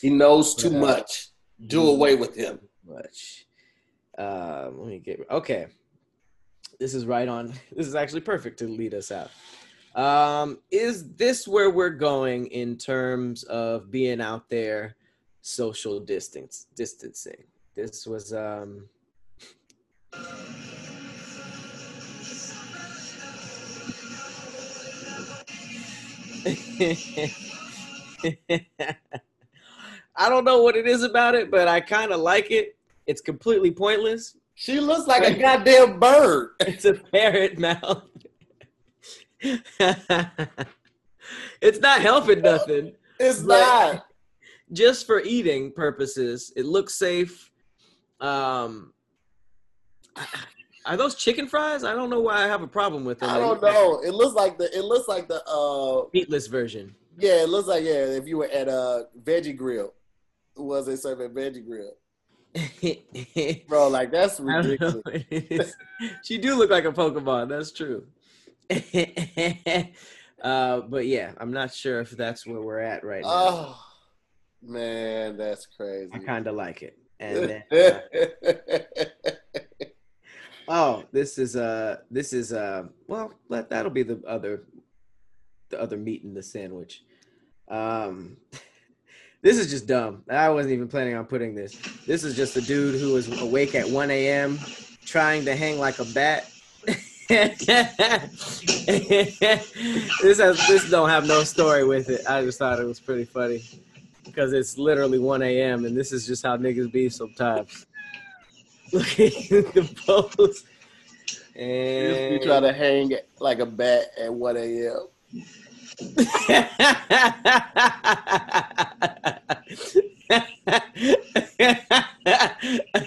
he 0.00 0.10
knows 0.10 0.54
too 0.54 0.70
much 0.70 1.28
do 1.66 1.86
away 1.86 2.14
with 2.14 2.34
him 2.34 2.60
Much. 2.86 3.46
Um, 4.16 4.78
let 4.78 4.88
me 4.88 4.98
get 5.00 5.20
okay. 5.30 5.66
This 6.80 6.94
is 6.94 7.04
right 7.04 7.28
on. 7.28 7.52
This 7.72 7.86
is 7.86 7.94
actually 7.94 8.20
perfect 8.20 8.60
to 8.60 8.68
lead 8.68 8.94
us 8.94 9.10
out. 9.10 9.30
Um, 9.94 10.58
is 10.70 11.08
this 11.14 11.48
where 11.48 11.70
we're 11.70 11.90
going 11.90 12.46
in 12.48 12.76
terms 12.76 13.42
of 13.44 13.90
being 13.90 14.20
out 14.20 14.48
there, 14.48 14.96
social 15.42 15.98
distance 16.00 16.66
distancing? 16.76 17.44
This 17.74 18.06
was 18.06 18.32
um. 18.32 18.88
I 30.16 30.28
don't 30.28 30.44
know 30.44 30.62
what 30.62 30.76
it 30.76 30.86
is 30.86 31.02
about 31.02 31.34
it, 31.34 31.50
but 31.50 31.68
I 31.68 31.80
kind 31.80 32.12
of 32.12 32.20
like 32.20 32.50
it. 32.50 32.76
It's 33.06 33.20
completely 33.20 33.70
pointless. 33.70 34.36
she 34.54 34.80
looks 34.80 35.06
like 35.06 35.24
a 35.24 35.38
goddamn 35.40 35.98
bird 35.98 36.50
It's 36.60 36.84
a 36.84 36.94
parrot 36.94 37.58
mouth. 37.58 38.02
it's 41.60 41.80
not 41.80 42.00
helping 42.00 42.42
nothing. 42.42 42.92
it's 43.20 43.42
not 43.42 44.06
Just 44.72 45.06
for 45.06 45.20
eating 45.20 45.72
purposes, 45.72 46.52
it 46.56 46.64
looks 46.64 46.94
safe. 46.94 47.50
Um, 48.20 48.92
are 50.86 50.96
those 50.96 51.14
chicken 51.14 51.46
fries? 51.46 51.84
I 51.84 51.94
don't 51.94 52.10
know 52.10 52.20
why 52.20 52.42
I 52.44 52.46
have 52.46 52.62
a 52.62 52.66
problem 52.66 53.04
with 53.04 53.20
them. 53.20 53.30
I 53.30 53.38
don't 53.38 53.62
know. 53.62 54.00
It 54.04 54.12
looks 54.14 54.34
like 54.34 54.58
the 54.58 54.76
it 54.76 54.84
looks 54.84 55.06
like 55.08 55.28
the 55.28 55.44
uh 55.46 56.08
Meatless 56.12 56.46
version. 56.48 56.94
yeah, 57.18 57.42
it 57.42 57.48
looks 57.48 57.68
like 57.68 57.84
yeah, 57.84 58.04
if 58.06 58.26
you 58.26 58.38
were 58.38 58.48
at 58.48 58.68
a 58.68 59.06
veggie 59.22 59.56
grill. 59.56 59.92
Was 60.56 60.86
they 60.86 60.96
serving 60.96 61.30
veggie 61.30 61.64
grill? 61.64 61.92
Bro, 63.68 63.88
like 63.88 64.10
that's 64.10 64.40
I 64.40 64.42
don't 64.42 64.46
know 64.46 64.56
ridiculous. 64.62 64.94
what 65.04 65.14
it 65.14 65.46
is. 65.52 65.76
she 66.24 66.38
do 66.38 66.56
look 66.56 66.70
like 66.70 66.84
a 66.84 66.90
Pokemon. 66.92 67.48
That's 67.50 67.70
true. 67.70 68.06
uh, 70.42 70.80
but 70.80 71.06
yeah, 71.06 71.32
I'm 71.38 71.52
not 71.52 71.72
sure 71.72 72.00
if 72.00 72.10
that's 72.10 72.46
where 72.46 72.60
we're 72.60 72.80
at 72.80 73.04
right 73.04 73.22
now. 73.22 73.28
Oh 73.30 73.84
man, 74.62 75.36
that's 75.36 75.66
crazy. 75.66 76.10
I 76.12 76.18
kind 76.18 76.46
of 76.46 76.54
like 76.54 76.82
it. 76.82 76.98
And 77.20 77.50
then, 77.50 77.62
uh, 77.72 78.00
oh, 80.68 81.04
this 81.12 81.38
is 81.38 81.56
uh, 81.56 81.98
this 82.10 82.32
is 82.32 82.52
uh, 82.52 82.84
well, 83.06 83.32
that 83.50 83.70
that'll 83.70 83.90
be 83.90 84.02
the 84.02 84.22
other, 84.26 84.64
the 85.70 85.80
other 85.80 85.96
meat 85.96 86.22
in 86.24 86.34
the 86.34 86.42
sandwich. 86.42 87.02
Um, 87.68 88.36
this 89.42 89.58
is 89.58 89.70
just 89.70 89.86
dumb. 89.86 90.24
I 90.30 90.50
wasn't 90.50 90.74
even 90.74 90.88
planning 90.88 91.14
on 91.14 91.24
putting 91.24 91.54
this. 91.54 91.76
This 92.06 92.22
is 92.22 92.36
just 92.36 92.56
a 92.56 92.60
dude 92.60 93.00
who 93.00 93.14
was 93.14 93.40
awake 93.40 93.74
at 93.74 93.88
1 93.88 94.10
a.m. 94.10 94.58
trying 95.04 95.44
to 95.46 95.56
hang 95.56 95.78
like 95.78 95.98
a 95.98 96.04
bat. 96.04 96.50
This 97.28 97.66
has 100.38 100.66
this 100.66 100.88
don't 100.90 101.10
have 101.10 101.26
no 101.26 101.44
story 101.44 101.84
with 101.84 102.08
it. 102.08 102.22
I 102.26 102.42
just 102.42 102.58
thought 102.58 102.80
it 102.80 102.86
was 102.86 103.00
pretty 103.00 103.24
funny 103.26 103.62
because 104.24 104.54
it's 104.54 104.78
literally 104.78 105.18
1 105.18 105.42
a.m. 105.42 105.84
and 105.84 105.94
this 105.94 106.10
is 106.10 106.26
just 106.26 106.42
how 106.42 106.56
niggas 106.56 106.90
be 106.90 107.10
sometimes. 107.10 107.86
Look 108.92 109.20
at 109.20 109.74
the 109.74 109.94
pose. 110.06 110.64
you 111.54 112.40
try 112.42 112.60
to 112.60 112.72
hang 112.72 113.12
like 113.40 113.58
a 113.58 113.66
bat 113.66 114.06
at 114.18 114.32
1 114.32 114.56
a.m. 114.56 115.08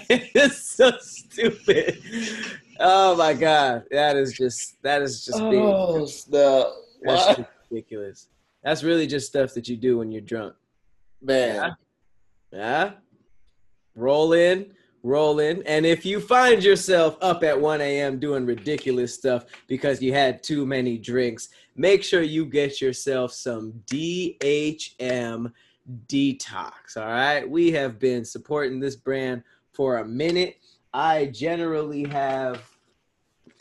it's 0.08 0.58
so 0.58 0.92
stupid. 1.00 2.02
Oh 2.84 3.14
my 3.16 3.32
god, 3.32 3.84
that 3.90 4.16
is 4.16 4.32
just 4.32 4.82
that 4.82 5.02
is 5.02 5.24
just 5.24 5.38
Oh, 5.40 6.04
snap. 6.06 6.66
that's 7.02 7.26
What? 7.38 7.50
ridiculous. 7.70 8.28
That's 8.64 8.82
really 8.82 9.06
just 9.06 9.26
stuff 9.28 9.54
that 9.54 9.68
you 9.68 9.76
do 9.76 9.98
when 9.98 10.10
you're 10.12 10.20
drunk. 10.20 10.54
Man, 11.20 11.76
Yeah. 12.52 12.92
Roll 13.94 14.32
in, 14.32 14.72
roll 15.02 15.38
in, 15.40 15.62
And 15.64 15.84
if 15.86 16.04
you 16.06 16.18
find 16.20 16.62
yourself 16.62 17.16
up 17.20 17.44
at 17.44 17.60
1 17.60 17.80
a.m. 17.80 18.18
doing 18.18 18.46
ridiculous 18.46 19.14
stuff 19.14 19.44
because 19.68 20.00
you 20.02 20.12
had 20.12 20.42
too 20.42 20.64
many 20.66 20.96
drinks, 20.98 21.50
make 21.76 22.02
sure 22.02 22.22
you 22.22 22.44
get 22.46 22.80
yourself 22.80 23.32
some 23.32 23.72
DHM 23.86 25.52
Detox. 26.08 26.96
All 26.96 27.04
right. 27.06 27.48
We 27.48 27.70
have 27.72 27.98
been 27.98 28.24
supporting 28.24 28.80
this 28.80 28.96
brand 28.96 29.42
for 29.72 29.98
a 29.98 30.04
minute. 30.04 30.56
I 30.94 31.26
generally 31.26 32.04
have 32.08 32.62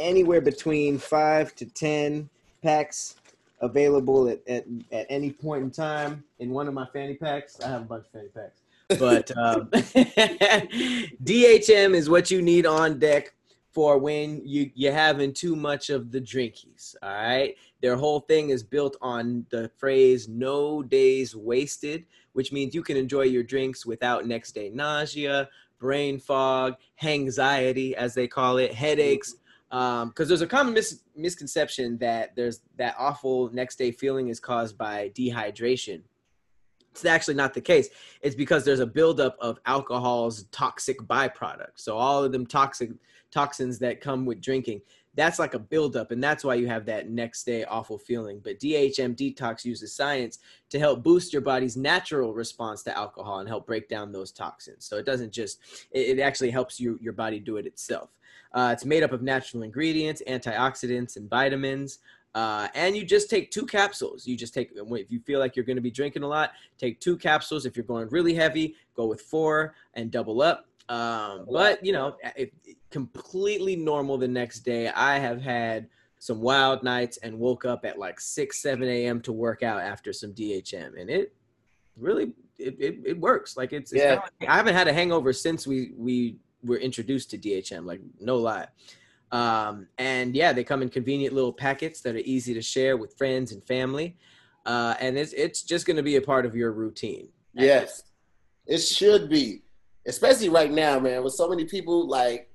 anywhere 0.02 0.42
between 0.42 0.98
five 0.98 1.56
to 1.56 1.66
10 1.66 2.30
packs 2.64 3.16
available 3.62 4.28
at, 4.28 4.40
at, 4.48 4.66
at 4.92 5.06
any 5.10 5.32
point 5.32 5.64
in 5.64 5.72
time 5.72 6.24
in 6.40 6.50
one 6.50 6.68
of 6.68 6.74
my 6.74 6.86
fanny 6.92 7.16
packs. 7.16 7.60
I 7.62 7.70
have 7.70 7.82
a 7.82 7.86
bunch 7.86 8.06
of 8.06 8.12
fanny 8.12 8.30
packs 8.30 8.62
but 9.00 9.36
um, 9.38 9.68
DHM 11.24 11.94
is 11.96 12.10
what 12.10 12.32
you 12.32 12.42
need 12.42 12.66
on 12.66 13.00
deck 13.00 13.34
for 13.72 13.98
when 13.98 14.42
you 14.46 14.70
you're 14.76 14.94
having 14.94 15.34
too 15.34 15.56
much 15.56 15.90
of 15.90 16.12
the 16.12 16.20
drinkies. 16.20 16.96
All 17.02 17.10
right, 17.10 17.56
their 17.82 17.96
whole 17.96 18.20
thing 18.22 18.50
is 18.50 18.64
built 18.64 18.98
on 19.02 19.46
the 19.50 19.70
phrase 19.78 20.28
"no 20.28 20.84
days 20.84 21.36
wasted," 21.36 22.06
which 22.34 22.52
means 22.52 22.76
you 22.76 22.84
can 22.84 22.98
enjoy 22.98 23.24
your 23.24 23.44
drinks 23.44 23.86
without 23.86 24.28
next 24.28 24.54
day 24.54 24.70
nausea, 24.70 25.50
brain 25.80 26.20
fog, 26.20 26.76
anxiety, 27.04 27.96
as 27.96 28.14
they 28.14 28.28
call 28.28 28.58
it, 28.58 28.74
headaches. 28.74 29.36
Because 29.72 30.04
um, 30.04 30.28
there's 30.28 30.42
a 30.42 30.48
common 30.48 30.74
mis- 30.74 31.02
misconception 31.16 31.98
that 32.00 32.36
there's 32.36 32.60
that 32.78 32.94
awful 33.00 33.50
next 33.54 33.78
day 33.78 33.92
feeling 33.92 34.28
is 34.28 34.40
caused 34.40 34.78
by 34.78 35.10
dehydration 35.16 36.02
it's 36.92 37.06
actually 37.06 37.36
not 37.36 37.54
the 37.54 37.62
case. 37.62 37.90
It's 38.22 38.36
because 38.36 38.66
there's 38.66 38.80
a 38.80 38.86
buildup 38.86 39.38
of 39.40 39.60
alcohol's 39.66 40.44
toxic 40.52 41.00
byproduct. 41.00 41.72
So 41.76 41.98
all 41.98 42.24
of 42.24 42.32
them 42.32 42.46
toxic 42.46 42.92
toxins 43.32 43.80
that 43.80 44.02
come 44.02 44.26
with 44.26 44.42
drinking, 44.42 44.82
that's 45.14 45.40
like 45.40 45.54
a 45.54 45.60
buildup, 45.60 46.12
and 46.12 46.24
that's 46.24 46.44
why 46.44 46.56
you 46.56 46.68
have 46.68 46.86
that 46.86 47.10
next 47.10 47.44
day 47.44 47.64
awful 47.66 47.98
feeling. 47.98 48.40
But 48.44 48.60
DHM 48.60 49.16
detox 49.16 49.66
uses 49.66 49.94
science 49.94 50.40
to 50.70 50.80
help 50.80 51.04
boost 51.04 51.34
your 51.34 51.42
body's 51.42 51.76
natural 51.76 52.34
response 52.34 52.84
to 52.84 52.98
alcohol 52.98 53.40
and 53.40 53.48
help 53.48 53.68
break 53.68 53.90
down 53.90 54.12
those 54.12 54.32
toxins. 54.32 54.86
So 54.86 54.98
it 54.98 55.06
doesn't 55.06 55.34
just 55.34 55.60
it, 55.92 56.18
it 56.18 56.22
actually 56.22 56.52
helps 56.52 56.80
you 56.80 56.98
your 57.02 57.14
body 57.14 57.40
do 57.40 57.58
it 57.58 57.66
itself. 57.66 58.10
Uh, 58.54 58.70
it's 58.74 58.86
made 58.86 59.04
up 59.04 59.12
of 59.12 59.22
natural 59.22 59.64
ingredients, 59.64 60.22
antioxidants, 60.28 61.16
and 61.18 61.30
vitamins. 61.30 62.00
Uh, 62.34 62.68
and 62.76 62.96
you 62.96 63.04
just 63.04 63.30
take 63.30 63.52
two 63.52 63.66
capsules. 63.66 64.26
You 64.26 64.38
just 64.38 64.54
take 64.54 64.72
if 64.76 65.12
you 65.12 65.20
feel 65.20 65.40
like 65.40 65.56
you're 65.56 65.66
going 65.66 65.76
to 65.76 65.82
be 65.82 65.92
drinking 65.92 66.24
a 66.24 66.28
lot, 66.28 66.52
take 66.78 67.00
two 67.00 67.18
capsules. 67.18 67.66
If 67.66 67.76
you're 67.76 67.86
going 67.86 68.08
really 68.10 68.34
heavy, 68.34 68.76
go 68.96 69.06
with 69.06 69.22
four 69.22 69.76
and 69.96 70.12
double 70.12 70.42
up. 70.42 70.66
Um, 70.88 71.46
but 71.52 71.86
you 71.86 71.92
know, 71.94 72.16
it, 72.36 72.54
completely 72.90 73.76
normal 73.76 74.18
the 74.18 74.28
next 74.28 74.60
day. 74.62 74.90
I 74.90 75.18
have 75.18 75.42
had 75.42 75.88
some 76.20 76.40
wild 76.42 76.84
nights 76.84 77.18
and 77.18 77.38
woke 77.40 77.66
up 77.66 77.84
at 77.86 77.98
like 78.00 78.20
six, 78.20 78.62
seven 78.62 78.88
a.m. 78.88 79.22
to 79.22 79.32
work 79.34 79.64
out 79.64 79.82
after 79.82 80.14
some 80.14 80.34
DHM, 80.34 81.00
and 81.00 81.10
it 81.10 81.34
really 81.98 82.34
it, 82.58 82.76
it, 82.80 83.00
it 83.06 83.20
works. 83.20 83.58
Like 83.58 83.74
it's, 83.74 83.92
it's 83.92 84.04
Yeah. 84.04 84.16
like- 84.40 84.50
I 84.50 84.56
haven't 84.56 84.76
had 84.76 84.88
a 84.88 84.94
hangover 84.94 85.34
since 85.34 85.66
we 85.68 85.92
we 85.98 86.38
were 86.64 86.78
introduced 86.78 87.32
to 87.32 87.38
DHM. 87.38 87.86
Like 87.86 88.02
no 88.20 88.38
lie. 88.38 88.68
Um, 89.32 89.88
and 89.98 90.36
yeah, 90.36 90.52
they 90.54 90.64
come 90.64 90.82
in 90.82 90.90
convenient 90.90 91.34
little 91.34 91.54
packets 91.54 92.02
that 92.02 92.16
are 92.16 92.20
easy 92.20 92.54
to 92.54 92.62
share 92.62 92.98
with 92.98 93.18
friends 93.18 93.52
and 93.52 93.64
family. 93.64 94.18
Uh, 94.66 94.96
and 95.00 95.18
it's 95.18 95.34
it's 95.34 95.64
just 95.64 95.86
going 95.86 95.98
to 95.98 96.04
be 96.04 96.18
a 96.18 96.22
part 96.22 96.46
of 96.46 96.56
your 96.56 96.72
routine. 96.72 97.28
Yes, 97.54 98.04
it 98.68 98.78
should 98.80 99.30
be, 99.30 99.64
especially 100.06 100.50
right 100.50 100.72
now, 100.72 101.00
man, 101.00 101.24
with 101.24 101.34
so 101.34 101.50
many 101.50 101.66
people 101.66 102.08
like, 102.08 102.50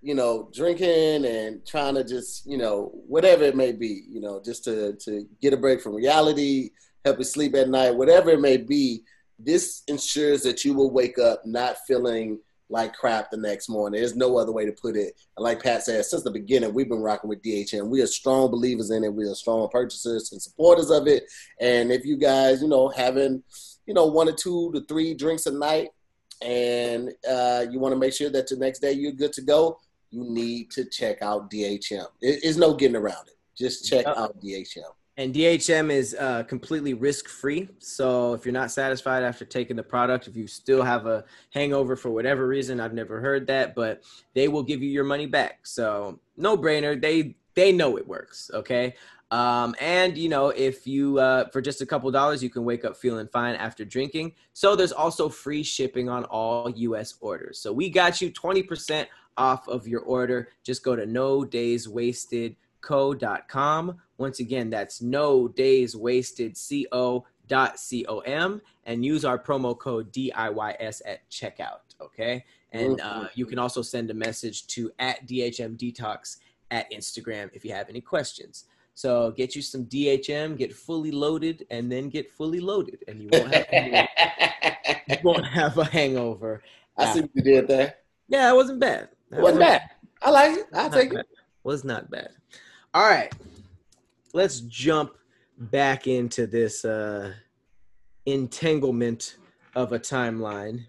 you 0.00 0.14
know, 0.14 0.48
drinking 0.54 1.26
and 1.26 1.66
trying 1.66 1.94
to 1.96 2.04
just, 2.04 2.46
you 2.46 2.56
know, 2.56 2.90
whatever 3.06 3.44
it 3.44 3.56
may 3.56 3.72
be, 3.72 4.04
you 4.08 4.20
know, 4.20 4.40
just 4.42 4.64
to 4.64 4.94
to 4.94 5.26
get 5.42 5.52
a 5.52 5.56
break 5.56 5.82
from 5.82 5.94
reality, 5.94 6.70
help 7.04 7.18
you 7.18 7.24
sleep 7.24 7.54
at 7.54 7.68
night, 7.68 7.94
whatever 7.94 8.30
it 8.30 8.40
may 8.40 8.56
be. 8.56 9.02
This 9.38 9.82
ensures 9.88 10.42
that 10.42 10.64
you 10.64 10.74
will 10.74 10.90
wake 10.90 11.18
up 11.18 11.46
not 11.46 11.76
feeling 11.86 12.38
like 12.70 12.94
crap 12.94 13.30
the 13.30 13.36
next 13.36 13.68
morning. 13.68 14.00
There's 14.00 14.14
no 14.16 14.38
other 14.38 14.52
way 14.52 14.64
to 14.64 14.72
put 14.72 14.96
it. 14.96 15.14
And 15.36 15.44
like 15.44 15.62
Pat 15.62 15.82
said, 15.82 16.04
since 16.04 16.22
the 16.22 16.30
beginning, 16.30 16.72
we've 16.72 16.88
been 16.88 17.02
rocking 17.02 17.28
with 17.28 17.42
DHM. 17.42 17.88
We 17.88 18.00
are 18.00 18.06
strong 18.06 18.50
believers 18.50 18.90
in 18.90 19.02
it. 19.04 19.12
We 19.12 19.24
are 19.28 19.34
strong 19.34 19.68
purchasers 19.70 20.30
and 20.32 20.40
supporters 20.40 20.90
of 20.90 21.06
it. 21.08 21.24
And 21.60 21.90
if 21.90 22.04
you 22.04 22.16
guys, 22.16 22.62
you 22.62 22.68
know, 22.68 22.88
having, 22.88 23.42
you 23.86 23.94
know, 23.94 24.06
one 24.06 24.28
or 24.28 24.32
two 24.32 24.70
to 24.72 24.84
three 24.86 25.14
drinks 25.14 25.46
a 25.46 25.50
night, 25.52 25.88
and 26.42 27.12
uh, 27.28 27.66
you 27.70 27.78
want 27.80 27.92
to 27.92 27.98
make 27.98 28.14
sure 28.14 28.30
that 28.30 28.46
the 28.46 28.56
next 28.56 28.78
day 28.78 28.92
you're 28.92 29.12
good 29.12 29.32
to 29.34 29.42
go, 29.42 29.78
you 30.10 30.24
need 30.24 30.70
to 30.70 30.84
check 30.84 31.20
out 31.22 31.50
DHM. 31.50 32.06
It- 32.20 32.40
There's 32.42 32.56
no 32.56 32.72
getting 32.74 32.96
around 32.96 33.28
it. 33.28 33.34
Just 33.58 33.84
check 33.84 34.06
Yep. 34.06 34.16
out 34.16 34.40
DHM. 34.40 34.82
And 35.20 35.34
DHM 35.34 35.92
is 35.92 36.16
uh, 36.18 36.44
completely 36.44 36.94
risk 36.94 37.28
free. 37.28 37.68
So 37.78 38.32
if 38.32 38.46
you're 38.46 38.54
not 38.54 38.70
satisfied 38.70 39.22
after 39.22 39.44
taking 39.44 39.76
the 39.76 39.82
product, 39.82 40.28
if 40.28 40.34
you 40.34 40.46
still 40.46 40.82
have 40.82 41.04
a 41.04 41.26
hangover 41.50 41.94
for 41.94 42.10
whatever 42.10 42.46
reason, 42.46 42.80
I've 42.80 42.94
never 42.94 43.20
heard 43.20 43.46
that, 43.48 43.74
but 43.74 44.02
they 44.32 44.48
will 44.48 44.62
give 44.62 44.82
you 44.82 44.88
your 44.88 45.04
money 45.04 45.26
back. 45.26 45.66
So 45.66 46.20
no 46.38 46.56
brainer. 46.56 46.98
They 46.98 47.36
they 47.52 47.70
know 47.70 47.98
it 47.98 48.08
works. 48.08 48.50
Okay. 48.54 48.94
Um, 49.30 49.74
and 49.78 50.16
you 50.16 50.30
know, 50.30 50.48
if 50.48 50.86
you 50.86 51.18
uh, 51.18 51.50
for 51.50 51.60
just 51.60 51.82
a 51.82 51.86
couple 51.86 52.10
dollars, 52.10 52.42
you 52.42 52.48
can 52.48 52.64
wake 52.64 52.86
up 52.86 52.96
feeling 52.96 53.28
fine 53.28 53.56
after 53.56 53.84
drinking. 53.84 54.32
So 54.54 54.74
there's 54.74 54.90
also 54.90 55.28
free 55.28 55.62
shipping 55.62 56.08
on 56.08 56.24
all 56.24 56.70
U.S. 56.70 57.16
orders. 57.20 57.58
So 57.58 57.74
we 57.74 57.90
got 57.90 58.22
you 58.22 58.32
20% 58.32 59.06
off 59.36 59.68
of 59.68 59.86
your 59.86 60.00
order. 60.00 60.48
Just 60.64 60.82
go 60.82 60.96
to 60.96 61.04
no 61.04 61.44
days 61.44 61.90
wasted 61.90 62.56
co.com. 62.80 63.96
Once 64.18 64.40
again, 64.40 64.70
that's 64.70 65.00
no 65.02 65.48
days 65.48 65.96
wasted 65.96 66.56
co.com 66.56 67.24
and 68.86 69.04
use 69.04 69.24
our 69.24 69.38
promo 69.38 69.78
code 69.78 70.12
DIYS 70.12 71.02
at 71.06 71.28
checkout. 71.30 71.80
Okay. 72.00 72.44
And 72.72 73.00
uh, 73.00 73.28
you 73.34 73.46
can 73.46 73.58
also 73.58 73.82
send 73.82 74.10
a 74.10 74.14
message 74.14 74.66
to 74.68 74.92
at 74.98 75.26
DHM 75.26 75.76
Detox 75.76 76.36
at 76.70 76.90
Instagram 76.92 77.50
if 77.52 77.64
you 77.64 77.72
have 77.72 77.88
any 77.88 78.00
questions. 78.00 78.66
So 78.94 79.30
get 79.32 79.56
you 79.56 79.62
some 79.62 79.86
DHM, 79.86 80.56
get 80.58 80.74
fully 80.74 81.10
loaded, 81.10 81.66
and 81.70 81.90
then 81.90 82.10
get 82.10 82.30
fully 82.30 82.60
loaded, 82.60 83.02
and 83.08 83.22
you 83.22 83.28
won't 83.32 83.54
have, 83.54 84.08
you 85.08 85.16
won't 85.24 85.46
have 85.46 85.78
a 85.78 85.84
hangover. 85.84 86.62
I 86.96 87.12
see 87.14 87.20
what 87.22 87.30
you 87.34 87.42
did 87.42 87.68
there. 87.68 87.94
Yeah, 88.28 88.50
it 88.52 88.54
wasn't 88.54 88.78
bad. 88.78 89.08
That 89.30 89.40
Wasn't 89.40 89.60
bad. 89.60 89.82
I 90.20 90.30
like 90.30 90.58
it. 90.58 90.66
I'll 90.74 90.90
take 90.90 91.14
it. 91.14 91.26
Was 91.62 91.82
not 91.82 92.10
bad. 92.10 92.30
All 92.92 93.08
right, 93.08 93.32
let's 94.34 94.58
jump 94.62 95.12
back 95.56 96.08
into 96.08 96.48
this 96.48 96.84
uh, 96.84 97.34
entanglement 98.26 99.36
of 99.76 99.92
a 99.92 100.00
timeline. 100.00 100.86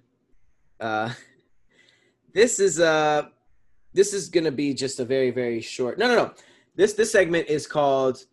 Uh, 0.80 1.14
this 2.34 2.60
is 2.60 2.80
uh, 2.80 3.28
this 3.94 4.16
is 4.16 4.30
gonna 4.30 4.52
be 4.52 4.74
just 4.74 5.00
a 5.00 5.06
very 5.06 5.30
very 5.30 5.62
short. 5.62 6.00
No, 6.00 6.08
no, 6.08 6.16
no. 6.16 6.34
This 6.76 6.94
this 6.94 7.12
segment 7.12 7.48
is 7.50 7.68
called 7.68 8.26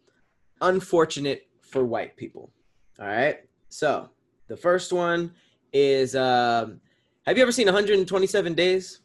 "Unfortunate 0.63 1.47
for 1.61 1.85
White 1.85 2.17
People." 2.17 2.51
All 2.99 3.07
right. 3.07 3.41
So 3.69 4.09
the 4.47 4.57
first 4.57 4.95
one 4.95 5.31
is: 5.75 6.17
um, 6.17 6.81
Have 7.27 7.37
you 7.37 7.43
ever 7.43 7.53
seen 7.53 7.67
127 7.67 8.55
Days 8.55 9.01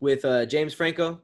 with 0.00 0.24
uh, 0.24 0.44
James 0.46 0.74
Franco? 0.74 1.20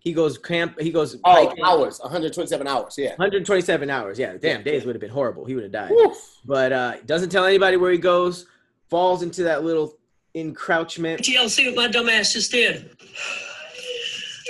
He 0.00 0.12
goes 0.12 0.38
camp. 0.38 0.80
He 0.80 0.90
goes 0.92 1.16
Oh, 1.24 1.52
hours. 1.64 1.98
127 2.00 2.66
hours. 2.66 2.94
Yeah. 2.96 3.10
127 3.10 3.90
hours. 3.90 4.18
Yeah, 4.18 4.36
damn, 4.40 4.62
days 4.62 4.84
would 4.86 4.94
have 4.94 5.00
been 5.00 5.10
horrible. 5.10 5.44
He 5.44 5.54
would 5.54 5.64
have 5.64 5.72
died. 5.72 5.90
Woof. 5.90 6.16
But 6.44 6.72
uh, 6.72 6.96
doesn't 7.04 7.30
tell 7.30 7.44
anybody 7.44 7.76
where 7.76 7.90
he 7.92 7.98
goes. 7.98 8.46
Falls 8.88 9.22
into 9.22 9.42
that 9.42 9.64
little 9.64 9.98
encroachment. 10.34 11.26
Y'all 11.28 11.48
see 11.48 11.66
what 11.66 11.76
my 11.76 11.88
dumb 11.88 12.08
ass 12.08 12.32
just 12.32 12.50
did? 12.50 12.90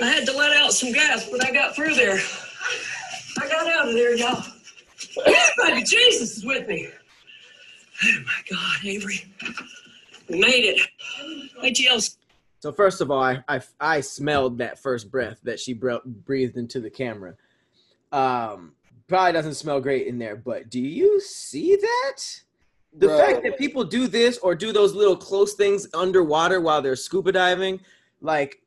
I 0.01 0.05
had 0.05 0.25
to 0.27 0.31
let 0.37 0.55
out 0.55 0.71
some 0.71 0.93
gas, 0.93 1.27
but 1.29 1.43
I 1.45 1.51
got 1.51 1.75
through 1.75 1.95
there. 1.95 2.19
I 3.41 3.47
got 3.49 3.67
out 3.67 3.89
of 3.89 3.93
there, 3.95 4.15
y'all. 4.15 4.43
Everybody, 5.25 5.83
Jesus 5.83 6.37
is 6.37 6.45
with 6.45 6.67
me. 6.67 6.87
Oh 8.01 8.07
my 8.25 8.41
God, 8.49 8.85
Avery. 8.85 9.25
We 10.29 10.39
made 10.39 10.63
it. 10.63 10.79
Hey, 11.61 11.71
GL, 11.73 12.15
So 12.59 12.71
first 12.71 13.01
of 13.01 13.09
all, 13.09 13.23
I 13.23 13.43
I, 13.47 13.61
I 13.79 14.01
smelled 14.01 14.57
that 14.59 14.79
first 14.79 15.09
breath 15.09 15.39
that 15.43 15.59
she 15.59 15.73
bro- 15.73 16.01
breathed 16.05 16.57
into 16.57 16.79
the 16.79 16.89
camera. 16.89 17.35
Um, 18.11 18.73
probably 19.07 19.33
doesn't 19.33 19.55
smell 19.55 19.81
great 19.81 20.07
in 20.07 20.19
there, 20.19 20.35
but 20.35 20.69
do 20.69 20.79
you 20.79 21.19
see 21.19 21.75
that? 21.75 22.21
The 22.93 23.07
Bro. 23.07 23.17
fact 23.17 23.43
that 23.43 23.57
people 23.57 23.83
do 23.83 24.07
this 24.07 24.37
or 24.39 24.55
do 24.55 24.71
those 24.71 24.93
little 24.93 25.17
close 25.17 25.53
things 25.53 25.87
underwater 25.93 26.59
while 26.59 26.81
they're 26.81 26.95
scuba 26.95 27.31
diving, 27.31 27.79
like 28.21 28.61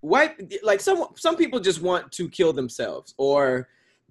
white, 0.00 0.52
like 0.62 0.80
some 0.80 1.06
some 1.14 1.36
people 1.36 1.60
just 1.60 1.82
want 1.82 2.10
to 2.12 2.28
kill 2.28 2.52
themselves 2.52 3.14
or 3.16 3.68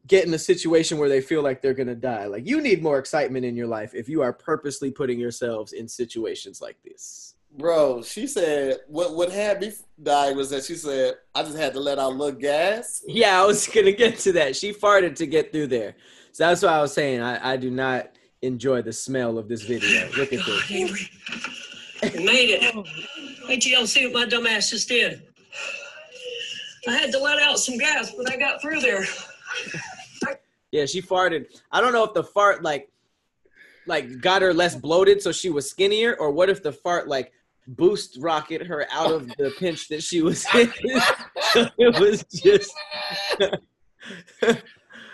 get 0.08 0.26
in 0.26 0.34
a 0.34 0.40
situation 0.40 0.98
where 1.00 1.10
they 1.10 1.22
feel 1.22 1.42
like 1.42 1.62
they're 1.62 1.74
gonna 1.74 1.96
die. 1.96 2.26
Like 2.26 2.46
you 2.46 2.62
need 2.62 2.84
more 2.84 3.00
excitement 3.00 3.46
in 3.46 3.56
your 3.56 3.68
life 3.68 3.94
if 3.96 4.08
you 4.08 4.22
are 4.22 4.34
purposely 4.34 4.92
putting 4.92 5.20
yourselves 5.20 5.74
in 5.74 5.88
situations 5.88 6.62
like 6.62 6.78
this. 6.84 7.35
Bro, 7.58 8.04
she 8.04 8.28
said 8.28 8.80
what 8.88 9.16
what 9.16 9.32
had 9.32 9.62
me 9.62 9.72
die 10.02 10.34
was 10.34 10.50
that 10.50 10.66
she 10.66 10.76
said 10.76 11.16
I 11.34 11.44
just 11.44 11.58
had 11.58 11.74
to 11.74 11.80
let 11.80 12.00
out 12.00 12.12
a 12.12 12.16
little 12.16 12.40
gas. 12.40 13.04
Yeah, 13.08 13.42
I 13.42 13.46
was 13.46 13.68
gonna 13.74 13.94
get 13.94 14.20
to 14.20 14.34
that. 14.34 14.56
She 14.56 14.74
farted 14.74 15.16
to 15.16 15.28
get 15.28 15.52
through 15.52 15.68
there, 15.68 15.96
so 16.34 16.48
that's 16.48 16.62
why 16.62 16.70
I 16.70 16.82
was 16.82 16.94
saying 16.94 17.22
I, 17.22 17.54
I 17.54 17.58
do 17.58 17.72
not 17.72 18.12
enjoy 18.42 18.82
the 18.82 18.92
smell 18.92 19.38
of 19.38 19.48
this 19.48 19.62
video. 19.62 20.10
Look 20.18 20.34
at 20.34 20.46
this. 20.46 20.72
Avery. 20.72 21.10
We 22.04 22.26
made 22.26 22.50
it. 22.50 22.76
Wait 23.48 23.62
till 23.62 23.72
y'all 23.72 23.88
see 23.88 24.06
what 24.06 24.14
my 24.14 24.26
dumb 24.26 24.46
ass 24.48 24.70
just 24.70 24.90
did. 24.90 25.24
I 26.88 26.92
had 26.92 27.12
to 27.14 27.20
let 27.20 27.40
out 27.40 27.58
some 27.58 27.78
gas, 27.78 28.12
but 28.16 28.32
I 28.32 28.38
got 28.38 28.62
through 28.62 28.82
there. 28.82 29.06
Yeah, 30.72 30.86
she 30.86 31.02
farted. 31.02 31.46
I 31.72 31.80
don't 31.80 31.94
know 31.94 32.04
if 32.04 32.14
the 32.14 32.24
fart 32.24 32.64
like 32.64 32.90
like 33.88 34.20
got 34.20 34.42
her 34.42 34.54
less 34.54 34.76
bloated 34.76 35.22
so 35.22 35.32
she 35.32 35.50
was 35.50 35.70
skinnier, 35.70 36.16
or 36.20 36.32
what 36.32 36.50
if 36.50 36.62
the 36.62 36.74
fart 36.74 37.08
like 37.08 37.32
boost 37.68 38.18
rocket 38.20 38.66
her 38.66 38.86
out 38.92 39.12
of 39.12 39.28
the 39.38 39.52
pinch 39.58 39.88
that 39.90 40.04
she 40.04 40.22
was 40.22 40.46
in. 40.54 40.72
it 41.78 42.00
was 42.00 42.24
just 42.34 42.72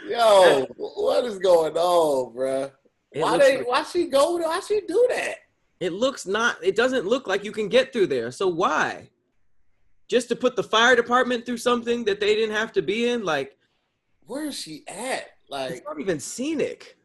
Yo, 0.07 0.65
what 0.78 1.23
is 1.26 1.38
going 1.40 1.78
on, 1.78 2.34
bro? 2.34 2.72
it 3.11 3.22
Why 3.22 3.38
they 3.38 3.57
like- 3.57 3.68
why 3.68 3.84
she 3.84 4.07
go 4.07 4.38
why 4.38 4.60
she 4.61 4.82
do 4.88 5.07
that? 5.10 5.36
it 5.80 5.94
looks 5.94 6.26
not 6.28 6.57
it 6.64 6.76
doesn't 6.76 7.06
look 7.07 7.28
like 7.28 7.44
you 7.44 7.52
can 7.52 7.68
get 7.69 7.91
through 7.94 8.07
there. 8.07 8.32
So 8.32 8.48
why? 8.48 9.10
Just 10.07 10.28
to 10.30 10.36
put 10.36 10.56
the 10.56 10.64
fire 10.64 10.95
department 10.95 11.45
through 11.45 11.57
something 11.57 12.03
that 12.06 12.19
they 12.19 12.36
didn't 12.36 12.56
have 12.56 12.72
to 12.73 12.82
be 12.82 13.07
in? 13.07 13.23
Like 13.23 13.57
Where 14.26 14.45
is 14.45 14.60
she 14.60 14.84
at? 14.88 15.28
Like, 15.49 15.72
it's 15.72 15.86
not 15.86 15.99
even 15.99 16.19
scenic. 16.19 16.98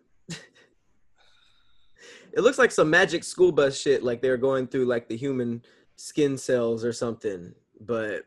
It 2.37 2.43
looks 2.43 2.59
like 2.59 2.71
some 2.71 2.91
magic 2.91 3.25
school 3.25 3.51
bus 3.51 3.81
shit, 3.81 4.03
like 4.03 4.21
they're 4.21 4.37
going 4.37 4.67
through 4.67 4.85
like 4.85 5.09
the 5.09 5.17
human 5.17 5.63
skin 5.97 6.37
cells 6.37 6.85
or 6.85 6.93
something. 6.93 7.55
But 7.81 8.27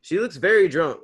she 0.00 0.18
looks 0.18 0.36
very 0.36 0.68
drunk. 0.68 1.00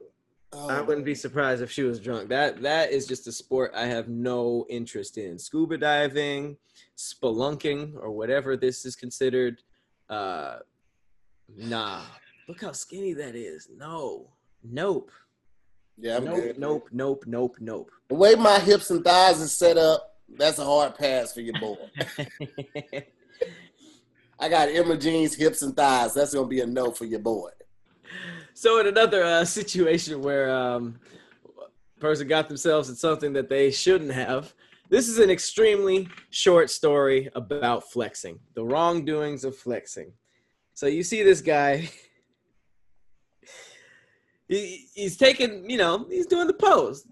I 0.53 0.78
oh, 0.78 0.85
wouldn't 0.85 1.07
be 1.07 1.15
surprised 1.15 1.62
if 1.62 1.70
she 1.70 1.82
was 1.85 2.01
drunk. 2.01 2.28
That 2.28 2.62
that 2.62 2.90
is 2.90 3.07
just 3.07 3.27
a 3.28 3.32
sport 3.32 3.73
I 3.74 3.86
have 3.86 4.09
no 4.09 4.66
interest 4.69 5.19
in. 5.19 5.39
Scuba 5.39 5.78
diving, 5.78 6.57
spelunking, 6.97 7.94
or 7.97 8.11
whatever 8.11 8.57
this 8.57 8.85
is 8.85 8.97
considered. 8.97 9.62
Uh, 10.09 10.59
nah. 11.57 12.03
Look 12.48 12.61
how 12.61 12.73
skinny 12.73 13.12
that 13.15 13.36
is. 13.36 13.69
No. 13.77 14.31
Nope. 14.65 15.12
yeah, 15.97 16.16
I'm 16.16 16.24
nope. 16.24 16.36
good. 16.36 16.59
Nope. 16.59 16.89
Nope. 16.90 17.24
Nope. 17.27 17.57
Nope. 17.61 17.90
The 18.09 18.15
way 18.15 18.35
my 18.35 18.59
hips 18.59 18.90
and 18.90 19.05
thighs 19.05 19.40
is 19.40 19.53
set 19.53 19.77
up, 19.77 20.15
that's 20.28 20.59
a 20.59 20.65
hard 20.65 20.97
pass 20.97 21.32
for 21.32 21.40
your 21.40 21.59
boy. 21.61 21.77
I 24.39 24.48
got 24.48 24.69
Emma 24.69 24.97
Jean's 24.97 25.35
hips 25.35 25.62
and 25.62 25.74
thighs. 25.77 26.15
That's 26.15 26.35
gonna 26.35 26.47
be 26.47 26.61
a 26.61 26.66
no 26.66 26.90
for 26.90 27.05
your 27.05 27.20
boy. 27.20 27.51
so 28.55 28.81
in 28.81 28.86
another 28.86 29.24
uh, 29.24 29.44
situation 29.44 30.23
where 30.23 30.51
um, 30.51 30.98
a 31.97 32.01
person 32.01 32.28
got 32.28 32.48
themselves 32.48 32.89
in 32.89 32.97
something 32.97 33.32
that 33.32 33.48
they 33.48 33.70
shouldn't 33.70 34.12
have 34.12 34.55
this 34.89 35.09
is 35.09 35.19
an 35.19 35.31
extremely 35.31 36.09
short 36.31 36.70
story 36.70 37.28
about 37.35 37.90
flexing 37.90 38.39
the 38.55 38.65
wrongdoings 38.65 39.44
of 39.44 39.57
flexing 39.57 40.12
so 40.74 40.86
you 40.86 41.03
see 41.03 41.23
this 41.23 41.40
guy 41.40 41.89
he, 44.48 44.86
he's 44.94 45.16
taking 45.16 45.69
you 45.69 45.77
know 45.77 46.07
he's 46.09 46.27
doing 46.27 46.47
the 46.47 46.55
pose 46.55 47.07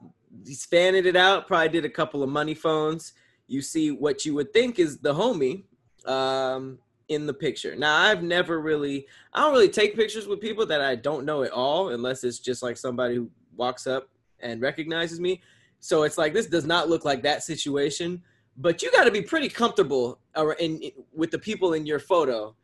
he's 0.46 0.64
fanning 0.64 1.06
it 1.06 1.16
out 1.16 1.46
probably 1.46 1.68
did 1.68 1.84
a 1.84 1.88
couple 1.90 2.22
of 2.22 2.28
money 2.28 2.54
phones 2.54 3.12
you 3.46 3.60
see 3.62 3.90
what 3.90 4.24
you 4.24 4.34
would 4.34 4.52
think 4.52 4.78
is 4.78 4.98
the 4.98 5.12
homie 5.14 5.64
um, 6.10 6.78
in 7.08 7.26
the 7.26 7.34
picture 7.34 7.76
now 7.76 7.94
i've 7.96 8.22
never 8.22 8.60
really 8.60 9.06
I 9.32 9.40
don't 9.40 9.52
really 9.52 9.68
take 9.68 9.94
pictures 9.96 10.26
with 10.26 10.40
people 10.40 10.64
that 10.66 10.80
I 10.80 10.94
don't 10.94 11.24
know 11.24 11.42
at 11.42 11.50
all, 11.50 11.88
unless 11.88 12.22
it's 12.22 12.38
just 12.38 12.62
like 12.62 12.76
somebody 12.76 13.16
who 13.16 13.28
walks 13.56 13.84
up 13.88 14.08
and 14.38 14.60
recognizes 14.62 15.18
me. 15.18 15.42
So 15.80 16.04
it's 16.04 16.16
like 16.16 16.32
this 16.32 16.46
does 16.46 16.64
not 16.64 16.88
look 16.88 17.04
like 17.04 17.22
that 17.24 17.42
situation. 17.42 18.22
But 18.56 18.80
you 18.80 18.92
got 18.92 19.04
to 19.04 19.10
be 19.10 19.22
pretty 19.22 19.48
comfortable 19.48 20.20
in, 20.60 20.78
in- 20.80 20.92
with 21.12 21.32
the 21.32 21.38
people 21.40 21.72
in 21.74 21.84
your 21.84 21.98
photo 21.98 22.54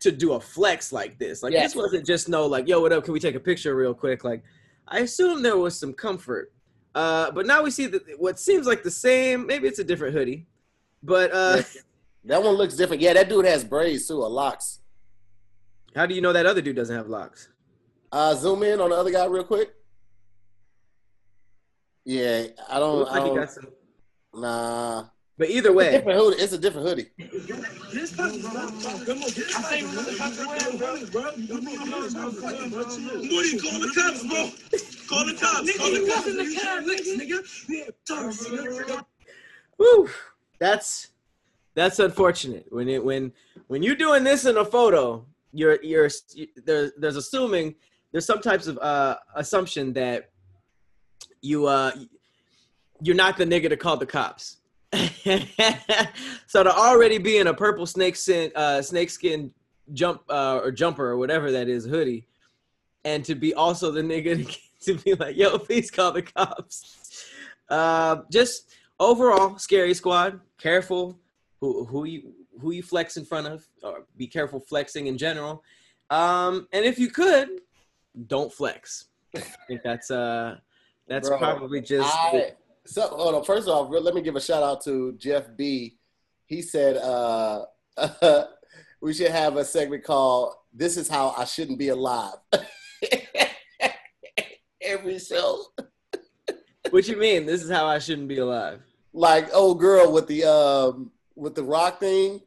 to 0.00 0.12
do 0.12 0.34
a 0.34 0.40
flex 0.40 0.92
like 0.92 1.18
this. 1.18 1.42
Like 1.42 1.54
Yes. 1.54 1.72
this 1.72 1.76
wasn't 1.82 2.04
just 2.06 2.28
no 2.28 2.44
like, 2.46 2.68
yo, 2.68 2.78
what 2.82 2.92
up? 2.92 3.04
Can 3.04 3.14
we 3.14 3.20
take 3.20 3.34
a 3.34 3.40
picture 3.40 3.74
real 3.74 3.94
quick? 3.94 4.22
Like, 4.22 4.42
I 4.86 4.98
assume 4.98 5.42
there 5.42 5.56
was 5.56 5.78
some 5.78 5.94
comfort. 5.94 6.52
Uh, 6.94 7.30
but 7.30 7.46
now 7.46 7.62
we 7.62 7.70
see 7.70 7.86
that 7.86 8.02
what 8.18 8.38
seems 8.38 8.66
like 8.66 8.82
the 8.82 8.90
same. 8.90 9.46
Maybe 9.46 9.68
it's 9.68 9.78
a 9.78 9.84
different 9.84 10.14
hoodie, 10.14 10.46
but 11.02 11.30
uh, 11.32 11.62
That 12.24 12.42
one 12.42 12.54
looks 12.56 12.74
different. 12.76 13.00
Yeah, 13.00 13.14
that 13.14 13.28
dude 13.28 13.44
has 13.46 13.64
braids 13.64 14.06
too, 14.08 14.20
or 14.22 14.28
locks. 14.28 14.80
how 15.94 16.04
do 16.06 16.14
you 16.14 16.20
know 16.20 16.32
that 16.32 16.44
other 16.46 16.60
dude 16.60 16.76
doesn't 16.76 16.94
have 16.94 17.06
locks? 17.08 17.48
Uh, 18.12 18.34
zoom 18.34 18.62
in 18.64 18.80
on 18.80 18.90
the 18.90 18.96
other 18.96 19.10
guy 19.10 19.24
real 19.26 19.44
quick. 19.44 19.74
Yeah, 22.04 22.46
I 22.68 22.78
don't. 22.78 22.98
Looks 23.00 23.10
I 23.10 23.14
like 23.14 23.22
he 23.22 23.28
don't 23.28 23.36
got 23.36 23.50
some. 23.50 23.66
nah. 24.34 25.04
But 25.38 25.50
either 25.50 25.72
way, 25.72 25.92
Different 25.92 26.18
hoodie. 26.18 26.42
It's 26.42 26.52
a 26.52 26.58
different 26.58 26.88
hoodie. 26.88 27.10
Moody, 32.28 33.58
call 33.58 33.78
the 33.80 33.92
cops, 33.94 34.26
bro. 34.26 34.50
Call 35.08 35.24
the 35.24 35.32
cops. 35.34 35.76
Call 35.76 35.90
the 35.90 36.06
cops. 36.06 36.26
Whew, 39.78 40.10
that's 40.58 41.08
that's 41.74 41.98
unfortunate. 41.98 42.66
When 42.70 42.88
it 42.88 43.02
when 43.02 43.32
when 43.68 43.82
you're 43.82 43.96
doing 43.96 44.24
this 44.24 44.44
in 44.44 44.56
a 44.58 44.64
photo, 44.64 45.24
you're 45.52 45.82
you're 45.82 46.10
there's 46.64 46.92
there's 46.98 47.16
assuming 47.16 47.74
there's 48.12 48.26
some 48.26 48.40
types 48.40 48.66
of 48.66 48.78
uh 48.78 49.16
assumption 49.34 49.92
that 49.94 50.30
you 51.40 51.66
uh 51.66 51.92
you're 53.00 53.16
not 53.16 53.36
the 53.36 53.46
nigga 53.46 53.68
to 53.68 53.76
call 53.76 53.96
the 53.96 54.06
cops. 54.06 54.56
so 56.46 56.62
to 56.62 56.74
already 56.74 57.18
be 57.18 57.38
in 57.38 57.46
a 57.46 57.54
purple 57.54 57.86
snake 57.86 58.16
skin 58.16 58.50
uh 58.54 58.82
snakeskin 58.82 59.52
jump 59.92 60.22
uh, 60.28 60.60
or 60.62 60.70
jumper 60.70 61.06
or 61.06 61.16
whatever 61.16 61.50
that 61.52 61.68
is 61.68 61.84
hoodie, 61.84 62.26
and 63.04 63.24
to 63.24 63.34
be 63.34 63.54
also 63.54 63.90
the 63.90 64.02
nigga 64.02 64.58
to, 64.82 64.94
be 64.94 65.14
like, 65.14 65.36
yo, 65.36 65.58
please 65.58 65.90
call 65.90 66.12
the 66.12 66.22
cops. 66.22 67.26
Uh, 67.68 68.22
just 68.30 68.74
overall, 68.98 69.58
scary 69.58 69.94
squad. 69.94 70.40
Careful 70.58 71.18
who 71.60 71.84
who 71.84 72.04
you 72.04 72.32
who 72.60 72.72
you 72.72 72.82
flex 72.82 73.16
in 73.16 73.24
front 73.24 73.46
of, 73.46 73.66
or 73.82 74.06
be 74.16 74.26
careful 74.26 74.60
flexing 74.60 75.06
in 75.06 75.18
general. 75.18 75.62
Um, 76.10 76.68
and 76.72 76.84
if 76.84 76.98
you 76.98 77.10
could, 77.10 77.48
don't 78.26 78.52
flex. 78.52 79.06
I 79.36 79.40
think 79.66 79.82
that's 79.82 80.10
uh 80.10 80.56
that's 81.06 81.28
Bro, 81.28 81.38
probably 81.38 81.80
just 81.80 82.12
I, 82.14 82.52
so 82.86 83.02
hold 83.08 83.34
on. 83.34 83.44
First 83.44 83.68
off, 83.68 83.88
let 83.90 84.14
me 84.14 84.22
give 84.22 84.36
a 84.36 84.40
shout 84.40 84.62
out 84.62 84.82
to 84.84 85.12
Jeff 85.18 85.44
B. 85.56 85.98
He 86.46 86.62
said 86.62 86.96
uh, 86.96 87.66
we 89.00 89.12
should 89.12 89.30
have 89.30 89.56
a 89.56 89.64
segment 89.64 90.04
called 90.04 90.54
"This 90.72 90.96
is 90.96 91.08
how 91.08 91.34
I 91.36 91.44
shouldn't 91.44 91.78
be 91.78 91.88
alive." 91.88 92.36
Every 94.88 95.18
show, 95.18 95.64
what 96.90 97.06
you 97.06 97.16
mean. 97.18 97.44
This 97.46 97.62
is 97.62 97.70
how 97.70 97.86
I 97.86 97.98
shouldn't 97.98 98.28
be 98.28 98.38
alive. 98.38 98.80
like 99.12 99.54
old 99.54 99.78
girl 99.80 100.10
with 100.12 100.26
the 100.28 100.44
um 100.44 101.10
with 101.36 101.54
the 101.54 101.62
rock 101.62 102.00
thing. 102.00 102.40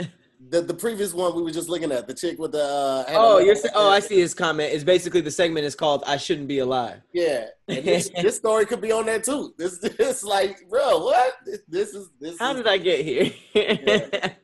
The, 0.52 0.62
the 0.62 0.74
previous 0.74 1.12
one 1.12 1.36
we 1.36 1.42
were 1.42 1.50
just 1.52 1.68
looking 1.68 1.92
at 1.92 2.08
the 2.08 2.14
chick 2.14 2.38
with 2.38 2.52
the 2.52 2.64
uh, 2.64 3.04
Oh, 3.10 3.38
you're 3.38 3.54
sa- 3.54 3.68
oh, 3.74 3.90
I 3.90 4.00
see 4.00 4.18
his 4.18 4.32
comment. 4.34 4.72
It's 4.72 4.82
basically 4.82 5.20
the 5.20 5.30
segment 5.30 5.64
is 5.66 5.76
called 5.76 6.02
"I 6.06 6.16
shouldn't 6.16 6.48
be 6.48 6.58
alive." 6.60 7.02
Yeah, 7.12 7.44
this, 7.68 8.08
this 8.22 8.36
story 8.42 8.64
could 8.66 8.80
be 8.80 8.90
on 8.90 9.04
there 9.06 9.20
too. 9.20 9.54
This 9.58 9.78
this 9.78 10.24
like, 10.24 10.56
bro, 10.68 11.04
what? 11.04 11.34
This, 11.44 11.60
this 11.68 11.88
is 11.94 12.08
this. 12.20 12.38
How 12.38 12.50
is, 12.52 12.56
did 12.56 12.66
I 12.66 12.78
get 12.78 13.04
here? 13.04 14.36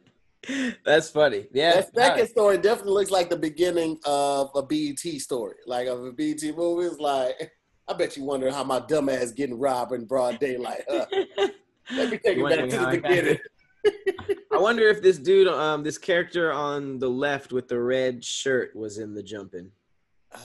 That's 0.84 1.10
funny. 1.10 1.46
Yeah. 1.52 1.80
that 1.80 1.94
second 1.94 2.28
story 2.28 2.58
definitely 2.58 2.92
looks 2.92 3.10
like 3.10 3.28
the 3.30 3.36
beginning 3.36 3.98
of 4.04 4.50
a 4.54 4.62
BET 4.62 4.98
story, 4.98 5.56
like 5.66 5.88
of 5.88 6.04
a 6.04 6.12
BET 6.12 6.42
movie. 6.56 6.86
It's 6.86 7.00
like, 7.00 7.52
I 7.88 7.94
bet 7.94 8.16
you 8.16 8.24
wonder 8.24 8.50
how 8.50 8.64
my 8.64 8.80
dumb 8.80 9.08
ass 9.08 9.32
getting 9.32 9.58
robbed 9.58 9.92
in 9.92 10.04
broad 10.04 10.38
daylight. 10.38 10.82
Huh? 10.88 11.06
Let 11.92 12.10
me 12.10 12.18
take 12.18 12.38
it 12.38 12.44
back 12.44 12.68
to 12.68 12.76
the 12.76 12.80
I 12.80 12.96
beginning. 12.96 13.38
I 14.52 14.58
wonder 14.58 14.88
if 14.88 15.02
this 15.02 15.18
dude, 15.18 15.48
um, 15.48 15.82
this 15.82 15.98
character 15.98 16.52
on 16.52 16.98
the 16.98 17.08
left 17.08 17.52
with 17.52 17.68
the 17.68 17.78
red 17.78 18.24
shirt 18.24 18.74
was 18.74 18.98
in 18.98 19.14
the 19.14 19.22
jumping. 19.22 19.70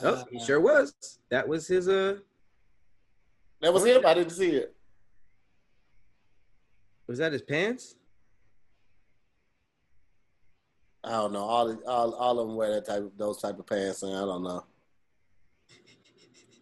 Oh, 0.03 0.23
he 0.31 0.39
sure 0.39 0.59
was. 0.59 0.93
That 1.29 1.47
was 1.47 1.67
his. 1.67 1.87
Uh, 1.87 2.17
that 3.61 3.73
was 3.73 3.85
him. 3.85 4.05
I 4.05 4.13
didn't 4.13 4.31
see 4.31 4.51
it. 4.51 4.75
was 7.07 7.19
that 7.19 7.33
his 7.33 7.41
pants? 7.41 7.95
I 11.03 11.11
don't 11.11 11.33
know. 11.33 11.43
All 11.43 11.75
all 11.87 12.13
all 12.13 12.39
of 12.39 12.47
them 12.47 12.55
wear 12.55 12.73
that 12.75 12.85
type 12.85 13.01
of 13.01 13.17
those 13.17 13.41
type 13.41 13.57
of 13.57 13.65
pants, 13.65 14.03
and 14.03 14.15
I 14.15 14.19
don't 14.21 14.43
know. 14.43 14.65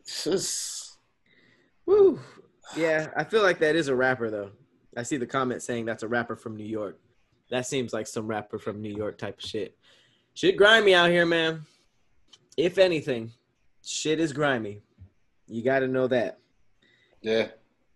Just 0.05 0.97
Woo. 1.85 2.19
Yeah, 2.75 3.07
I 3.15 3.23
feel 3.23 3.41
like 3.41 3.59
that 3.59 3.75
is 3.75 3.87
a 3.87 3.95
rapper 3.95 4.29
though. 4.29 4.51
I 4.95 5.03
see 5.03 5.17
the 5.17 5.25
comment 5.25 5.63
saying 5.63 5.85
that's 5.85 6.03
a 6.03 6.07
rapper 6.07 6.35
from 6.35 6.55
New 6.55 6.65
York. 6.65 6.99
That 7.49 7.65
seems 7.65 7.93
like 7.93 8.05
some 8.05 8.27
rapper 8.27 8.59
from 8.59 8.81
New 8.81 8.93
York 8.95 9.17
type 9.17 9.39
of 9.39 9.43
shit. 9.43 9.75
Shit 10.35 10.55
grimy 10.55 10.93
out 10.93 11.09
here, 11.09 11.25
man. 11.25 11.65
If 12.57 12.77
anything, 12.77 13.31
shit 13.83 14.19
is 14.19 14.33
grimy. 14.33 14.81
You 15.47 15.63
got 15.63 15.79
to 15.79 15.87
know 15.87 16.07
that. 16.07 16.39
Yeah. 17.21 17.47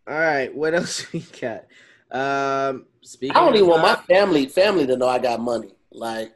All 0.07 0.17
right, 0.17 0.53
what 0.53 0.73
else 0.73 1.11
we 1.13 1.23
got? 1.39 1.65
Um, 2.11 2.85
speaking. 3.01 3.37
I 3.37 3.41
don't 3.41 3.55
even 3.55 3.69
of- 3.69 3.79
want 3.79 3.83
my 3.83 3.95
family 4.15 4.47
family 4.47 4.87
to 4.87 4.97
know 4.97 5.07
I 5.07 5.19
got 5.19 5.39
money. 5.39 5.75
Like 5.93 6.33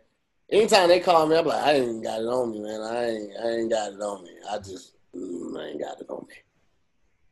anytime 0.52 0.88
they 0.88 1.00
call 1.00 1.28
me, 1.28 1.38
I'm 1.38 1.46
like, 1.46 1.64
I 1.64 1.74
ain't 1.74 2.04
got 2.04 2.22
it 2.22 2.26
on 2.26 2.52
me, 2.52 2.60
man. 2.60 2.82
I 2.82 3.06
ain't 3.06 3.32
I 3.44 3.50
ain't 3.50 3.72
got 3.72 3.94
it 3.94 4.02
on 4.02 4.24
me. 4.24 4.32
I 4.50 4.58
just 4.58 4.94
mm, 5.16 5.60
I 5.60 5.68
ain't 5.70 5.82
got 5.82 6.00
it 6.00 6.10
on 6.10 6.26
me. 6.28 6.36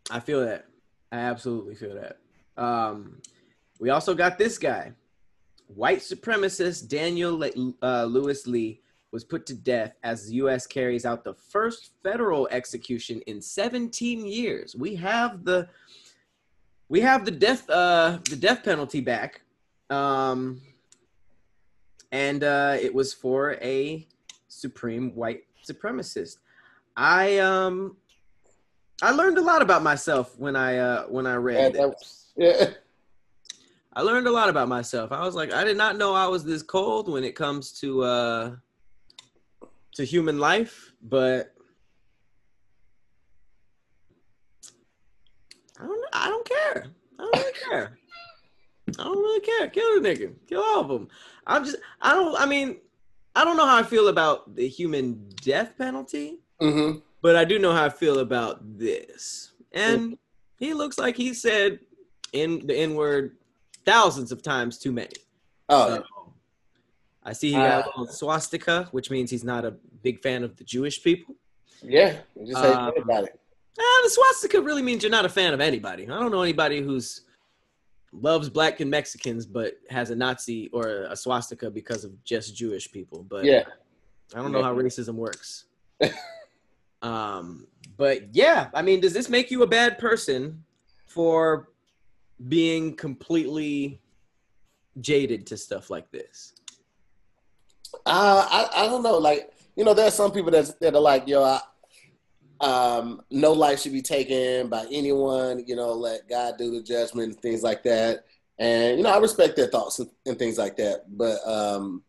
I 0.09 0.19
feel 0.19 0.45
that. 0.45 0.65
I 1.11 1.17
absolutely 1.17 1.75
feel 1.75 1.95
that. 1.95 2.17
Um, 2.61 3.21
we 3.79 3.89
also 3.89 4.13
got 4.13 4.37
this 4.37 4.57
guy, 4.57 4.91
white 5.67 5.99
supremacist 5.99 6.87
Daniel 6.87 7.43
uh, 7.81 8.05
Lewis 8.05 8.47
Lee 8.47 8.81
was 9.11 9.23
put 9.23 9.45
to 9.45 9.53
death 9.53 9.95
as 10.03 10.27
the 10.27 10.35
U.S. 10.35 10.67
carries 10.67 11.05
out 11.05 11.23
the 11.23 11.33
first 11.33 11.91
federal 12.03 12.47
execution 12.51 13.21
in 13.27 13.41
17 13.41 14.25
years. 14.25 14.75
We 14.75 14.95
have 14.95 15.45
the 15.45 15.69
we 16.89 17.01
have 17.01 17.25
the 17.25 17.31
death 17.31 17.69
uh, 17.69 18.19
the 18.29 18.35
death 18.35 18.63
penalty 18.63 19.01
back, 19.01 19.41
um, 19.89 20.61
and 22.11 22.43
uh, 22.43 22.77
it 22.79 22.93
was 22.93 23.13
for 23.13 23.53
a 23.61 24.07
supreme 24.47 25.13
white 25.15 25.43
supremacist. 25.67 26.37
I 26.95 27.39
um 27.39 27.97
I 29.01 29.11
learned 29.11 29.37
a 29.37 29.41
lot 29.41 29.61
about 29.61 29.83
myself 29.83 30.37
when 30.37 30.55
I 30.55 30.77
uh 30.77 31.03
when 31.07 31.27
I 31.27 31.35
read 31.35 31.75
Yeah, 31.75 31.87
that- 31.87 31.95
yeah. 32.37 32.69
I 33.97 34.01
learned 34.01 34.27
a 34.27 34.31
lot 34.31 34.49
about 34.49 34.67
myself. 34.67 35.11
I 35.13 35.21
was 35.25 35.35
like, 35.35 35.53
I 35.53 35.63
did 35.63 35.77
not 35.77 35.97
know 35.97 36.13
I 36.13 36.27
was 36.27 36.43
this 36.43 36.61
cold 36.61 37.07
when 37.09 37.23
it 37.23 37.33
comes 37.35 37.71
to 37.79 38.03
uh 38.03 38.55
to 39.95 40.03
human 40.03 40.37
life, 40.39 40.91
but 41.01 41.53
I 45.79 45.83
don't 45.85 45.99
know. 46.01 46.07
I 46.13 46.27
don't 46.29 46.47
care. 46.49 46.85
I 47.19 47.23
don't 47.23 47.35
really 47.37 47.53
care. 47.69 47.97
I 48.99 49.03
don't 49.03 49.17
really 49.17 49.39
care. 49.41 49.67
Kill 49.69 50.01
the 50.01 50.09
nigga. 50.09 50.33
Kill 50.47 50.61
all 50.61 50.81
of 50.81 50.87
them. 50.87 51.07
I'm 51.47 51.63
just 51.65 51.77
I 52.01 52.13
don't 52.13 52.35
I 52.39 52.45
mean 52.45 52.77
I 53.35 53.43
don't 53.43 53.57
know 53.57 53.65
how 53.65 53.77
I 53.77 53.83
feel 53.83 54.07
about 54.07 54.55
the 54.55 54.67
human 54.67 55.27
death 55.43 55.77
penalty 55.77 56.39
Mhm. 56.61 57.01
but 57.21 57.35
I 57.35 57.43
do 57.45 57.59
know 57.59 57.73
how 57.73 57.85
I 57.85 57.89
feel 57.89 58.19
about 58.19 58.59
this. 58.77 59.51
And 59.73 60.17
he 60.57 60.73
looks 60.73 60.97
like 60.97 61.17
he 61.17 61.33
said 61.33 61.79
in 62.31 62.65
the 62.65 62.75
N 62.75 62.95
word 62.95 63.35
thousands 63.85 64.31
of 64.31 64.41
times 64.41 64.77
too 64.79 64.91
many. 64.91 65.13
Oh, 65.69 65.87
So, 65.95 66.03
I 67.23 67.33
see 67.33 67.47
he 67.49 67.55
got 67.55 67.87
Uh, 67.97 68.03
a 68.03 68.07
swastika, 68.13 68.87
which 68.91 69.09
means 69.11 69.29
he's 69.31 69.43
not 69.43 69.65
a 69.65 69.71
big 70.03 70.21
fan 70.21 70.43
of 70.43 70.55
the 70.57 70.63
Jewish 70.63 71.03
people. 71.03 71.35
yeah. 71.81 72.21
Just 72.45 72.61
say 72.61 72.71
Um, 72.71 72.93
about 72.97 73.25
it. 73.25 73.39
Ah, 73.77 73.99
the 74.03 74.09
swastika 74.09 74.61
really 74.61 74.81
means 74.81 75.03
you're 75.03 75.11
not 75.11 75.25
a 75.25 75.29
fan 75.29 75.53
of 75.53 75.59
anybody. 75.59 76.03
I 76.03 76.19
don't 76.19 76.31
know 76.31 76.41
anybody 76.43 76.79
who's 76.81 77.21
loves 78.11 78.49
black 78.49 78.79
and 78.79 78.89
Mexicans 78.89 79.45
but 79.45 79.73
has 79.89 80.09
a 80.09 80.15
Nazi 80.15 80.69
or 80.71 81.07
a 81.09 81.15
swastika 81.15 81.69
because 81.69 82.03
of 82.05 82.23
just 82.23 82.55
Jewish 82.55 82.91
people. 82.91 83.23
But 83.23 83.45
Yeah. 83.45 83.63
I 84.33 84.41
don't 84.41 84.51
know 84.51 84.63
how 84.63 84.73
racism 84.73 85.15
works. 85.15 85.65
um, 87.01 87.67
but 87.97 88.35
yeah, 88.35 88.69
I 88.73 88.81
mean, 88.81 88.99
does 88.99 89.13
this 89.13 89.29
make 89.29 89.51
you 89.51 89.63
a 89.63 89.67
bad 89.67 89.97
person 89.97 90.63
for 91.05 91.69
being 92.47 92.95
completely 92.95 94.01
jaded 94.99 95.45
to 95.47 95.57
stuff 95.57 95.89
like 95.89 96.11
this? 96.11 96.53
Uh, 98.05 98.45
I 98.49 98.69
I 98.83 98.85
don't 98.87 99.03
know. 99.03 99.17
Like 99.17 99.51
you 99.75 99.83
know, 99.83 99.93
there 99.93 100.07
are 100.07 100.11
some 100.11 100.31
people 100.31 100.51
that 100.51 100.79
that 100.79 100.95
are 100.95 101.01
like, 101.01 101.27
yo, 101.27 101.43
I, 101.43 101.59
um, 102.59 103.21
no 103.29 103.53
life 103.53 103.81
should 103.81 103.93
be 103.93 104.01
taken 104.01 104.69
by 104.69 104.85
anyone. 104.91 105.63
You 105.67 105.75
know, 105.75 105.93
let 105.93 106.27
God 106.29 106.55
do 106.57 106.71
the 106.71 106.81
judgment 106.81 107.33
and 107.33 107.41
things 107.41 107.63
like 107.63 107.83
that. 107.83 108.25
And 108.57 108.97
you 108.97 109.03
know, 109.03 109.09
I 109.09 109.17
respect 109.17 109.55
their 109.55 109.67
thoughts 109.67 109.99
and, 109.99 110.09
and 110.25 110.39
things 110.39 110.57
like 110.57 110.77
that. 110.77 111.03
But 111.07 111.45
um, 111.45 112.03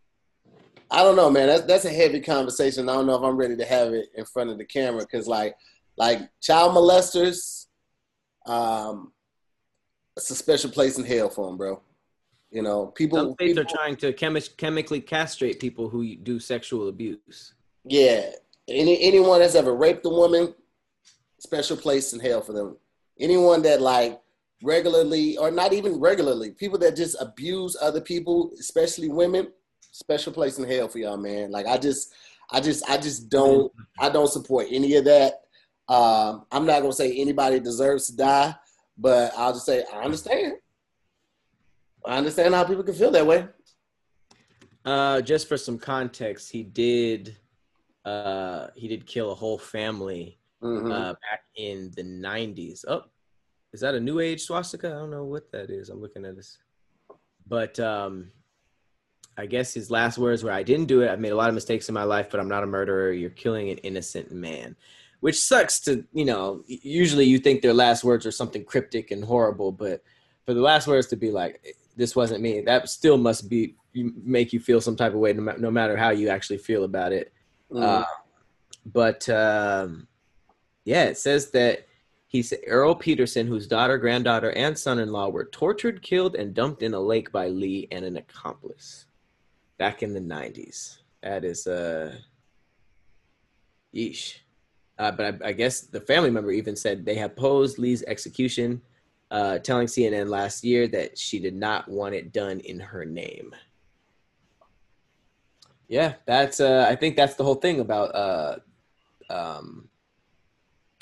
I 0.91 1.03
don't 1.03 1.17
know, 1.17 1.31
man. 1.31 1.49
That's 1.49 1.65
that's 1.65 1.85
a 1.85 1.91
heavy 1.91 2.21
conversation. 2.21 2.89
I 2.89 2.95
don't 2.95 3.07
know 3.07 3.17
if 3.17 3.23
I'm 3.23 3.37
ready 3.37 3.57
to 3.57 3.65
have 3.65 3.93
it 3.93 4.07
in 4.15 4.25
front 4.25 4.51
of 4.51 4.59
the 4.59 4.65
camera 4.65 5.01
because, 5.01 5.27
like, 5.27 5.57
like 5.97 6.21
child 6.41 6.77
molesters, 6.77 7.67
um, 8.47 9.13
it's 10.17 10.31
a 10.31 10.37
special 10.37 10.71
place 10.71 10.99
in 10.99 11.05
hell 11.05 11.29
for 11.29 11.47
them, 11.47 11.57
bro. 11.57 11.83
You 12.51 12.63
know, 12.63 12.87
people. 12.87 13.19
Some 13.19 13.33
states 13.33 13.59
are 13.59 13.65
trying 13.65 13.97
to 13.97 14.13
chemi- 14.13 14.57
chemically 14.57 15.01
castrate 15.01 15.59
people 15.59 15.89
who 15.89 16.15
do 16.15 16.39
sexual 16.39 16.89
abuse. 16.89 17.55
Yeah. 17.85 18.31
Any 18.69 19.01
anyone 19.03 19.41
that's 19.41 19.55
ever 19.55 19.75
raped 19.75 20.05
a 20.07 20.09
woman, 20.09 20.55
special 21.39 21.77
place 21.77 22.13
in 22.13 22.21
hell 22.21 22.41
for 22.41 22.53
them. 22.53 22.77
Anyone 23.19 23.63
that 23.63 23.81
like 23.81 24.21
regularly 24.63 25.37
or 25.39 25.51
not 25.51 25.73
even 25.73 26.01
regularly, 26.01 26.51
people 26.51 26.79
that 26.79 26.97
just 26.97 27.17
abuse 27.21 27.77
other 27.81 28.01
people, 28.01 28.53
especially 28.59 29.09
women, 29.09 29.49
special 29.93 30.33
place 30.33 30.59
in 30.59 30.69
hell 30.69 30.89
for 30.89 30.99
y'all, 30.99 31.17
man. 31.17 31.51
Like 31.51 31.67
I 31.67 31.79
just 31.79 32.13
I 32.51 32.61
just 32.61 32.89
I 32.89 32.97
just 32.97 33.29
don't 33.29 33.73
I 33.99 34.09
don't 34.09 34.29
support 34.29 34.67
any 34.71 34.97
of 34.97 35.05
that. 35.05 35.43
Um, 35.89 36.47
I'm 36.51 36.67
not 36.67 36.81
gonna 36.81 36.93
say 36.93 37.17
anybody 37.17 37.61
deserves 37.61 38.07
to 38.09 38.17
die, 38.17 38.55
but 38.99 39.33
I'll 39.37 39.53
just 39.53 39.67
say 39.67 39.85
I 39.93 40.03
understand. 40.03 40.55
I 42.05 42.19
understand 42.19 42.55
how 42.55 42.65
people 42.65 42.85
can 42.85 42.95
feel 42.95 43.11
that 43.13 43.27
way. 43.27 43.47
Uh, 44.85 45.21
just 45.21 45.49
for 45.49 45.57
some 45.57 45.79
context, 45.79 46.51
he 46.51 46.63
did 46.63 47.37
uh, 48.07 48.69
he 48.77 48.89
did 48.89 49.05
kill 49.07 49.33
a 49.33 49.35
whole 49.35 49.59
family 49.59 50.39
Mhm. 50.63 50.91
uh, 50.93 51.13
back 51.15 51.43
in 51.57 51.91
the 51.97 52.03
90s. 52.03 52.85
Oh, 52.89 53.05
is 53.73 53.81
that 53.81 53.95
a 53.95 54.01
new 54.01 54.21
age 54.21 54.43
swastika? 54.45 54.89
I 54.89 54.91
don't 54.93 55.11
know 55.11 55.25
what 55.25 55.51
that 55.53 55.71
is. 55.71 55.91
I'm 55.91 56.01
looking 56.01 56.25
at 56.25 56.37
this. 56.37 56.59
But 57.47 57.79
um, 57.81 58.31
I 59.37 59.47
guess 59.47 59.75
his 59.75 59.91
last 59.91 60.19
words 60.19 60.43
were 60.43 60.51
I 60.53 60.63
didn't 60.63 60.87
do 60.87 61.03
it. 61.03 61.11
I've 61.11 61.21
made 61.21 61.33
a 61.33 61.37
lot 61.37 61.49
of 61.49 61.55
mistakes 61.55 61.89
in 61.89 61.95
my 61.95 62.05
life, 62.05 62.29
but 62.31 62.41
I'm 62.41 62.49
not 62.49 62.63
a 62.63 62.67
murderer. 62.67 63.13
You're 63.13 63.31
killing 63.31 63.71
an 63.71 63.79
innocent 63.79 64.33
man. 64.33 64.77
Which 65.21 65.41
sucks 65.41 65.81
to, 65.81 66.05
you 66.13 66.25
know, 66.25 66.63
usually 66.67 67.25
you 67.25 67.39
think 67.39 67.61
their 67.61 67.75
last 67.75 68.05
words 68.05 68.25
are 68.27 68.31
something 68.31 68.65
cryptic 68.65 69.11
and 69.11 69.25
horrible, 69.25 69.73
but 69.73 70.03
for 70.45 70.55
the 70.55 70.61
last 70.61 70.87
words 70.87 71.07
to 71.09 71.17
be 71.17 71.31
like, 71.31 71.77
this 71.97 72.15
wasn't 72.15 72.43
me, 72.43 72.61
that 72.63 72.89
still 72.89 73.17
must 73.17 73.49
be 73.49 73.75
make 73.95 74.53
you 74.53 74.61
feel 74.61 74.81
some 74.81 74.95
type 74.97 75.15
of 75.15 75.19
way 75.19 75.33
no, 75.33 75.43
no 75.57 75.71
matter 75.71 75.97
how 75.97 76.11
you 76.11 76.29
actually 76.29 76.59
feel 76.59 76.85
about 76.85 77.13
it. 77.13 77.33
Mhm. 77.71 77.83
Uh, 77.83 78.05
but 78.87 79.29
um, 79.29 80.07
yeah, 80.85 81.05
it 81.05 81.19
says 81.19 81.51
that 81.51 81.87
he 82.29 82.43
said 82.43 82.61
Earl 82.67 82.95
Peterson, 82.95 83.47
whose 83.47 83.67
daughter, 83.67 83.99
granddaughter, 83.99 84.51
and 84.53 84.79
son-in-law 84.79 85.29
were 85.29 85.47
tortured, 85.47 86.03
killed, 86.03 86.35
and 86.35 86.55
dumped 86.55 86.83
in 86.83 86.95
a 86.95 87.01
lake 87.01 87.33
by 87.33 87.49
Lee 87.49 87.89
and 87.91 88.05
an 88.05 88.17
accomplice 88.17 89.07
back 89.79 90.03
in 90.03 90.13
the 90.13 90.21
'90s. 90.21 90.99
That 91.23 91.45
is 91.45 91.67
uh, 91.67 92.17
yeesh. 93.95 94.39
Uh, 94.99 95.13
but 95.13 95.43
I, 95.43 95.49
I 95.49 95.53
guess 95.53 95.83
the 95.83 96.01
family 96.01 96.31
member 96.31 96.51
even 96.51 96.75
said 96.77 97.05
they 97.05 97.19
opposed 97.19 97.79
Lee's 97.79 98.03
execution, 98.05 98.81
uh, 99.31 99.59
telling 99.59 99.87
CNN 99.87 100.29
last 100.29 100.65
year 100.65 100.89
that 100.89 101.19
she 101.19 101.39
did 101.39 101.55
not 101.55 101.89
want 101.89 102.15
it 102.15 102.33
done 102.33 102.61
in 102.61 102.81
her 102.81 103.05
name. 103.05 103.55
Yeah, 105.89 106.15
that's. 106.27 106.61
Uh, 106.61 106.87
I 106.89 106.97
think 106.97 107.17
that's 107.17 107.35
the 107.35 107.45
whole 107.45 107.55
thing 107.55 107.81
about 107.81 108.15
uh, 108.15 108.57
um, 109.31 109.89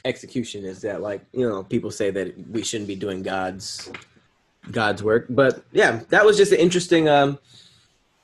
execution 0.05 0.65
is 0.65 0.83
that 0.83 1.01
like 1.01 1.25
you 1.33 1.49
know 1.49 1.63
people 1.63 1.91
say 1.91 2.11
that 2.11 2.35
we 2.51 2.63
shouldn't 2.63 2.89
be 2.89 2.97
doing 2.97 3.23
God's 3.23 3.91
God's 4.71 5.03
work, 5.03 5.27
but 5.31 5.65
yeah, 5.73 6.03
that 6.11 6.25
was 6.25 6.37
just 6.37 6.53
an 6.53 6.59
interesting 6.59 7.09
um, 7.09 7.39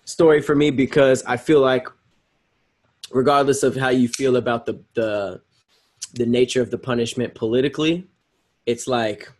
story 0.04 0.42
for 0.42 0.54
me 0.54 0.70
because 0.70 1.22
I 1.24 1.36
feel 1.36 1.60
like 1.60 1.88
regardless 3.10 3.62
of 3.62 3.76
how 3.76 3.88
you 3.88 4.08
feel 4.08 4.36
about 4.36 4.66
the 4.66 4.80
the 4.94 5.40
the 6.14 6.26
nature 6.26 6.60
of 6.60 6.70
the 6.70 6.78
punishment 6.78 7.34
politically, 7.34 8.06
it's 8.66 8.86
like 8.86 9.30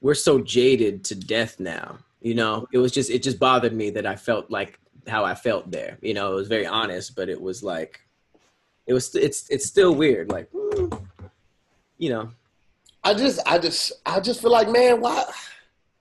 we're 0.00 0.14
so 0.14 0.40
jaded 0.40 1.04
to 1.04 1.14
death 1.14 1.58
now. 1.58 1.98
You 2.20 2.34
know, 2.34 2.66
it 2.72 2.78
was 2.78 2.92
just 2.92 3.10
it 3.10 3.22
just 3.22 3.38
bothered 3.38 3.72
me 3.72 3.90
that 3.90 4.06
I 4.06 4.16
felt 4.16 4.50
like 4.50 4.78
how 5.06 5.24
I 5.24 5.34
felt 5.34 5.70
there. 5.70 5.98
You 6.02 6.14
know, 6.14 6.32
it 6.32 6.36
was 6.36 6.48
very 6.48 6.66
honest, 6.66 7.14
but 7.16 7.28
it 7.28 7.40
was 7.40 7.62
like 7.62 8.00
it 8.86 8.92
was 8.92 9.14
it's 9.14 9.48
it's 9.50 9.66
still 9.66 9.94
weird. 9.94 10.30
Like 10.30 10.50
mm, 10.52 11.00
you 11.98 12.10
know, 12.10 12.30
I 13.06 13.14
just, 13.14 13.40
I 13.46 13.58
just, 13.58 13.92
I 14.04 14.18
just 14.18 14.40
feel 14.40 14.50
like, 14.50 14.68
man, 14.68 15.00
why? 15.00 15.24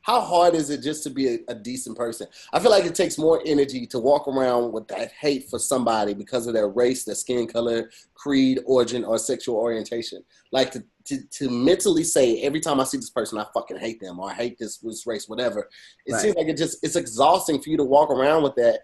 how 0.02 0.22
hard 0.22 0.54
is 0.54 0.70
it 0.70 0.84
just 0.84 1.02
to 1.02 1.10
be 1.10 1.36
a, 1.36 1.40
a, 1.48 1.56
decent 1.56 1.98
person? 1.98 2.28
I 2.54 2.60
feel 2.60 2.70
like 2.70 2.86
it 2.86 2.94
takes 2.94 3.18
more 3.18 3.42
energy 3.44 3.88
to 3.88 3.98
walk 3.98 4.28
around 4.28 4.72
with 4.72 4.88
that 4.90 5.12
hate 5.12 5.50
for 5.50 5.58
somebody 5.58 6.14
because 6.14 6.46
of 6.46 6.54
their 6.54 6.68
race, 6.68 7.06
their 7.06 7.16
skin 7.16 7.48
color, 7.48 7.90
creed, 8.14 8.60
origin, 8.68 9.04
or 9.04 9.18
sexual 9.18 9.56
orientation. 9.56 10.24
Like 10.52 10.70
to, 10.72 10.84
to, 11.06 11.24
to 11.32 11.50
mentally 11.50 12.04
say 12.04 12.40
every 12.42 12.60
time 12.60 12.80
I 12.80 12.84
see 12.84 12.98
this 12.98 13.10
person, 13.10 13.40
I 13.40 13.48
fucking 13.52 13.78
hate 13.78 14.00
them 14.00 14.20
or 14.20 14.30
I 14.30 14.36
hate 14.36 14.60
this, 14.60 14.78
this 14.78 15.08
race, 15.08 15.28
whatever. 15.28 15.68
It 16.06 16.14
right. 16.14 16.22
seems 16.22 16.36
like 16.36 16.48
it 16.48 16.58
just 16.58 16.84
it's 16.84 16.96
exhausting 16.96 17.60
for 17.60 17.72
you 17.72 17.78
to 17.78 17.84
walk 17.84 18.12
around 18.12 18.44
with 18.44 18.54
that 18.56 18.82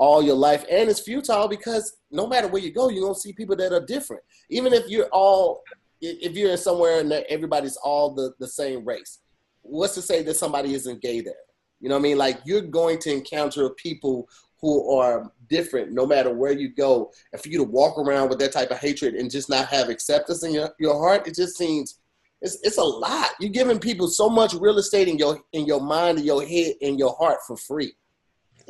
all 0.00 0.22
your 0.22 0.34
life, 0.34 0.64
and 0.70 0.90
it's 0.90 1.00
futile 1.00 1.46
because 1.46 1.98
no 2.10 2.26
matter 2.26 2.48
where 2.48 2.62
you 2.62 2.72
go, 2.72 2.88
you're 2.88 3.02
gonna 3.02 3.14
see 3.14 3.32
people 3.32 3.56
that 3.56 3.72
are 3.72 3.84
different. 3.84 4.22
Even 4.48 4.72
if 4.72 4.88
you're 4.88 5.08
all, 5.12 5.62
if 6.00 6.36
you're 6.36 6.50
in 6.50 6.58
somewhere 6.58 7.00
and 7.00 7.12
everybody's 7.12 7.76
all 7.76 8.14
the 8.14 8.32
the 8.40 8.48
same 8.48 8.84
race 8.84 9.20
what's 9.62 9.94
to 9.94 10.02
say 10.02 10.22
that 10.22 10.36
somebody 10.36 10.74
isn't 10.74 11.02
gay 11.02 11.20
there? 11.20 11.34
You 11.80 11.88
know 11.88 11.94
what 11.96 12.00
I 12.00 12.02
mean? 12.02 12.18
Like 12.18 12.40
you're 12.44 12.60
going 12.60 12.98
to 13.00 13.12
encounter 13.12 13.70
people 13.70 14.28
who 14.60 14.94
are 14.98 15.32
different 15.48 15.92
no 15.92 16.06
matter 16.06 16.34
where 16.34 16.52
you 16.52 16.68
go. 16.68 17.10
And 17.32 17.40
for 17.40 17.48
you 17.48 17.58
to 17.58 17.64
walk 17.64 17.98
around 17.98 18.28
with 18.28 18.38
that 18.40 18.52
type 18.52 18.70
of 18.70 18.78
hatred 18.78 19.14
and 19.14 19.30
just 19.30 19.48
not 19.48 19.68
have 19.68 19.88
acceptance 19.88 20.44
in 20.44 20.52
your, 20.52 20.70
your 20.78 20.98
heart, 20.98 21.26
it 21.26 21.34
just 21.34 21.56
seems 21.56 21.98
it's 22.42 22.58
it's 22.62 22.78
a 22.78 22.82
lot. 22.82 23.30
You're 23.38 23.50
giving 23.50 23.78
people 23.78 24.08
so 24.08 24.28
much 24.28 24.54
real 24.54 24.78
estate 24.78 25.08
in 25.08 25.18
your 25.18 25.40
in 25.52 25.66
your 25.66 25.80
mind, 25.80 26.18
in 26.18 26.24
your 26.24 26.46
head, 26.46 26.74
in 26.80 26.98
your 26.98 27.14
heart 27.18 27.38
for 27.46 27.56
free. 27.56 27.92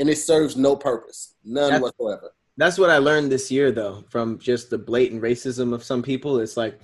And 0.01 0.11
it 0.11 0.17
serves 0.17 0.57
no 0.57 0.75
purpose. 0.75 1.35
None 1.45 1.71
that's, 1.71 1.83
whatsoever. 1.83 2.33
That's 2.57 2.79
what 2.79 2.91
I 2.91 2.99
learned 2.99 3.31
this 3.31 3.51
year 3.51 3.71
though, 3.71 4.05
from 4.09 4.39
just 4.39 4.71
the 4.71 4.79
blatant 4.79 5.23
racism 5.23 5.73
of 5.73 5.85
some 5.85 6.03
people. 6.03 6.41
It's 6.41 6.57
like 6.57 6.81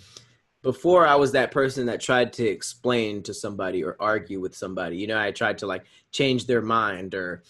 before 0.62 1.06
I 1.06 1.16
was 1.16 1.32
that 1.32 1.50
person 1.50 1.86
that 1.86 2.00
tried 2.00 2.32
to 2.34 2.46
explain 2.46 3.22
to 3.24 3.34
somebody 3.34 3.82
or 3.82 3.96
argue 3.98 4.40
with 4.40 4.54
somebody. 4.54 4.96
You 4.96 5.08
know, 5.08 5.18
I 5.18 5.32
tried 5.32 5.58
to 5.58 5.66
like 5.66 5.84
change 6.12 6.46
their 6.46 6.62
mind 6.62 7.14
or 7.14 7.42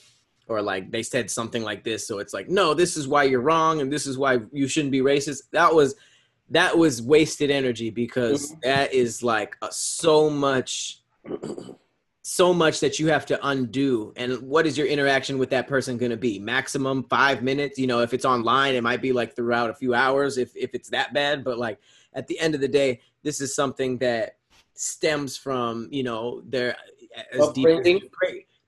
or 0.48 0.62
like 0.62 0.90
they 0.90 1.02
said 1.02 1.30
something 1.30 1.62
like 1.62 1.82
this 1.82 2.06
so 2.06 2.18
it's 2.18 2.32
like 2.32 2.48
no 2.48 2.72
this 2.72 2.96
is 2.96 3.08
why 3.08 3.24
you're 3.24 3.40
wrong 3.40 3.80
and 3.80 3.92
this 3.92 4.06
is 4.06 4.16
why 4.16 4.38
you 4.52 4.68
shouldn't 4.68 4.92
be 4.92 5.00
racist 5.00 5.42
that 5.50 5.74
was 5.74 5.96
that 6.50 6.76
was 6.76 7.02
wasted 7.02 7.50
energy 7.50 7.90
because 7.90 8.52
mm-hmm. 8.52 8.60
that 8.62 8.92
is 8.92 9.22
like 9.22 9.56
a, 9.62 9.68
so 9.72 10.30
much 10.30 11.02
so 12.28 12.52
much 12.52 12.80
that 12.80 12.98
you 12.98 13.06
have 13.06 13.24
to 13.24 13.38
undo 13.46 14.12
and 14.16 14.36
what 14.42 14.66
is 14.66 14.76
your 14.76 14.88
interaction 14.88 15.38
with 15.38 15.48
that 15.48 15.68
person 15.68 15.96
going 15.96 16.10
to 16.10 16.16
be 16.16 16.40
maximum 16.40 17.04
five 17.04 17.40
minutes 17.40 17.78
you 17.78 17.86
know 17.86 18.00
if 18.00 18.12
it's 18.12 18.24
online 18.24 18.74
it 18.74 18.82
might 18.82 19.00
be 19.00 19.12
like 19.12 19.36
throughout 19.36 19.70
a 19.70 19.74
few 19.74 19.94
hours 19.94 20.36
if, 20.36 20.50
if 20.56 20.74
it's 20.74 20.88
that 20.90 21.14
bad 21.14 21.44
but 21.44 21.56
like 21.56 21.78
at 22.16 22.26
the 22.26 22.40
end 22.40 22.56
of 22.56 22.60
the 22.60 22.66
day, 22.66 23.00
this 23.22 23.40
is 23.40 23.54
something 23.54 23.98
that 23.98 24.38
stems 24.74 25.36
from 25.36 25.88
you 25.92 26.02
know 26.02 26.42
their 26.46 26.76
upbringing. 27.38 28.00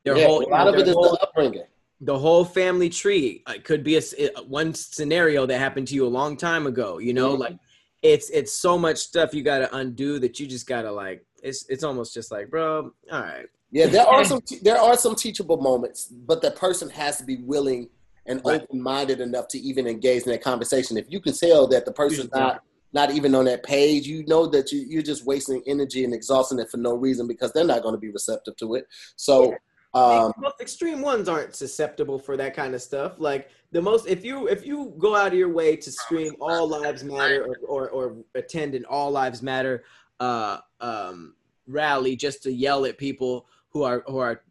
Their 0.05 0.16
yeah, 0.16 0.26
whole, 0.26 0.47
a 0.47 0.48
lot 0.48 0.68
of 0.68 0.76
it 0.76 0.86
is 0.86 0.94
whole, 0.94 1.12
the 1.12 1.22
upbringing. 1.22 1.64
The 2.02 2.16
whole 2.16 2.44
family 2.44 2.89
tree 2.89 3.43
it 3.48 3.64
could 3.64 3.82
be 3.82 3.97
a 3.97 4.02
one 4.47 4.74
scenario 4.74 5.47
that 5.47 5.59
happened 5.59 5.89
to 5.89 5.94
you 5.94 6.06
a 6.06 6.09
long 6.09 6.36
time 6.36 6.66
ago. 6.66 6.98
You 6.98 7.14
know, 7.14 7.32
mm-hmm. 7.32 7.43
like 7.43 7.59
it's 8.02 8.30
it's 8.30 8.52
so 8.52 8.78
much 8.78 8.98
stuff 8.98 9.35
you 9.35 9.43
got 9.43 9.59
to 9.59 9.74
undo 9.74 10.20
that 10.20 10.39
you 10.39 10.47
just 10.47 10.68
got 10.68 10.82
to 10.82 10.93
like. 10.93 11.24
It's 11.43 11.66
it's 11.69 11.85
almost 11.85 12.15
just 12.15 12.31
like, 12.31 12.51
bro. 12.51 12.93
All 13.12 13.20
right. 13.20 13.47
Yeah, 13.70 13.86
there 13.86 14.06
are 14.06 14.24
some 14.24 14.40
there 14.62 14.78
are 14.78 14.97
some 14.97 15.15
teachable 15.15 15.59
moments, 15.59 16.06
but 16.06 16.43
the 16.43 16.51
person 16.51 16.89
has 16.90 17.19
to 17.19 17.24
be 17.24 17.36
willing 17.36 17.89
and 18.27 18.40
right. 18.44 18.62
open 18.62 18.81
minded 18.81 19.20
enough 19.20 19.48
to 19.48 19.59
even 19.59 19.86
engage 19.86 20.23
in 20.23 20.32
that 20.32 20.43
conversation. 20.43 20.97
If 20.97 21.06
you 21.09 21.20
can 21.20 21.35
tell 21.35 21.66
that 21.69 21.85
the 21.85 21.93
person's 21.93 22.31
not 22.32 22.62
not 22.93 23.10
even 23.10 23.35
on 23.35 23.44
that 23.47 23.62
page, 23.62 24.06
you 24.06 24.24
know 24.27 24.47
that 24.47 24.73
you, 24.73 24.85
you're 24.89 25.02
just 25.02 25.27
wasting 25.27 25.62
energy 25.66 26.05
and 26.05 26.15
exhausting 26.15 26.59
it 26.59 26.70
for 26.70 26.78
no 26.78 26.94
reason 26.94 27.27
because 27.27 27.52
they're 27.52 27.65
not 27.65 27.82
going 27.82 27.94
to 27.94 28.01
be 28.01 28.10
receptive 28.10 28.56
to 28.56 28.77
it. 28.77 28.86
So, 29.16 29.55
um, 29.94 30.32
most 30.39 30.60
extreme 30.60 31.01
ones 31.02 31.28
aren't 31.28 31.55
susceptible 31.55 32.19
for 32.19 32.36
that 32.36 32.55
kind 32.55 32.74
of 32.74 32.82
stuff. 32.82 33.15
Like 33.19 33.51
the 33.73 33.82
most, 33.82 34.06
if 34.06 34.24
you 34.24 34.47
if 34.48 34.65
you 34.65 34.94
go 34.98 35.16
out 35.16 35.28
of 35.28 35.35
your 35.35 35.52
way 35.52 35.77
to 35.77 35.93
scream 35.93 36.35
"All 36.40 36.69
Lives 36.69 37.05
Matter" 37.05 37.47
or 37.47 37.56
or, 37.66 37.90
or 37.90 38.16
attend 38.35 38.74
an 38.74 38.85
"All 38.86 39.10
Lives 39.10 39.43
Matter" 39.43 39.85
uh, 40.20 40.59
um, 40.81 41.35
rally 41.66 42.16
just 42.16 42.43
to 42.45 42.53
yell 42.53 42.85
at 42.86 42.99
people 42.99 43.47
who 43.70 43.82
are 43.82 44.03
who 44.07 44.19
are 44.19 44.43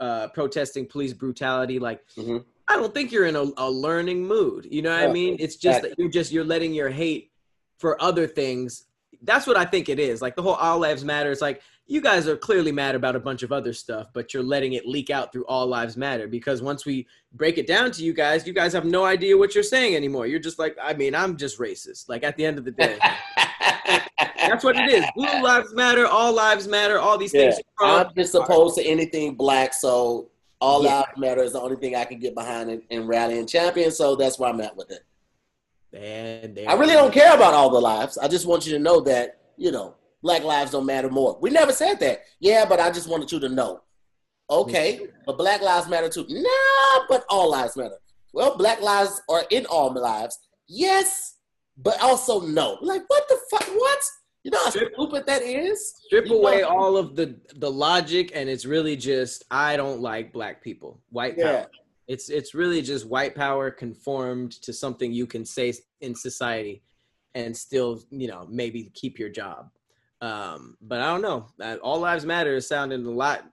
uh, 0.00 0.28
protesting 0.28 0.86
police 0.86 1.12
brutality, 1.12 1.78
like. 1.78 2.04
Mm-hmm. 2.16 2.38
I 2.68 2.74
don't 2.74 2.92
think 2.92 3.12
you're 3.12 3.26
in 3.26 3.36
a, 3.36 3.46
a 3.58 3.70
learning 3.70 4.26
mood. 4.26 4.66
You 4.68 4.82
know 4.82 4.90
what 4.90 5.02
yeah, 5.02 5.08
I 5.08 5.12
mean? 5.12 5.36
It's 5.38 5.54
just 5.54 5.82
that 5.82 5.94
you're 5.96 6.08
just 6.08 6.32
you're 6.32 6.44
letting 6.44 6.74
your 6.74 6.90
hate 6.90 7.30
for 7.78 8.02
other 8.02 8.26
things. 8.26 8.86
That's 9.22 9.46
what 9.46 9.56
I 9.56 9.64
think 9.64 9.88
it 9.88 10.00
is. 10.00 10.20
Like 10.20 10.34
the 10.34 10.42
whole 10.42 10.54
All 10.54 10.80
Lives 10.80 11.04
Matter. 11.04 11.30
It's 11.30 11.40
like 11.40 11.62
you 11.86 12.00
guys 12.00 12.26
are 12.26 12.36
clearly 12.36 12.72
mad 12.72 12.96
about 12.96 13.14
a 13.14 13.20
bunch 13.20 13.44
of 13.44 13.52
other 13.52 13.72
stuff, 13.72 14.08
but 14.12 14.34
you're 14.34 14.42
letting 14.42 14.72
it 14.72 14.86
leak 14.86 15.10
out 15.10 15.32
through 15.32 15.46
All 15.46 15.66
Lives 15.66 15.96
Matter 15.96 16.26
because 16.26 16.60
once 16.60 16.84
we 16.84 17.06
break 17.32 17.58
it 17.58 17.66
down 17.68 17.92
to 17.92 18.02
you 18.02 18.12
guys, 18.12 18.46
you 18.46 18.52
guys 18.52 18.72
have 18.72 18.84
no 18.84 19.04
idea 19.04 19.38
what 19.38 19.54
you're 19.54 19.62
saying 19.62 19.94
anymore. 19.94 20.26
You're 20.26 20.40
just 20.40 20.58
like, 20.58 20.76
I 20.82 20.94
mean, 20.94 21.14
I'm 21.14 21.36
just 21.36 21.58
racist. 21.58 22.08
Like 22.08 22.24
at 22.24 22.36
the 22.36 22.44
end 22.44 22.58
of 22.58 22.64
the 22.64 22.72
day. 22.72 22.98
That's 24.36 24.64
what 24.64 24.76
it 24.76 24.88
is. 24.90 25.04
Blue 25.14 25.42
lives 25.42 25.74
matter. 25.74 26.06
All 26.06 26.32
lives 26.32 26.68
matter. 26.68 26.98
All 26.98 27.18
these 27.18 27.34
yeah. 27.34 27.50
things. 27.50 27.62
I'm 27.80 28.08
just 28.16 28.34
opposed 28.34 28.76
to 28.76 28.84
anything 28.84 29.34
black, 29.34 29.74
so 29.74 30.30
all 30.60 30.82
yeah. 30.82 30.96
lives 30.96 31.08
matter 31.16 31.42
is 31.42 31.52
the 31.52 31.60
only 31.60 31.76
thing 31.76 31.96
I 31.96 32.04
can 32.04 32.18
get 32.18 32.34
behind 32.34 32.70
in, 32.70 32.82
in 32.90 33.06
rallying 33.06 33.46
champion. 33.46 33.90
So 33.90 34.16
that's 34.16 34.38
where 34.38 34.50
I'm 34.50 34.60
at 34.60 34.76
with 34.76 34.90
it. 34.90 35.04
And 35.92 36.58
I 36.68 36.74
really 36.74 36.94
don't 36.94 37.12
care 37.12 37.34
about 37.34 37.54
all 37.54 37.70
the 37.70 37.80
lives. 37.80 38.18
I 38.18 38.28
just 38.28 38.46
want 38.46 38.66
you 38.66 38.72
to 38.72 38.78
know 38.78 39.00
that, 39.02 39.40
you 39.56 39.70
know, 39.70 39.94
black 40.22 40.42
lives 40.42 40.72
don't 40.72 40.86
matter 40.86 41.08
more. 41.08 41.38
We 41.40 41.50
never 41.50 41.72
said 41.72 42.00
that. 42.00 42.22
Yeah, 42.40 42.64
but 42.66 42.80
I 42.80 42.90
just 42.90 43.08
wanted 43.08 43.30
you 43.32 43.40
to 43.40 43.48
know. 43.48 43.82
Okay, 44.48 44.96
mm-hmm. 44.96 45.16
but 45.26 45.38
black 45.38 45.60
lives 45.60 45.88
matter 45.88 46.08
too. 46.08 46.26
Nah, 46.28 47.04
but 47.08 47.24
all 47.28 47.50
lives 47.50 47.76
matter. 47.76 47.96
Well, 48.32 48.56
black 48.56 48.80
lives 48.80 49.20
are 49.28 49.44
in 49.50 49.66
all 49.66 49.92
lives. 49.92 50.38
Yes, 50.68 51.35
but 51.76 52.00
also 52.02 52.40
no. 52.40 52.78
Like, 52.80 53.02
what 53.08 53.28
the 53.28 53.38
fuck? 53.50 53.66
What? 53.68 53.98
You 54.44 54.52
know 54.52 54.62
how 54.62 54.70
stupid 54.70 55.26
that 55.26 55.42
is? 55.42 55.94
Strip 56.04 56.26
you 56.26 56.38
away 56.38 56.60
know? 56.60 56.68
all 56.68 56.96
of 56.96 57.16
the 57.16 57.36
the 57.56 57.70
logic, 57.70 58.30
and 58.34 58.48
it's 58.48 58.64
really 58.64 58.96
just 58.96 59.44
I 59.50 59.76
don't 59.76 60.00
like 60.00 60.32
black 60.32 60.62
people. 60.62 61.00
White 61.10 61.34
yeah. 61.36 61.44
power. 61.52 61.70
It's 62.06 62.30
it's 62.30 62.54
really 62.54 62.80
just 62.80 63.08
white 63.08 63.34
power 63.34 63.70
conformed 63.70 64.52
to 64.62 64.72
something 64.72 65.12
you 65.12 65.26
can 65.26 65.44
say 65.44 65.74
in 66.00 66.14
society, 66.14 66.82
and 67.34 67.56
still 67.56 68.00
you 68.10 68.28
know 68.28 68.46
maybe 68.48 68.90
keep 68.94 69.18
your 69.18 69.30
job. 69.30 69.70
Um, 70.20 70.76
but 70.80 71.00
I 71.00 71.06
don't 71.06 71.22
know. 71.22 71.48
All 71.82 71.98
lives 71.98 72.24
matter 72.24 72.54
is 72.54 72.68
sounding 72.68 73.04
a 73.04 73.10
lot, 73.10 73.44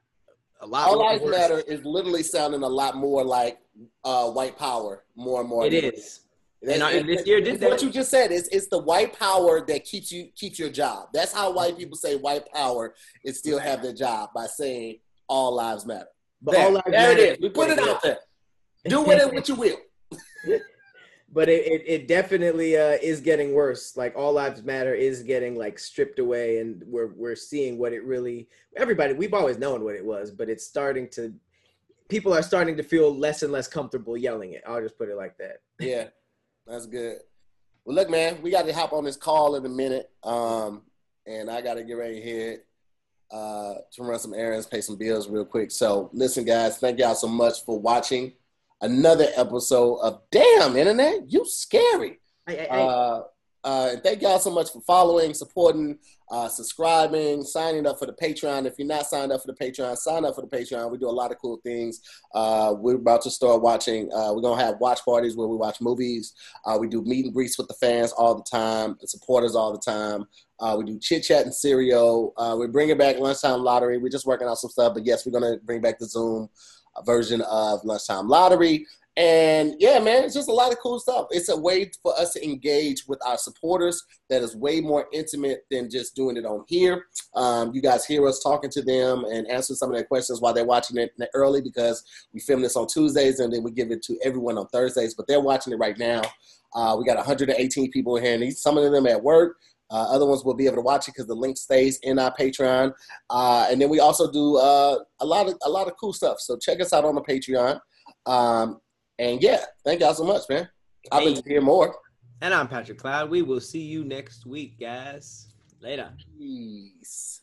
a 0.62 0.68
lot. 0.68 0.88
All 0.88 1.00
lives 1.00 1.24
worse. 1.24 1.36
matter 1.36 1.60
is 1.68 1.84
literally 1.84 2.24
sounding 2.24 2.64
a 2.64 2.70
lot 2.70 2.96
more 2.96 3.24
like 3.24 3.60
uh, 4.06 4.30
white 4.30 4.58
power, 4.58 5.04
more 5.16 5.42
and 5.42 5.50
more. 5.50 5.66
It 5.66 5.74
is. 5.74 6.23
And, 6.66 6.82
and 6.82 7.10
this 7.10 7.28
year 7.28 7.42
did 7.42 7.62
What 7.62 7.82
you 7.82 7.90
just 7.90 8.10
said 8.10 8.32
is 8.32 8.48
it's 8.50 8.68
the 8.68 8.78
white 8.78 9.18
power 9.18 9.66
that 9.66 9.84
keeps 9.84 10.12
you 10.12 10.30
keeps 10.36 10.58
your 10.58 10.70
job. 10.70 11.10
That's 11.14 11.34
how 11.34 11.52
white 11.52 11.78
people 11.78 11.98
say 11.98 12.16
white 12.16 12.46
power 12.54 12.96
and 13.26 13.36
still 13.36 13.60
have 13.60 13.82
their 13.82 13.94
job 13.94 14.30
by 14.34 14.46
saying 14.46 15.00
all 15.28 15.56
lives 15.56 15.86
matter. 15.86 16.08
But 16.42 16.54
there, 16.54 16.66
all 16.66 16.72
lives 16.72 16.86
there 16.90 17.10
matter. 17.10 17.20
it 17.20 17.32
is. 17.34 17.40
We 17.42 17.50
put 17.50 17.70
it 17.70 17.80
out 17.80 18.02
there. 18.02 18.20
Do 18.86 19.02
with 19.02 19.22
it 19.22 19.34
what 19.34 19.48
you 19.50 19.56
will. 19.56 19.78
but 21.34 21.50
it, 21.50 21.66
it, 21.66 21.84
it 21.86 22.08
definitely 22.08 22.78
uh, 22.78 22.98
is 23.02 23.20
getting 23.20 23.54
worse. 23.54 23.98
Like 23.98 24.16
all 24.16 24.34
lives 24.34 24.64
matter 24.64 24.94
is 24.94 25.24
getting 25.24 25.56
like 25.56 25.80
stripped 25.80 26.20
away, 26.20 26.60
and 26.60 26.82
we're 26.86 27.14
we're 27.14 27.36
seeing 27.36 27.78
what 27.78 27.92
it 27.92 28.06
really. 28.06 28.48
Everybody, 28.78 29.14
we've 29.14 29.34
always 29.34 29.58
known 29.58 29.84
what 29.84 29.96
it 29.96 30.06
was, 30.06 30.32
but 30.32 30.50
it's 30.50 30.66
starting 30.66 31.10
to. 31.10 31.34
People 32.10 32.34
are 32.34 32.44
starting 32.44 32.78
to 32.78 32.84
feel 32.84 33.14
less 33.14 33.44
and 33.44 33.52
less 33.52 33.68
comfortable 33.68 34.16
yelling 34.16 34.54
it. 34.54 34.64
I'll 34.68 34.82
just 34.82 34.98
put 34.98 35.10
it 35.10 35.16
like 35.16 35.38
that. 35.38 35.62
Yeah, 35.80 36.08
that's 36.68 36.86
good. 36.86 37.18
Well, 37.86 37.96
look, 37.96 38.10
man, 38.10 38.42
we 38.42 38.52
got 38.52 38.66
to 38.66 38.74
hop 38.74 38.94
on 38.94 39.04
this 39.04 39.18
call 39.18 39.56
in 39.56 39.66
a 39.66 39.70
minute, 39.70 40.10
um, 40.24 40.84
and 41.28 41.50
I 41.50 41.62
got 41.62 41.76
to 41.76 41.84
get 41.84 41.98
ready 41.98 42.22
here 42.22 42.64
uh, 43.32 43.76
to 43.92 44.04
run 44.04 44.20
some 44.20 44.34
errands, 44.34 44.68
pay 44.68 44.80
some 44.82 44.96
bills 44.96 45.28
real 45.28 45.46
quick. 45.46 45.72
So, 45.72 46.10
listen, 46.14 46.46
guys, 46.46 46.78
thank 46.78 47.00
y'all 47.00 47.16
so 47.16 47.28
much 47.28 47.66
for 47.66 47.80
watching 47.80 48.34
another 48.82 49.28
episode 49.36 49.96
of 49.98 50.22
Dam 50.32 50.78
Internet, 50.78 51.32
you 51.32 51.44
scary. 51.46 52.20
Hey, 52.46 52.56
hey, 52.56 52.68
uh, 52.70 53.22
uh, 53.64 53.90
and 53.94 54.04
thank 54.04 54.22
y'all 54.22 54.40
so 54.40 54.52
much 54.52 54.72
for 54.72 54.82
following, 54.82 55.34
supporting, 55.34 55.98
uh, 56.30 56.48
subscribing, 56.48 57.44
signing 57.44 57.86
up 57.86 58.00
for 58.00 58.06
the 58.06 58.14
Patreon. 58.14 58.66
If 58.66 58.76
you're 58.78 58.88
not 58.88 59.06
signed 59.06 59.32
up 59.32 59.42
for 59.42 59.48
the 59.48 59.54
Patreon, 59.54 59.96
sign 59.98 60.26
up 60.26 60.36
for 60.36 60.42
the 60.42 60.48
Patreon. 60.48 60.92
We 60.92 60.98
do 60.98 61.10
a 61.10 61.12
lot 61.12 61.32
of 61.32 61.38
cool 61.40 61.60
things. 61.64 62.02
Uh, 62.34 62.76
we're 62.78 62.96
about 62.96 63.22
to 63.24 63.32
start 63.32 63.62
watching. 63.62 64.12
Uh, 64.14 64.34
we're 64.34 64.42
gonna 64.42 64.64
have 64.64 64.80
watch 64.80 65.04
parties 65.06 65.36
where 65.36 65.48
we 65.48 65.56
watch 65.56 65.82
movies. 65.82 66.34
Uh, 66.66 66.78
we 66.80 66.88
do 66.88 67.02
meet 67.04 67.26
and 67.26 67.34
greets 67.34 67.58
with 67.58 67.68
the 67.68 67.76
fans 67.76 68.12
all 68.14 68.36
the 68.36 68.44
time, 68.44 68.98
the 69.02 69.08
supporters 69.08 69.56
all 69.56 69.72
the 69.72 69.80
time. 69.80 70.26
Uh, 70.60 70.76
we 70.78 70.86
do 70.86 70.98
chit 71.00 71.24
chat 71.24 71.44
and 71.44 71.54
cereal. 71.54 72.34
Uh 72.38 72.56
we're 72.58 72.68
bringing 72.68 72.98
back 72.98 73.20
lunchtime 73.20 73.62
lottery. 73.62 73.98
We're 73.98 74.10
just 74.10 74.26
working 74.26 74.48
on 74.48 74.56
some 74.56 74.70
stuff, 74.70 74.94
but 74.94 75.06
yes, 75.06 75.26
we're 75.26 75.38
gonna 75.38 75.58
bring 75.64 75.82
back 75.82 76.00
the 76.00 76.06
Zoom 76.06 76.50
version 77.06 77.42
of 77.42 77.84
Lunchtime 77.84 78.28
Lottery. 78.28 78.86
And 79.16 79.76
yeah, 79.78 80.00
man, 80.00 80.24
it's 80.24 80.34
just 80.34 80.50
a 80.50 80.54
lot 80.54 80.72
of 80.72 80.80
cool 80.80 81.00
stuff. 81.00 81.28
It's 81.30 81.50
a 81.50 81.58
way 81.58 81.92
for 82.02 82.18
us 82.20 82.34
to 82.34 82.44
engage 82.44 83.08
with 83.08 83.20
our 83.26 83.38
supporters 83.38 84.04
that 84.30 84.42
is 84.42 84.56
way 84.56 84.82
more 84.82 85.08
intimate 85.14 85.66
than 85.70 85.90
just 85.90 86.16
doing 86.16 86.36
it 86.36 86.46
on 86.46 86.64
here. 86.68 87.06
Um, 87.36 87.72
you 87.76 87.82
guys 87.82 88.06
hear 88.06 88.28
us 88.28 88.42
talking 88.42 88.72
to 88.72 88.82
them 88.82 89.24
and 89.26 89.48
answering 89.48 89.78
some 89.78 89.90
of 89.90 89.96
their 89.96 90.06
questions 90.06 90.42
while 90.42 90.54
they're 90.54 90.66
watching 90.66 90.98
it 90.98 91.12
early 91.36 91.62
because 91.62 92.04
we 92.34 92.40
film 92.40 92.62
this 92.62 92.76
on 92.76 92.88
Tuesdays 92.88 93.40
and 93.40 93.54
then 93.54 93.62
we 93.62 93.72
give 93.72 93.92
it 93.92 94.02
to 94.04 94.18
everyone 94.24 94.58
on 94.58 94.68
Thursdays. 94.68 95.14
But 95.14 95.28
they're 95.28 95.40
watching 95.40 95.74
it 95.74 95.80
right 95.80 95.98
now. 95.98 96.24
Uh, 96.76 96.96
we 96.98 97.06
got 97.06 97.18
118 97.18 97.92
people 97.92 98.16
here, 98.16 98.34
and 98.34 98.58
some 98.58 98.78
of 98.78 98.92
them 98.92 99.06
at 99.06 99.22
work. 99.22 99.58
Uh, 99.92 100.08
other 100.10 100.26
ones 100.26 100.44
will 100.44 100.56
be 100.56 100.66
able 100.66 100.78
to 100.78 100.82
watch 100.82 101.08
it 101.08 101.14
because 101.14 101.28
the 101.28 101.36
link 101.36 101.56
stays 101.56 102.00
in 102.02 102.18
our 102.18 102.34
Patreon. 102.36 102.92
Uh, 103.30 103.68
and 103.70 103.80
then 103.80 103.90
we 103.90 104.00
also 104.00 104.32
do 104.32 104.58
uh, 104.58 104.98
a 105.20 105.26
lot 105.26 105.48
of 105.48 105.56
a 105.64 105.70
lot 105.70 105.88
of 105.88 105.94
cool 106.00 106.14
stuff. 106.14 106.40
So 106.40 106.58
check 106.58 106.82
us 106.82 106.94
out 106.94 107.06
on 107.06 107.14
the 107.14 107.22
Patreon. 107.22 107.80
Um, 108.26 108.80
and 109.20 109.42
yeah, 109.42 109.66
thank 109.86 110.02
y'all 110.02 110.14
so 110.14 110.24
much, 110.24 110.44
man. 110.50 110.68
I've 111.12 111.24
been 111.24 111.36
to 111.36 111.50
hear 111.50 111.62
more. 111.62 111.96
And 112.42 112.54
I'm 112.54 112.68
Patrick 112.68 112.98
Cloud. 112.98 113.30
We 113.30 113.42
will 113.42 113.62
see 113.62 113.82
you 113.82 114.04
next 114.04 114.46
week, 114.46 114.80
guys. 114.80 115.48
Later. 115.82 116.12
Peace. 116.38 117.43